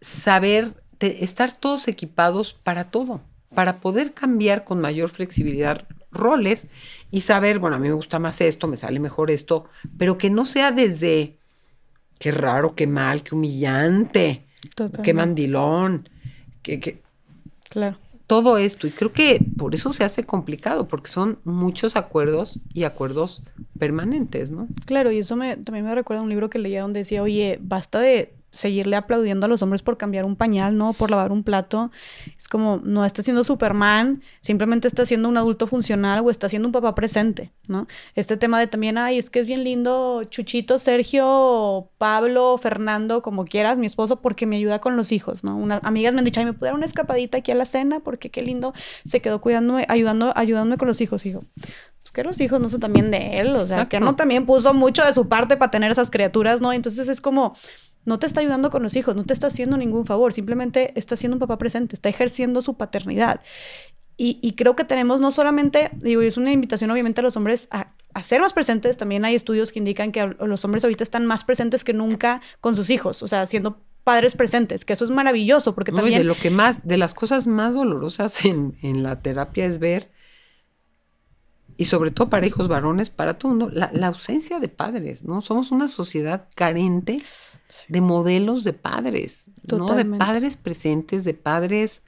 saber, 0.00 0.82
estar 0.98 1.52
todos 1.52 1.88
equipados 1.88 2.54
para 2.54 2.84
todo, 2.84 3.20
para 3.54 3.80
poder 3.80 4.14
cambiar 4.14 4.64
con 4.64 4.80
mayor 4.80 5.10
flexibilidad 5.10 5.86
roles 6.10 6.68
y 7.10 7.20
saber, 7.20 7.58
bueno, 7.58 7.76
a 7.76 7.78
mí 7.78 7.88
me 7.88 7.94
gusta 7.94 8.18
más 8.18 8.40
esto, 8.40 8.66
me 8.66 8.76
sale 8.76 8.98
mejor 8.98 9.30
esto, 9.30 9.66
pero 9.98 10.18
que 10.18 10.30
no 10.30 10.44
sea 10.44 10.72
desde 10.72 11.38
qué 12.18 12.32
raro, 12.32 12.74
qué 12.74 12.86
mal, 12.86 13.22
qué 13.22 13.34
humillante, 13.34 14.46
qué 15.02 15.14
mandilón, 15.14 16.08
que, 16.62 17.02
claro 17.68 17.96
todo 18.30 18.58
esto. 18.58 18.86
Y 18.86 18.92
creo 18.92 19.12
que 19.12 19.44
por 19.58 19.74
eso 19.74 19.92
se 19.92 20.04
hace 20.04 20.22
complicado, 20.22 20.86
porque 20.86 21.10
son 21.10 21.40
muchos 21.42 21.96
acuerdos 21.96 22.60
y 22.72 22.84
acuerdos 22.84 23.42
permanentes, 23.76 24.52
¿no? 24.52 24.68
Claro, 24.86 25.10
y 25.10 25.18
eso 25.18 25.34
me, 25.34 25.56
también 25.56 25.84
me 25.84 25.92
recuerda 25.96 26.22
un 26.22 26.28
libro 26.28 26.48
que 26.48 26.60
leía 26.60 26.82
donde 26.82 27.00
decía, 27.00 27.24
oye, 27.24 27.58
basta 27.60 27.98
de 27.98 28.32
seguirle 28.50 28.96
aplaudiendo 28.96 29.46
a 29.46 29.48
los 29.48 29.62
hombres 29.62 29.82
por 29.82 29.96
cambiar 29.96 30.24
un 30.24 30.36
pañal, 30.36 30.76
¿no? 30.76 30.92
Por 30.92 31.10
lavar 31.10 31.32
un 31.32 31.42
plato. 31.42 31.90
Es 32.36 32.48
como, 32.48 32.80
no 32.82 33.04
está 33.04 33.22
siendo 33.22 33.44
Superman, 33.44 34.22
simplemente 34.40 34.88
está 34.88 35.06
siendo 35.06 35.28
un 35.28 35.36
adulto 35.36 35.66
funcional 35.66 36.20
o 36.24 36.30
está 36.30 36.48
siendo 36.48 36.68
un 36.68 36.72
papá 36.72 36.94
presente, 36.94 37.52
¿no? 37.68 37.86
Este 38.14 38.36
tema 38.36 38.58
de 38.58 38.66
también, 38.66 38.98
ay, 38.98 39.18
es 39.18 39.30
que 39.30 39.40
es 39.40 39.46
bien 39.46 39.64
lindo 39.64 40.24
Chuchito, 40.24 40.78
Sergio, 40.78 41.90
Pablo, 41.98 42.58
Fernando, 42.58 43.22
como 43.22 43.44
quieras, 43.44 43.78
mi 43.78 43.86
esposo, 43.86 44.20
porque 44.20 44.46
me 44.46 44.56
ayuda 44.56 44.80
con 44.80 44.96
los 44.96 45.12
hijos, 45.12 45.44
¿no? 45.44 45.56
Unas 45.56 45.80
amigas 45.84 46.14
me 46.14 46.20
han 46.20 46.24
dicho, 46.24 46.40
ay, 46.40 46.46
me 46.46 46.52
pude 46.52 46.68
dar 46.68 46.74
una 46.74 46.86
escapadita 46.86 47.38
aquí 47.38 47.52
a 47.52 47.54
la 47.54 47.66
cena 47.66 48.00
porque 48.00 48.30
qué 48.30 48.42
lindo 48.42 48.74
se 49.04 49.20
quedó 49.20 49.40
cuidándome, 49.40 49.86
ayudando, 49.88 50.32
ayudándome 50.36 50.76
con 50.76 50.88
los 50.88 51.00
hijos, 51.00 51.26
hijo 51.26 51.44
pues 52.02 52.12
que 52.12 52.24
los 52.24 52.40
hijos 52.40 52.60
no 52.60 52.68
son 52.68 52.80
también 52.80 53.10
de 53.10 53.34
él, 53.34 53.54
o 53.56 53.64
sea, 53.64 53.88
que 53.88 54.00
no 54.00 54.16
también 54.16 54.46
puso 54.46 54.72
mucho 54.72 55.04
de 55.04 55.12
su 55.12 55.28
parte 55.28 55.56
para 55.56 55.70
tener 55.70 55.90
esas 55.90 56.10
criaturas, 56.10 56.60
¿no? 56.60 56.72
Entonces 56.72 57.08
es 57.08 57.20
como, 57.20 57.54
no 58.04 58.18
te 58.18 58.26
está 58.26 58.40
ayudando 58.40 58.70
con 58.70 58.82
los 58.82 58.96
hijos, 58.96 59.16
no 59.16 59.24
te 59.24 59.32
está 59.32 59.48
haciendo 59.48 59.76
ningún 59.76 60.06
favor, 60.06 60.32
simplemente 60.32 60.92
está 60.96 61.16
siendo 61.16 61.36
un 61.36 61.40
papá 61.40 61.58
presente, 61.58 61.94
está 61.94 62.08
ejerciendo 62.08 62.62
su 62.62 62.74
paternidad. 62.74 63.40
Y, 64.22 64.52
creo 64.52 64.76
que 64.76 64.84
tenemos 64.84 65.22
no 65.22 65.30
solamente, 65.30 65.90
digo, 65.94 66.20
es 66.20 66.36
una 66.36 66.52
invitación 66.52 66.90
obviamente 66.90 67.22
a 67.22 67.24
los 67.24 67.38
hombres 67.38 67.68
a, 67.70 67.94
ser 68.22 68.42
más 68.42 68.52
presentes, 68.52 68.98
también 68.98 69.24
hay 69.24 69.34
estudios 69.34 69.72
que 69.72 69.78
indican 69.78 70.12
que 70.12 70.34
los 70.40 70.62
hombres 70.66 70.84
ahorita 70.84 71.02
están 71.02 71.24
más 71.24 71.42
presentes 71.42 71.84
que 71.84 71.94
nunca 71.94 72.42
con 72.60 72.76
sus 72.76 72.90
hijos, 72.90 73.22
o 73.22 73.28
sea, 73.28 73.46
siendo 73.46 73.80
padres 74.04 74.34
presentes, 74.34 74.84
que 74.84 74.92
eso 74.92 75.04
es 75.04 75.10
maravilloso, 75.10 75.74
porque 75.74 75.90
también... 75.90 76.18
de 76.18 76.24
lo 76.24 76.34
que 76.34 76.50
más, 76.50 76.86
de 76.86 76.98
las 76.98 77.14
cosas 77.14 77.46
más 77.46 77.74
dolorosas 77.74 78.44
en, 78.44 78.76
en 78.82 79.02
la 79.02 79.22
terapia 79.22 79.64
es 79.64 79.78
ver 79.78 80.10
y 81.78 81.86
sobre 81.86 82.10
todo 82.10 82.28
para 82.28 82.46
hijos 82.46 82.68
varones, 82.68 83.08
para 83.08 83.38
todo 83.38 83.52
mundo, 83.52 83.70
la, 83.72 83.90
la, 83.94 84.08
ausencia 84.08 84.60
de 84.60 84.68
padres, 84.68 85.24
¿no? 85.24 85.40
Somos 85.40 85.70
una 85.70 85.88
sociedad 85.88 86.46
carente 86.54 87.22
de 87.88 88.00
modelos 88.00 88.64
de 88.64 88.72
padres, 88.72 89.50
¿no? 89.70 89.94
De 89.94 90.04
padres 90.04 90.56
presentes, 90.56 91.24
de 91.24 91.34
padres 91.34 92.02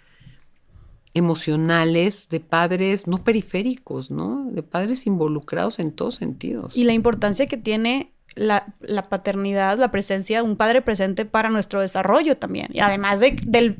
emocionales, 1.14 2.28
de 2.28 2.40
padres 2.40 3.06
no 3.06 3.22
periféricos, 3.22 4.10
¿no? 4.10 4.48
De 4.50 4.62
padres 4.62 5.06
involucrados 5.06 5.78
en 5.78 5.92
todos 5.92 6.16
sentidos. 6.16 6.76
Y 6.76 6.84
la 6.84 6.94
importancia 6.94 7.46
que 7.46 7.56
tiene 7.56 8.12
la, 8.34 8.66
paternidad, 9.08 9.78
la 9.78 9.90
presencia 9.90 10.38
de 10.38 10.48
un 10.48 10.56
padre 10.56 10.82
presente 10.82 11.24
para 11.24 11.50
nuestro 11.50 11.80
desarrollo 11.80 12.36
también. 12.36 12.68
Y 12.72 12.80
además 12.80 13.20
de, 13.20 13.76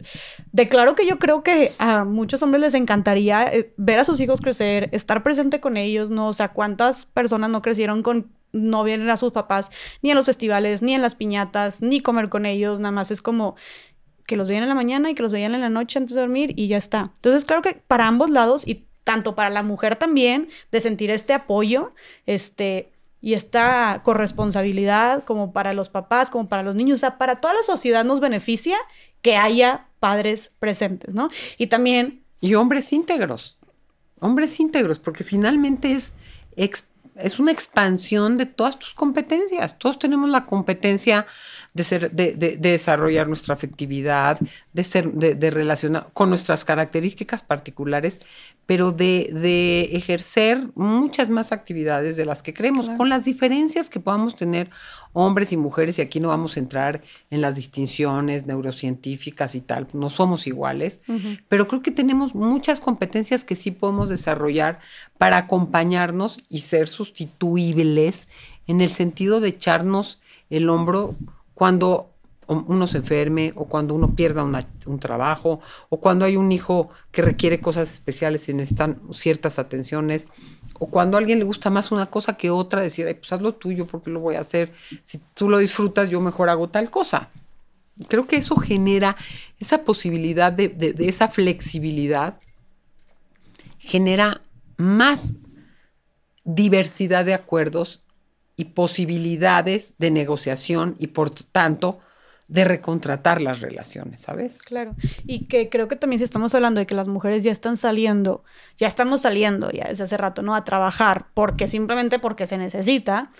claro 0.68 0.94
que 0.94 1.06
yo 1.06 1.18
creo 1.18 1.42
que 1.42 1.72
a 1.78 2.04
muchos 2.04 2.42
hombres 2.42 2.60
les 2.60 2.74
encantaría 2.74 3.44
eh, 3.44 3.72
ver 3.76 3.98
a 3.98 4.04
sus 4.04 4.20
hijos 4.20 4.40
crecer, 4.40 4.88
estar 4.92 5.22
presente 5.22 5.60
con 5.60 5.76
ellos, 5.76 6.10
¿no? 6.10 6.28
O 6.28 6.32
sea, 6.32 6.48
cuántas 6.48 7.06
personas 7.06 7.50
no 7.50 7.62
crecieron 7.62 8.02
con 8.02 8.30
no 8.52 8.84
vienen 8.84 9.08
a 9.08 9.16
sus 9.16 9.32
papás 9.32 9.70
ni 10.02 10.10
en 10.10 10.16
los 10.16 10.26
festivales, 10.26 10.82
ni 10.82 10.94
en 10.94 11.00
las 11.00 11.14
piñatas, 11.14 11.80
ni 11.80 12.00
comer 12.00 12.28
con 12.28 12.44
ellos, 12.44 12.80
nada 12.80 12.92
más 12.92 13.10
es 13.10 13.22
como 13.22 13.56
que 14.26 14.36
los 14.36 14.46
veían 14.46 14.62
en 14.62 14.68
la 14.68 14.74
mañana 14.74 15.10
y 15.10 15.14
que 15.14 15.22
los 15.22 15.32
veían 15.32 15.54
en 15.54 15.62
la 15.62 15.70
noche 15.70 15.98
antes 15.98 16.14
de 16.14 16.20
dormir 16.20 16.52
y 16.56 16.68
ya 16.68 16.76
está. 16.76 17.12
Entonces, 17.16 17.46
claro 17.46 17.62
que 17.62 17.82
para 17.86 18.06
ambos 18.06 18.28
lados 18.28 18.66
y 18.66 18.86
tanto 19.04 19.34
para 19.34 19.50
la 19.50 19.62
mujer 19.62 19.96
también, 19.96 20.48
de 20.70 20.80
sentir 20.80 21.10
este 21.10 21.32
apoyo, 21.32 21.92
este, 22.26 22.91
y 23.22 23.34
esta 23.34 24.02
corresponsabilidad 24.04 25.24
como 25.24 25.52
para 25.52 25.72
los 25.72 25.88
papás, 25.88 26.28
como 26.28 26.48
para 26.48 26.62
los 26.62 26.74
niños, 26.74 26.96
o 26.96 27.00
sea, 27.00 27.16
para 27.16 27.36
toda 27.36 27.54
la 27.54 27.62
sociedad 27.62 28.04
nos 28.04 28.20
beneficia 28.20 28.76
que 29.22 29.36
haya 29.36 29.86
padres 30.00 30.50
presentes, 30.58 31.14
¿no? 31.14 31.30
Y 31.56 31.68
también... 31.68 32.20
Y 32.40 32.54
hombres 32.54 32.92
íntegros, 32.92 33.56
hombres 34.18 34.58
íntegros, 34.58 34.98
porque 34.98 35.22
finalmente 35.22 35.92
es 35.92 36.12
es 37.16 37.38
una 37.38 37.52
expansión 37.52 38.36
de 38.36 38.46
todas 38.46 38.78
tus 38.78 38.94
competencias. 38.94 39.78
Todos 39.78 39.98
tenemos 39.98 40.30
la 40.30 40.46
competencia 40.46 41.26
de, 41.74 41.84
ser, 41.84 42.10
de, 42.10 42.32
de, 42.34 42.56
desarrollar 42.56 43.28
nuestra 43.28 43.54
afectividad, 43.54 44.38
de, 44.72 44.84
ser, 44.84 45.12
de, 45.12 45.50
relacionar 45.50 46.08
con 46.12 46.30
nuestras 46.30 46.64
características 46.64 47.42
particulares, 47.42 48.20
pero 48.66 48.92
de, 48.92 49.90
ejercer 49.92 50.68
muchas 50.74 51.30
más 51.30 51.52
actividades 51.52 52.16
de 52.16 52.24
las 52.24 52.42
que 52.42 52.54
creemos, 52.54 52.88
con 52.90 53.08
las 53.08 53.24
diferencias 53.24 53.90
que 53.90 54.00
podamos 54.00 54.36
tener 54.36 54.70
hombres 55.12 55.52
y 55.52 55.56
mujeres, 55.56 55.98
y 55.98 56.02
aquí 56.02 56.20
no 56.20 56.28
vamos 56.28 56.56
a 56.56 56.60
entrar 56.60 57.02
en 57.30 57.40
las 57.40 57.56
distinciones 57.56 58.46
neurocientíficas 58.46 59.54
y 59.54 59.60
tal, 59.60 59.88
no 59.92 60.10
somos 60.10 60.46
iguales, 60.46 61.00
pero 61.48 61.66
creo 61.66 61.82
que 61.82 61.90
tenemos 61.90 62.34
muchas 62.34 62.80
competencias 62.80 63.44
que 63.44 63.56
sí 63.56 63.72
podemos 63.72 64.08
desarrollar 64.08 64.78
para 65.18 65.36
acompañarnos 65.38 66.38
y 66.48 66.60
ser 66.60 66.88
sustituibles 66.88 68.28
en 68.66 68.80
el 68.80 68.88
sentido 68.88 69.40
de 69.40 69.48
echarnos 69.48 70.20
el 70.50 70.70
hombro 70.70 71.16
cuando 71.54 72.11
uno 72.48 72.86
se 72.86 72.98
enferme 72.98 73.52
o 73.54 73.66
cuando 73.66 73.94
uno 73.94 74.14
pierda 74.14 74.42
un 74.44 74.98
trabajo 74.98 75.60
o 75.88 76.00
cuando 76.00 76.24
hay 76.24 76.36
un 76.36 76.50
hijo 76.52 76.90
que 77.10 77.22
requiere 77.22 77.60
cosas 77.60 77.92
especiales 77.92 78.48
y 78.48 78.54
necesitan 78.54 79.00
ciertas 79.12 79.58
atenciones 79.58 80.28
o 80.78 80.86
cuando 80.86 81.16
a 81.16 81.20
alguien 81.20 81.38
le 81.38 81.44
gusta 81.44 81.70
más 81.70 81.92
una 81.92 82.06
cosa 82.06 82.36
que 82.36 82.50
otra, 82.50 82.82
decir, 82.82 83.06
Ay, 83.06 83.14
pues 83.14 83.32
haz 83.32 83.40
lo 83.40 83.54
tuyo 83.54 83.86
porque 83.86 84.10
lo 84.10 84.20
voy 84.20 84.34
a 84.34 84.40
hacer. 84.40 84.72
Si 85.04 85.20
tú 85.34 85.48
lo 85.48 85.58
disfrutas, 85.58 86.10
yo 86.10 86.20
mejor 86.20 86.48
hago 86.48 86.68
tal 86.68 86.90
cosa. 86.90 87.30
Creo 88.08 88.26
que 88.26 88.36
eso 88.36 88.56
genera 88.56 89.16
esa 89.60 89.84
posibilidad 89.84 90.52
de, 90.52 90.68
de 90.68 91.08
esa 91.08 91.28
flexibilidad, 91.28 92.38
genera 93.78 94.42
más 94.76 95.36
diversidad 96.44 97.24
de 97.24 97.34
acuerdos 97.34 98.02
y 98.56 98.66
posibilidades 98.66 99.94
de 99.98 100.10
negociación 100.10 100.96
y 100.98 101.08
por 101.08 101.30
tanto 101.30 102.00
de 102.52 102.64
recontratar 102.64 103.40
las 103.40 103.60
relaciones, 103.62 104.20
¿sabes? 104.20 104.58
Claro. 104.58 104.94
Y 105.26 105.46
que 105.46 105.70
creo 105.70 105.88
que 105.88 105.96
también 105.96 106.18
si 106.18 106.24
estamos 106.24 106.54
hablando 106.54 106.80
de 106.80 106.86
que 106.86 106.94
las 106.94 107.08
mujeres 107.08 107.42
ya 107.42 107.50
están 107.50 107.78
saliendo, 107.78 108.44
ya 108.76 108.88
estamos 108.88 109.22
saliendo 109.22 109.70
ya 109.70 109.88
desde 109.88 110.04
hace 110.04 110.18
rato, 110.18 110.42
¿no? 110.42 110.54
A 110.54 110.62
trabajar 110.62 111.28
porque 111.32 111.66
simplemente 111.66 112.18
porque 112.18 112.46
se 112.46 112.58
necesita, 112.58 113.30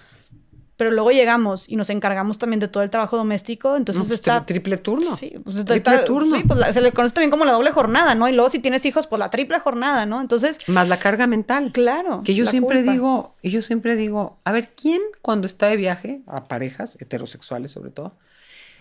pero 0.78 0.90
luego 0.90 1.10
llegamos 1.10 1.68
y 1.68 1.76
nos 1.76 1.90
encargamos 1.90 2.38
también 2.38 2.58
de 2.58 2.68
todo 2.68 2.82
el 2.82 2.88
trabajo 2.88 3.18
doméstico, 3.18 3.76
entonces 3.76 4.04
pues, 4.04 4.12
está... 4.12 4.46
Triple 4.46 4.78
turno. 4.78 5.14
Sí, 5.14 5.34
pues 5.44 5.62
triple 5.62 5.98
turno. 6.06 6.34
Sí, 6.34 6.44
pues 6.44 6.74
se 6.74 6.80
le 6.80 6.92
conoce 6.92 7.14
también 7.14 7.30
como 7.30 7.44
la 7.44 7.52
doble 7.52 7.70
jornada, 7.70 8.14
¿no? 8.14 8.30
Y 8.30 8.32
luego 8.32 8.48
si 8.48 8.60
tienes 8.60 8.86
hijos, 8.86 9.06
pues 9.06 9.20
la 9.20 9.28
triple 9.28 9.58
jornada, 9.58 10.06
¿no? 10.06 10.22
Entonces... 10.22 10.56
Más 10.68 10.88
la 10.88 10.98
carga 10.98 11.26
mental. 11.26 11.70
Claro. 11.72 12.22
Que 12.24 12.34
yo 12.34 12.46
siempre 12.46 12.82
digo, 12.82 13.34
y 13.42 13.50
yo 13.50 13.60
siempre 13.60 13.94
digo, 13.94 14.38
a 14.44 14.52
ver, 14.52 14.70
¿quién 14.74 15.02
cuando 15.20 15.46
está 15.46 15.66
de 15.66 15.76
viaje, 15.76 16.22
a 16.26 16.44
parejas, 16.44 16.96
heterosexuales 16.98 17.70
sobre 17.72 17.90
todo, 17.90 18.14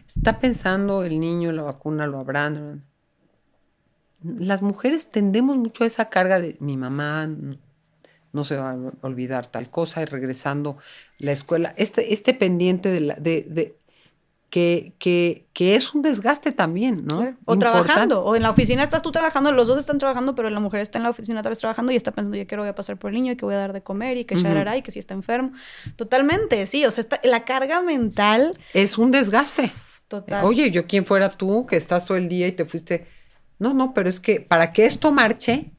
está 0.07 0.39
pensando 0.39 1.03
el 1.03 1.19
niño, 1.19 1.51
la 1.51 1.63
vacuna, 1.63 2.07
lo 2.07 2.19
habrán? 2.19 2.83
Las 4.23 4.61
mujeres 4.61 5.09
tendemos 5.09 5.57
mucho 5.57 5.83
a 5.83 5.87
esa 5.87 6.09
carga 6.09 6.39
de 6.39 6.57
mi 6.59 6.77
mamá, 6.77 7.27
no 8.33 8.43
se 8.43 8.55
va 8.55 8.71
a 8.71 8.77
olvidar 9.01 9.47
tal 9.47 9.69
cosa, 9.69 10.01
y 10.01 10.05
regresando 10.05 10.77
la 11.19 11.31
escuela, 11.31 11.73
este, 11.77 12.13
este 12.13 12.33
pendiente 12.33 12.89
de, 12.89 12.99
la, 13.01 13.15
de, 13.15 13.45
de 13.49 13.81
que, 14.51 14.93
que, 14.99 15.47
que, 15.53 15.75
es 15.75 15.95
un 15.95 16.01
desgaste 16.01 16.51
también, 16.51 17.05
¿no? 17.05 17.35
O 17.45 17.57
trabajando, 17.57 18.23
o 18.23 18.35
en 18.35 18.43
la 18.43 18.49
oficina 18.49 18.83
estás 18.83 19.01
tú 19.01 19.09
trabajando, 19.09 19.51
los 19.53 19.65
dos 19.67 19.79
están 19.79 19.97
trabajando, 19.97 20.35
pero 20.35 20.49
la 20.49 20.59
mujer 20.59 20.81
está 20.81 20.99
en 20.99 21.03
la 21.03 21.09
oficina 21.09 21.41
tal 21.41 21.51
vez 21.51 21.59
trabajando 21.59 21.93
y 21.93 21.95
está 21.95 22.11
pensando, 22.11 22.35
yo 22.35 22.45
quiero 22.45 22.63
voy 22.63 22.69
a 22.69 22.75
pasar 22.75 22.97
por 22.97 23.11
el 23.11 23.15
niño 23.15 23.31
y 23.31 23.37
que 23.37 23.45
voy 23.45 23.55
a 23.55 23.59
dar 23.59 23.73
de 23.73 23.81
comer 23.81 24.17
y 24.17 24.25
que 24.25 24.35
uh 24.35 24.75
y 24.75 24.81
que 24.81 24.91
si 24.91 24.99
está 24.99 25.13
enfermo. 25.13 25.53
Totalmente, 25.95 26.67
sí, 26.67 26.85
o 26.85 26.91
sea, 26.91 27.05
la 27.23 27.45
carga 27.45 27.81
mental... 27.81 28.53
Es 28.73 28.97
un 28.97 29.11
desgaste. 29.11 29.71
Total. 30.11 30.43
Oye, 30.43 30.71
yo 30.71 30.87
quién 30.87 31.05
fuera 31.05 31.29
tú 31.29 31.65
que 31.65 31.77
estás 31.77 32.05
todo 32.05 32.17
el 32.17 32.27
día 32.27 32.45
y 32.45 32.51
te 32.51 32.65
fuiste... 32.65 33.07
No, 33.59 33.73
no, 33.73 33.93
pero 33.93 34.09
es 34.09 34.19
que 34.19 34.41
para 34.41 34.73
que 34.73 34.85
esto 34.85 35.09
marche 35.13 35.71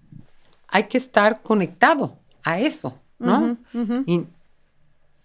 hay 0.68 0.84
que 0.84 0.96
estar 0.96 1.42
conectado 1.42 2.16
a 2.42 2.58
eso, 2.58 2.98
¿no? 3.18 3.58
Y 4.06 4.24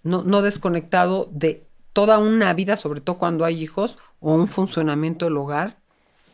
no, 0.03 0.23
no 0.23 0.41
desconectado 0.41 1.29
de 1.31 1.65
toda 1.93 2.19
una 2.19 2.53
vida, 2.53 2.75
sobre 2.75 2.99
todo 2.99 3.17
cuando 3.17 3.45
hay 3.45 3.63
hijos 3.63 3.97
o 4.19 4.33
un 4.33 4.45
funcionamiento 4.45 5.23
del 5.23 5.37
hogar, 5.37 5.77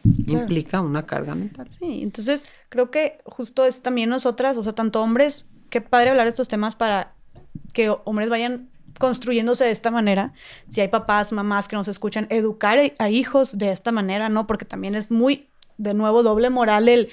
implica 0.04 0.82
una 0.82 1.06
carga 1.06 1.36
mental. 1.36 1.70
Sí, 1.78 2.02
entonces 2.02 2.44
creo 2.70 2.90
que 2.90 3.20
justo 3.24 3.66
es 3.66 3.84
también 3.84 4.10
nosotras, 4.10 4.58
o 4.58 4.64
sea, 4.64 4.74
tanto 4.74 5.00
hombres, 5.00 5.46
qué 5.70 5.80
padre 5.80 6.10
hablar 6.10 6.26
de 6.26 6.32
estos 6.32 6.48
temas 6.48 6.76
para 6.76 7.14
que 7.72 7.96
hombres 8.04 8.30
vayan 8.30 8.72
construyéndose 9.00 9.66
de 9.66 9.72
esta 9.72 9.92
manera. 9.92 10.34
Si 10.70 10.82
hay 10.82 10.88
papás, 10.88 11.32
mamás 11.32 11.68
que 11.68 11.76
nos 11.76 11.88
escuchan, 11.88 12.28
educar 12.30 12.80
a 12.98 13.10
hijos 13.10 13.58
de 13.58 13.72
esta 13.72 13.92
manera, 13.92 14.30
¿no? 14.30 14.48
Porque 14.48 14.66
también 14.66 14.96
es 14.96 15.12
muy, 15.12 15.50
de 15.78 15.94
nuevo, 15.94 16.24
doble 16.24 16.50
moral 16.50 16.90
el... 16.90 17.10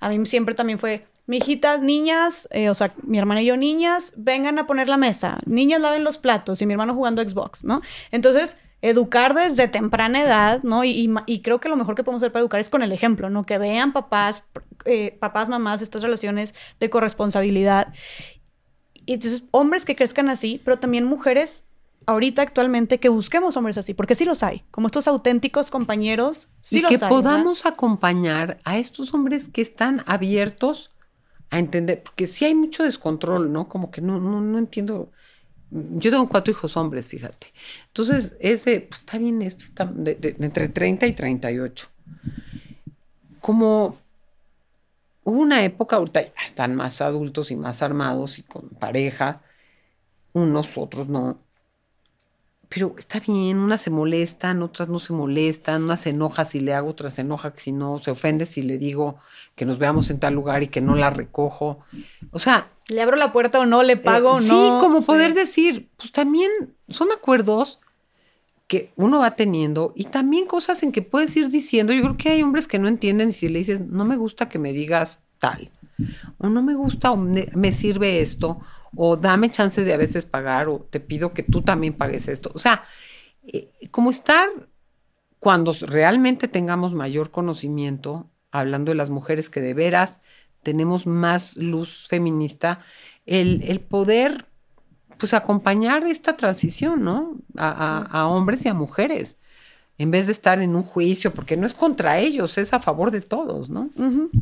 A 0.00 0.08
mí 0.10 0.24
siempre 0.26 0.54
también 0.54 0.78
fue, 0.78 1.08
Mijitas, 1.28 1.82
niñas, 1.82 2.48
eh, 2.52 2.70
o 2.70 2.74
sea, 2.74 2.94
mi 3.02 3.18
hermana 3.18 3.42
y 3.42 3.44
yo, 3.44 3.56
niñas, 3.58 4.14
vengan 4.16 4.58
a 4.58 4.66
poner 4.66 4.88
la 4.88 4.96
mesa. 4.96 5.38
Niñas, 5.44 5.78
laven 5.82 6.02
los 6.02 6.16
platos 6.16 6.62
y 6.62 6.66
mi 6.66 6.72
hermano 6.72 6.94
jugando 6.94 7.20
Xbox, 7.20 7.64
¿no? 7.64 7.82
Entonces, 8.10 8.56
educar 8.80 9.34
desde 9.34 9.68
temprana 9.68 10.22
edad, 10.22 10.62
¿no? 10.62 10.84
Y, 10.84 11.12
creo 11.44 11.60
que 11.60 11.68
lo 11.68 11.76
mejor 11.76 11.94
que 11.94 12.02
podemos 12.02 12.22
hacer 12.22 12.32
para 12.32 12.40
educar 12.40 12.60
es 12.60 12.70
con 12.70 12.82
el 12.82 12.92
ejemplo, 12.92 13.28
¿no? 13.28 13.44
Que 13.44 13.58
vean 13.58 13.92
papás, 13.92 14.42
eh, 14.86 15.18
papás, 15.20 15.50
mamás, 15.50 15.82
estas 15.82 16.00
relaciones 16.00 16.54
de 16.80 16.88
corresponsabilidad. 16.88 17.92
Y 19.08 19.14
entonces, 19.14 19.42
hombres 19.52 19.86
que 19.86 19.96
crezcan 19.96 20.28
así, 20.28 20.60
pero 20.62 20.78
también 20.78 21.04
mujeres 21.04 21.64
ahorita 22.04 22.42
actualmente 22.42 23.00
que 23.00 23.08
busquemos 23.08 23.56
hombres 23.56 23.78
así, 23.78 23.94
porque 23.94 24.14
sí 24.14 24.26
los 24.26 24.42
hay, 24.42 24.64
como 24.70 24.86
estos 24.86 25.08
auténticos 25.08 25.70
compañeros, 25.70 26.50
sí 26.60 26.80
y 26.80 26.82
que 26.82 26.98
podamos 26.98 27.64
acompañar 27.64 28.58
a 28.64 28.76
estos 28.76 29.14
hombres 29.14 29.48
que 29.48 29.62
están 29.62 30.04
abiertos 30.04 30.90
a 31.48 31.58
entender, 31.58 32.02
porque 32.02 32.26
sí 32.26 32.44
hay 32.44 32.54
mucho 32.54 32.82
descontrol, 32.82 33.50
¿no? 33.50 33.66
Como 33.66 33.90
que 33.90 34.02
no, 34.02 34.20
no, 34.20 34.42
no 34.42 34.58
entiendo. 34.58 35.10
Yo 35.70 36.10
tengo 36.10 36.28
cuatro 36.28 36.50
hijos 36.50 36.76
hombres, 36.76 37.08
fíjate. 37.08 37.54
Entonces, 37.86 38.36
ese, 38.40 38.82
pues, 38.90 39.00
está 39.00 39.16
bien, 39.16 39.40
esto 39.40 39.64
está 39.64 39.86
de, 39.86 40.36
entre 40.38 40.68
30 40.68 41.06
y 41.06 41.14
38. 41.14 41.88
Como 43.40 43.96
hubo 45.28 45.40
una 45.40 45.64
época, 45.64 45.96
ahorita 45.96 46.22
ya 46.22 46.32
están 46.46 46.74
más 46.74 47.00
adultos 47.00 47.50
y 47.50 47.56
más 47.56 47.82
armados 47.82 48.38
y 48.38 48.42
con 48.42 48.68
pareja, 48.70 49.42
unos, 50.32 50.76
otros 50.76 51.08
no 51.08 51.38
pero 52.68 52.94
está 52.98 53.18
bien, 53.20 53.58
unas 53.58 53.80
se 53.80 53.90
molestan, 53.90 54.62
otras 54.62 54.88
no 54.88 54.98
se 54.98 55.14
molestan, 55.14 55.84
unas 55.84 56.00
se 56.00 56.10
enoja 56.10 56.44
si 56.44 56.60
le 56.60 56.74
hago, 56.74 56.90
otras 56.90 57.14
se 57.14 57.22
enoja 57.22 57.52
si 57.56 57.72
no, 57.72 57.98
se 57.98 58.10
ofende 58.10 58.44
si 58.44 58.62
le 58.62 58.76
digo 58.76 59.18
que 59.54 59.64
nos 59.64 59.78
veamos 59.78 60.10
en 60.10 60.20
tal 60.20 60.34
lugar 60.34 60.62
y 60.62 60.68
que 60.68 60.82
no 60.82 60.94
la 60.94 61.10
recojo. 61.10 61.78
O 62.30 62.38
sea... 62.38 62.70
¿Le 62.88 63.02
abro 63.02 63.16
la 63.16 63.32
puerta 63.32 63.60
o 63.60 63.66
no? 63.66 63.82
¿Le 63.82 63.96
pago 63.96 64.32
o 64.32 64.40
no? 64.40 64.40
Sí, 64.40 64.70
como 64.80 65.02
poder 65.02 65.34
decir, 65.34 65.88
pues 65.96 66.12
también 66.12 66.50
son 66.88 67.10
acuerdos 67.10 67.80
que 68.68 68.92
uno 68.96 69.20
va 69.20 69.34
teniendo 69.34 69.92
y 69.96 70.04
también 70.04 70.46
cosas 70.46 70.82
en 70.82 70.92
que 70.92 71.02
puedes 71.02 71.36
ir 71.36 71.48
diciendo. 71.48 71.92
Yo 71.92 72.02
creo 72.02 72.16
que 72.16 72.28
hay 72.28 72.42
hombres 72.42 72.68
que 72.68 72.78
no 72.78 72.86
entienden 72.86 73.32
si 73.32 73.48
le 73.48 73.58
dices, 73.58 73.80
no 73.80 74.04
me 74.04 74.16
gusta 74.16 74.48
que 74.48 74.58
me 74.58 74.72
digas 74.72 75.20
tal, 75.38 75.70
o 76.38 76.48
no 76.48 76.62
me 76.62 76.74
gusta 76.74 77.10
o 77.10 77.16
me 77.16 77.72
sirve 77.72 78.20
esto, 78.20 78.60
o 78.94 79.16
dame 79.16 79.50
chance 79.50 79.82
de 79.82 79.92
a 79.92 79.96
veces 79.96 80.24
pagar, 80.24 80.68
o 80.68 80.80
te 80.80 81.00
pido 81.00 81.32
que 81.32 81.42
tú 81.42 81.62
también 81.62 81.94
pagues 81.94 82.28
esto. 82.28 82.50
O 82.54 82.58
sea, 82.58 82.84
eh, 83.46 83.70
como 83.90 84.10
estar 84.10 84.48
cuando 85.38 85.72
realmente 85.80 86.48
tengamos 86.48 86.94
mayor 86.94 87.30
conocimiento, 87.30 88.28
hablando 88.50 88.90
de 88.90 88.96
las 88.96 89.10
mujeres 89.10 89.50
que 89.50 89.60
de 89.60 89.74
veras 89.74 90.20
tenemos 90.62 91.06
más 91.06 91.56
luz 91.56 92.06
feminista, 92.08 92.80
el, 93.24 93.80
poder 93.80 94.46
pues 95.18 95.34
acompañar 95.34 96.06
esta 96.06 96.36
transición, 96.36 97.04
¿no? 97.04 97.36
A, 97.56 98.26
hombres 98.28 98.64
y 98.64 98.68
a 98.68 98.74
mujeres, 98.74 99.36
en 99.98 100.10
vez 100.10 100.26
de 100.26 100.32
estar 100.32 100.60
en 100.60 100.76
un 100.76 100.84
juicio, 100.84 101.34
porque 101.34 101.56
no 101.56 101.66
es 101.66 101.74
contra 101.74 102.18
ellos, 102.18 102.56
es 102.56 102.72
a 102.72 102.78
favor 102.78 103.10
de 103.10 103.20
todos, 103.20 103.68
¿no? 103.68 103.90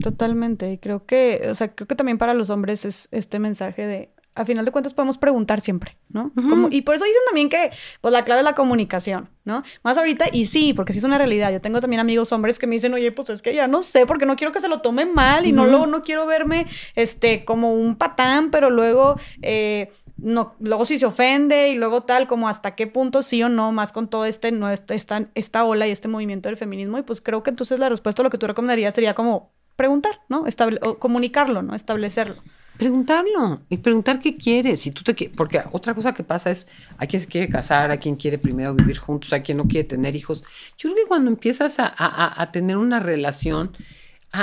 totalmente. 0.01 0.73
Y 0.73 0.79
creo 0.79 1.07
que, 1.07 1.49
o 1.51 1.55
sea, 1.55 1.75
creo 1.75 1.87
que 1.87 1.95
también 1.95 2.19
para 2.19 2.35
los 2.35 2.51
hombres 2.51 2.85
es 2.85 3.09
este 3.11 3.39
mensaje 3.39 3.87
de 3.87 4.11
a 4.37 4.45
final 4.45 4.65
de 4.65 4.71
cuentas 4.71 4.93
podemos 4.93 5.17
preguntar 5.19 5.61
siempre, 5.63 5.97
¿no? 6.11 6.31
y 6.71 6.83
por 6.83 6.95
eso 6.95 7.05
dicen 7.05 7.21
también 7.27 7.49
que, 7.49 7.71
pues, 8.03 8.13
la 8.13 8.25
clave 8.25 8.43
es 8.43 8.45
la 8.45 8.55
comunicación, 8.55 9.31
¿no? 9.45 9.63
Más 9.83 9.97
ahorita, 9.97 10.27
y 10.31 10.47
sí, 10.47 10.75
porque 10.75 10.93
sí 10.93 10.99
es 10.99 11.05
una 11.05 11.17
realidad. 11.19 11.53
Yo 11.53 11.61
tengo 11.61 11.81
también 11.81 12.01
amigos 12.01 12.33
hombres 12.33 12.59
que 12.59 12.67
me 12.67 12.75
dicen, 12.75 12.93
oye, 12.93 13.11
pues 13.13 13.31
es 13.31 13.41
que 13.41 13.55
ya 13.55 13.67
no 13.67 13.83
sé, 13.83 14.05
porque 14.05 14.27
no 14.27 14.37
quiero 14.37 14.53
que 14.53 14.61
se 14.61 14.69
lo 14.69 14.81
tome 14.83 15.07
mal 15.07 15.47
y 15.47 15.53
no 15.53 15.67
luego 15.67 15.87
no 15.87 16.03
quiero 16.03 16.27
verme, 16.27 16.67
este, 16.95 17.45
como 17.45 17.73
un 17.73 17.97
patán, 17.97 18.51
pero 18.51 18.69
luego, 18.69 19.19
eh, 19.41 19.91
no, 20.19 20.55
luego 20.61 20.85
si 20.87 20.99
se 20.99 21.07
ofende 21.07 21.69
y 21.69 21.75
luego 21.75 22.03
tal, 22.03 22.27
como 22.27 22.49
hasta 22.49 22.75
qué 22.75 22.87
punto 22.87 23.23
sí 23.23 23.43
o 23.43 23.49
no, 23.49 23.73
más 23.73 23.93
con 23.93 24.09
todo 24.09 24.25
este, 24.25 24.51
no, 24.51 24.71
este, 24.71 24.95
esta, 24.95 25.29
esta 25.35 25.65
ola 25.65 25.87
y 25.87 25.91
este 25.91 26.09
movimiento 26.09 26.49
del 26.49 26.57
feminismo. 26.57 26.99
Y 26.99 27.03
pues 27.03 27.21
creo 27.21 27.43
que 27.43 27.51
entonces 27.51 27.79
la 27.79 27.89
respuesta 27.89 28.23
a 28.23 28.25
lo 28.25 28.31
que 28.31 28.39
tú 28.39 28.47
recomendarías 28.47 28.95
sería 28.95 29.15
como 29.15 29.53
preguntar, 29.77 30.23
¿no? 30.29 30.47
Estable 30.47 30.81
comunicarlo, 30.99 31.63
¿no? 31.63 31.75
Establecerlo. 31.75 32.43
preguntarlo 32.79 33.61
y 33.69 33.77
preguntar 33.79 34.19
qué 34.19 34.37
quieres. 34.37 34.81
Si 34.81 34.91
tú 34.91 35.03
te 35.03 35.29
porque 35.29 35.63
otra 35.73 35.95
cosa 35.95 36.15
que 36.15 36.25
pasa 36.25 36.51
es 36.51 36.67
a 36.97 37.07
quién 37.07 37.21
se 37.21 37.29
quiere 37.29 37.49
casar, 37.51 37.91
a 37.91 37.99
quién 37.99 38.17
quiere 38.17 38.39
primero 38.39 38.75
vivir 38.75 38.97
juntos, 38.97 39.35
a 39.35 39.41
quién 39.41 39.59
no 39.59 39.65
quiere 39.65 39.87
tener 39.87 40.17
hijos. 40.17 40.43
Yo 40.79 40.91
creo 40.91 41.05
que 41.05 41.09
cuando 41.09 41.31
empiezas 41.31 41.77
a, 41.79 42.51
tener 42.53 42.79
una 42.79 43.01
relación, 43.01 43.77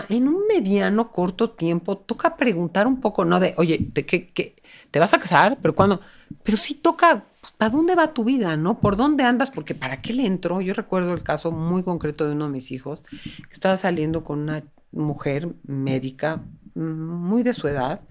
en 0.09 0.27
un 0.27 0.47
mediano, 0.47 1.11
corto 1.11 1.51
tiempo, 1.51 1.97
toca 1.97 2.35
preguntar 2.35 2.87
un 2.87 2.99
poco, 2.99 3.25
no 3.25 3.39
de, 3.39 3.53
oye, 3.57 3.79
¿te, 3.93 4.05
qué, 4.05 4.55
¿te 4.93 4.99
vas 4.99 5.11
a 5.15 5.17
casar? 5.17 5.57
Pero 5.59 5.73
cuando, 5.73 6.01
pero 6.43 6.55
sí 6.55 6.75
toca, 6.75 7.25
¿para 7.57 7.71
dónde 7.71 7.95
va 7.95 8.13
tu 8.13 8.23
vida? 8.23 8.55
¿No? 8.57 8.79
¿Por 8.79 8.95
dónde 8.95 9.23
andas? 9.23 9.49
Porque 9.49 9.73
¿para 9.73 10.03
qué 10.03 10.13
le 10.13 10.27
entró? 10.27 10.61
Yo 10.61 10.75
recuerdo 10.75 11.13
el 11.13 11.23
caso 11.23 11.51
muy 11.51 11.81
concreto 11.81 12.27
de 12.27 12.33
uno 12.33 12.45
de 12.45 12.51
mis 12.51 12.71
hijos, 12.71 13.01
que 13.01 13.53
estaba 13.53 13.75
saliendo 13.75 14.23
con 14.23 14.37
una 14.37 14.63
mujer 14.91 15.49
médica 15.63 16.43
muy 16.75 17.41
de 17.41 17.53
su 17.53 17.67
edad. 17.67 18.01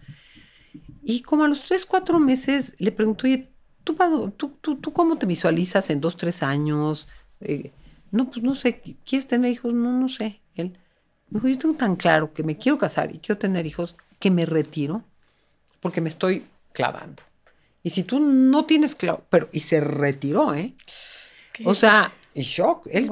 Y 1.04 1.22
como 1.22 1.44
a 1.44 1.48
los 1.48 1.62
tres, 1.62 1.86
cuatro 1.86 2.18
meses 2.18 2.74
le 2.80 2.90
preguntó, 2.90 3.28
oye, 3.28 3.48
¿tú, 3.84 3.96
tú, 4.36 4.56
tú, 4.60 4.74
tú 4.74 4.92
cómo 4.92 5.16
te 5.18 5.26
visualizas 5.26 5.88
en 5.88 6.00
dos, 6.00 6.16
tres 6.16 6.42
años? 6.42 7.06
Eh, 7.42 7.70
no, 8.10 8.28
pues 8.28 8.42
no 8.42 8.56
sé, 8.56 8.80
¿quieres 9.06 9.28
tener 9.28 9.52
hijos? 9.52 9.72
No, 9.72 9.92
no 9.92 10.08
sé. 10.08 10.40
Él 10.56 10.76
me 11.30 11.38
dijo, 11.38 11.46
yo 11.46 11.58
tengo 11.58 11.74
tan 11.76 11.94
claro 11.94 12.32
que 12.32 12.42
me 12.42 12.56
quiero 12.56 12.76
casar 12.76 13.14
y 13.14 13.20
quiero 13.20 13.38
tener 13.38 13.66
hijos 13.66 13.94
que 14.18 14.32
me 14.32 14.46
retiro 14.46 15.04
porque 15.80 16.00
me 16.00 16.08
estoy 16.08 16.44
clavando. 16.72 17.22
Y 17.82 17.90
si 17.90 18.04
tú 18.04 18.20
no 18.20 18.64
tienes 18.64 18.94
claro, 18.94 19.24
pero, 19.28 19.48
y 19.52 19.60
se 19.60 19.80
retiró, 19.80 20.54
¿eh? 20.54 20.74
O 21.64 21.74
sea, 21.74 22.12
shock. 22.34 22.86
Él, 22.90 23.10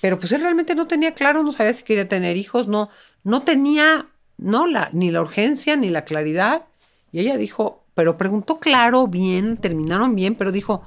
Pero 0.00 0.18
pues 0.18 0.32
él 0.32 0.42
realmente 0.42 0.74
no 0.74 0.86
tenía 0.86 1.14
claro, 1.14 1.42
no 1.42 1.52
sabía 1.52 1.72
si 1.72 1.84
quería 1.84 2.08
tener 2.08 2.36
hijos, 2.36 2.68
no, 2.68 2.90
no 3.24 3.42
tenía 3.42 4.06
no 4.36 4.66
la, 4.66 4.90
ni 4.92 5.10
la 5.10 5.20
urgencia 5.20 5.76
ni 5.76 5.90
la 5.90 6.04
claridad. 6.04 6.64
Y 7.12 7.20
ella 7.20 7.36
dijo, 7.36 7.84
pero 7.94 8.16
preguntó 8.16 8.58
claro, 8.58 9.06
bien, 9.06 9.56
terminaron 9.56 10.14
bien, 10.14 10.34
pero 10.34 10.52
dijo, 10.52 10.82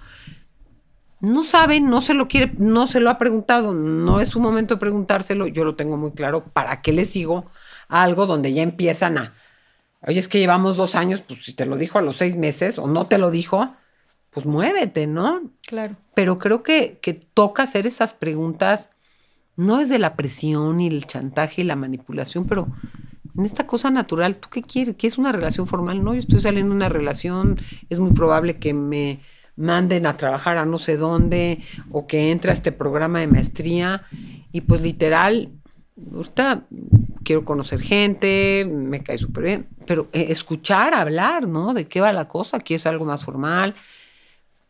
no 1.19 1.44
sabe, 1.44 1.80
no 1.80 2.02
se 2.02 2.14
lo 2.14 2.27
quiere, 2.27 2.53
no 2.57 2.88
se 2.88 2.99
lo 2.99 3.10
ha 3.10 3.18
preguntado, 3.18 3.73
no 3.73 4.19
es 4.19 4.30
su 4.30 4.39
momento 4.39 4.76
de 4.76 4.80
preguntárselo, 4.80 5.48
yo 5.48 5.64
lo 5.64 5.76
tengo 5.76 5.98
muy 5.98 6.11
claro, 6.11 6.44
¿para 6.45 6.81
qué 6.81 6.91
le 6.94 7.06
sigo 7.06 7.45
a 7.88 8.03
algo 8.03 8.26
donde 8.26 8.53
ya 8.53 8.61
empiezan 8.61 9.18
a, 9.18 9.34
oye, 10.02 10.19
es 10.19 10.28
que 10.28 10.40
llevamos 10.40 10.78
dos 10.78 10.95
años, 10.95 11.22
pues 11.22 11.45
si 11.45 11.53
te 11.53 11.65
lo 11.65 11.78
dijo 11.78 11.98
a 11.98 12.02
los 12.02 12.18
seis 12.18 12.36
meses 12.36 12.78
o 12.80 12.88
no 12.88 13.07
te 13.07 13.18
lo 13.18 13.32
dijo, 13.32 13.74
pues 14.32 14.45
muévete, 14.45 15.07
¿no? 15.07 15.41
Claro. 15.65 15.95
Pero 16.14 16.38
creo 16.38 16.64
que, 16.64 16.99
que 17.02 17.14
toca 17.14 17.64
hacer 17.64 17.88
esas 17.88 18.14
preguntas, 18.14 18.90
no 19.56 19.80
es 19.80 19.90
de 19.90 19.99
la 19.99 20.15
presión 20.15 20.80
y 20.82 20.88
el 20.88 21.07
chantaje 21.07 21.61
y 21.61 21.65
la 21.65 21.76
manipulación, 21.76 22.45
pero 22.45 22.68
en 23.38 23.45
esta 23.45 23.68
cosa 23.68 23.91
natural, 23.91 24.38
¿tú 24.38 24.49
qué 24.49 24.64
quieres? 24.64 24.95
¿Qué 24.95 25.07
es 25.07 25.18
una 25.18 25.32
relación 25.32 25.68
formal? 25.68 26.03
No, 26.03 26.14
yo 26.14 26.19
estoy 26.19 26.40
saliendo 26.40 26.72
de 26.72 26.78
una 26.78 26.90
relación, 26.90 27.57
es 27.90 27.99
muy 27.99 28.11
probable 28.11 28.57
que 28.57 28.74
me 28.74 29.19
manden 29.56 30.06
a 30.06 30.15
trabajar 30.15 30.57
a 30.57 30.65
no 30.65 30.78
sé 30.78 30.98
dónde 30.98 31.64
o 31.91 32.07
que 32.07 32.32
entre 32.32 32.52
a 32.52 32.53
este 32.53 32.72
programa 32.72 33.19
de 33.19 33.28
maestría 33.28 34.03
y 34.52 34.61
pues 34.61 34.82
literal, 34.82 35.49
ahorita 36.14 36.64
quiero 37.24 37.45
conocer 37.45 37.82
gente, 37.82 38.65
me 38.69 39.03
cae 39.03 39.18
súper 39.18 39.44
bien, 39.44 39.68
pero 39.86 40.07
eh, 40.14 40.28
escuchar, 40.30 40.94
hablar, 40.94 41.48
¿no? 41.48 41.74
De 41.74 41.88
qué 41.88 42.02
va 42.02 42.14
la 42.14 42.28
cosa, 42.28 42.57
aquí 42.57 42.74
es 42.74 42.86
algo 42.86 43.06
más 43.06 43.26
formal, 43.26 43.76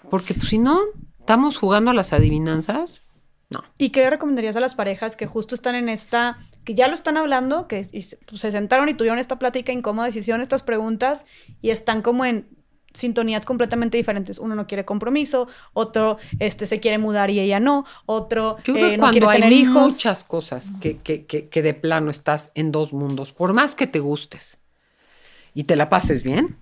porque 0.09 0.33
pues 0.33 0.47
si 0.49 0.57
no, 0.57 0.79
estamos 1.19 1.57
jugando 1.57 1.91
a 1.91 1.93
las 1.93 2.13
adivinanzas 2.13 3.03
no. 3.49 3.63
¿Y 3.77 3.89
qué 3.89 4.01
le 4.01 4.09
recomendarías 4.09 4.55
a 4.57 4.59
las 4.59 4.75
parejas 4.75 5.15
que 5.15 5.25
justo 5.25 5.55
están 5.55 5.75
en 5.75 5.87
esta, 5.87 6.37
que 6.65 6.75
ya 6.75 6.87
lo 6.87 6.93
están 6.93 7.15
hablando, 7.15 7.67
que 7.67 7.87
pues, 8.25 8.41
se 8.41 8.51
sentaron 8.51 8.89
y 8.89 8.93
tuvieron 8.93 9.19
esta 9.19 9.39
plática 9.39 9.71
incómoda, 9.71 10.09
hicieron 10.09 10.41
estas 10.41 10.63
preguntas 10.63 11.25
y 11.61 11.69
están 11.69 12.01
como 12.01 12.25
en 12.25 12.56
sintonías 12.93 13.45
completamente 13.45 13.97
diferentes. 13.97 14.39
Uno 14.39 14.55
no 14.55 14.67
quiere 14.67 14.85
compromiso, 14.85 15.47
otro 15.73 16.17
este, 16.39 16.65
se 16.65 16.79
quiere 16.79 16.97
mudar 16.97 17.29
y 17.29 17.39
ella 17.39 17.59
no, 17.59 17.85
otro 18.05 18.57
Yo 18.63 18.73
creo 18.73 18.87
eh, 18.87 18.97
no 18.97 19.11
quiere 19.11 19.27
tener 19.27 19.51
hay 19.51 19.59
hijos. 19.59 19.93
muchas 19.93 20.23
cosas 20.23 20.71
que, 20.81 20.97
que, 20.97 21.25
que, 21.25 21.49
que 21.49 21.61
de 21.61 21.73
plano 21.73 22.09
estás 22.09 22.51
en 22.55 22.71
dos 22.71 22.93
mundos, 22.93 23.33
por 23.33 23.53
más 23.53 23.75
que 23.75 23.87
te 23.87 23.99
gustes 23.99 24.59
y 25.53 25.63
te 25.63 25.75
la 25.75 25.89
pases 25.89 26.23
bien. 26.23 26.57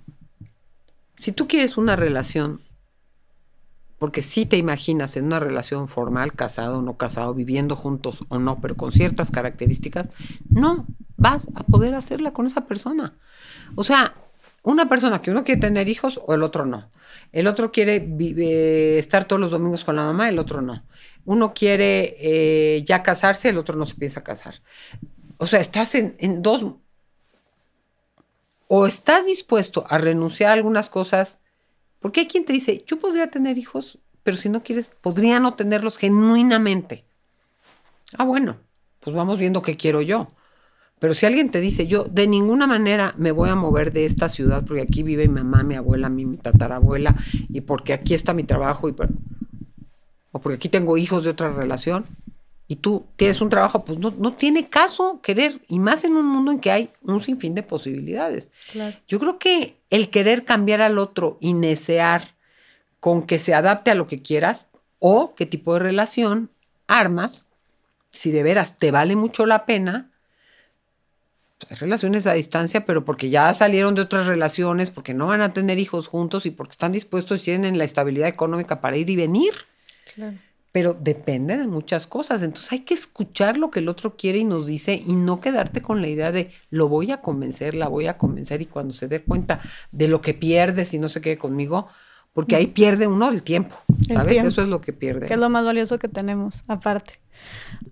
Si 1.15 1.31
tú 1.31 1.47
quieres 1.47 1.77
una 1.77 1.95
relación 1.95 2.61
porque 3.97 4.21
si 4.21 4.45
te 4.45 4.57
imaginas 4.57 5.15
en 5.15 5.25
una 5.25 5.39
relación 5.39 5.87
formal, 5.87 6.33
casado 6.33 6.79
o 6.79 6.81
no 6.81 6.97
casado, 6.97 7.33
viviendo 7.33 7.75
juntos 7.75 8.23
o 8.27 8.39
no, 8.39 8.59
pero 8.59 8.75
con 8.75 8.91
ciertas 8.91 9.31
características, 9.31 10.09
no 10.49 10.85
vas 11.17 11.47
a 11.55 11.63
poder 11.63 11.95
hacerla 11.95 12.31
con 12.31 12.45
esa 12.45 12.67
persona. 12.67 13.13
O 13.75 13.83
sea, 13.83 14.13
una 14.65 14.89
persona 14.89 15.21
que 15.21 15.31
uno 15.31 15.43
quiere 15.43 15.61
tener 15.61 15.87
hijos 15.87 16.19
o 16.25 16.33
el 16.33 16.43
otro 16.43 16.65
no. 16.65 16.89
El 17.31 17.47
otro 17.47 17.71
quiere 17.71 17.95
eh, 18.19 18.97
estar 18.97 19.25
todos 19.25 19.39
los 19.39 19.51
domingos 19.51 19.85
con 19.85 19.95
la 19.95 20.03
mamá, 20.03 20.27
el 20.27 20.39
otro 20.39 20.61
no. 20.61 20.83
Uno 21.23 21.53
quiere 21.53 22.17
eh, 22.19 22.83
ya 22.83 23.03
casarse, 23.03 23.49
el 23.49 23.57
otro 23.57 23.77
no 23.77 23.85
se 23.85 23.95
piensa 23.95 24.23
casar. 24.23 24.55
O 25.37 25.45
sea, 25.45 25.59
estás 25.59 25.95
en, 25.95 26.15
en 26.19 26.41
dos... 26.41 26.65
O 28.67 28.87
estás 28.87 29.27
dispuesto 29.27 29.85
a 29.87 29.99
renunciar 29.99 30.49
a 30.49 30.53
algunas 30.53 30.89
cosas 30.89 31.39
porque 32.05 32.19
hay 32.19 32.27
quien 32.27 32.45
te 32.45 32.53
dice, 32.53 32.83
yo 32.85 32.99
podría 32.99 33.31
tener 33.31 33.57
hijos, 33.57 33.97
pero 34.21 34.37
si 34.37 34.47
no 34.47 34.61
quieres, 34.61 34.93
podría 35.01 35.39
no 35.39 35.55
tenerlos 35.55 35.97
genuinamente. 35.97 37.03
Ah, 38.15 38.23
bueno, 38.25 38.57
pues 38.99 39.15
vamos 39.15 39.39
viendo 39.39 39.63
qué 39.63 39.75
quiero 39.75 40.01
yo. 40.01 40.27
Pero 40.99 41.13
si 41.13 41.25
alguien 41.25 41.49
te 41.49 41.59
dice, 41.59 41.87
yo 41.87 42.05
de 42.05 42.25
ninguna 42.25 42.67
manera 42.67 43.13
me 43.17 43.31
voy 43.31 43.49
a 43.49 43.55
mover 43.55 43.91
de 43.91 44.05
esta 44.05 44.29
ciudad 44.29 44.63
porque 44.65 44.81
aquí 44.81 45.03
vive 45.03 45.27
mi 45.27 45.41
mamá, 45.41 45.63
mi 45.63 45.75
abuela, 45.75 46.09
mi, 46.09 46.25
mi 46.25 46.37
tatarabuela, 46.37 47.15
y 47.49 47.61
porque 47.61 47.93
aquí 47.93 48.13
está 48.13 48.33
mi 48.33 48.43
trabajo, 48.43 48.87
y, 48.87 48.95
o 50.31 50.39
porque 50.39 50.55
aquí 50.55 50.69
tengo 50.69 50.97
hijos 50.97 51.23
de 51.23 51.31
otra 51.31 51.51
relación, 51.51 52.05
y 52.67 52.77
tú 52.77 53.05
tienes 53.17 53.41
un 53.41 53.49
trabajo, 53.49 53.83
pues 53.83 53.99
no, 53.99 54.11
no 54.17 54.33
tiene 54.33 54.69
caso 54.69 55.19
querer, 55.21 55.61
y 55.67 55.79
más 55.79 56.03
en 56.03 56.15
un 56.15 56.25
mundo 56.25 56.51
en 56.51 56.59
que 56.59 56.71
hay 56.71 56.89
un 57.03 57.19
sinfín 57.19 57.55
de 57.55 57.63
posibilidades. 57.63 58.49
Yo 59.07 59.19
creo 59.19 59.37
que 59.37 59.77
el 59.89 60.09
querer 60.09 60.43
cambiar 60.45 60.81
al 60.81 60.97
otro 60.97 61.37
y 61.41 61.53
necear 61.53 62.35
con 62.99 63.27
que 63.27 63.37
se 63.37 63.53
adapte 63.53 63.91
a 63.91 63.95
lo 63.95 64.07
que 64.07 64.21
quieras, 64.21 64.65
o 64.99 65.35
qué 65.35 65.45
tipo 65.45 65.73
de 65.73 65.79
relación 65.79 66.49
armas, 66.87 67.45
si 68.09 68.31
de 68.31 68.43
veras 68.43 68.77
te 68.77 68.91
vale 68.91 69.15
mucho 69.15 69.45
la 69.45 69.65
pena, 69.65 70.09
hay 71.69 71.75
relaciones 71.77 72.27
a 72.27 72.33
distancia, 72.33 72.85
pero 72.85 73.05
porque 73.05 73.29
ya 73.29 73.53
salieron 73.53 73.95
de 73.95 74.01
otras 74.01 74.27
relaciones, 74.27 74.91
porque 74.91 75.13
no 75.13 75.27
van 75.27 75.41
a 75.41 75.53
tener 75.53 75.79
hijos 75.79 76.07
juntos 76.07 76.45
y 76.45 76.51
porque 76.51 76.71
están 76.71 76.91
dispuestos 76.91 77.41
y 77.41 77.45
tienen 77.45 77.77
la 77.77 77.83
estabilidad 77.83 78.27
económica 78.27 78.81
para 78.81 78.97
ir 78.97 79.09
y 79.09 79.15
venir. 79.15 79.53
Claro 80.13 80.37
pero 80.75 80.93
depende 80.93 81.55
de 81.55 81.67
muchas 81.67 82.05
cosas. 82.05 82.41
Entonces 82.41 82.73
hay 82.73 82.79
que 82.79 82.95
escuchar 82.95 83.55
lo 83.55 83.71
que 83.71 83.79
el 83.79 83.87
otro 83.87 84.17
quiere 84.17 84.39
y 84.39 84.43
nos 84.43 84.67
dice 84.67 85.01
y 85.07 85.15
no 85.15 85.39
quedarte 85.39 85.81
con 85.81 86.01
la 86.01 86.09
idea 86.09 86.33
de 86.33 86.51
lo 86.69 86.89
voy 86.89 87.13
a 87.13 87.21
convencer, 87.21 87.75
la 87.75 87.87
voy 87.87 88.07
a 88.07 88.17
convencer 88.17 88.61
y 88.61 88.65
cuando 88.65 88.93
se 88.93 89.07
dé 89.07 89.23
cuenta 89.23 89.61
de 89.93 90.09
lo 90.09 90.19
que 90.19 90.33
pierde 90.33 90.83
si 90.83 90.99
no 90.99 91.07
se 91.07 91.21
quede 91.21 91.37
conmigo, 91.37 91.87
porque 92.33 92.57
ahí 92.57 92.67
pierde 92.67 93.07
uno 93.07 93.29
el 93.29 93.41
tiempo, 93.41 93.77
¿sabes? 94.11 94.43
Eso 94.43 94.63
es 94.63 94.67
lo 94.67 94.81
que 94.81 94.91
pierde. 94.91 95.27
Que 95.27 95.35
es 95.35 95.39
lo 95.39 95.49
más 95.49 95.63
valioso 95.63 95.97
que 95.97 96.09
tenemos, 96.09 96.61
aparte. 96.67 97.21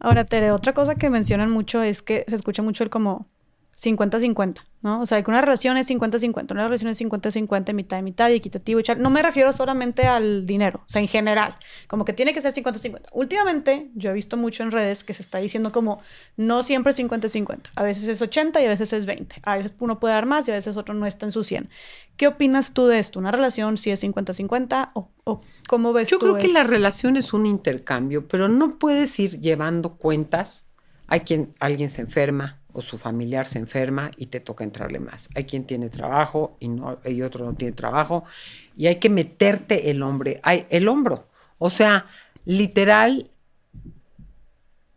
Ahora, 0.01 0.25
Tere, 0.25 0.51
otra 0.51 0.73
cosa 0.73 0.95
que 0.95 1.09
mencionan 1.09 1.49
mucho 1.51 1.81
es 1.81 2.01
que 2.01 2.25
se 2.27 2.35
escucha 2.35 2.63
mucho 2.63 2.83
el 2.83 2.89
como 2.89 3.29
50-50, 3.75 4.61
¿no? 4.81 5.01
O 5.01 5.05
sea, 5.05 5.21
que 5.23 5.31
una 5.31 5.41
relación 5.41 5.77
es 5.77 5.89
50-50, 5.89 6.51
una 6.51 6.65
relación 6.65 6.91
es 6.91 7.01
50-50, 7.01 7.73
mitad 7.73 7.97
y 7.97 8.01
mitad, 8.03 8.29
y 8.29 8.33
equitativo 8.33 8.79
y 8.79 8.83
No 8.97 9.09
me 9.09 9.23
refiero 9.23 9.51
solamente 9.51 10.05
al 10.05 10.45
dinero, 10.45 10.81
o 10.85 10.89
sea, 10.89 11.01
en 11.01 11.07
general, 11.07 11.55
como 11.87 12.05
que 12.05 12.13
tiene 12.13 12.33
que 12.33 12.41
ser 12.41 12.53
50-50. 12.53 13.01
Últimamente, 13.13 13.89
yo 13.95 14.11
he 14.11 14.13
visto 14.13 14.37
mucho 14.37 14.63
en 14.63 14.71
redes 14.71 15.03
que 15.03 15.13
se 15.13 15.23
está 15.23 15.39
diciendo 15.39 15.71
como 15.71 16.01
no 16.37 16.61
siempre 16.61 16.91
es 16.91 16.99
50-50, 16.99 17.71
a 17.75 17.83
veces 17.83 18.07
es 18.07 18.21
80 18.21 18.61
y 18.61 18.65
a 18.65 18.69
veces 18.69 18.93
es 18.93 19.05
20, 19.05 19.37
a 19.43 19.57
veces 19.57 19.75
uno 19.79 19.99
puede 19.99 20.13
dar 20.13 20.27
más 20.27 20.47
y 20.47 20.51
a 20.51 20.55
veces 20.55 20.77
otro 20.77 20.93
no 20.93 21.05
está 21.05 21.25
en 21.25 21.31
su 21.31 21.43
100. 21.43 21.69
¿Qué 22.15 22.27
opinas 22.27 22.73
tú 22.73 22.85
de 22.85 22.99
esto? 22.99 23.17
¿Una 23.17 23.31
relación 23.31 23.79
si 23.79 23.89
es 23.89 24.03
50-50 24.03 24.91
o, 24.93 25.09
o, 25.23 25.41
cómo 25.67 25.93
ves 25.93 26.09
yo 26.09 26.19
tú 26.19 26.27
Yo 26.27 26.33
creo 26.33 26.45
que 26.45 26.53
la 26.53 26.63
relación 26.63 27.17
es 27.17 27.33
un 27.33 27.47
intercambio, 27.47 28.27
pero 28.27 28.47
no 28.47 28.77
puedes 28.77 29.17
ir 29.19 29.39
llevando 29.39 29.95
cuentas. 29.95 30.67
Hay 31.07 31.21
quien, 31.21 31.51
alguien 31.59 31.89
se 31.89 32.01
enferma, 32.01 32.62
o 32.73 32.81
su 32.81 32.97
familiar 32.97 33.45
se 33.45 33.59
enferma 33.59 34.11
y 34.17 34.25
te 34.27 34.39
toca 34.39 34.63
entrarle 34.63 34.99
más. 34.99 35.29
Hay 35.35 35.45
quien 35.45 35.65
tiene 35.65 35.89
trabajo 35.89 36.57
y, 36.59 36.67
no, 36.67 36.99
y 37.05 37.21
otro 37.21 37.45
no 37.45 37.53
tiene 37.53 37.73
trabajo 37.73 38.25
y 38.75 38.87
hay 38.87 38.95
que 38.95 39.09
meterte 39.09 39.91
el 39.91 40.01
hombre, 40.03 40.39
hay, 40.43 40.65
el 40.69 40.87
hombro. 40.87 41.27
O 41.59 41.69
sea, 41.69 42.07
literal, 42.45 43.29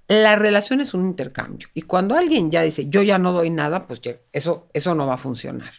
la 0.09 0.37
relación 0.37 0.81
es 0.81 0.95
un 0.95 1.07
intercambio. 1.07 1.69
Y 1.75 1.83
cuando 1.83 2.17
alguien 2.17 2.51
ya 2.51 2.63
dice, 2.63 2.89
yo 2.89 3.03
ya 3.03 3.19
no 3.19 3.33
doy 3.33 3.51
nada, 3.51 3.87
pues 3.87 4.01
eso, 4.33 4.69
eso 4.73 4.95
no 4.95 5.07
va 5.07 5.15
a 5.15 5.19
funcionar. 5.19 5.73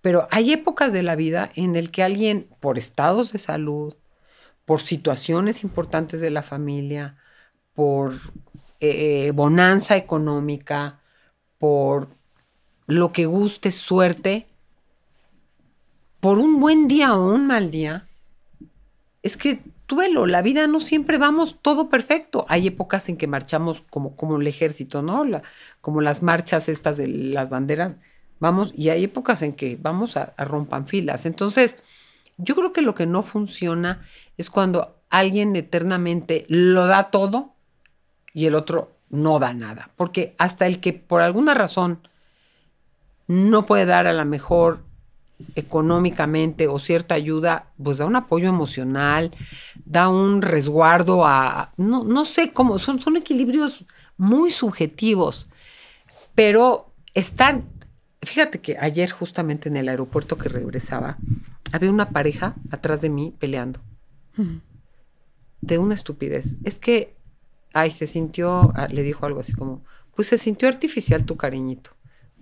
Pero 0.00 0.26
hay 0.30 0.52
épocas 0.52 0.92
de 0.92 1.02
la 1.02 1.14
vida 1.14 1.52
en 1.54 1.76
el 1.76 1.90
que 1.90 2.02
alguien, 2.02 2.48
por 2.58 2.78
estados 2.78 3.32
de 3.32 3.38
salud, 3.38 3.94
por 4.64 4.80
situaciones 4.80 5.62
importantes 5.62 6.20
de 6.20 6.30
la 6.30 6.42
familia, 6.42 7.16
por 7.74 8.14
eh, 8.80 9.30
bonanza 9.32 9.96
económica, 9.96 11.01
por 11.62 12.08
lo 12.88 13.12
que 13.12 13.26
guste, 13.26 13.70
suerte, 13.70 14.48
por 16.18 16.40
un 16.40 16.58
buen 16.58 16.88
día 16.88 17.14
o 17.14 17.32
un 17.32 17.46
mal 17.46 17.70
día, 17.70 18.08
es 19.22 19.36
que 19.36 19.60
duelo, 19.86 20.26
la 20.26 20.42
vida 20.42 20.66
no 20.66 20.80
siempre 20.80 21.18
vamos 21.18 21.58
todo 21.62 21.88
perfecto. 21.88 22.46
Hay 22.48 22.66
épocas 22.66 23.08
en 23.08 23.16
que 23.16 23.28
marchamos 23.28 23.84
como, 23.90 24.16
como 24.16 24.40
el 24.40 24.46
ejército, 24.48 25.02
¿no? 25.02 25.24
Como 25.80 26.00
las 26.00 26.20
marchas 26.24 26.68
estas 26.68 26.96
de 26.96 27.06
las 27.06 27.48
banderas, 27.48 27.94
vamos, 28.40 28.72
y 28.76 28.88
hay 28.88 29.04
épocas 29.04 29.40
en 29.42 29.52
que 29.52 29.78
vamos 29.80 30.16
a, 30.16 30.34
a 30.36 30.44
rompan 30.44 30.88
filas. 30.88 31.26
Entonces, 31.26 31.78
yo 32.38 32.56
creo 32.56 32.72
que 32.72 32.82
lo 32.82 32.96
que 32.96 33.06
no 33.06 33.22
funciona 33.22 34.02
es 34.36 34.50
cuando 34.50 34.96
alguien 35.10 35.54
eternamente 35.54 36.44
lo 36.48 36.86
da 36.88 37.12
todo 37.12 37.54
y 38.34 38.46
el 38.46 38.56
otro 38.56 38.96
no 39.12 39.38
da 39.38 39.52
nada. 39.52 39.90
Porque 39.96 40.34
hasta 40.38 40.66
el 40.66 40.80
que 40.80 40.92
por 40.92 41.20
alguna 41.20 41.54
razón 41.54 42.00
no 43.28 43.64
puede 43.64 43.86
dar 43.86 44.08
a 44.08 44.12
la 44.12 44.24
mejor 44.24 44.80
económicamente 45.54 46.66
o 46.66 46.78
cierta 46.78 47.14
ayuda, 47.14 47.66
pues 47.82 47.98
da 47.98 48.06
un 48.06 48.16
apoyo 48.16 48.48
emocional, 48.48 49.30
da 49.84 50.08
un 50.08 50.42
resguardo 50.42 51.24
a, 51.26 51.72
no, 51.76 52.04
no 52.04 52.24
sé 52.24 52.52
cómo, 52.52 52.78
son, 52.78 53.00
son 53.00 53.16
equilibrios 53.16 53.84
muy 54.16 54.50
subjetivos, 54.50 55.48
pero 56.34 56.92
estar, 57.14 57.62
fíjate 58.22 58.60
que 58.60 58.78
ayer 58.78 59.10
justamente 59.10 59.68
en 59.68 59.76
el 59.76 59.88
aeropuerto 59.88 60.38
que 60.38 60.48
regresaba, 60.48 61.18
había 61.72 61.90
una 61.90 62.10
pareja 62.10 62.54
atrás 62.70 63.00
de 63.00 63.08
mí 63.08 63.34
peleando. 63.38 63.80
De 65.60 65.78
una 65.78 65.94
estupidez. 65.94 66.56
Es 66.64 66.78
que, 66.78 67.16
ay, 67.72 67.90
se 67.90 68.06
sintió, 68.06 68.72
ah, 68.74 68.88
le 68.88 69.02
dijo 69.02 69.26
algo 69.26 69.40
así 69.40 69.52
como, 69.52 69.84
pues 70.14 70.28
se 70.28 70.38
sintió 70.38 70.68
artificial 70.68 71.24
tu 71.24 71.36
cariñito. 71.36 71.90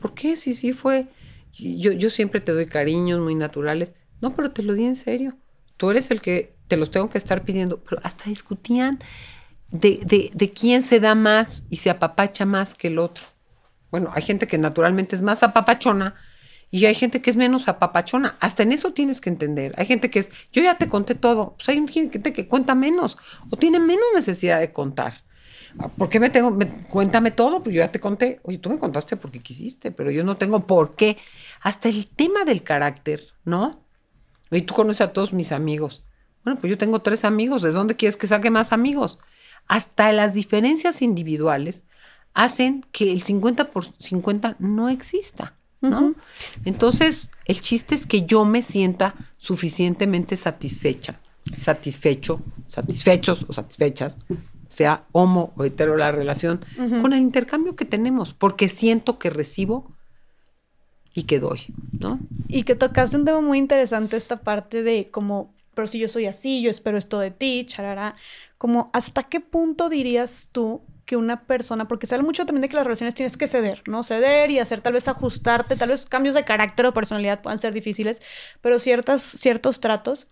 ¿Por 0.01 0.15
qué? 0.15 0.37
Sí, 0.37 0.55
sí, 0.55 0.73
fue 0.73 1.09
yo, 1.53 1.93
yo 1.93 2.11
siempre 2.11 2.41
te 2.41 2.53
doy 2.53 2.67
cariños 2.67 3.21
muy 3.21 3.35
naturales. 3.35 3.93
No, 4.21 4.35
pero 4.35 4.51
te 4.53 4.63
lo 4.63 4.75
di 4.75 4.85
en 4.85 4.97
serio. 4.97 5.37
Tú 5.77 5.91
eres 5.91 6.11
el 6.11 6.21
que 6.21 6.55
te 6.69 6.77
los 6.77 6.91
tengo 6.91 7.11
que 7.11 7.19
estar 7.19 7.45
pidiendo. 7.45 7.83
Pero 7.83 8.01
hasta 8.03 8.25
discutían 8.25 8.99
de, 9.71 10.01
de, 10.05 10.31
de 10.33 10.51
quién 10.53 10.83
se 10.83 11.01
da 11.01 11.15
más 11.15 11.65
y 11.71 11.77
se 11.77 11.91
apapacha 11.91 12.45
más 12.45 12.75
que 12.75 12.89
el 12.89 12.99
otro. 12.99 13.25
Bueno, 13.91 14.11
hay 14.15 14.23
gente 14.23 14.47
que 14.47 14.59
naturalmente 14.59 15.17
es 15.17 15.23
más 15.23 15.43
apapachona 15.43 16.15
y 16.71 16.87
hay 16.87 16.95
gente 16.95 17.21
que 17.21 17.31
es 17.31 17.37
menos 17.37 17.69
apapachona. 17.69 18.37
Hasta 18.41 18.63
en 18.63 18.73
eso 18.73 18.93
tienes 18.93 19.21
que 19.21 19.31
entender. 19.31 19.75
Hay 19.77 19.87
gente 19.87 20.11
que 20.11 20.21
es, 20.21 20.31
yo 20.53 20.63
ya 20.63 20.79
te 20.79 20.89
conté 20.89 21.15
todo. 21.15 21.55
Pues 21.57 21.69
hay 21.69 21.87
gente 21.89 22.33
que 22.33 22.47
cuenta 22.47 22.75
menos 22.75 23.19
o 23.51 23.57
tiene 23.57 23.81
menos 23.81 24.05
necesidad 24.15 24.61
de 24.61 24.73
contar. 24.73 25.25
¿Por 25.97 26.09
qué 26.09 26.21
me 26.21 26.31
tengo? 26.31 26.57
cuéntame 26.89 27.31
todo, 27.31 27.63
pues 27.63 27.75
yo 27.75 27.81
ya 27.83 27.93
te 27.93 28.01
conté. 28.01 28.41
Oye, 28.43 28.59
tú 28.59 28.71
me 28.71 28.79
contaste 28.79 29.17
porque 29.17 29.41
quisiste, 29.41 29.91
pero 29.91 30.11
yo 30.11 30.25
no 30.25 30.37
tengo 30.37 30.67
por 30.67 30.95
qué. 30.95 31.17
Hasta 31.61 31.89
el 31.89 32.07
tema 32.09 32.45
del 32.45 32.63
carácter, 32.63 33.23
¿no? 33.45 33.85
Oye, 34.51 34.63
tú 34.63 34.75
conoces 34.75 35.03
a 35.03 35.13
todos 35.13 35.33
mis 35.33 35.53
amigos. 35.53 36.05
Bueno, 36.45 36.59
pues 36.61 36.71
yo 36.71 36.79
tengo 36.79 37.01
tres 37.03 37.25
amigos. 37.25 37.63
¿De 37.63 37.71
dónde 37.71 37.97
quieres 37.97 38.17
que 38.17 38.27
saque 38.27 38.51
más 38.51 38.73
amigos? 38.73 39.19
Hasta 39.67 40.13
las 40.13 40.35
diferencias 40.35 41.03
individuales 41.03 41.85
hacen 42.35 42.85
que 42.93 43.13
el 43.13 43.23
50 43.23 43.71
por 43.71 43.85
50 43.99 44.57
no 44.59 44.89
exista, 44.89 45.57
¿no? 45.81 46.15
Entonces, 46.65 47.31
el 47.47 47.61
chiste 47.61 47.95
es 47.95 48.07
que 48.07 48.27
yo 48.27 48.45
me 48.45 48.63
sienta 48.63 49.15
suficientemente 49.39 50.37
satisfecha, 50.37 51.21
satisfecho, 51.59 52.41
satisfechos 52.69 53.47
o 53.49 53.53
satisfechas 53.53 54.17
sea 54.71 55.05
homo 55.11 55.53
o 55.57 55.65
hetero 55.65 55.97
la 55.97 56.13
relación, 56.13 56.61
con 57.03 57.13
el 57.13 57.19
intercambio 57.19 57.75
que 57.75 57.85
tenemos, 57.85 58.35
porque 58.35 58.69
siento 58.69 59.19
que 59.19 59.29
recibo 59.29 59.91
y 61.13 61.25
que 61.25 61.41
doy, 61.41 61.75
¿no? 61.99 62.21
Y 62.47 62.63
que 62.63 62.77
tocaste 62.77 63.17
un 63.17 63.25
tema 63.25 63.41
muy 63.41 63.59
interesante, 63.59 64.17
esta 64.17 64.43
parte 64.43 64.85
de 64.85 65.09
como, 65.11 65.53
pero 65.75 65.89
si 65.89 65.99
yo 65.99 66.07
soy 66.07 66.27
así, 66.27 66.63
yo 66.63 66.71
espero 66.71 66.99
esto 66.99 67.19
de 67.19 67.33
ti, 67.33 67.65
charará, 67.67 68.15
como 68.59 68.91
hasta 68.93 69.25
qué 69.25 69.41
punto 69.41 69.89
dirías 69.89 70.51
tú 70.53 70.83
que 71.11 71.17
una 71.17 71.43
persona, 71.43 71.89
porque 71.89 72.07
se 72.07 72.15
habla 72.15 72.25
mucho 72.25 72.47
también 72.47 72.63
de 72.63 72.69
que 72.69 72.77
las 72.77 72.85
relaciones 72.85 73.17
tienes 73.17 73.37
que 73.37 73.49
ceder, 73.49 73.83
¿no? 73.89 74.05
Ceder 74.05 74.53
y 74.53 74.61
hacer 74.61 74.81
tal 74.81 74.93
vez 74.93 75.09
ajustarte, 75.09 75.75
tal 75.75 75.89
vez 75.89 76.07
cambios 76.07 76.37
de 76.37 76.45
carácter 76.45 76.87
o 76.87 76.95
personalidad 76.95 77.43
puedan 77.43 77.59
ser 77.59 77.75
difíciles, 77.75 78.23
pero 78.61 78.79
ciertas, 78.79 79.21
ciertos 79.21 79.81
tratos 79.81 80.29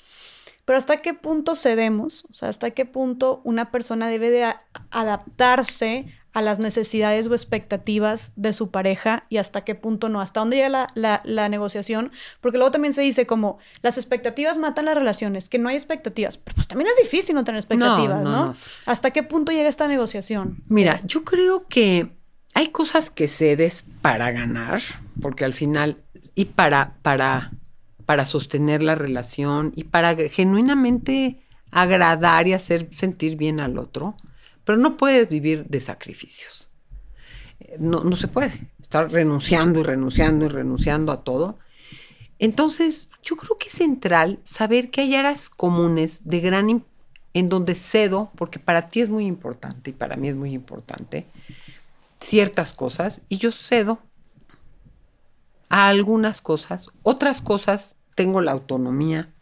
pero 0.65 0.79
hasta 0.79 0.99
qué 0.99 1.15
punto 1.15 1.57
cedemos, 1.57 2.27
o 2.31 2.35
sea, 2.35 2.51
hasta 2.51 2.71
qué 2.73 2.85
punto 2.85 3.41
una 3.43 3.73
persona 3.73 4.07
debe 4.07 4.31
de 4.31 4.55
adaptarse 4.91 6.15
a 6.33 6.43
las 6.43 6.59
necesidades 6.59 7.27
o 7.27 7.33
expectativas 7.33 8.33
de 8.37 8.53
su 8.53 8.71
pareja 8.71 9.25
y 9.29 9.39
hasta 9.39 9.65
qué 9.65 9.75
punto 9.75 10.09
no, 10.09 10.21
hasta 10.21 10.41
dónde 10.41 10.57
llega 10.57 10.87
la, 10.95 11.49
negociación, 11.49 12.13
porque 12.41 12.59
luego 12.59 12.71
también 12.71 12.93
se 12.93 13.03
dice 13.03 13.27
como 13.27 13.59
las 13.83 13.97
expectativas 13.97 14.59
matan 14.59 14.85
las 14.85 14.95
relaciones, 14.95 15.49
que 15.49 15.59
no 15.59 15.69
hay 15.69 15.77
expectativas, 15.77 16.37
pero 16.37 16.55
pues 16.55 16.69
también 16.69 16.91
es 16.91 17.03
difícil 17.03 17.35
no 17.35 17.45
tener 17.45 17.59
expectativas, 17.59 18.23
¿no? 18.23 18.47
no. 18.47 18.57
¿Hasta 18.87 19.11
qué 19.11 19.23
punto 19.23 19.53
llega 19.53 19.69
esta 19.69 19.89
negociación? 19.89 20.59
Mira, 20.69 21.01
yo 21.05 21.25
creo 21.25 21.67
que 21.67 22.11
hay 22.55 22.69
cosas 22.69 23.11
que 23.11 23.29
cedes 23.29 23.85
para 24.03 24.31
ganar, 24.31 24.83
porque 25.21 25.45
al 25.45 25.55
final, 25.55 25.99
y 26.35 26.47
para, 26.47 26.97
para 27.03 27.53
para 28.09 28.25
sostener 28.25 28.83
la 28.83 28.95
relación 28.95 29.75
y 29.77 29.85
para 29.85 30.17
genuinamente 30.31 31.41
agradar 31.71 32.49
y 32.49 32.55
hacer 32.55 32.89
sentir 32.91 33.37
bien 33.37 33.61
al 33.61 33.77
otro, 33.77 34.17
pero 34.69 34.77
no 34.77 34.99
puedes 34.99 35.31
vivir 35.31 35.65
de 35.65 35.81
sacrificios. 35.81 36.69
No, 37.79 38.05
no 38.05 38.17
se 38.17 38.29
puede 38.29 38.69
estar 38.83 39.11
renunciando 39.11 39.81
y 39.81 39.83
renunciando 39.83 40.45
y 40.45 40.49
renunciando 40.49 41.11
a 41.11 41.25
todo. 41.25 41.59
Entonces, 42.39 43.09
yo 43.23 43.37
creo 43.37 43.57
que 43.57 43.69
es 43.69 43.75
central 43.75 44.41
saber 44.43 44.91
que 44.91 45.01
hay 45.01 45.15
áreas 45.15 45.49
comunes 45.49 46.29
de 46.29 46.41
gran 46.41 46.85
en 47.33 47.49
donde 47.49 47.75
cedo, 47.75 48.31
porque 48.35 48.59
para 48.59 48.91
ti 48.91 49.01
es 49.01 49.09
muy 49.09 49.25
importante 49.25 49.89
y 49.89 49.95
para 49.95 50.17
mí 50.17 50.29
es 50.29 50.37
muy 50.37 50.53
importante, 50.53 51.27
ciertas 52.21 52.75
cosas, 52.75 53.23
y 53.31 53.39
yo 53.39 53.53
cedo 53.53 54.01
a 55.71 55.89
algunas 55.89 56.43
cosas, 56.43 56.91
otras 57.03 57.41
cosas 57.41 57.97
tengo 58.15 58.43
la 58.43 58.53
autonomía 58.53 59.33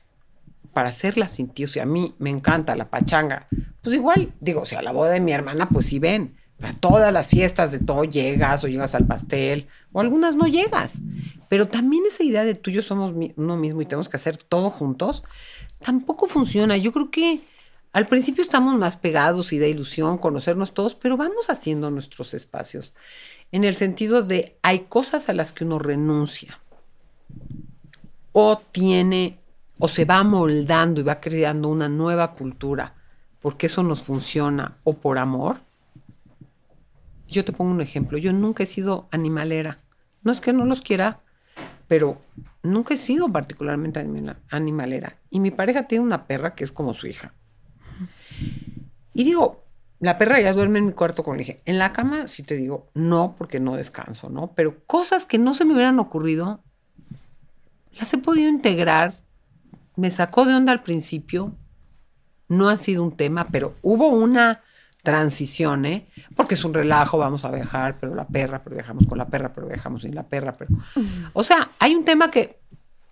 para 0.76 0.90
hacerla 0.90 1.26
sin 1.26 1.48
ti. 1.48 1.64
O 1.64 1.68
sea, 1.68 1.84
a 1.84 1.86
mí 1.86 2.14
me 2.18 2.28
encanta 2.28 2.76
la 2.76 2.90
pachanga. 2.90 3.46
Pues 3.80 3.96
igual, 3.96 4.34
digo, 4.40 4.60
o 4.60 4.64
sea, 4.66 4.82
la 4.82 4.92
boda 4.92 5.08
de 5.08 5.20
mi 5.20 5.32
hermana, 5.32 5.70
pues 5.70 5.86
sí 5.86 5.98
ven. 5.98 6.36
Para 6.60 6.74
todas 6.74 7.10
las 7.14 7.30
fiestas 7.30 7.72
de 7.72 7.78
todo 7.78 8.04
llegas 8.04 8.62
o 8.62 8.68
llegas 8.68 8.94
al 8.94 9.06
pastel, 9.06 9.68
o 9.92 10.00
algunas 10.02 10.36
no 10.36 10.46
llegas. 10.46 11.00
Pero 11.48 11.66
también 11.66 12.02
esa 12.06 12.24
idea 12.24 12.44
de 12.44 12.54
tú 12.54 12.68
y 12.68 12.74
yo 12.74 12.82
somos 12.82 13.14
uno 13.36 13.56
mismo 13.56 13.80
y 13.80 13.86
tenemos 13.86 14.10
que 14.10 14.18
hacer 14.18 14.36
todo 14.36 14.68
juntos, 14.68 15.24
tampoco 15.82 16.26
funciona. 16.26 16.76
Yo 16.76 16.92
creo 16.92 17.10
que 17.10 17.40
al 17.94 18.06
principio 18.06 18.42
estamos 18.42 18.74
más 18.74 18.98
pegados 18.98 19.54
y 19.54 19.58
da 19.58 19.66
ilusión 19.66 20.18
conocernos 20.18 20.74
todos, 20.74 20.94
pero 20.94 21.16
vamos 21.16 21.48
haciendo 21.48 21.90
nuestros 21.90 22.34
espacios. 22.34 22.92
En 23.50 23.64
el 23.64 23.76
sentido 23.76 24.22
de 24.22 24.58
hay 24.60 24.80
cosas 24.80 25.30
a 25.30 25.32
las 25.32 25.54
que 25.54 25.64
uno 25.64 25.78
renuncia 25.78 26.60
o 28.32 28.58
tiene 28.58 29.38
o 29.78 29.88
se 29.88 30.04
va 30.04 30.22
moldando 30.24 31.00
y 31.00 31.04
va 31.04 31.20
creando 31.20 31.68
una 31.68 31.88
nueva 31.88 32.34
cultura 32.34 32.94
porque 33.40 33.66
eso 33.66 33.82
nos 33.82 34.02
funciona 34.02 34.76
o 34.82 34.94
por 34.94 35.18
amor. 35.18 35.58
Yo 37.28 37.44
te 37.44 37.52
pongo 37.52 37.70
un 37.70 37.80
ejemplo, 37.80 38.18
yo 38.18 38.32
nunca 38.32 38.62
he 38.62 38.66
sido 38.66 39.08
animalera. 39.10 39.78
No 40.22 40.32
es 40.32 40.40
que 40.40 40.52
no 40.52 40.64
los 40.64 40.82
quiera, 40.82 41.20
pero 41.86 42.20
nunca 42.62 42.94
he 42.94 42.96
sido 42.96 43.28
particularmente 43.28 44.04
animalera. 44.50 45.16
Y 45.30 45.40
mi 45.40 45.50
pareja 45.50 45.86
tiene 45.86 46.04
una 46.04 46.26
perra 46.26 46.54
que 46.54 46.64
es 46.64 46.72
como 46.72 46.94
su 46.94 47.06
hija. 47.06 47.34
Y 49.14 49.24
digo, 49.24 49.64
la 50.00 50.18
perra 50.18 50.40
ya 50.40 50.52
duerme 50.52 50.78
en 50.78 50.86
mi 50.86 50.92
cuarto 50.92 51.22
con 51.22 51.38
el 51.38 51.60
En 51.64 51.78
la 51.78 51.92
cama 51.92 52.28
sí 52.28 52.42
te 52.42 52.56
digo, 52.56 52.88
no, 52.94 53.34
porque 53.38 53.60
no 53.60 53.76
descanso, 53.76 54.28
¿no? 54.28 54.52
Pero 54.54 54.84
cosas 54.86 55.24
que 55.24 55.38
no 55.38 55.54
se 55.54 55.64
me 55.64 55.74
hubieran 55.74 55.98
ocurrido, 55.98 56.62
las 57.98 58.12
he 58.12 58.18
podido 58.18 58.48
integrar. 58.48 59.20
Me 59.96 60.10
sacó 60.10 60.44
de 60.44 60.54
onda 60.54 60.72
al 60.72 60.82
principio. 60.82 61.52
No 62.48 62.68
ha 62.68 62.76
sido 62.76 63.02
un 63.02 63.16
tema, 63.16 63.46
pero 63.50 63.74
hubo 63.82 64.08
una 64.08 64.60
transición, 65.02 65.86
¿eh? 65.86 66.08
Porque 66.34 66.54
es 66.54 66.64
un 66.64 66.74
relajo, 66.74 67.16
vamos 67.16 67.44
a 67.44 67.50
viajar, 67.50 67.96
pero 68.00 68.14
la 68.14 68.26
perra, 68.26 68.62
pero 68.62 68.74
viajamos 68.74 69.06
con 69.06 69.18
la 69.18 69.26
perra, 69.26 69.52
pero 69.54 69.68
viajamos 69.68 70.02
sin 70.02 70.14
la 70.14 70.24
perra, 70.24 70.56
pero... 70.56 70.74
O 71.32 71.44
sea, 71.44 71.70
hay 71.78 71.94
un 71.94 72.04
tema 72.04 72.28
que 72.30 72.58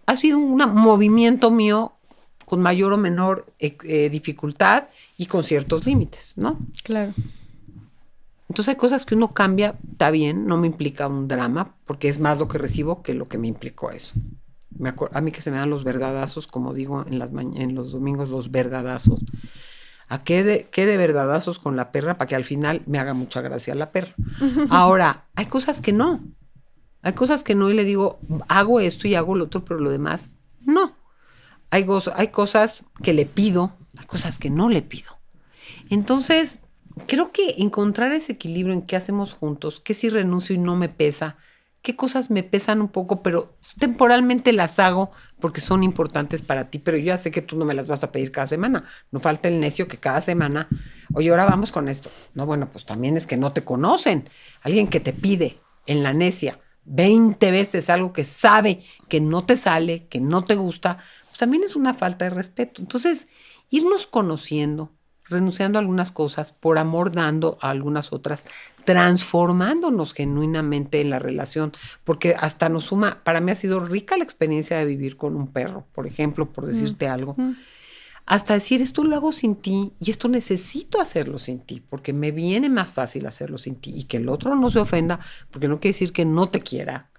ha 0.05 0.17
sido 0.17 0.39
un 0.39 0.57
movimiento 0.75 1.53
mío 1.53 1.93
con 2.47 2.61
mayor 2.61 2.93
o 2.93 2.97
menor 2.97 3.47
eh, 3.61 3.77
eh, 3.85 4.09
dificultad 4.11 4.89
y 5.17 5.27
con 5.27 5.45
ciertos 5.45 5.87
límites, 5.87 6.37
¿no? 6.37 6.59
Claro. 6.83 7.13
Entonces 8.49 8.75
hay 8.75 8.77
cosas 8.77 9.05
que 9.05 9.15
uno 9.15 9.33
cambia, 9.33 9.77
está 9.93 10.11
bien, 10.11 10.47
no 10.47 10.59
me 10.59 10.67
implica 10.67 11.07
un 11.07 11.29
drama, 11.29 11.75
porque 11.87 12.09
es 12.09 12.19
más 12.19 12.41
lo 12.41 12.49
que 12.49 12.59
recibo 12.59 13.03
que 13.03 13.15
lo 13.15 13.29
que 13.29 13.39
me 13.39 13.47
implicó 13.47 13.93
eso 13.93 14.15
a 15.13 15.21
mí 15.21 15.31
que 15.31 15.43
se 15.43 15.51
me 15.51 15.59
dan 15.59 15.71
los 15.71 15.85
verdadazos, 15.85 16.47
como 16.47 16.75
digo 16.75 17.05
en, 17.07 17.19
las 17.19 17.31
en 17.31 17.75
los 17.75 17.93
domingos, 17.93 18.29
los 18.29 18.51
verdadazos. 18.51 19.25
¿A 20.09 20.23
qué 20.23 20.45
de, 20.45 20.69
qué 20.71 20.87
de 20.87 20.97
verdadazos 20.97 21.59
con 21.59 21.77
la 21.77 21.91
perra 21.91 22.19
para 22.19 22.29
que 22.29 22.35
al 22.35 22.45
final 22.45 22.83
me 22.87 22.99
haga 22.99 23.15
mucha 23.15 23.41
gracia 23.41 23.75
la 23.75 23.91
perra? 23.91 24.15
Ahora, 24.71 25.27
hay 25.35 25.47
cosas 25.47 25.81
que 25.81 25.93
no. 25.93 26.21
Hay 27.03 27.13
cosas 27.13 27.43
que 27.45 27.55
no 27.55 27.71
y 27.71 27.75
le 27.75 27.85
digo, 27.85 28.19
hago 28.49 28.81
esto 28.81 29.09
y 29.09 29.15
hago 29.15 29.35
lo 29.35 29.45
otro, 29.45 29.65
pero 29.65 29.81
lo 29.81 29.91
demás 29.91 30.31
No. 30.61 30.97
Hay, 31.71 31.87
hay 32.15 32.29
cosas 32.29 32.85
que 33.03 33.13
le 33.13 33.27
pido, 33.27 33.73
hay 33.99 34.07
cosas 34.07 34.39
que 34.39 34.49
no 34.49 34.69
le 34.69 34.83
pido. 34.83 35.19
Entonces, 35.91 36.61
creo 37.07 37.33
que 37.33 37.57
encontrar 37.59 38.13
ese 38.13 38.33
equilibrio 38.33 38.75
en 38.75 38.83
qué 38.83 38.97
hacemos 38.97 39.33
juntos, 39.33 39.81
qué 39.81 39.95
si 39.95 40.09
renuncio 40.09 40.55
y 40.55 40.59
no 40.59 40.77
me 40.77 40.89
pesa, 40.89 41.37
qué 41.85 41.95
cosas 41.95 42.31
me 42.31 42.43
pesan 42.43 42.81
un 42.81 42.89
poco, 42.89 43.23
pero 43.23 43.59
temporalmente 43.79 44.55
las 44.55 44.79
hago 44.79 45.13
porque 45.39 45.61
son 45.61 45.85
importantes 45.85 46.41
para 46.41 46.71
ti, 46.71 46.79
pero 46.79 46.97
yo 46.97 47.05
ya 47.05 47.19
sé 47.19 47.31
que 47.31 47.43
tú 47.43 47.59
no 47.59 47.67
me 47.67 47.75
las 47.75 47.89
vas 47.89 48.03
a 48.03 48.11
pedir 48.11 48.33
cada 48.33 48.47
semana. 48.47 48.85
No 49.13 49.21
falta 49.21 49.49
el 49.49 49.61
necio 49.61 49.87
que 49.87 49.99
cada 49.99 50.23
semana, 50.23 50.67
oye, 51.13 51.29
ahora 51.29 51.45
vamos 51.45 51.71
con 51.71 51.91
esto. 51.91 52.11
No, 52.33 52.47
bueno, 52.47 52.69
pues 52.71 52.87
también 52.87 53.19
es 53.19 53.27
que 53.27 53.37
no 53.37 53.53
te 53.53 53.65
conocen. 53.65 54.29
Alguien 54.63 54.89
que 54.89 54.99
te 54.99 55.13
pide 55.13 55.59
en 55.87 56.03
la 56.03 56.15
necia 56.15 56.59
20 56.87 57.51
veces 57.51 57.91
algo 57.91 58.15
que 58.15 58.25
sabe 58.25 58.83
que 59.11 59.21
no 59.21 59.45
te 59.45 59.59
sale, 59.59 60.07
que 60.09 60.21
no 60.21 60.45
te 60.45 60.55
gusta, 60.55 60.99
pues 61.27 61.39
también 61.39 61.65
es 61.65 61.77
una 61.77 61.93
falta 61.93 62.25
de 62.25 62.31
respeto. 62.31 62.81
Entonces, 62.81 63.29
irnos 63.69 64.07
conociendo, 64.07 64.94
renunciando 65.29 65.79
a 65.79 65.81
algunas 65.81 66.13
cosas, 66.13 66.53
por 66.53 66.79
amor 66.79 67.13
dando 67.13 67.59
a 67.61 67.71
algunas 67.71 68.13
otras, 68.13 68.45
transformándonos 68.85 70.13
genuinamente 70.13 71.01
en 71.01 71.11
la 71.11 71.19
relación, 71.19 71.73
porque 72.05 72.35
hasta 72.39 72.69
nos 72.69 72.85
suma, 72.85 73.19
para 73.25 73.41
mí 73.41 73.51
ha 73.51 73.55
sido 73.55 73.81
rica 73.81 74.17
la 74.17 74.25
experiencia 74.25 74.77
de 74.79 74.85
vivir 74.85 75.17
con 75.17 75.35
un 75.37 75.49
perro, 75.49 75.87
por 75.95 76.07
ejemplo, 76.07 76.47
por 76.47 76.67
decirte 76.67 77.09
algo. 77.09 77.37
Hasta 78.27 78.55
decir, 78.55 78.81
esto 78.81 79.05
lo 79.05 79.17
hago 79.17 79.33
sin 79.33 79.57
ti 79.57 79.93
y 80.01 80.11
esto 80.11 80.29
necesito 80.29 81.01
hacerlo 81.01 81.39
sin 81.39 81.61
ti, 81.61 81.83
porque 81.89 82.13
me 82.13 82.31
viene 82.31 82.71
más 82.71 82.95
fácil 82.95 83.27
hacerlo 83.27 83.59
sin 83.59 83.77
ti 83.77 83.93
y 83.95 84.05
que 84.05 84.17
el 84.17 84.29
otro 84.29 84.55
no 84.57 84.71
se 84.71 84.79
ofenda, 84.79 85.21
porque 85.51 85.69
no 85.69 85.77
quiere 85.79 85.91
decir 85.91 86.13
que 86.13 86.25
no 86.25 86.49
te 86.49 86.61
quiera, 86.61 87.11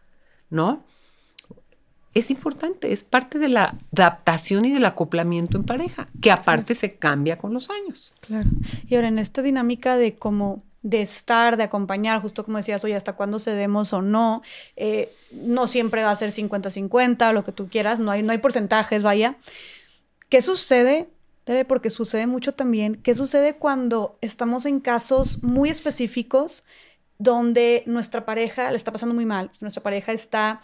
¿no? 0.50 0.84
Es 2.16 2.32
importante, 2.32 2.94
es 2.94 3.04
parte 3.04 3.38
de 3.40 3.50
la 3.50 3.78
adaptación 3.92 4.64
y 4.64 4.72
del 4.72 4.86
acoplamiento 4.86 5.58
en 5.58 5.66
pareja, 5.66 6.08
que 6.22 6.32
aparte 6.32 6.74
se 6.74 6.96
cambia 6.96 7.36
con 7.36 7.54
los 7.54 7.70
años. 7.70 8.14
Claro. 8.22 8.50
Y 8.88 8.96
ahora 8.96 9.10
en 9.10 9.20
esta 9.20 9.42
dinámica 9.42 9.98
de 9.98 10.16
cómo 10.16 10.64
de 10.82 11.02
estar, 11.02 11.58
de 11.58 11.64
acompañar, 11.64 12.22
justo 12.22 12.46
como 12.46 12.58
decías, 12.58 12.84
oye, 12.84 12.96
hasta 12.96 13.14
cuándo 13.14 13.40
cedemos 13.40 13.92
o 13.92 14.02
no, 14.02 14.44
eh, 14.76 15.12
no 15.32 15.68
siempre 15.68 16.04
va 16.04 16.12
a 16.12 16.16
ser 16.16 16.32
50-50, 16.32 17.34
lo 17.34 17.44
que 17.44 17.52
tú 17.52 17.68
quieras, 17.68 18.00
no 18.00 18.12
hay, 18.12 18.24
no 18.24 18.32
hay 18.32 18.38
porcentajes, 18.38 19.04
vaya. 19.04 19.36
¿Qué 20.30 20.42
sucede? 20.42 21.10
Debe 21.46 21.66
porque 21.66 21.90
sucede 21.90 22.28
mucho 22.28 22.54
también. 22.54 22.96
¿Qué 22.96 23.14
sucede 23.14 23.56
cuando 23.56 24.18
estamos 24.22 24.66
en 24.66 24.80
casos 24.80 25.44
muy 25.44 25.70
específicos 25.70 26.64
donde 27.18 27.84
nuestra 27.88 28.24
pareja 28.24 28.70
le 28.70 28.78
está 28.78 28.92
pasando 28.92 29.16
muy 29.16 29.26
mal? 29.26 29.52
Nuestra 29.62 29.84
pareja 29.84 30.14
está 30.14 30.62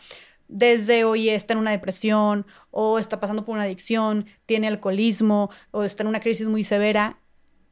desde 0.52 1.06
hoy 1.06 1.30
está 1.30 1.54
en 1.54 1.60
una 1.60 1.72
depresión 1.72 2.46
o 2.70 3.00
está 3.00 3.20
pasando 3.20 3.46
por 3.46 3.56
una 3.56 3.64
adicción, 3.64 4.26
tiene 4.46 4.68
alcoholismo 4.68 5.50
o 5.72 5.84
está 5.84 6.04
en 6.04 6.10
una 6.10 6.20
crisis 6.20 6.48
muy 6.48 6.64
severa, 6.64 7.18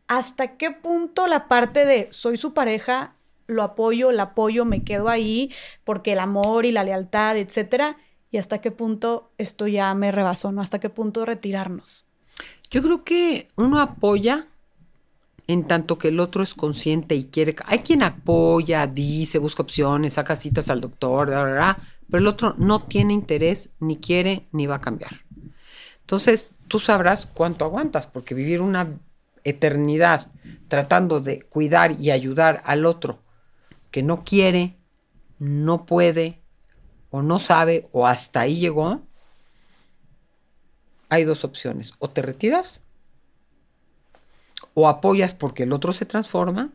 ¿hasta 0.08 0.58
qué 0.58 0.72
punto 0.72 1.28
la 1.28 1.48
parte 1.48 1.86
de 1.86 2.08
soy 2.12 2.38
su 2.38 2.54
pareja, 2.54 3.14
lo 3.48 3.64
apoyo, 3.64 4.12
la 4.12 4.24
apoyo, 4.24 4.66
me 4.66 4.84
quedo 4.84 5.10
ahí 5.10 5.52
porque 5.84 6.14
el 6.14 6.20
amor 6.20 6.66
y 6.66 6.72
la 6.72 6.84
lealtad, 6.84 7.38
etcétera? 7.38 7.98
¿Y 8.32 8.38
hasta 8.38 8.62
qué 8.62 8.72
punto 8.72 9.32
esto 9.38 9.68
ya 9.68 9.94
me 9.94 10.12
rebasó, 10.12 10.52
no? 10.52 10.62
¿Hasta 10.62 10.80
qué 10.80 10.90
punto 10.90 11.26
retirarnos? 11.26 12.06
Yo 12.72 12.82
creo 12.82 13.04
que 13.04 13.48
uno 13.56 13.80
apoya 13.80 14.48
en 15.48 15.66
tanto 15.66 15.98
que 15.98 16.10
el 16.10 16.20
otro 16.20 16.44
es 16.44 16.54
consciente 16.54 17.16
y 17.16 17.24
quiere. 17.24 17.56
Hay 17.66 17.80
quien 17.80 18.04
apoya, 18.04 18.86
dice, 18.86 19.40
busca 19.40 19.64
opciones, 19.64 20.14
saca 20.14 20.36
citas 20.36 20.70
al 20.70 20.80
doctor, 20.80 21.34
pero 22.10 22.22
el 22.22 22.28
otro 22.28 22.56
no 22.58 22.84
tiene 22.84 23.14
interés, 23.14 23.70
ni 23.80 23.98
quiere, 23.98 24.48
ni 24.52 24.66
va 24.68 24.76
a 24.76 24.82
cambiar. 24.82 25.12
Entonces, 26.02 26.56
tú 26.68 26.80
sabrás 26.80 27.28
cuánto 27.28 27.66
aguantas, 27.66 28.08
porque 28.08 28.34
vivir 28.34 28.62
una 28.62 28.98
eternidad 29.44 30.32
tratando 30.68 31.22
de 31.22 31.42
cuidar 31.42 32.00
y 32.00 32.12
ayudar 32.12 32.62
al 32.66 32.86
otro 32.86 33.20
que 33.92 34.04
no 34.04 34.24
quiere, 34.24 34.76
no 35.38 35.86
puede, 35.86 36.42
o 37.12 37.22
no 37.22 37.40
sabe, 37.40 37.88
o 37.92 38.08
hasta 38.08 38.42
ahí 38.42 38.58
llegó, 38.58 39.02
hay 41.10 41.24
dos 41.24 41.44
opciones. 41.44 41.94
O 42.00 42.10
te 42.10 42.22
retiras, 42.22 42.82
o 44.74 44.88
apoyas 44.88 45.36
porque 45.36 45.64
el 45.64 45.74
otro 45.74 45.94
se 45.94 46.06
transforma 46.06 46.72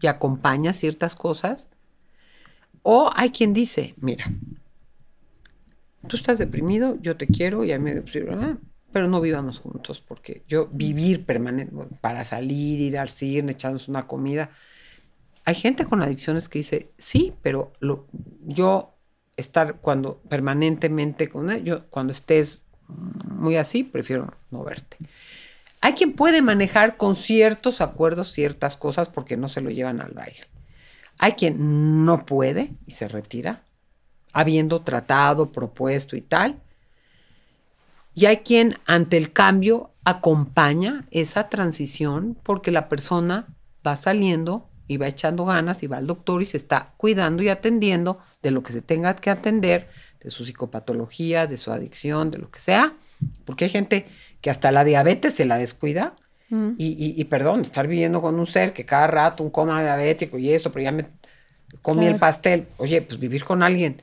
y 0.00 0.06
acompaña 0.06 0.72
ciertas 0.72 1.14
cosas, 1.14 1.68
o 2.82 3.10
hay 3.14 3.30
quien 3.30 3.52
dice, 3.52 3.94
mira, 3.98 4.32
tú 6.06 6.16
estás 6.16 6.38
deprimido, 6.38 6.98
yo 7.00 7.16
te 7.16 7.26
quiero, 7.26 7.64
y 7.64 7.72
a 7.72 7.78
mí 7.78 7.92
me 7.92 8.02
pero 8.92 9.06
no 9.06 9.20
vivamos 9.20 9.60
juntos, 9.60 10.02
porque 10.06 10.42
yo 10.48 10.68
vivir 10.72 11.24
permanente, 11.24 11.72
para 12.00 12.24
salir, 12.24 12.80
ir 12.80 12.98
al 12.98 13.08
cine, 13.08 13.52
echarnos 13.52 13.88
una 13.88 14.06
comida. 14.06 14.50
Hay 15.44 15.54
gente 15.54 15.84
con 15.84 16.02
adicciones 16.02 16.48
que 16.48 16.58
dice, 16.58 16.90
sí, 16.98 17.32
pero 17.40 17.72
lo, 17.78 18.08
yo 18.40 18.96
estar 19.36 19.76
cuando 19.76 20.18
permanentemente 20.28 21.28
con 21.28 21.50
él, 21.50 21.62
yo 21.62 21.86
cuando 21.88 22.12
estés 22.12 22.62
muy 22.88 23.56
así, 23.56 23.84
prefiero 23.84 24.34
no 24.50 24.64
verte. 24.64 24.96
Hay 25.80 25.94
quien 25.94 26.12
puede 26.12 26.42
manejar 26.42 26.96
con 26.96 27.16
ciertos 27.16 27.80
acuerdos 27.80 28.32
ciertas 28.32 28.76
cosas 28.76 29.08
porque 29.08 29.36
no 29.36 29.48
se 29.48 29.60
lo 29.60 29.70
llevan 29.70 30.00
al 30.00 30.12
baile. 30.12 30.40
Hay 31.18 31.32
quien 31.32 32.04
no 32.04 32.26
puede 32.26 32.74
y 32.86 32.92
se 32.92 33.08
retira 33.08 33.62
habiendo 34.32 34.80
tratado, 34.80 35.52
propuesto 35.52 36.16
y 36.16 36.20
tal. 36.20 36.56
Y 38.14 38.26
hay 38.26 38.38
quien 38.38 38.78
ante 38.86 39.16
el 39.16 39.32
cambio 39.32 39.90
acompaña 40.04 41.06
esa 41.10 41.48
transición 41.48 42.36
porque 42.42 42.70
la 42.70 42.88
persona 42.88 43.46
va 43.86 43.96
saliendo 43.96 44.68
y 44.88 44.96
va 44.96 45.06
echando 45.06 45.44
ganas 45.44 45.82
y 45.82 45.86
va 45.86 45.98
al 45.98 46.06
doctor 46.06 46.42
y 46.42 46.44
se 46.44 46.56
está 46.56 46.92
cuidando 46.96 47.42
y 47.42 47.48
atendiendo 47.48 48.18
de 48.42 48.50
lo 48.50 48.62
que 48.62 48.72
se 48.72 48.82
tenga 48.82 49.14
que 49.14 49.30
atender, 49.30 49.88
de 50.20 50.30
su 50.30 50.44
psicopatología, 50.44 51.46
de 51.46 51.56
su 51.56 51.70
adicción, 51.70 52.30
de 52.30 52.38
lo 52.38 52.50
que 52.50 52.60
sea. 52.60 52.94
Porque 53.44 53.64
hay 53.64 53.70
gente 53.70 54.06
que 54.40 54.50
hasta 54.50 54.72
la 54.72 54.82
diabetes 54.82 55.34
se 55.34 55.44
la 55.44 55.58
descuida. 55.58 56.16
Mm. 56.48 56.72
Y, 56.76 57.24
perdón, 57.26 57.60
estar 57.60 57.86
viviendo 57.86 58.20
con 58.20 58.38
un 58.38 58.46
ser 58.46 58.72
que 58.72 58.84
cada 58.84 59.06
rato 59.06 59.44
un 59.44 59.50
coma 59.50 59.80
diabético 59.80 60.36
y 60.38 60.50
esto, 60.50 60.72
pero 60.72 60.82
ya 60.82 60.92
me 60.92 61.06
comí 61.82 62.06
el 62.06 62.16
pastel. 62.16 62.66
Oye, 62.78 63.00
pues 63.02 63.20
vivir 63.20 63.44
con 63.44 63.62
alguien 63.62 64.02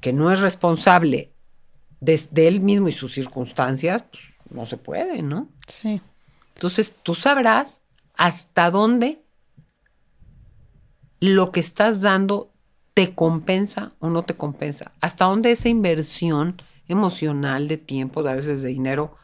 que 0.00 0.12
no 0.12 0.32
es 0.32 0.40
responsable 0.40 1.32
de, 2.00 2.28
él 2.34 2.60
mismo 2.60 2.88
y 2.88 2.92
sus 2.92 3.12
circunstancias, 3.12 4.04
pues 4.10 4.22
no 4.50 4.66
se 4.66 4.76
puede, 4.76 5.22
¿no? 5.22 5.48
Sí. 5.66 6.00
Entonces 6.54 6.94
tú 7.02 7.14
sabrás 7.14 7.80
hasta 8.14 8.70
dónde 8.70 9.22
lo 11.20 11.52
que 11.52 11.60
estás 11.60 12.00
dando 12.00 12.50
te 12.94 13.14
compensa 13.14 13.92
o 13.98 14.08
no 14.08 14.22
te 14.22 14.34
compensa. 14.34 14.92
Hasta 15.00 15.26
dónde 15.26 15.52
esa 15.52 15.68
inversión 15.68 16.60
emocional 16.88 17.68
de 17.68 17.76
tiempo, 17.76 18.20
a 18.26 18.34
veces 18.34 18.62
de 18.62 18.68
dinero, 18.68 19.16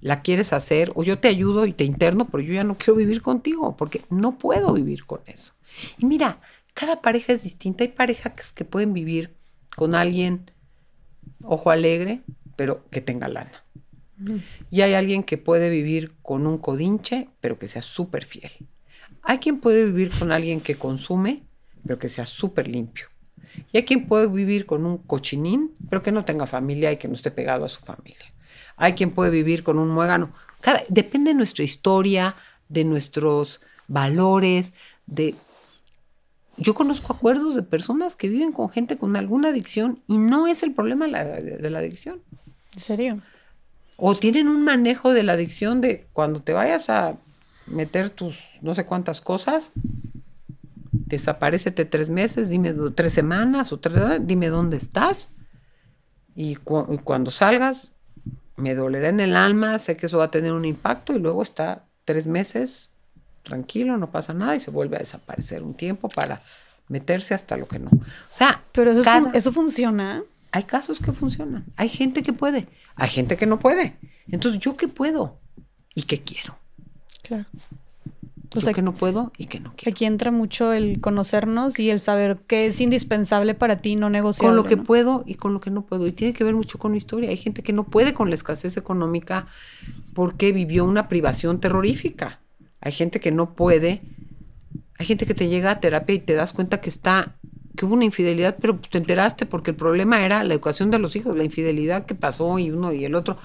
la 0.00 0.22
quieres 0.22 0.52
hacer 0.52 0.92
o 0.94 1.04
yo 1.04 1.18
te 1.18 1.28
ayudo 1.28 1.66
y 1.66 1.72
te 1.72 1.84
interno, 1.84 2.24
pero 2.24 2.42
yo 2.42 2.54
ya 2.54 2.64
no 2.64 2.76
quiero 2.76 2.96
vivir 2.96 3.22
contigo 3.22 3.76
porque 3.76 4.02
no 4.10 4.38
puedo 4.38 4.72
vivir 4.72 5.04
con 5.04 5.20
eso. 5.26 5.52
Y 5.98 6.06
mira, 6.06 6.40
cada 6.74 7.00
pareja 7.00 7.32
es 7.32 7.42
distinta. 7.42 7.84
Hay 7.84 7.88
parejas 7.88 8.52
que 8.52 8.64
pueden 8.64 8.92
vivir 8.92 9.36
con 9.76 9.94
alguien, 9.94 10.50
ojo 11.42 11.70
alegre, 11.70 12.22
pero 12.56 12.88
que 12.90 13.00
tenga 13.00 13.28
lana. 13.28 13.64
Y 14.70 14.82
hay 14.82 14.94
alguien 14.94 15.24
que 15.24 15.38
puede 15.38 15.68
vivir 15.68 16.14
con 16.22 16.46
un 16.46 16.58
codinche, 16.58 17.28
pero 17.40 17.58
que 17.58 17.68
sea 17.68 17.82
súper 17.82 18.24
fiel. 18.24 18.52
Hay 19.22 19.38
quien 19.38 19.60
puede 19.60 19.84
vivir 19.84 20.10
con 20.16 20.32
alguien 20.32 20.60
que 20.60 20.76
consume, 20.76 21.42
pero 21.84 21.98
que 21.98 22.08
sea 22.08 22.26
súper 22.26 22.68
limpio. 22.68 23.06
Y 23.72 23.78
hay 23.78 23.84
quien 23.84 24.06
puede 24.06 24.28
vivir 24.28 24.66
con 24.66 24.86
un 24.86 24.98
cochinín, 24.98 25.72
pero 25.90 26.02
que 26.02 26.12
no 26.12 26.24
tenga 26.24 26.46
familia 26.46 26.92
y 26.92 26.96
que 26.96 27.08
no 27.08 27.14
esté 27.14 27.30
pegado 27.30 27.64
a 27.64 27.68
su 27.68 27.80
familia. 27.80 28.32
Hay 28.76 28.94
quien 28.94 29.10
puede 29.10 29.30
vivir 29.30 29.62
con 29.62 29.78
un 29.78 29.88
muégano. 29.88 30.32
depende 30.88 31.30
de 31.30 31.34
nuestra 31.34 31.64
historia, 31.64 32.36
de 32.68 32.84
nuestros 32.84 33.60
valores, 33.88 34.72
de 35.06 35.34
yo 36.56 36.74
conozco 36.74 37.12
acuerdos 37.12 37.54
de 37.54 37.62
personas 37.62 38.16
que 38.16 38.28
viven 38.28 38.52
con 38.52 38.68
gente 38.68 38.96
con 38.96 39.16
alguna 39.16 39.48
adicción 39.48 40.00
y 40.06 40.18
no 40.18 40.46
es 40.46 40.62
el 40.62 40.72
problema 40.72 41.06
de 41.06 41.70
la 41.70 41.78
adicción. 41.78 42.20
¿En 42.74 42.80
serio? 42.80 43.20
O 43.96 44.16
tienen 44.16 44.48
un 44.48 44.62
manejo 44.64 45.12
de 45.12 45.22
la 45.22 45.32
adicción 45.32 45.80
de 45.80 46.06
cuando 46.12 46.40
te 46.40 46.52
vayas 46.52 46.90
a 46.90 47.16
meter 47.66 48.10
tus 48.10 48.38
no 48.60 48.74
sé 48.74 48.84
cuántas 48.84 49.20
cosas, 49.20 49.70
desaparecete 50.92 51.84
tres 51.84 52.08
meses, 52.08 52.48
dime 52.48 52.74
tres 52.94 53.12
semanas 53.12 53.72
o 53.72 53.80
tres, 53.80 53.96
dime 54.20 54.48
dónde 54.48 54.76
estás. 54.76 55.28
Y, 56.34 56.52
y 56.52 56.56
cuando 56.56 57.30
salgas, 57.30 57.92
me 58.56 58.74
dolerá 58.74 59.08
en 59.08 59.20
el 59.20 59.36
alma, 59.36 59.78
sé 59.78 59.96
que 59.96 60.06
eso 60.06 60.18
va 60.18 60.24
a 60.24 60.30
tener 60.30 60.52
un 60.52 60.64
impacto 60.64 61.14
y 61.14 61.18
luego 61.18 61.42
está 61.42 61.84
tres 62.04 62.26
meses 62.26 62.91
tranquilo, 63.42 63.96
no 63.96 64.10
pasa 64.10 64.34
nada 64.34 64.56
y 64.56 64.60
se 64.60 64.70
vuelve 64.70 64.96
a 64.96 65.00
desaparecer 65.00 65.62
un 65.62 65.74
tiempo 65.74 66.08
para 66.08 66.40
meterse 66.88 67.34
hasta 67.34 67.56
lo 67.56 67.68
que 67.68 67.78
no. 67.78 67.90
O 67.90 68.34
sea, 68.34 68.62
pero 68.72 68.92
eso, 68.92 69.28
eso 69.32 69.52
funciona. 69.52 70.22
hay 70.50 70.64
casos 70.64 70.98
que 70.98 71.12
funcionan, 71.12 71.64
hay 71.76 71.88
gente 71.88 72.22
que 72.22 72.32
puede, 72.32 72.68
hay 72.96 73.08
gente 73.08 73.36
que 73.36 73.46
no 73.46 73.58
puede. 73.58 73.96
Entonces, 74.30 74.60
¿yo 74.60 74.76
qué 74.76 74.88
puedo 74.88 75.36
y 75.94 76.02
qué 76.02 76.20
quiero? 76.20 76.56
Claro. 77.22 77.46
O 78.54 78.60
sea, 78.60 78.74
que 78.74 78.82
no 78.82 78.92
puedo 78.92 79.32
y 79.38 79.46
que 79.46 79.60
no 79.60 79.72
quiero. 79.76 79.92
Aquí 79.92 80.04
entra 80.04 80.30
mucho 80.30 80.72
el 80.72 81.00
conocernos 81.00 81.78
y 81.78 81.90
el 81.90 82.00
saber 82.00 82.38
qué 82.46 82.66
es 82.66 82.80
indispensable 82.80 83.54
para 83.54 83.76
ti, 83.76 83.96
no 83.96 84.10
negociar. 84.10 84.48
Con 84.48 84.56
lo 84.56 84.64
que 84.64 84.76
puedo 84.76 85.24
y 85.26 85.36
con 85.36 85.54
lo 85.54 85.60
que 85.60 85.70
no 85.70 85.86
puedo. 85.86 86.06
Y 86.06 86.12
tiene 86.12 86.34
que 86.34 86.44
ver 86.44 86.54
mucho 86.54 86.78
con 86.78 86.92
mi 86.92 86.98
historia. 86.98 87.30
Hay 87.30 87.36
gente 87.36 87.62
que 87.62 87.72
no 87.72 87.84
puede 87.84 88.12
con 88.12 88.28
la 88.28 88.34
escasez 88.34 88.76
económica 88.76 89.46
porque 90.12 90.52
vivió 90.52 90.84
una 90.84 91.08
privación 91.08 91.60
terrorífica. 91.60 92.40
Hay 92.82 92.92
gente 92.92 93.20
que 93.20 93.30
no 93.30 93.54
puede. 93.54 94.02
Hay 94.98 95.06
gente 95.06 95.24
que 95.24 95.34
te 95.34 95.48
llega 95.48 95.70
a 95.70 95.80
terapia 95.80 96.14
y 96.14 96.18
te 96.18 96.34
das 96.34 96.52
cuenta 96.52 96.80
que 96.80 96.90
está 96.90 97.36
que 97.76 97.86
hubo 97.86 97.94
una 97.94 98.04
infidelidad, 98.04 98.58
pero 98.60 98.78
te 98.78 98.98
enteraste 98.98 99.46
porque 99.46 99.70
el 99.70 99.76
problema 99.76 100.24
era 100.24 100.44
la 100.44 100.52
educación 100.52 100.90
de 100.90 100.98
los 100.98 101.16
hijos, 101.16 101.36
la 101.36 101.44
infidelidad 101.44 102.04
que 102.04 102.14
pasó 102.14 102.58
y 102.58 102.70
uno 102.70 102.92
y 102.92 103.04
el 103.04 103.14
otro. 103.14 103.38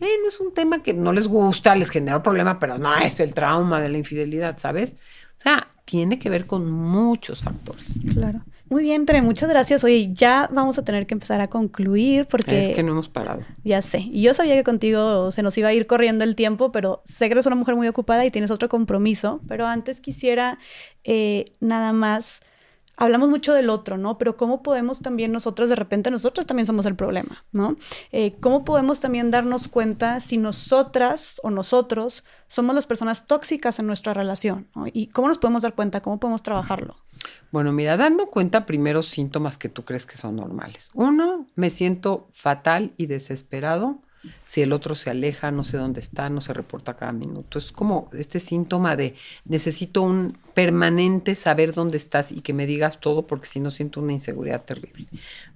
Eh, 0.00 0.08
no 0.20 0.28
es 0.28 0.40
un 0.40 0.52
tema 0.52 0.82
que 0.82 0.92
no 0.92 1.12
les 1.12 1.26
gusta, 1.26 1.74
les 1.74 1.88
generó 1.88 2.22
problema, 2.22 2.58
pero 2.58 2.76
no 2.76 2.94
es 2.96 3.20
el 3.20 3.34
trauma 3.34 3.80
de 3.80 3.88
la 3.88 3.98
infidelidad, 3.98 4.58
¿sabes? 4.58 4.96
O 5.38 5.40
sea, 5.40 5.68
tiene 5.84 6.18
que 6.18 6.28
ver 6.28 6.46
con 6.46 6.70
muchos 6.70 7.42
factores. 7.42 7.98
Claro. 8.12 8.42
Muy 8.72 8.84
bien, 8.84 9.04
Tere, 9.04 9.20
muchas 9.20 9.50
gracias. 9.50 9.84
Oye, 9.84 10.14
ya 10.14 10.48
vamos 10.50 10.78
a 10.78 10.82
tener 10.82 11.06
que 11.06 11.12
empezar 11.12 11.42
a 11.42 11.48
concluir 11.48 12.24
porque... 12.24 12.70
Es 12.70 12.74
que 12.74 12.82
no 12.82 12.92
hemos 12.92 13.10
parado. 13.10 13.44
Ya 13.64 13.82
sé. 13.82 14.08
Yo 14.10 14.32
sabía 14.32 14.54
que 14.54 14.64
contigo 14.64 15.30
se 15.30 15.42
nos 15.42 15.58
iba 15.58 15.68
a 15.68 15.74
ir 15.74 15.86
corriendo 15.86 16.24
el 16.24 16.34
tiempo, 16.36 16.72
pero 16.72 17.02
sé 17.04 17.28
que 17.28 17.32
eres 17.32 17.44
una 17.44 17.54
mujer 17.54 17.76
muy 17.76 17.86
ocupada 17.86 18.24
y 18.24 18.30
tienes 18.30 18.50
otro 18.50 18.70
compromiso. 18.70 19.42
Pero 19.46 19.66
antes 19.66 20.00
quisiera 20.00 20.58
eh, 21.04 21.52
nada 21.60 21.92
más 21.92 22.40
hablamos 22.96 23.28
mucho 23.28 23.52
del 23.54 23.70
otro, 23.70 23.96
¿no? 23.96 24.18
Pero 24.18 24.36
¿cómo 24.36 24.62
podemos 24.62 25.00
también 25.00 25.32
nosotros, 25.32 25.68
de 25.68 25.76
repente, 25.76 26.10
nosotros 26.10 26.46
también 26.46 26.66
somos 26.66 26.86
el 26.86 26.94
problema, 26.94 27.44
¿no? 27.52 27.76
Eh, 28.10 28.32
¿Cómo 28.40 28.64
podemos 28.64 29.00
también 29.00 29.30
darnos 29.30 29.68
cuenta 29.68 30.20
si 30.20 30.38
nosotras 30.38 31.40
o 31.42 31.50
nosotros 31.50 32.24
somos 32.48 32.74
las 32.74 32.86
personas 32.86 33.26
tóxicas 33.26 33.78
en 33.78 33.86
nuestra 33.86 34.14
relación? 34.14 34.68
¿Y 34.92 35.08
cómo 35.08 35.28
nos 35.28 35.38
podemos 35.38 35.62
dar 35.62 35.74
cuenta? 35.74 36.00
¿Cómo 36.00 36.18
podemos 36.18 36.42
trabajarlo? 36.42 36.96
Bueno, 37.50 37.72
mira, 37.72 37.96
dando 37.96 38.26
cuenta 38.26 38.66
primero 38.66 39.02
síntomas 39.02 39.58
que 39.58 39.68
tú 39.68 39.84
crees 39.84 40.06
que 40.06 40.16
son 40.16 40.36
normales. 40.36 40.90
Uno, 40.94 41.46
me 41.54 41.70
siento 41.70 42.28
fatal 42.32 42.92
y 42.96 43.06
desesperado 43.06 44.00
si 44.44 44.62
el 44.62 44.72
otro 44.72 44.94
se 44.94 45.10
aleja, 45.10 45.50
no 45.50 45.64
sé 45.64 45.76
dónde 45.76 46.00
está, 46.00 46.30
no 46.30 46.40
se 46.40 46.52
reporta 46.52 46.94
cada 46.94 47.12
minuto. 47.12 47.58
Es 47.58 47.72
como 47.72 48.08
este 48.12 48.40
síntoma 48.40 48.96
de 48.96 49.14
necesito 49.44 50.02
un 50.02 50.36
permanente 50.54 51.34
saber 51.34 51.74
dónde 51.74 51.96
estás 51.96 52.32
y 52.32 52.40
que 52.40 52.52
me 52.52 52.66
digas 52.66 53.00
todo 53.00 53.26
porque 53.26 53.46
si 53.46 53.60
no 53.60 53.70
siento 53.70 54.00
una 54.00 54.12
inseguridad 54.12 54.64
terrible. 54.64 55.06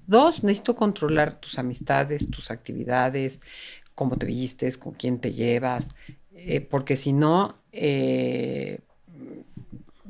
Dos, 0.07 0.43
necesito 0.43 0.77
controlar 0.77 1.41
tus 1.41 1.59
amistades, 1.59 2.31
tus 2.31 2.51
actividades, 2.51 3.41
cómo 3.95 4.17
te 4.17 4.27
vistes, 4.27 4.79
con 4.79 4.93
quién 4.93 5.19
te 5.19 5.33
llevas, 5.33 5.89
eh, 6.35 6.61
porque 6.61 6.97
si 6.97 7.13
no, 7.13 7.57
eh, 7.73 8.81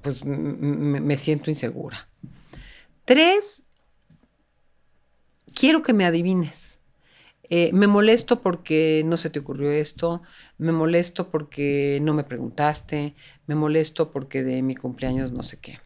pues 0.02 0.24
me 0.24 1.16
siento 1.16 1.50
insegura. 1.50 2.08
Tres, 3.04 3.62
quiero 5.54 5.82
que 5.82 5.92
me 5.92 6.04
adivines 6.04 6.75
eh, 7.48 7.70
me 7.72 7.86
molesto 7.86 8.40
porque 8.42 9.02
no 9.04 9.16
se 9.16 9.30
te 9.30 9.38
ocurrió 9.38 9.70
esto, 9.70 10.22
me 10.58 10.72
molesto 10.72 11.30
porque 11.30 11.98
no 12.02 12.14
me 12.14 12.24
preguntaste, 12.24 13.14
me 13.46 13.54
molesto 13.54 14.10
porque 14.10 14.42
de 14.42 14.62
mi 14.62 14.74
cumpleaños 14.74 15.32
no 15.32 15.42
sé 15.42 15.58
qué. 15.58 15.78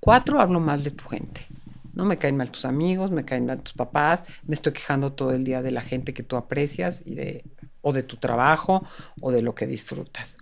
Cuatro, 0.00 0.40
hablo 0.40 0.60
mal 0.60 0.82
de 0.82 0.90
tu 0.90 1.04
gente. 1.08 1.46
No 1.94 2.04
me 2.04 2.18
caen 2.18 2.36
mal 2.36 2.50
tus 2.50 2.64
amigos, 2.64 3.10
me 3.10 3.24
caen 3.24 3.46
mal 3.46 3.62
tus 3.62 3.74
papás, 3.74 4.24
me 4.46 4.54
estoy 4.54 4.72
quejando 4.72 5.12
todo 5.12 5.32
el 5.32 5.44
día 5.44 5.62
de 5.62 5.70
la 5.70 5.82
gente 5.82 6.14
que 6.14 6.22
tú 6.22 6.36
aprecias 6.36 7.02
y 7.04 7.14
de, 7.14 7.44
o 7.82 7.92
de 7.92 8.02
tu 8.02 8.16
trabajo 8.16 8.86
o 9.20 9.30
de 9.30 9.42
lo 9.42 9.54
que 9.54 9.66
disfrutas. 9.66 10.38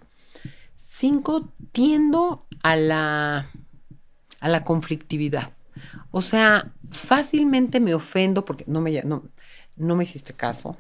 Cinco, 0.76 1.48
tiendo 1.72 2.46
a 2.62 2.76
la, 2.76 3.50
a 4.40 4.48
la 4.48 4.64
conflictividad. 4.64 5.52
O 6.10 6.20
sea, 6.20 6.72
fácilmente 6.90 7.80
me 7.80 7.94
ofendo 7.94 8.44
porque 8.44 8.64
no 8.66 8.80
me, 8.80 9.02
no 9.80 9.96
me 9.96 10.04
hiciste 10.04 10.32
caso, 10.34 10.76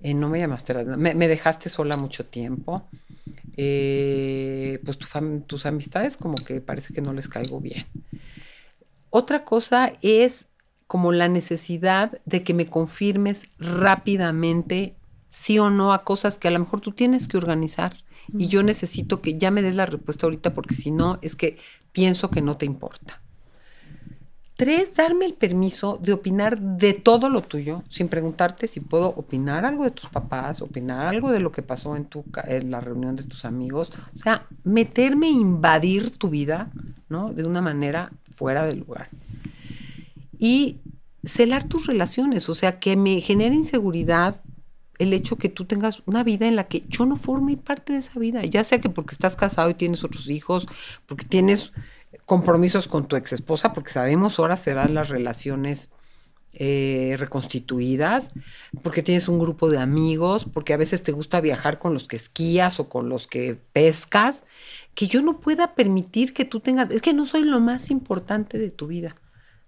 eh, 0.00 0.14
no 0.14 0.28
me 0.28 0.38
llamaste, 0.38 0.74
me, 0.84 1.14
me, 1.14 1.28
dejaste 1.28 1.68
sola 1.68 1.96
mucho 1.96 2.26
tiempo, 2.26 2.88
eh, 3.56 4.80
pues 4.84 4.98
tus 4.98 5.66
amistades 5.66 6.16
como 6.16 6.34
que 6.34 6.60
parece 6.60 6.92
que 6.92 7.00
no 7.00 7.12
les 7.12 7.28
caigo 7.28 7.60
bien. 7.60 7.86
Otra 9.10 9.44
cosa 9.44 9.92
es 10.02 10.48
como 10.86 11.12
la 11.12 11.28
necesidad 11.28 12.20
de 12.24 12.42
que 12.42 12.52
me 12.52 12.66
confirmes 12.66 13.46
rápidamente 13.58 14.96
sí 15.30 15.58
o 15.58 15.70
no 15.70 15.94
a 15.94 16.04
cosas 16.04 16.38
que 16.38 16.48
a 16.48 16.50
lo 16.50 16.58
mejor 16.58 16.82
tú 16.82 16.92
tienes 16.92 17.26
que 17.28 17.38
organizar. 17.38 17.94
Y 18.36 18.48
yo 18.48 18.62
necesito 18.62 19.22
que 19.22 19.38
ya 19.38 19.50
me 19.50 19.62
des 19.62 19.74
la 19.74 19.86
respuesta 19.86 20.26
ahorita 20.26 20.52
porque 20.52 20.74
si 20.74 20.90
no 20.90 21.18
es 21.22 21.34
que 21.34 21.56
pienso 21.92 22.30
que 22.30 22.42
no 22.42 22.58
te 22.58 22.66
importa. 22.66 23.21
Tres, 24.56 24.94
darme 24.94 25.24
el 25.24 25.34
permiso 25.34 25.98
de 26.00 26.12
opinar 26.12 26.60
de 26.60 26.92
todo 26.92 27.28
lo 27.28 27.40
tuyo, 27.42 27.82
sin 27.88 28.08
preguntarte 28.08 28.68
si 28.68 28.80
puedo 28.80 29.08
opinar 29.08 29.64
algo 29.64 29.84
de 29.84 29.90
tus 29.90 30.10
papás, 30.10 30.60
opinar 30.60 31.06
algo 31.06 31.32
de 31.32 31.40
lo 31.40 31.50
que 31.50 31.62
pasó 31.62 31.96
en, 31.96 32.04
tu, 32.04 32.24
en 32.44 32.70
la 32.70 32.80
reunión 32.80 33.16
de 33.16 33.24
tus 33.24 33.44
amigos. 33.44 33.92
O 34.14 34.18
sea, 34.18 34.46
meterme, 34.62 35.28
invadir 35.30 36.10
tu 36.10 36.28
vida, 36.28 36.70
¿no? 37.08 37.28
De 37.28 37.44
una 37.44 37.62
manera 37.62 38.12
fuera 38.30 38.66
de 38.66 38.76
lugar. 38.76 39.08
Y 40.38 40.80
celar 41.24 41.64
tus 41.64 41.86
relaciones, 41.86 42.48
o 42.48 42.54
sea, 42.54 42.78
que 42.78 42.96
me 42.96 43.20
genere 43.20 43.54
inseguridad 43.54 44.42
el 44.98 45.12
hecho 45.12 45.36
que 45.36 45.48
tú 45.48 45.64
tengas 45.64 46.02
una 46.06 46.22
vida 46.22 46.46
en 46.46 46.56
la 46.56 46.64
que 46.64 46.84
yo 46.88 47.06
no 47.06 47.16
forme 47.16 47.56
parte 47.56 47.92
de 47.92 48.00
esa 48.00 48.18
vida, 48.20 48.44
ya 48.44 48.62
sea 48.62 48.80
que 48.80 48.90
porque 48.90 49.12
estás 49.12 49.34
casado 49.34 49.70
y 49.70 49.74
tienes 49.74 50.04
otros 50.04 50.28
hijos, 50.28 50.68
porque 51.06 51.24
tienes 51.24 51.72
compromisos 52.26 52.88
con 52.88 53.06
tu 53.06 53.16
ex 53.16 53.32
esposa, 53.32 53.72
porque 53.72 53.90
sabemos 53.90 54.38
ahora 54.38 54.56
serán 54.56 54.94
las 54.94 55.08
relaciones 55.08 55.90
eh, 56.54 57.16
reconstituidas, 57.18 58.30
porque 58.82 59.02
tienes 59.02 59.28
un 59.28 59.38
grupo 59.38 59.70
de 59.70 59.78
amigos, 59.78 60.44
porque 60.44 60.74
a 60.74 60.76
veces 60.76 61.02
te 61.02 61.12
gusta 61.12 61.40
viajar 61.40 61.78
con 61.78 61.94
los 61.94 62.06
que 62.06 62.16
esquías 62.16 62.78
o 62.78 62.90
con 62.90 63.08
los 63.08 63.26
que 63.26 63.56
pescas, 63.72 64.44
que 64.94 65.06
yo 65.06 65.22
no 65.22 65.40
pueda 65.40 65.74
permitir 65.74 66.34
que 66.34 66.44
tú 66.44 66.60
tengas, 66.60 66.90
es 66.90 67.00
que 67.00 67.14
no 67.14 67.24
soy 67.24 67.44
lo 67.44 67.58
más 67.58 67.90
importante 67.90 68.58
de 68.58 68.70
tu 68.70 68.86
vida. 68.86 69.16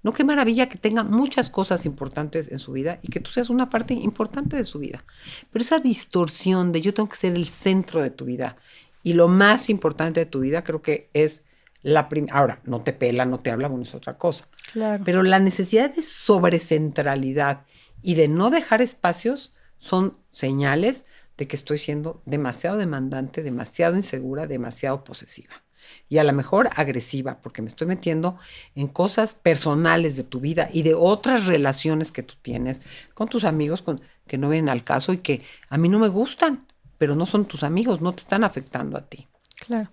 No, 0.02 0.12
qué 0.12 0.22
maravilla 0.22 0.68
que 0.68 0.76
tenga 0.76 1.02
muchas 1.02 1.48
cosas 1.48 1.86
importantes 1.86 2.52
en 2.52 2.58
su 2.58 2.72
vida 2.72 2.98
y 3.00 3.08
que 3.08 3.20
tú 3.20 3.30
seas 3.30 3.48
una 3.48 3.70
parte 3.70 3.94
importante 3.94 4.54
de 4.54 4.66
su 4.66 4.78
vida. 4.78 5.02
Pero 5.50 5.62
esa 5.62 5.78
distorsión 5.78 6.70
de 6.70 6.82
yo 6.82 6.92
tengo 6.92 7.08
que 7.08 7.16
ser 7.16 7.34
el 7.34 7.46
centro 7.46 8.02
de 8.02 8.10
tu 8.10 8.26
vida 8.26 8.58
y 9.02 9.14
lo 9.14 9.28
más 9.28 9.70
importante 9.70 10.20
de 10.20 10.26
tu 10.26 10.40
vida 10.40 10.62
creo 10.62 10.82
que 10.82 11.08
es 11.14 11.42
la 11.84 12.08
Ahora, 12.32 12.60
no 12.64 12.80
te 12.80 12.92
pela, 12.92 13.26
no 13.26 13.38
te 13.38 13.50
habla, 13.50 13.68
bueno, 13.68 13.84
es 13.84 13.94
otra 13.94 14.16
cosa. 14.16 14.48
Claro. 14.72 15.04
Pero 15.04 15.22
la 15.22 15.38
necesidad 15.38 15.94
de 15.94 16.02
sobrecentralidad 16.02 17.66
y 18.02 18.14
de 18.16 18.26
no 18.26 18.50
dejar 18.50 18.82
espacios 18.82 19.54
son 19.78 20.16
señales 20.32 21.06
de 21.36 21.46
que 21.46 21.56
estoy 21.56 21.78
siendo 21.78 22.22
demasiado 22.24 22.78
demandante, 22.78 23.42
demasiado 23.42 23.96
insegura, 23.96 24.46
demasiado 24.46 25.04
posesiva. 25.04 25.62
Y 26.08 26.16
a 26.16 26.24
lo 26.24 26.32
mejor 26.32 26.70
agresiva, 26.74 27.42
porque 27.42 27.60
me 27.60 27.68
estoy 27.68 27.86
metiendo 27.86 28.38
en 28.74 28.86
cosas 28.86 29.34
personales 29.34 30.16
de 30.16 30.22
tu 30.22 30.40
vida 30.40 30.70
y 30.72 30.82
de 30.82 30.94
otras 30.94 31.44
relaciones 31.44 32.12
que 32.12 32.22
tú 32.22 32.34
tienes 32.40 32.80
con 33.12 33.28
tus 33.28 33.44
amigos 33.44 33.82
con, 33.82 34.00
que 34.26 34.38
no 34.38 34.48
vienen 34.48 34.70
al 34.70 34.84
caso 34.84 35.12
y 35.12 35.18
que 35.18 35.42
a 35.68 35.76
mí 35.76 35.90
no 35.90 35.98
me 35.98 36.08
gustan, 36.08 36.66
pero 36.96 37.14
no 37.14 37.26
son 37.26 37.44
tus 37.44 37.62
amigos, 37.62 38.00
no 38.00 38.12
te 38.14 38.20
están 38.20 38.42
afectando 38.42 38.96
a 38.96 39.02
ti. 39.02 39.28
Claro. 39.66 39.90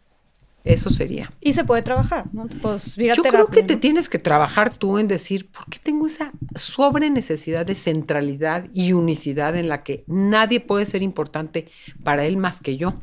Eso 0.64 0.92
sería. 0.92 1.32
Y 1.42 1.54
se 1.54 1.64
puede 1.64 1.82
trabajar, 1.82 2.26
¿no? 2.34 2.48
Pues, 2.62 2.96
Yo 2.96 3.24
creo 3.24 3.48
que 3.48 3.64
te 3.64 3.78
tienes 3.78 4.10
que 4.10 4.20
trabajar 4.20 4.76
tú 4.76 5.00
en 5.00 5.08
decir, 5.08 5.50
¿por 5.50 5.66
qué 5.66 5.80
tengo 5.80 6.06
esa 6.06 6.32
sobre 6.56 7.10
necesidad 7.10 7.66
de 7.66 7.74
centralidad 7.74 8.68
y 8.74 8.94
unicidad 8.94 9.56
en 9.56 9.70
la 9.70 9.84
que 9.84 10.04
nadie 10.08 10.60
puede 10.60 10.86
ser 10.86 11.02
importante 11.02 11.68
para 12.04 12.26
él 12.26 12.38
más 12.38 12.62
que 12.62 12.78
yo? 12.78 12.94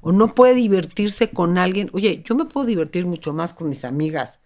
O 0.00 0.12
no 0.12 0.34
puede 0.34 0.54
divertirse 0.54 1.30
con 1.30 1.58
alguien. 1.58 1.90
Oye, 1.92 2.22
yo 2.24 2.34
me 2.36 2.44
puedo 2.44 2.66
divertir 2.66 3.06
mucho 3.06 3.32
más 3.32 3.52
con 3.52 3.68
mis 3.68 3.84
amigas 3.84 4.38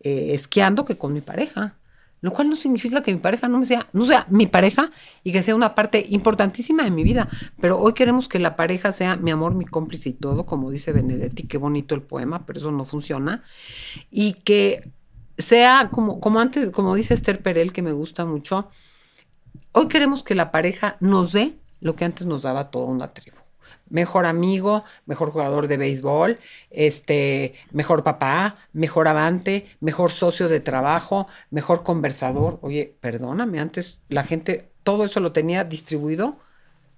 eh, 0.00 0.34
esquiando 0.34 0.84
que 0.84 0.98
con 0.98 1.14
mi 1.14 1.22
pareja 1.22 1.78
lo 2.20 2.32
cual 2.32 2.48
no 2.48 2.56
significa 2.56 3.02
que 3.02 3.12
mi 3.12 3.18
pareja 3.20 3.48
no 3.48 3.58
me 3.58 3.66
sea, 3.66 3.88
no 3.92 4.04
sea 4.06 4.26
mi 4.30 4.46
pareja 4.46 4.90
y 5.22 5.32
que 5.32 5.42
sea 5.42 5.54
una 5.54 5.74
parte 5.74 6.04
importantísima 6.08 6.84
de 6.84 6.90
mi 6.90 7.04
vida, 7.04 7.28
pero 7.60 7.78
hoy 7.78 7.92
queremos 7.92 8.28
que 8.28 8.38
la 8.38 8.56
pareja 8.56 8.92
sea 8.92 9.16
mi 9.16 9.30
amor, 9.30 9.54
mi 9.54 9.64
cómplice 9.64 10.10
y 10.10 10.12
todo, 10.14 10.46
como 10.46 10.70
dice 10.70 10.92
Benedetti, 10.92 11.46
qué 11.46 11.58
bonito 11.58 11.94
el 11.94 12.02
poema, 12.02 12.46
pero 12.46 12.58
eso 12.58 12.72
no 12.72 12.84
funciona, 12.84 13.42
y 14.10 14.32
que 14.32 14.90
sea 15.38 15.88
como, 15.92 16.20
como 16.20 16.40
antes, 16.40 16.70
como 16.70 16.94
dice 16.94 17.14
Esther 17.14 17.42
Perel, 17.42 17.72
que 17.72 17.82
me 17.82 17.92
gusta 17.92 18.24
mucho, 18.24 18.68
hoy 19.72 19.88
queremos 19.88 20.22
que 20.22 20.34
la 20.34 20.50
pareja 20.50 20.96
nos 21.00 21.32
dé 21.32 21.58
lo 21.80 21.94
que 21.94 22.04
antes 22.04 22.26
nos 22.26 22.42
daba 22.42 22.70
toda 22.70 22.86
una 22.86 23.12
tribu. 23.12 23.45
Mejor 23.88 24.26
amigo, 24.26 24.84
mejor 25.06 25.30
jugador 25.30 25.68
de 25.68 25.76
béisbol, 25.76 26.38
este, 26.70 27.54
mejor 27.72 28.02
papá, 28.02 28.56
mejor 28.72 29.08
avante, 29.08 29.66
mejor 29.80 30.10
socio 30.10 30.48
de 30.48 30.60
trabajo, 30.60 31.28
mejor 31.50 31.82
conversador. 31.82 32.58
Oye, 32.62 32.96
perdóname, 33.00 33.60
antes 33.60 34.00
la 34.08 34.24
gente 34.24 34.70
todo 34.82 35.04
eso 35.04 35.20
lo 35.20 35.32
tenía 35.32 35.64
distribuido 35.64 36.36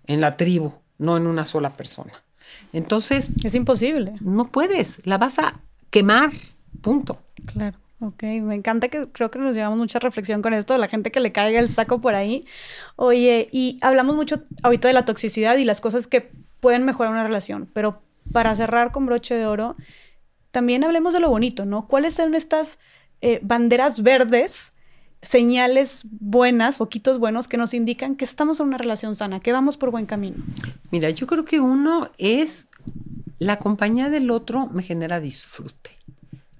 en 0.06 0.20
la 0.20 0.36
tribu, 0.36 0.72
no 0.98 1.16
en 1.16 1.26
una 1.26 1.46
sola 1.46 1.74
persona. 1.76 2.12
Entonces. 2.72 3.32
Es 3.44 3.54
imposible. 3.54 4.14
No 4.20 4.50
puedes, 4.50 5.06
la 5.06 5.18
vas 5.18 5.38
a 5.38 5.60
quemar, 5.90 6.30
punto. 6.82 7.18
Claro. 7.46 7.78
Ok, 8.00 8.22
me 8.22 8.54
encanta 8.54 8.88
que 8.88 9.02
creo 9.10 9.30
que 9.30 9.40
nos 9.40 9.56
llevamos 9.56 9.76
mucha 9.76 9.98
reflexión 9.98 10.40
con 10.40 10.54
esto, 10.54 10.78
la 10.78 10.86
gente 10.86 11.10
que 11.10 11.18
le 11.18 11.32
caiga 11.32 11.58
el 11.58 11.68
saco 11.68 12.00
por 12.00 12.14
ahí. 12.14 12.44
Oye, 12.94 13.48
y 13.50 13.78
hablamos 13.80 14.14
mucho 14.14 14.40
ahorita 14.62 14.86
de 14.86 14.94
la 14.94 15.04
toxicidad 15.04 15.56
y 15.56 15.64
las 15.64 15.80
cosas 15.80 16.06
que 16.06 16.30
pueden 16.60 16.84
mejorar 16.84 17.12
una 17.12 17.24
relación, 17.24 17.68
pero 17.72 18.02
para 18.32 18.54
cerrar 18.56 18.92
con 18.92 19.06
broche 19.06 19.34
de 19.34 19.46
oro, 19.46 19.76
también 20.50 20.84
hablemos 20.84 21.14
de 21.14 21.20
lo 21.20 21.30
bonito, 21.30 21.64
¿no? 21.64 21.86
¿Cuáles 21.86 22.14
son 22.14 22.34
estas 22.34 22.78
eh, 23.20 23.40
banderas 23.42 24.02
verdes, 24.02 24.72
señales 25.22 26.04
buenas, 26.10 26.76
foquitos 26.76 27.18
buenos 27.18 27.48
que 27.48 27.56
nos 27.56 27.74
indican 27.74 28.16
que 28.16 28.24
estamos 28.24 28.60
en 28.60 28.66
una 28.66 28.78
relación 28.78 29.16
sana, 29.16 29.40
que 29.40 29.52
vamos 29.52 29.76
por 29.76 29.90
buen 29.90 30.06
camino? 30.06 30.36
Mira, 30.90 31.10
yo 31.10 31.26
creo 31.26 31.44
que 31.44 31.60
uno 31.60 32.10
es 32.18 32.66
la 33.38 33.58
compañía 33.58 34.10
del 34.10 34.30
otro 34.30 34.66
me 34.66 34.82
genera 34.82 35.20
disfrute 35.20 35.98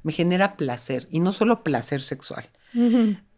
me 0.08 0.12
genera 0.12 0.56
placer 0.56 1.06
y 1.10 1.20
no 1.20 1.34
solo 1.34 1.62
placer 1.62 2.00
sexual. 2.00 2.48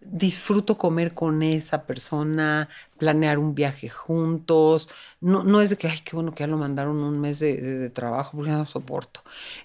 Disfruto 0.02 0.78
comer 0.78 1.12
con 1.12 1.42
esa 1.42 1.84
persona, 1.84 2.68
planear 2.96 3.38
un 3.38 3.54
viaje 3.54 3.88
juntos. 3.88 4.88
No, 5.20 5.44
no 5.44 5.60
es 5.60 5.70
de 5.70 5.76
que, 5.76 5.88
ay, 5.88 6.00
qué 6.04 6.16
bueno 6.16 6.32
que 6.32 6.44
ya 6.44 6.46
lo 6.46 6.56
mandaron 6.56 7.02
un 7.02 7.20
mes 7.20 7.38
de, 7.38 7.90
trabajo 7.90 8.36
porque 8.36 8.50
ya 8.50 8.56
no 8.56 8.66
soporto. 8.66 9.22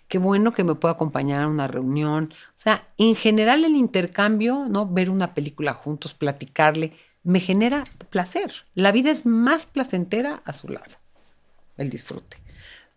Qué 0.07 0.17
bueno 0.17 0.53
que 0.53 0.63
me 0.63 0.75
pueda 0.75 0.93
acompañar 0.93 1.41
a 1.41 1.47
una 1.47 1.67
reunión. 1.67 2.33
O 2.33 2.57
sea, 2.57 2.87
en 2.97 3.15
general 3.15 3.63
el 3.63 3.75
intercambio, 3.75 4.65
¿no? 4.69 4.85
Ver 4.85 5.09
una 5.09 5.33
película 5.33 5.73
juntos, 5.73 6.13
platicarle, 6.13 6.93
me 7.23 7.39
genera 7.39 7.83
placer. 8.09 8.65
La 8.75 8.91
vida 8.91 9.11
es 9.11 9.25
más 9.25 9.65
placentera 9.65 10.41
a 10.45 10.53
su 10.53 10.67
lado, 10.67 10.95
el 11.77 11.89
disfrute. 11.89 12.37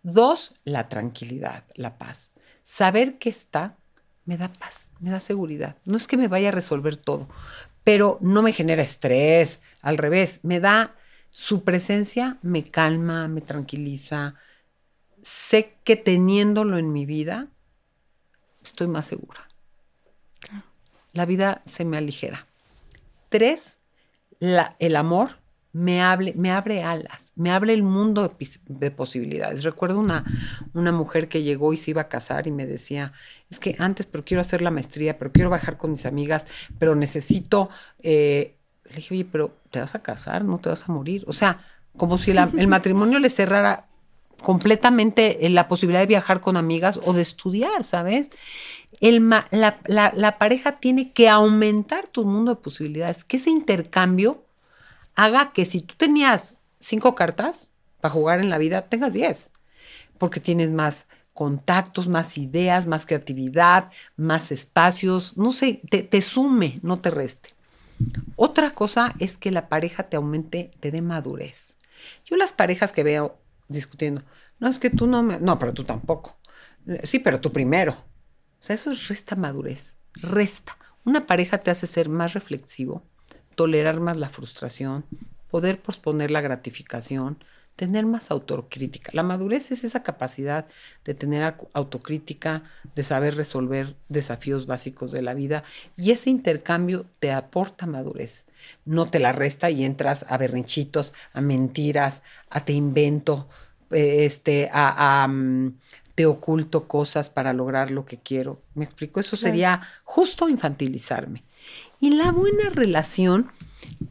Dos, 0.03 0.53
la 0.63 0.87
tranquilidad, 0.87 1.63
la 1.75 1.97
paz. 1.97 2.31
Saber 2.63 3.17
que 3.17 3.29
está 3.29 3.75
me 4.29 4.37
da 4.37 4.53
paz, 4.53 4.91
me 4.99 5.09
da 5.09 5.19
seguridad. 5.19 5.75
No 5.85 5.97
es 5.97 6.07
que 6.07 6.15
me 6.15 6.27
vaya 6.27 6.49
a 6.49 6.51
resolver 6.51 6.97
todo, 6.97 7.27
pero 7.83 8.19
no 8.21 8.43
me 8.43 8.53
genera 8.53 8.83
estrés, 8.83 9.59
al 9.81 9.97
revés, 9.97 10.41
me 10.43 10.59
da 10.59 10.95
su 11.31 11.63
presencia, 11.63 12.37
me 12.43 12.63
calma, 12.63 13.27
me 13.27 13.41
tranquiliza. 13.41 14.35
Sé 15.23 15.73
que 15.83 15.95
teniéndolo 15.95 16.77
en 16.77 16.93
mi 16.93 17.07
vida, 17.07 17.47
estoy 18.63 18.87
más 18.87 19.07
segura. 19.07 19.49
La 21.11 21.25
vida 21.25 21.63
se 21.65 21.83
me 21.83 21.97
aligera. 21.97 22.45
Tres, 23.29 23.79
la, 24.37 24.75
el 24.77 24.95
amor 24.95 25.39
me, 25.71 26.01
me 26.35 26.51
abre 26.51 26.83
alas, 26.83 27.31
me 27.35 27.51
abre 27.51 27.73
el 27.73 27.83
mundo 27.83 28.35
de, 28.67 28.91
posibilidades. 28.91 29.63
Recuerdo 29.63 29.99
una, 29.99 30.25
una 30.73 30.91
mujer 30.91 31.27
que 31.27 31.43
llegó 31.43 31.73
y 31.73 31.77
se 31.77 31.91
iba 31.91 32.01
a 32.01 32.07
casar 32.07 32.47
y 32.47 32.51
me 32.51 32.65
decía, 32.65 33.13
es 33.49 33.59
que 33.59 33.75
antes, 33.77 34.07
pero 34.07 34.25
quiero 34.25 34.41
hacer 34.41 34.61
la 34.61 34.71
maestría, 34.71 35.17
pero 35.19 35.31
quiero 35.31 35.49
bajar 35.49 35.77
con 35.77 35.91
mis 35.91 36.05
amigas, 36.05 36.47
pero 36.77 36.95
necesito... 36.95 37.69
Eh", 37.99 38.55
le 38.89 38.95
dije, 38.95 39.13
oye, 39.13 39.25
pero 39.31 39.55
te 39.69 39.79
vas 39.79 39.93
a 39.93 40.01
casar, 40.01 40.43
no 40.43 40.57
te 40.57 40.69
vas 40.69 40.89
a 40.89 40.91
morir. 40.91 41.23
O 41.27 41.31
sea, 41.31 41.63
como 41.95 42.17
si 42.17 42.31
el 42.31 42.67
matrimonio 42.67 43.19
le 43.19 43.29
cerrara 43.29 43.85
completamente 44.41 45.45
eh, 45.45 45.49
la 45.51 45.67
posibilidad 45.67 45.99
de 45.99 46.07
viajar 46.07 46.41
con 46.41 46.57
amigas 46.57 46.99
o 47.03 47.13
de 47.13 47.21
estudiar, 47.21 47.83
¿sabes? 47.83 48.31
El 48.99 49.29
la, 49.29 49.77
la 49.85 50.37
pareja 50.39 50.79
tiene 50.79 51.11
que 51.11 51.29
aumentar 51.29 52.07
tu 52.07 52.25
mundo 52.25 52.55
de 52.55 52.61
posibilidades, 52.61 53.23
que 53.23 53.37
ese 53.37 53.51
intercambio 53.51 54.43
haga 55.19 55.51
que 55.51 55.65
si 55.65 55.81
tú 55.81 55.95
tenías 55.97 56.55
cinco 56.79 57.13
cartas 57.13 57.71
para 57.99 58.13
jugar 58.13 58.39
en 58.39 58.49
la 58.49 58.57
vida, 58.57 58.83
tengas 58.83 59.13
diez, 59.13 59.51
porque 60.17 60.39
tienes 60.39 60.71
más 60.71 61.07
contactos, 61.33 62.07
más 62.07 62.37
ideas, 62.37 62.87
más 62.87 63.05
creatividad, 63.05 63.91
más 64.15 64.53
espacios, 64.53 65.35
no 65.35 65.51
sé, 65.51 65.81
te, 65.89 66.21
sume, 66.21 66.79
no 66.83 66.99
te 66.99 67.09
reste. 67.09 67.49
Otra 68.37 68.71
cosa 68.71 69.13
es 69.19 69.37
que 69.37 69.51
la 69.51 69.67
pareja 69.67 70.03
te 70.03 70.15
aumente, 70.15 70.71
te 70.79 70.89
dé 70.89 71.01
madurez. 71.01 71.75
Yo 72.23 72.37
las 72.37 72.53
parejas 72.53 72.93
que 72.93 73.03
veo 73.03 73.37
discutiendo, 73.67 74.21
no 74.59 74.69
es 74.69 74.79
que 74.79 74.89
tú 74.89 75.05
no 75.05 75.21
me, 75.21 75.37
no, 75.41 75.59
pero 75.59 75.73
tú 75.73 75.83
tampoco. 75.83 76.37
Sí, 77.03 77.19
pero 77.19 77.41
tú 77.41 77.51
primero. 77.51 77.91
O 77.91 78.61
sea, 78.61 78.75
eso 78.75 78.91
resta 79.09 79.35
madurez, 79.35 79.97
resta. 80.13 80.77
Una 81.03 81.27
pareja 81.27 81.57
te 81.57 81.71
hace 81.71 81.87
ser 81.87 82.07
más 82.07 82.33
reflexivo, 82.33 83.03
tolerar 83.59 83.99
más 83.99 84.15
la 84.15 84.29
frustración, 84.29 85.03
poder 85.51 85.81
posponer 85.81 86.31
la 86.31 86.39
gratificación, 86.39 87.43
tener 87.75 88.05
más 88.05 88.31
autocrítica. 88.31 89.11
La 89.13 89.21
madurez 89.21 89.71
es 89.71 89.83
esa 89.83 90.01
capacidad 90.01 90.65
de 91.03 91.13
tener 91.13 91.55
autocrítica, 91.73 92.63
de 92.95 93.03
saber 93.03 93.35
resolver 93.35 93.97
desafíos 94.07 94.65
básicos 94.65 95.11
de 95.11 95.23
la 95.23 95.33
vida 95.33 95.65
y 95.97 96.11
ese 96.11 96.29
intercambio 96.29 97.05
te 97.19 97.33
aporta 97.33 97.85
madurez. 97.85 98.45
No 98.85 99.07
te 99.07 99.19
la 99.19 99.33
resta 99.33 99.69
y 99.69 99.83
entras 99.83 100.25
a 100.29 100.37
berrinchitos, 100.37 101.11
a 101.33 101.41
mentiras, 101.41 102.23
a 102.49 102.63
te 102.63 102.71
invento, 102.71 103.49
eh, 103.91 104.23
este, 104.23 104.69
a, 104.71 105.27
mm, 105.27 105.73
te 106.15 106.25
oculto 106.25 106.87
cosas 106.87 107.29
para 107.29 107.51
lograr 107.51 107.91
lo 107.91 108.05
que 108.05 108.19
quiero. 108.19 108.61
¿Me 108.73 108.85
explico? 108.85 109.19
Eso 109.19 109.35
sería 109.35 109.81
justo 110.05 110.47
infantilizarme. 110.47 111.43
Y 111.99 112.11
la 112.11 112.31
buena 112.31 112.69
relación 112.69 113.51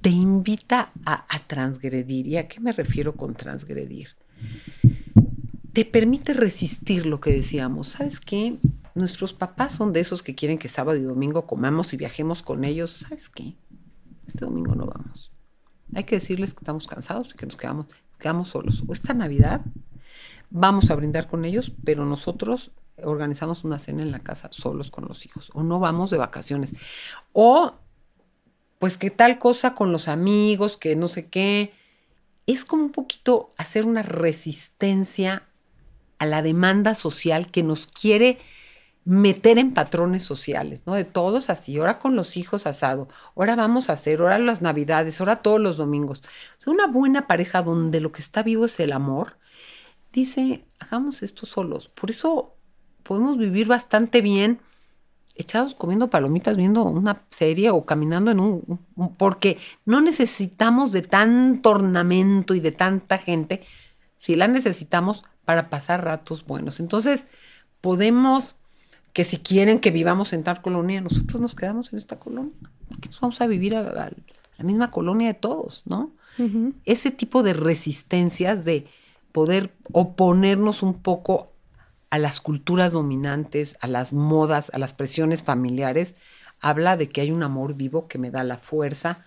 te 0.00 0.10
invita 0.10 0.92
a, 1.04 1.24
transgredir. 1.46 2.26
¿Y 2.26 2.36
a 2.36 2.48
qué 2.48 2.60
me 2.60 2.72
refiero 2.72 3.16
con 3.16 3.34
transgredir? 3.34 4.08
Te 5.72 5.84
permite 5.84 6.34
resistir 6.34 7.06
lo 7.06 7.20
que 7.20 7.32
decíamos. 7.32 7.88
¿Sabes 7.88 8.20
qué? 8.20 8.58
Nuestros 8.94 9.32
papás 9.32 9.74
son 9.74 9.92
de 9.92 10.00
esos 10.00 10.22
que 10.22 10.34
quieren 10.34 10.58
que 10.58 10.68
sábado 10.68 10.98
y 10.98 11.02
domingo 11.02 11.46
comamos 11.46 11.92
y 11.92 11.96
viajemos 11.96 12.42
con 12.42 12.64
ellos. 12.64 12.92
¿Sabes 12.92 13.28
qué? 13.28 13.56
Este 14.26 14.44
domingo 14.44 14.74
no 14.74 14.86
vamos. 14.86 15.30
Hay 15.94 16.04
que 16.04 16.16
decirles 16.16 16.52
que 16.52 16.60
estamos 16.60 16.86
cansados 16.86 17.32
y 17.32 17.36
que 17.36 17.46
nos 17.46 17.56
quedamos, 17.56 17.86
quedamos 18.18 18.50
solos. 18.50 18.82
O 18.86 18.92
esta 18.92 19.14
Navidad 19.14 19.62
vamos 20.50 20.90
a 20.90 20.94
brindar 20.94 21.26
con 21.28 21.44
ellos, 21.44 21.72
pero 21.84 22.04
nosotros 22.04 22.72
organizamos 23.02 23.64
una 23.64 23.78
cena 23.78 24.02
en 24.02 24.10
la 24.10 24.20
casa 24.20 24.48
solos 24.50 24.90
con 24.90 25.06
los 25.06 25.24
hijos. 25.26 25.50
O 25.54 25.62
no 25.62 25.78
vamos 25.78 26.10
de 26.10 26.18
vacaciones. 26.18 26.74
O 27.32 27.74
pues 28.78 28.98
que 28.98 29.10
tal 29.10 29.38
cosa 29.38 29.74
con 29.74 29.92
los 29.92 30.08
amigos, 30.08 30.76
que 30.76 30.96
no 30.96 31.08
sé 31.08 31.26
qué. 31.26 31.72
Es 32.46 32.64
como 32.64 32.84
un 32.84 32.92
poquito 32.92 33.50
hacer 33.56 33.84
una 33.84 34.02
resistencia 34.02 35.42
a 36.18 36.26
la 36.26 36.42
demanda 36.42 36.94
social 36.94 37.50
que 37.50 37.62
nos 37.62 37.86
quiere 37.86 38.38
meter 39.04 39.58
en 39.58 39.72
patrones 39.72 40.22
sociales, 40.22 40.82
¿no? 40.86 40.94
De 40.94 41.04
todos 41.04 41.48
así, 41.48 41.78
ahora 41.78 41.98
con 41.98 42.14
los 42.14 42.36
hijos 42.36 42.66
asado, 42.66 43.08
ahora 43.36 43.56
vamos 43.56 43.88
a 43.88 43.94
hacer, 43.94 44.20
ahora 44.20 44.38
las 44.38 44.60
navidades, 44.60 45.20
ahora 45.20 45.36
todos 45.40 45.60
los 45.60 45.78
domingos. 45.78 46.22
O 46.58 46.60
sea, 46.60 46.72
una 46.74 46.86
buena 46.86 47.26
pareja 47.26 47.62
donde 47.62 48.00
lo 48.00 48.12
que 48.12 48.20
está 48.20 48.42
vivo 48.42 48.66
es 48.66 48.78
el 48.80 48.92
amor, 48.92 49.38
dice, 50.12 50.66
hagamos 50.78 51.22
esto 51.22 51.46
solos. 51.46 51.88
Por 51.88 52.10
eso 52.10 52.57
podemos 53.08 53.38
vivir 53.38 53.66
bastante 53.66 54.20
bien 54.20 54.60
echados 55.34 55.72
comiendo 55.72 56.08
palomitas, 56.08 56.58
viendo 56.58 56.84
una 56.84 57.22
serie 57.30 57.70
o 57.70 57.86
caminando 57.86 58.30
en 58.30 58.38
un, 58.38 58.80
porque 59.16 59.56
no 59.86 60.02
necesitamos 60.02 60.92
de 60.92 61.00
tanto 61.00 61.70
ornamento 61.70 62.54
y 62.54 62.60
de 62.60 62.70
tanta 62.70 63.16
gente, 63.16 63.62
si 64.18 64.34
la 64.34 64.46
necesitamos 64.46 65.24
para 65.46 65.70
pasar 65.70 66.04
ratos 66.04 66.44
buenos. 66.44 66.80
Entonces, 66.80 67.28
podemos 67.80 68.56
que 69.14 69.24
si 69.24 69.38
quieren 69.38 69.78
que 69.78 69.90
vivamos 69.90 70.34
en 70.34 70.42
tal 70.42 70.60
colonia, 70.60 71.00
nosotros 71.00 71.40
nos 71.40 71.54
quedamos 71.54 71.90
en 71.92 71.96
esta 71.96 72.18
colonia, 72.18 72.52
porque 72.88 73.08
nos 73.08 73.20
vamos 73.20 73.40
a 73.40 73.46
vivir 73.46 73.74
a, 73.74 74.10
la 74.58 74.64
misma 74.64 74.90
colonia 74.90 75.28
de 75.28 75.34
todos, 75.34 75.82
¿no? 75.86 76.10
Ese 76.84 77.10
tipo 77.10 77.42
de 77.42 77.54
resistencias 77.54 78.66
de 78.66 78.86
poder 79.32 79.72
oponernos 79.92 80.82
un 80.82 80.94
poco 80.94 81.52
a 82.10 82.18
las 82.18 82.40
culturas 82.40 82.92
dominantes, 82.92 83.76
a 83.80 83.86
las 83.86 84.12
modas, 84.12 84.70
a 84.72 84.78
las 84.78 84.94
presiones 84.94 85.42
familiares, 85.42 86.14
habla 86.60 86.96
de 86.96 87.08
que 87.08 87.20
hay 87.20 87.30
un 87.30 87.42
amor 87.42 87.74
vivo 87.74 88.08
que 88.08 88.18
me 88.18 88.30
da 88.30 88.44
la 88.44 88.58
fuerza 88.58 89.24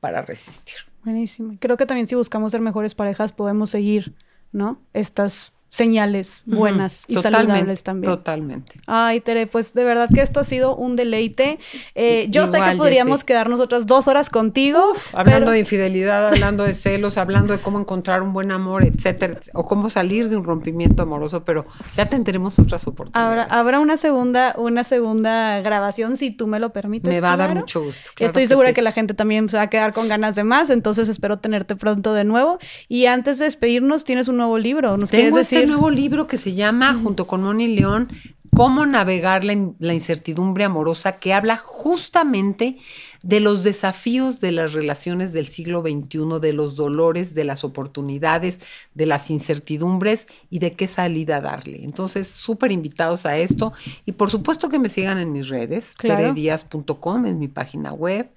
para 0.00 0.22
resistir. 0.22 0.76
Buenísimo. 1.04 1.56
Creo 1.60 1.76
que 1.76 1.86
también 1.86 2.06
si 2.06 2.14
buscamos 2.14 2.52
ser 2.52 2.60
mejores 2.60 2.94
parejas 2.94 3.32
podemos 3.32 3.70
seguir, 3.70 4.14
¿no? 4.52 4.80
Estas 4.92 5.52
señales 5.72 6.42
buenas 6.44 7.06
y 7.08 7.16
saludables 7.16 7.82
también. 7.82 8.12
Totalmente. 8.12 8.74
Ay, 8.86 9.20
Tere, 9.20 9.46
pues 9.46 9.72
de 9.72 9.84
verdad 9.84 10.10
que 10.12 10.20
esto 10.20 10.40
ha 10.40 10.44
sido 10.44 10.76
un 10.76 10.96
deleite. 10.96 11.58
Eh, 11.94 12.26
yo 12.28 12.46
sé 12.46 12.60
que 12.60 12.76
podríamos 12.76 13.24
quedarnos 13.24 13.58
otras 13.58 13.86
dos 13.86 14.06
horas 14.06 14.28
contigo. 14.28 14.92
hablando 15.14 15.50
de 15.50 15.60
infidelidad, 15.60 16.26
hablando 16.26 16.64
de 16.64 16.74
celos, 16.74 17.16
hablando 17.16 17.54
de 17.56 17.58
cómo 17.58 17.80
encontrar 17.80 18.22
un 18.22 18.34
buen 18.34 18.52
amor, 18.52 18.84
etcétera, 18.84 19.40
o 19.54 19.64
cómo 19.64 19.88
salir 19.88 20.28
de 20.28 20.36
un 20.36 20.44
rompimiento 20.44 21.04
amoroso, 21.04 21.42
pero 21.42 21.64
ya 21.96 22.04
tendremos 22.04 22.58
otras 22.58 22.86
oportunidades. 22.86 23.46
Habrá, 23.46 23.58
habrá 23.58 23.80
una 23.80 23.96
segunda, 23.96 24.54
una 24.58 24.84
segunda 24.84 25.62
grabación 25.62 26.18
si 26.18 26.30
tú 26.32 26.46
me 26.46 26.60
lo 26.60 26.74
permites. 26.74 27.10
Me 27.10 27.22
va 27.22 27.32
a 27.32 27.36
dar 27.38 27.54
mucho 27.54 27.82
gusto. 27.82 28.10
Estoy 28.18 28.46
segura 28.46 28.74
que 28.74 28.82
la 28.82 28.92
gente 28.92 29.14
también 29.14 29.48
se 29.48 29.56
va 29.56 29.62
a 29.62 29.70
quedar 29.70 29.94
con 29.94 30.06
ganas 30.06 30.36
de 30.36 30.44
más, 30.44 30.68
entonces 30.68 31.08
espero 31.08 31.38
tenerte 31.38 31.76
pronto 31.76 32.12
de 32.12 32.24
nuevo. 32.24 32.58
Y 32.88 33.06
antes 33.06 33.38
de 33.38 33.46
despedirnos, 33.46 34.04
tienes 34.04 34.28
un 34.28 34.36
nuevo 34.36 34.58
libro. 34.58 34.98
¿Nos 34.98 35.10
Tengo 35.10 35.22
quieres 35.22 35.34
decir? 35.34 35.61
Este 35.62 35.70
nuevo 35.72 35.90
libro 35.90 36.26
que 36.26 36.38
se 36.38 36.54
llama, 36.54 36.92
junto 36.92 37.28
con 37.28 37.44
Moni 37.44 37.68
León, 37.68 38.08
Cómo 38.54 38.84
navegar 38.84 39.44
la, 39.44 39.56
la, 39.78 39.94
incertidumbre 39.94 40.64
amorosa, 40.64 41.18
que 41.18 41.32
habla 41.32 41.56
justamente 41.56 42.76
de 43.22 43.40
los 43.40 43.64
desafíos 43.64 44.42
de 44.42 44.52
las 44.52 44.74
relaciones 44.74 45.32
del 45.32 45.46
siglo 45.46 45.80
XXI, 45.80 46.38
de 46.38 46.52
los 46.52 46.76
dolores, 46.76 47.32
de 47.32 47.44
las 47.44 47.64
oportunidades, 47.64 48.60
de 48.92 49.06
las 49.06 49.30
incertidumbres 49.30 50.26
y 50.50 50.58
de 50.58 50.74
qué 50.74 50.86
salida 50.86 51.40
darle. 51.40 51.82
Entonces, 51.82 52.28
súper 52.28 52.72
invitados 52.72 53.24
a 53.24 53.38
esto. 53.38 53.72
Y 54.04 54.12
por 54.12 54.28
supuesto 54.28 54.68
que 54.68 54.78
me 54.78 54.90
sigan 54.90 55.16
en 55.16 55.32
mis 55.32 55.48
redes, 55.48 55.94
claro. 55.96 56.20
teredias.com, 56.20 57.24
es 57.24 57.36
mi 57.36 57.48
página 57.48 57.94
web. 57.94 58.28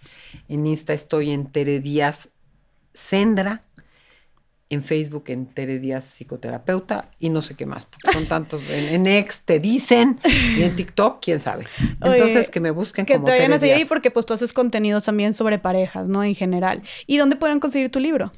En 0.48 0.66
Insta 0.66 0.94
estoy 0.94 1.32
en 1.32 1.48
Teredias 1.48 2.30
Sendra 2.94 3.60
en 4.70 4.84
Facebook 4.84 5.26
en 5.28 5.46
Tere 5.46 5.80
Díaz 5.80 6.06
Psicoterapeuta 6.06 7.12
y 7.20 7.30
no 7.30 7.42
sé 7.42 7.56
qué 7.56 7.66
más, 7.66 7.86
porque 7.86 8.12
son 8.12 8.28
tantos, 8.28 8.62
en, 8.70 8.86
en 8.96 9.08
X 9.08 9.44
te 9.46 9.60
dicen 9.60 10.20
y 10.58 10.64
en 10.64 10.76
TikTok, 10.76 11.20
quién 11.22 11.40
sabe. 11.40 11.68
Entonces 12.02 12.48
Oye, 12.48 12.52
que 12.52 12.60
me 12.60 12.72
busquen 12.72 13.06
que 13.06 13.14
como 13.14 13.26
te 13.26 13.32
vayan 13.32 13.46
Tere 13.46 13.56
a 13.56 13.60
seguir 13.60 13.76
Díaz. 13.76 13.90
porque 13.90 14.12
pues 14.12 14.26
tú 14.26 14.34
haces 14.34 14.54
contenidos 14.54 15.06
también 15.06 15.34
sobre 15.34 15.60
parejas, 15.60 16.10
¿no? 16.10 16.24
En 16.24 16.36
general. 16.36 16.82
¿Y 17.06 17.18
dónde 17.18 17.36
pueden 17.36 17.60
conseguir 17.60 17.92
tu 17.92 18.00
libro? 18.00 18.32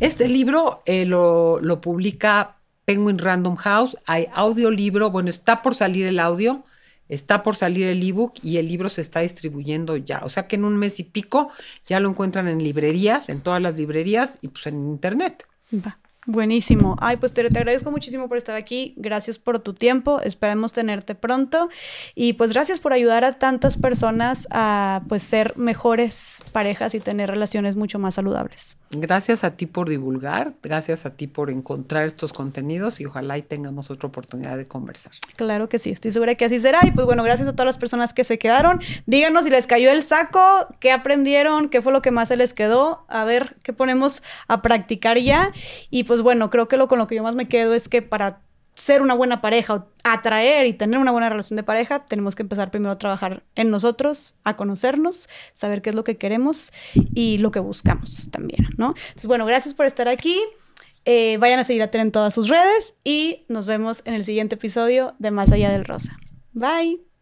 Este 0.00 0.28
libro 0.28 0.82
eh, 0.86 1.04
lo, 1.04 1.60
lo 1.60 1.80
publica 1.80 2.56
Penguin 2.84 3.18
Random 3.18 3.56
House, 3.56 3.96
hay 4.06 4.28
audiolibro, 4.32 5.10
bueno, 5.10 5.30
está 5.30 5.62
por 5.62 5.74
salir 5.74 6.06
el 6.06 6.18
audio, 6.18 6.64
está 7.08 7.42
por 7.42 7.56
salir 7.56 7.86
el 7.86 8.02
ebook 8.02 8.34
y 8.42 8.56
el 8.56 8.68
libro 8.68 8.88
se 8.88 9.00
está 9.00 9.20
distribuyendo 9.20 9.96
ya. 9.96 10.20
O 10.24 10.28
sea 10.28 10.46
que 10.46 10.56
en 10.56 10.64
un 10.64 10.76
mes 10.76 10.98
y 11.00 11.04
pico 11.04 11.50
ya 11.86 12.00
lo 12.00 12.08
encuentran 12.08 12.48
en 12.48 12.62
librerías, 12.62 13.28
en 13.28 13.40
todas 13.40 13.60
las 13.60 13.76
librerías 13.76 14.38
y 14.40 14.48
pues 14.48 14.66
en 14.66 14.76
internet. 14.88 15.44
Va. 15.72 15.98
Buenísimo. 16.26 16.96
Ay, 17.00 17.18
pues 17.18 17.34
Tere, 17.34 17.50
te 17.50 17.58
agradezco 17.58 17.90
muchísimo 17.90 18.28
por 18.28 18.38
estar 18.38 18.56
aquí. 18.56 18.94
Gracias 18.96 19.38
por 19.38 19.58
tu 19.58 19.74
tiempo. 19.74 20.20
Esperemos 20.22 20.72
tenerte 20.72 21.14
pronto. 21.14 21.68
Y 22.14 22.34
pues 22.34 22.52
gracias 22.52 22.80
por 22.80 22.92
ayudar 22.92 23.24
a 23.24 23.38
tantas 23.38 23.76
personas 23.76 24.48
a 24.50 25.02
pues 25.08 25.22
ser 25.22 25.56
mejores 25.58 26.42
parejas 26.52 26.94
y 26.94 27.00
tener 27.00 27.28
relaciones 27.28 27.76
mucho 27.76 27.98
más 27.98 28.14
saludables. 28.14 28.78
Gracias 29.00 29.44
a 29.44 29.56
ti 29.56 29.66
por 29.66 29.88
divulgar, 29.88 30.54
gracias 30.62 31.06
a 31.06 31.10
ti 31.10 31.26
por 31.26 31.50
encontrar 31.50 32.04
estos 32.04 32.32
contenidos 32.32 33.00
y 33.00 33.06
ojalá 33.06 33.38
y 33.38 33.42
tengamos 33.42 33.90
otra 33.90 34.08
oportunidad 34.08 34.56
de 34.56 34.66
conversar. 34.66 35.12
Claro 35.36 35.68
que 35.68 35.78
sí, 35.78 35.90
estoy 35.90 36.12
segura 36.12 36.34
que 36.34 36.44
así 36.44 36.60
será. 36.60 36.80
Y 36.84 36.90
pues 36.90 37.06
bueno, 37.06 37.22
gracias 37.22 37.48
a 37.48 37.52
todas 37.52 37.66
las 37.66 37.78
personas 37.78 38.14
que 38.14 38.24
se 38.24 38.38
quedaron. 38.38 38.80
Díganos 39.06 39.44
si 39.44 39.50
les 39.50 39.66
cayó 39.66 39.90
el 39.90 40.02
saco, 40.02 40.40
qué 40.80 40.92
aprendieron, 40.92 41.68
qué 41.68 41.82
fue 41.82 41.92
lo 41.92 42.02
que 42.02 42.10
más 42.10 42.28
se 42.28 42.36
les 42.36 42.54
quedó, 42.54 43.04
a 43.08 43.24
ver 43.24 43.56
qué 43.62 43.72
ponemos 43.72 44.22
a 44.48 44.62
practicar 44.62 45.18
ya. 45.18 45.52
Y 45.90 46.04
pues 46.04 46.22
bueno, 46.22 46.50
creo 46.50 46.68
que 46.68 46.76
lo 46.76 46.88
con 46.88 46.98
lo 46.98 47.06
que 47.06 47.16
yo 47.16 47.22
más 47.22 47.34
me 47.34 47.48
quedo 47.48 47.74
es 47.74 47.88
que 47.88 48.02
para 48.02 48.43
ser 48.74 49.02
una 49.02 49.14
buena 49.14 49.40
pareja 49.40 49.74
o 49.74 49.86
atraer 50.02 50.66
y 50.66 50.72
tener 50.72 50.98
una 50.98 51.12
buena 51.12 51.28
relación 51.28 51.56
de 51.56 51.62
pareja, 51.62 52.04
tenemos 52.06 52.34
que 52.34 52.42
empezar 52.42 52.70
primero 52.70 52.92
a 52.92 52.98
trabajar 52.98 53.42
en 53.54 53.70
nosotros, 53.70 54.34
a 54.44 54.56
conocernos, 54.56 55.28
saber 55.52 55.82
qué 55.82 55.90
es 55.90 55.96
lo 55.96 56.04
que 56.04 56.16
queremos 56.16 56.72
y 57.14 57.38
lo 57.38 57.50
que 57.50 57.60
buscamos 57.60 58.28
también, 58.30 58.68
¿no? 58.76 58.94
Entonces, 58.96 59.26
bueno, 59.26 59.46
gracias 59.46 59.74
por 59.74 59.86
estar 59.86 60.08
aquí. 60.08 60.40
Eh, 61.04 61.36
vayan 61.38 61.60
a 61.60 61.64
seguir 61.64 61.82
a 61.82 61.90
Tere 61.90 62.02
en 62.02 62.12
todas 62.12 62.34
sus 62.34 62.48
redes 62.48 62.94
y 63.04 63.44
nos 63.48 63.66
vemos 63.66 64.02
en 64.06 64.14
el 64.14 64.24
siguiente 64.24 64.54
episodio 64.54 65.14
de 65.18 65.30
Más 65.30 65.52
Allá 65.52 65.70
del 65.70 65.84
Rosa. 65.84 66.16
Bye. 66.52 67.13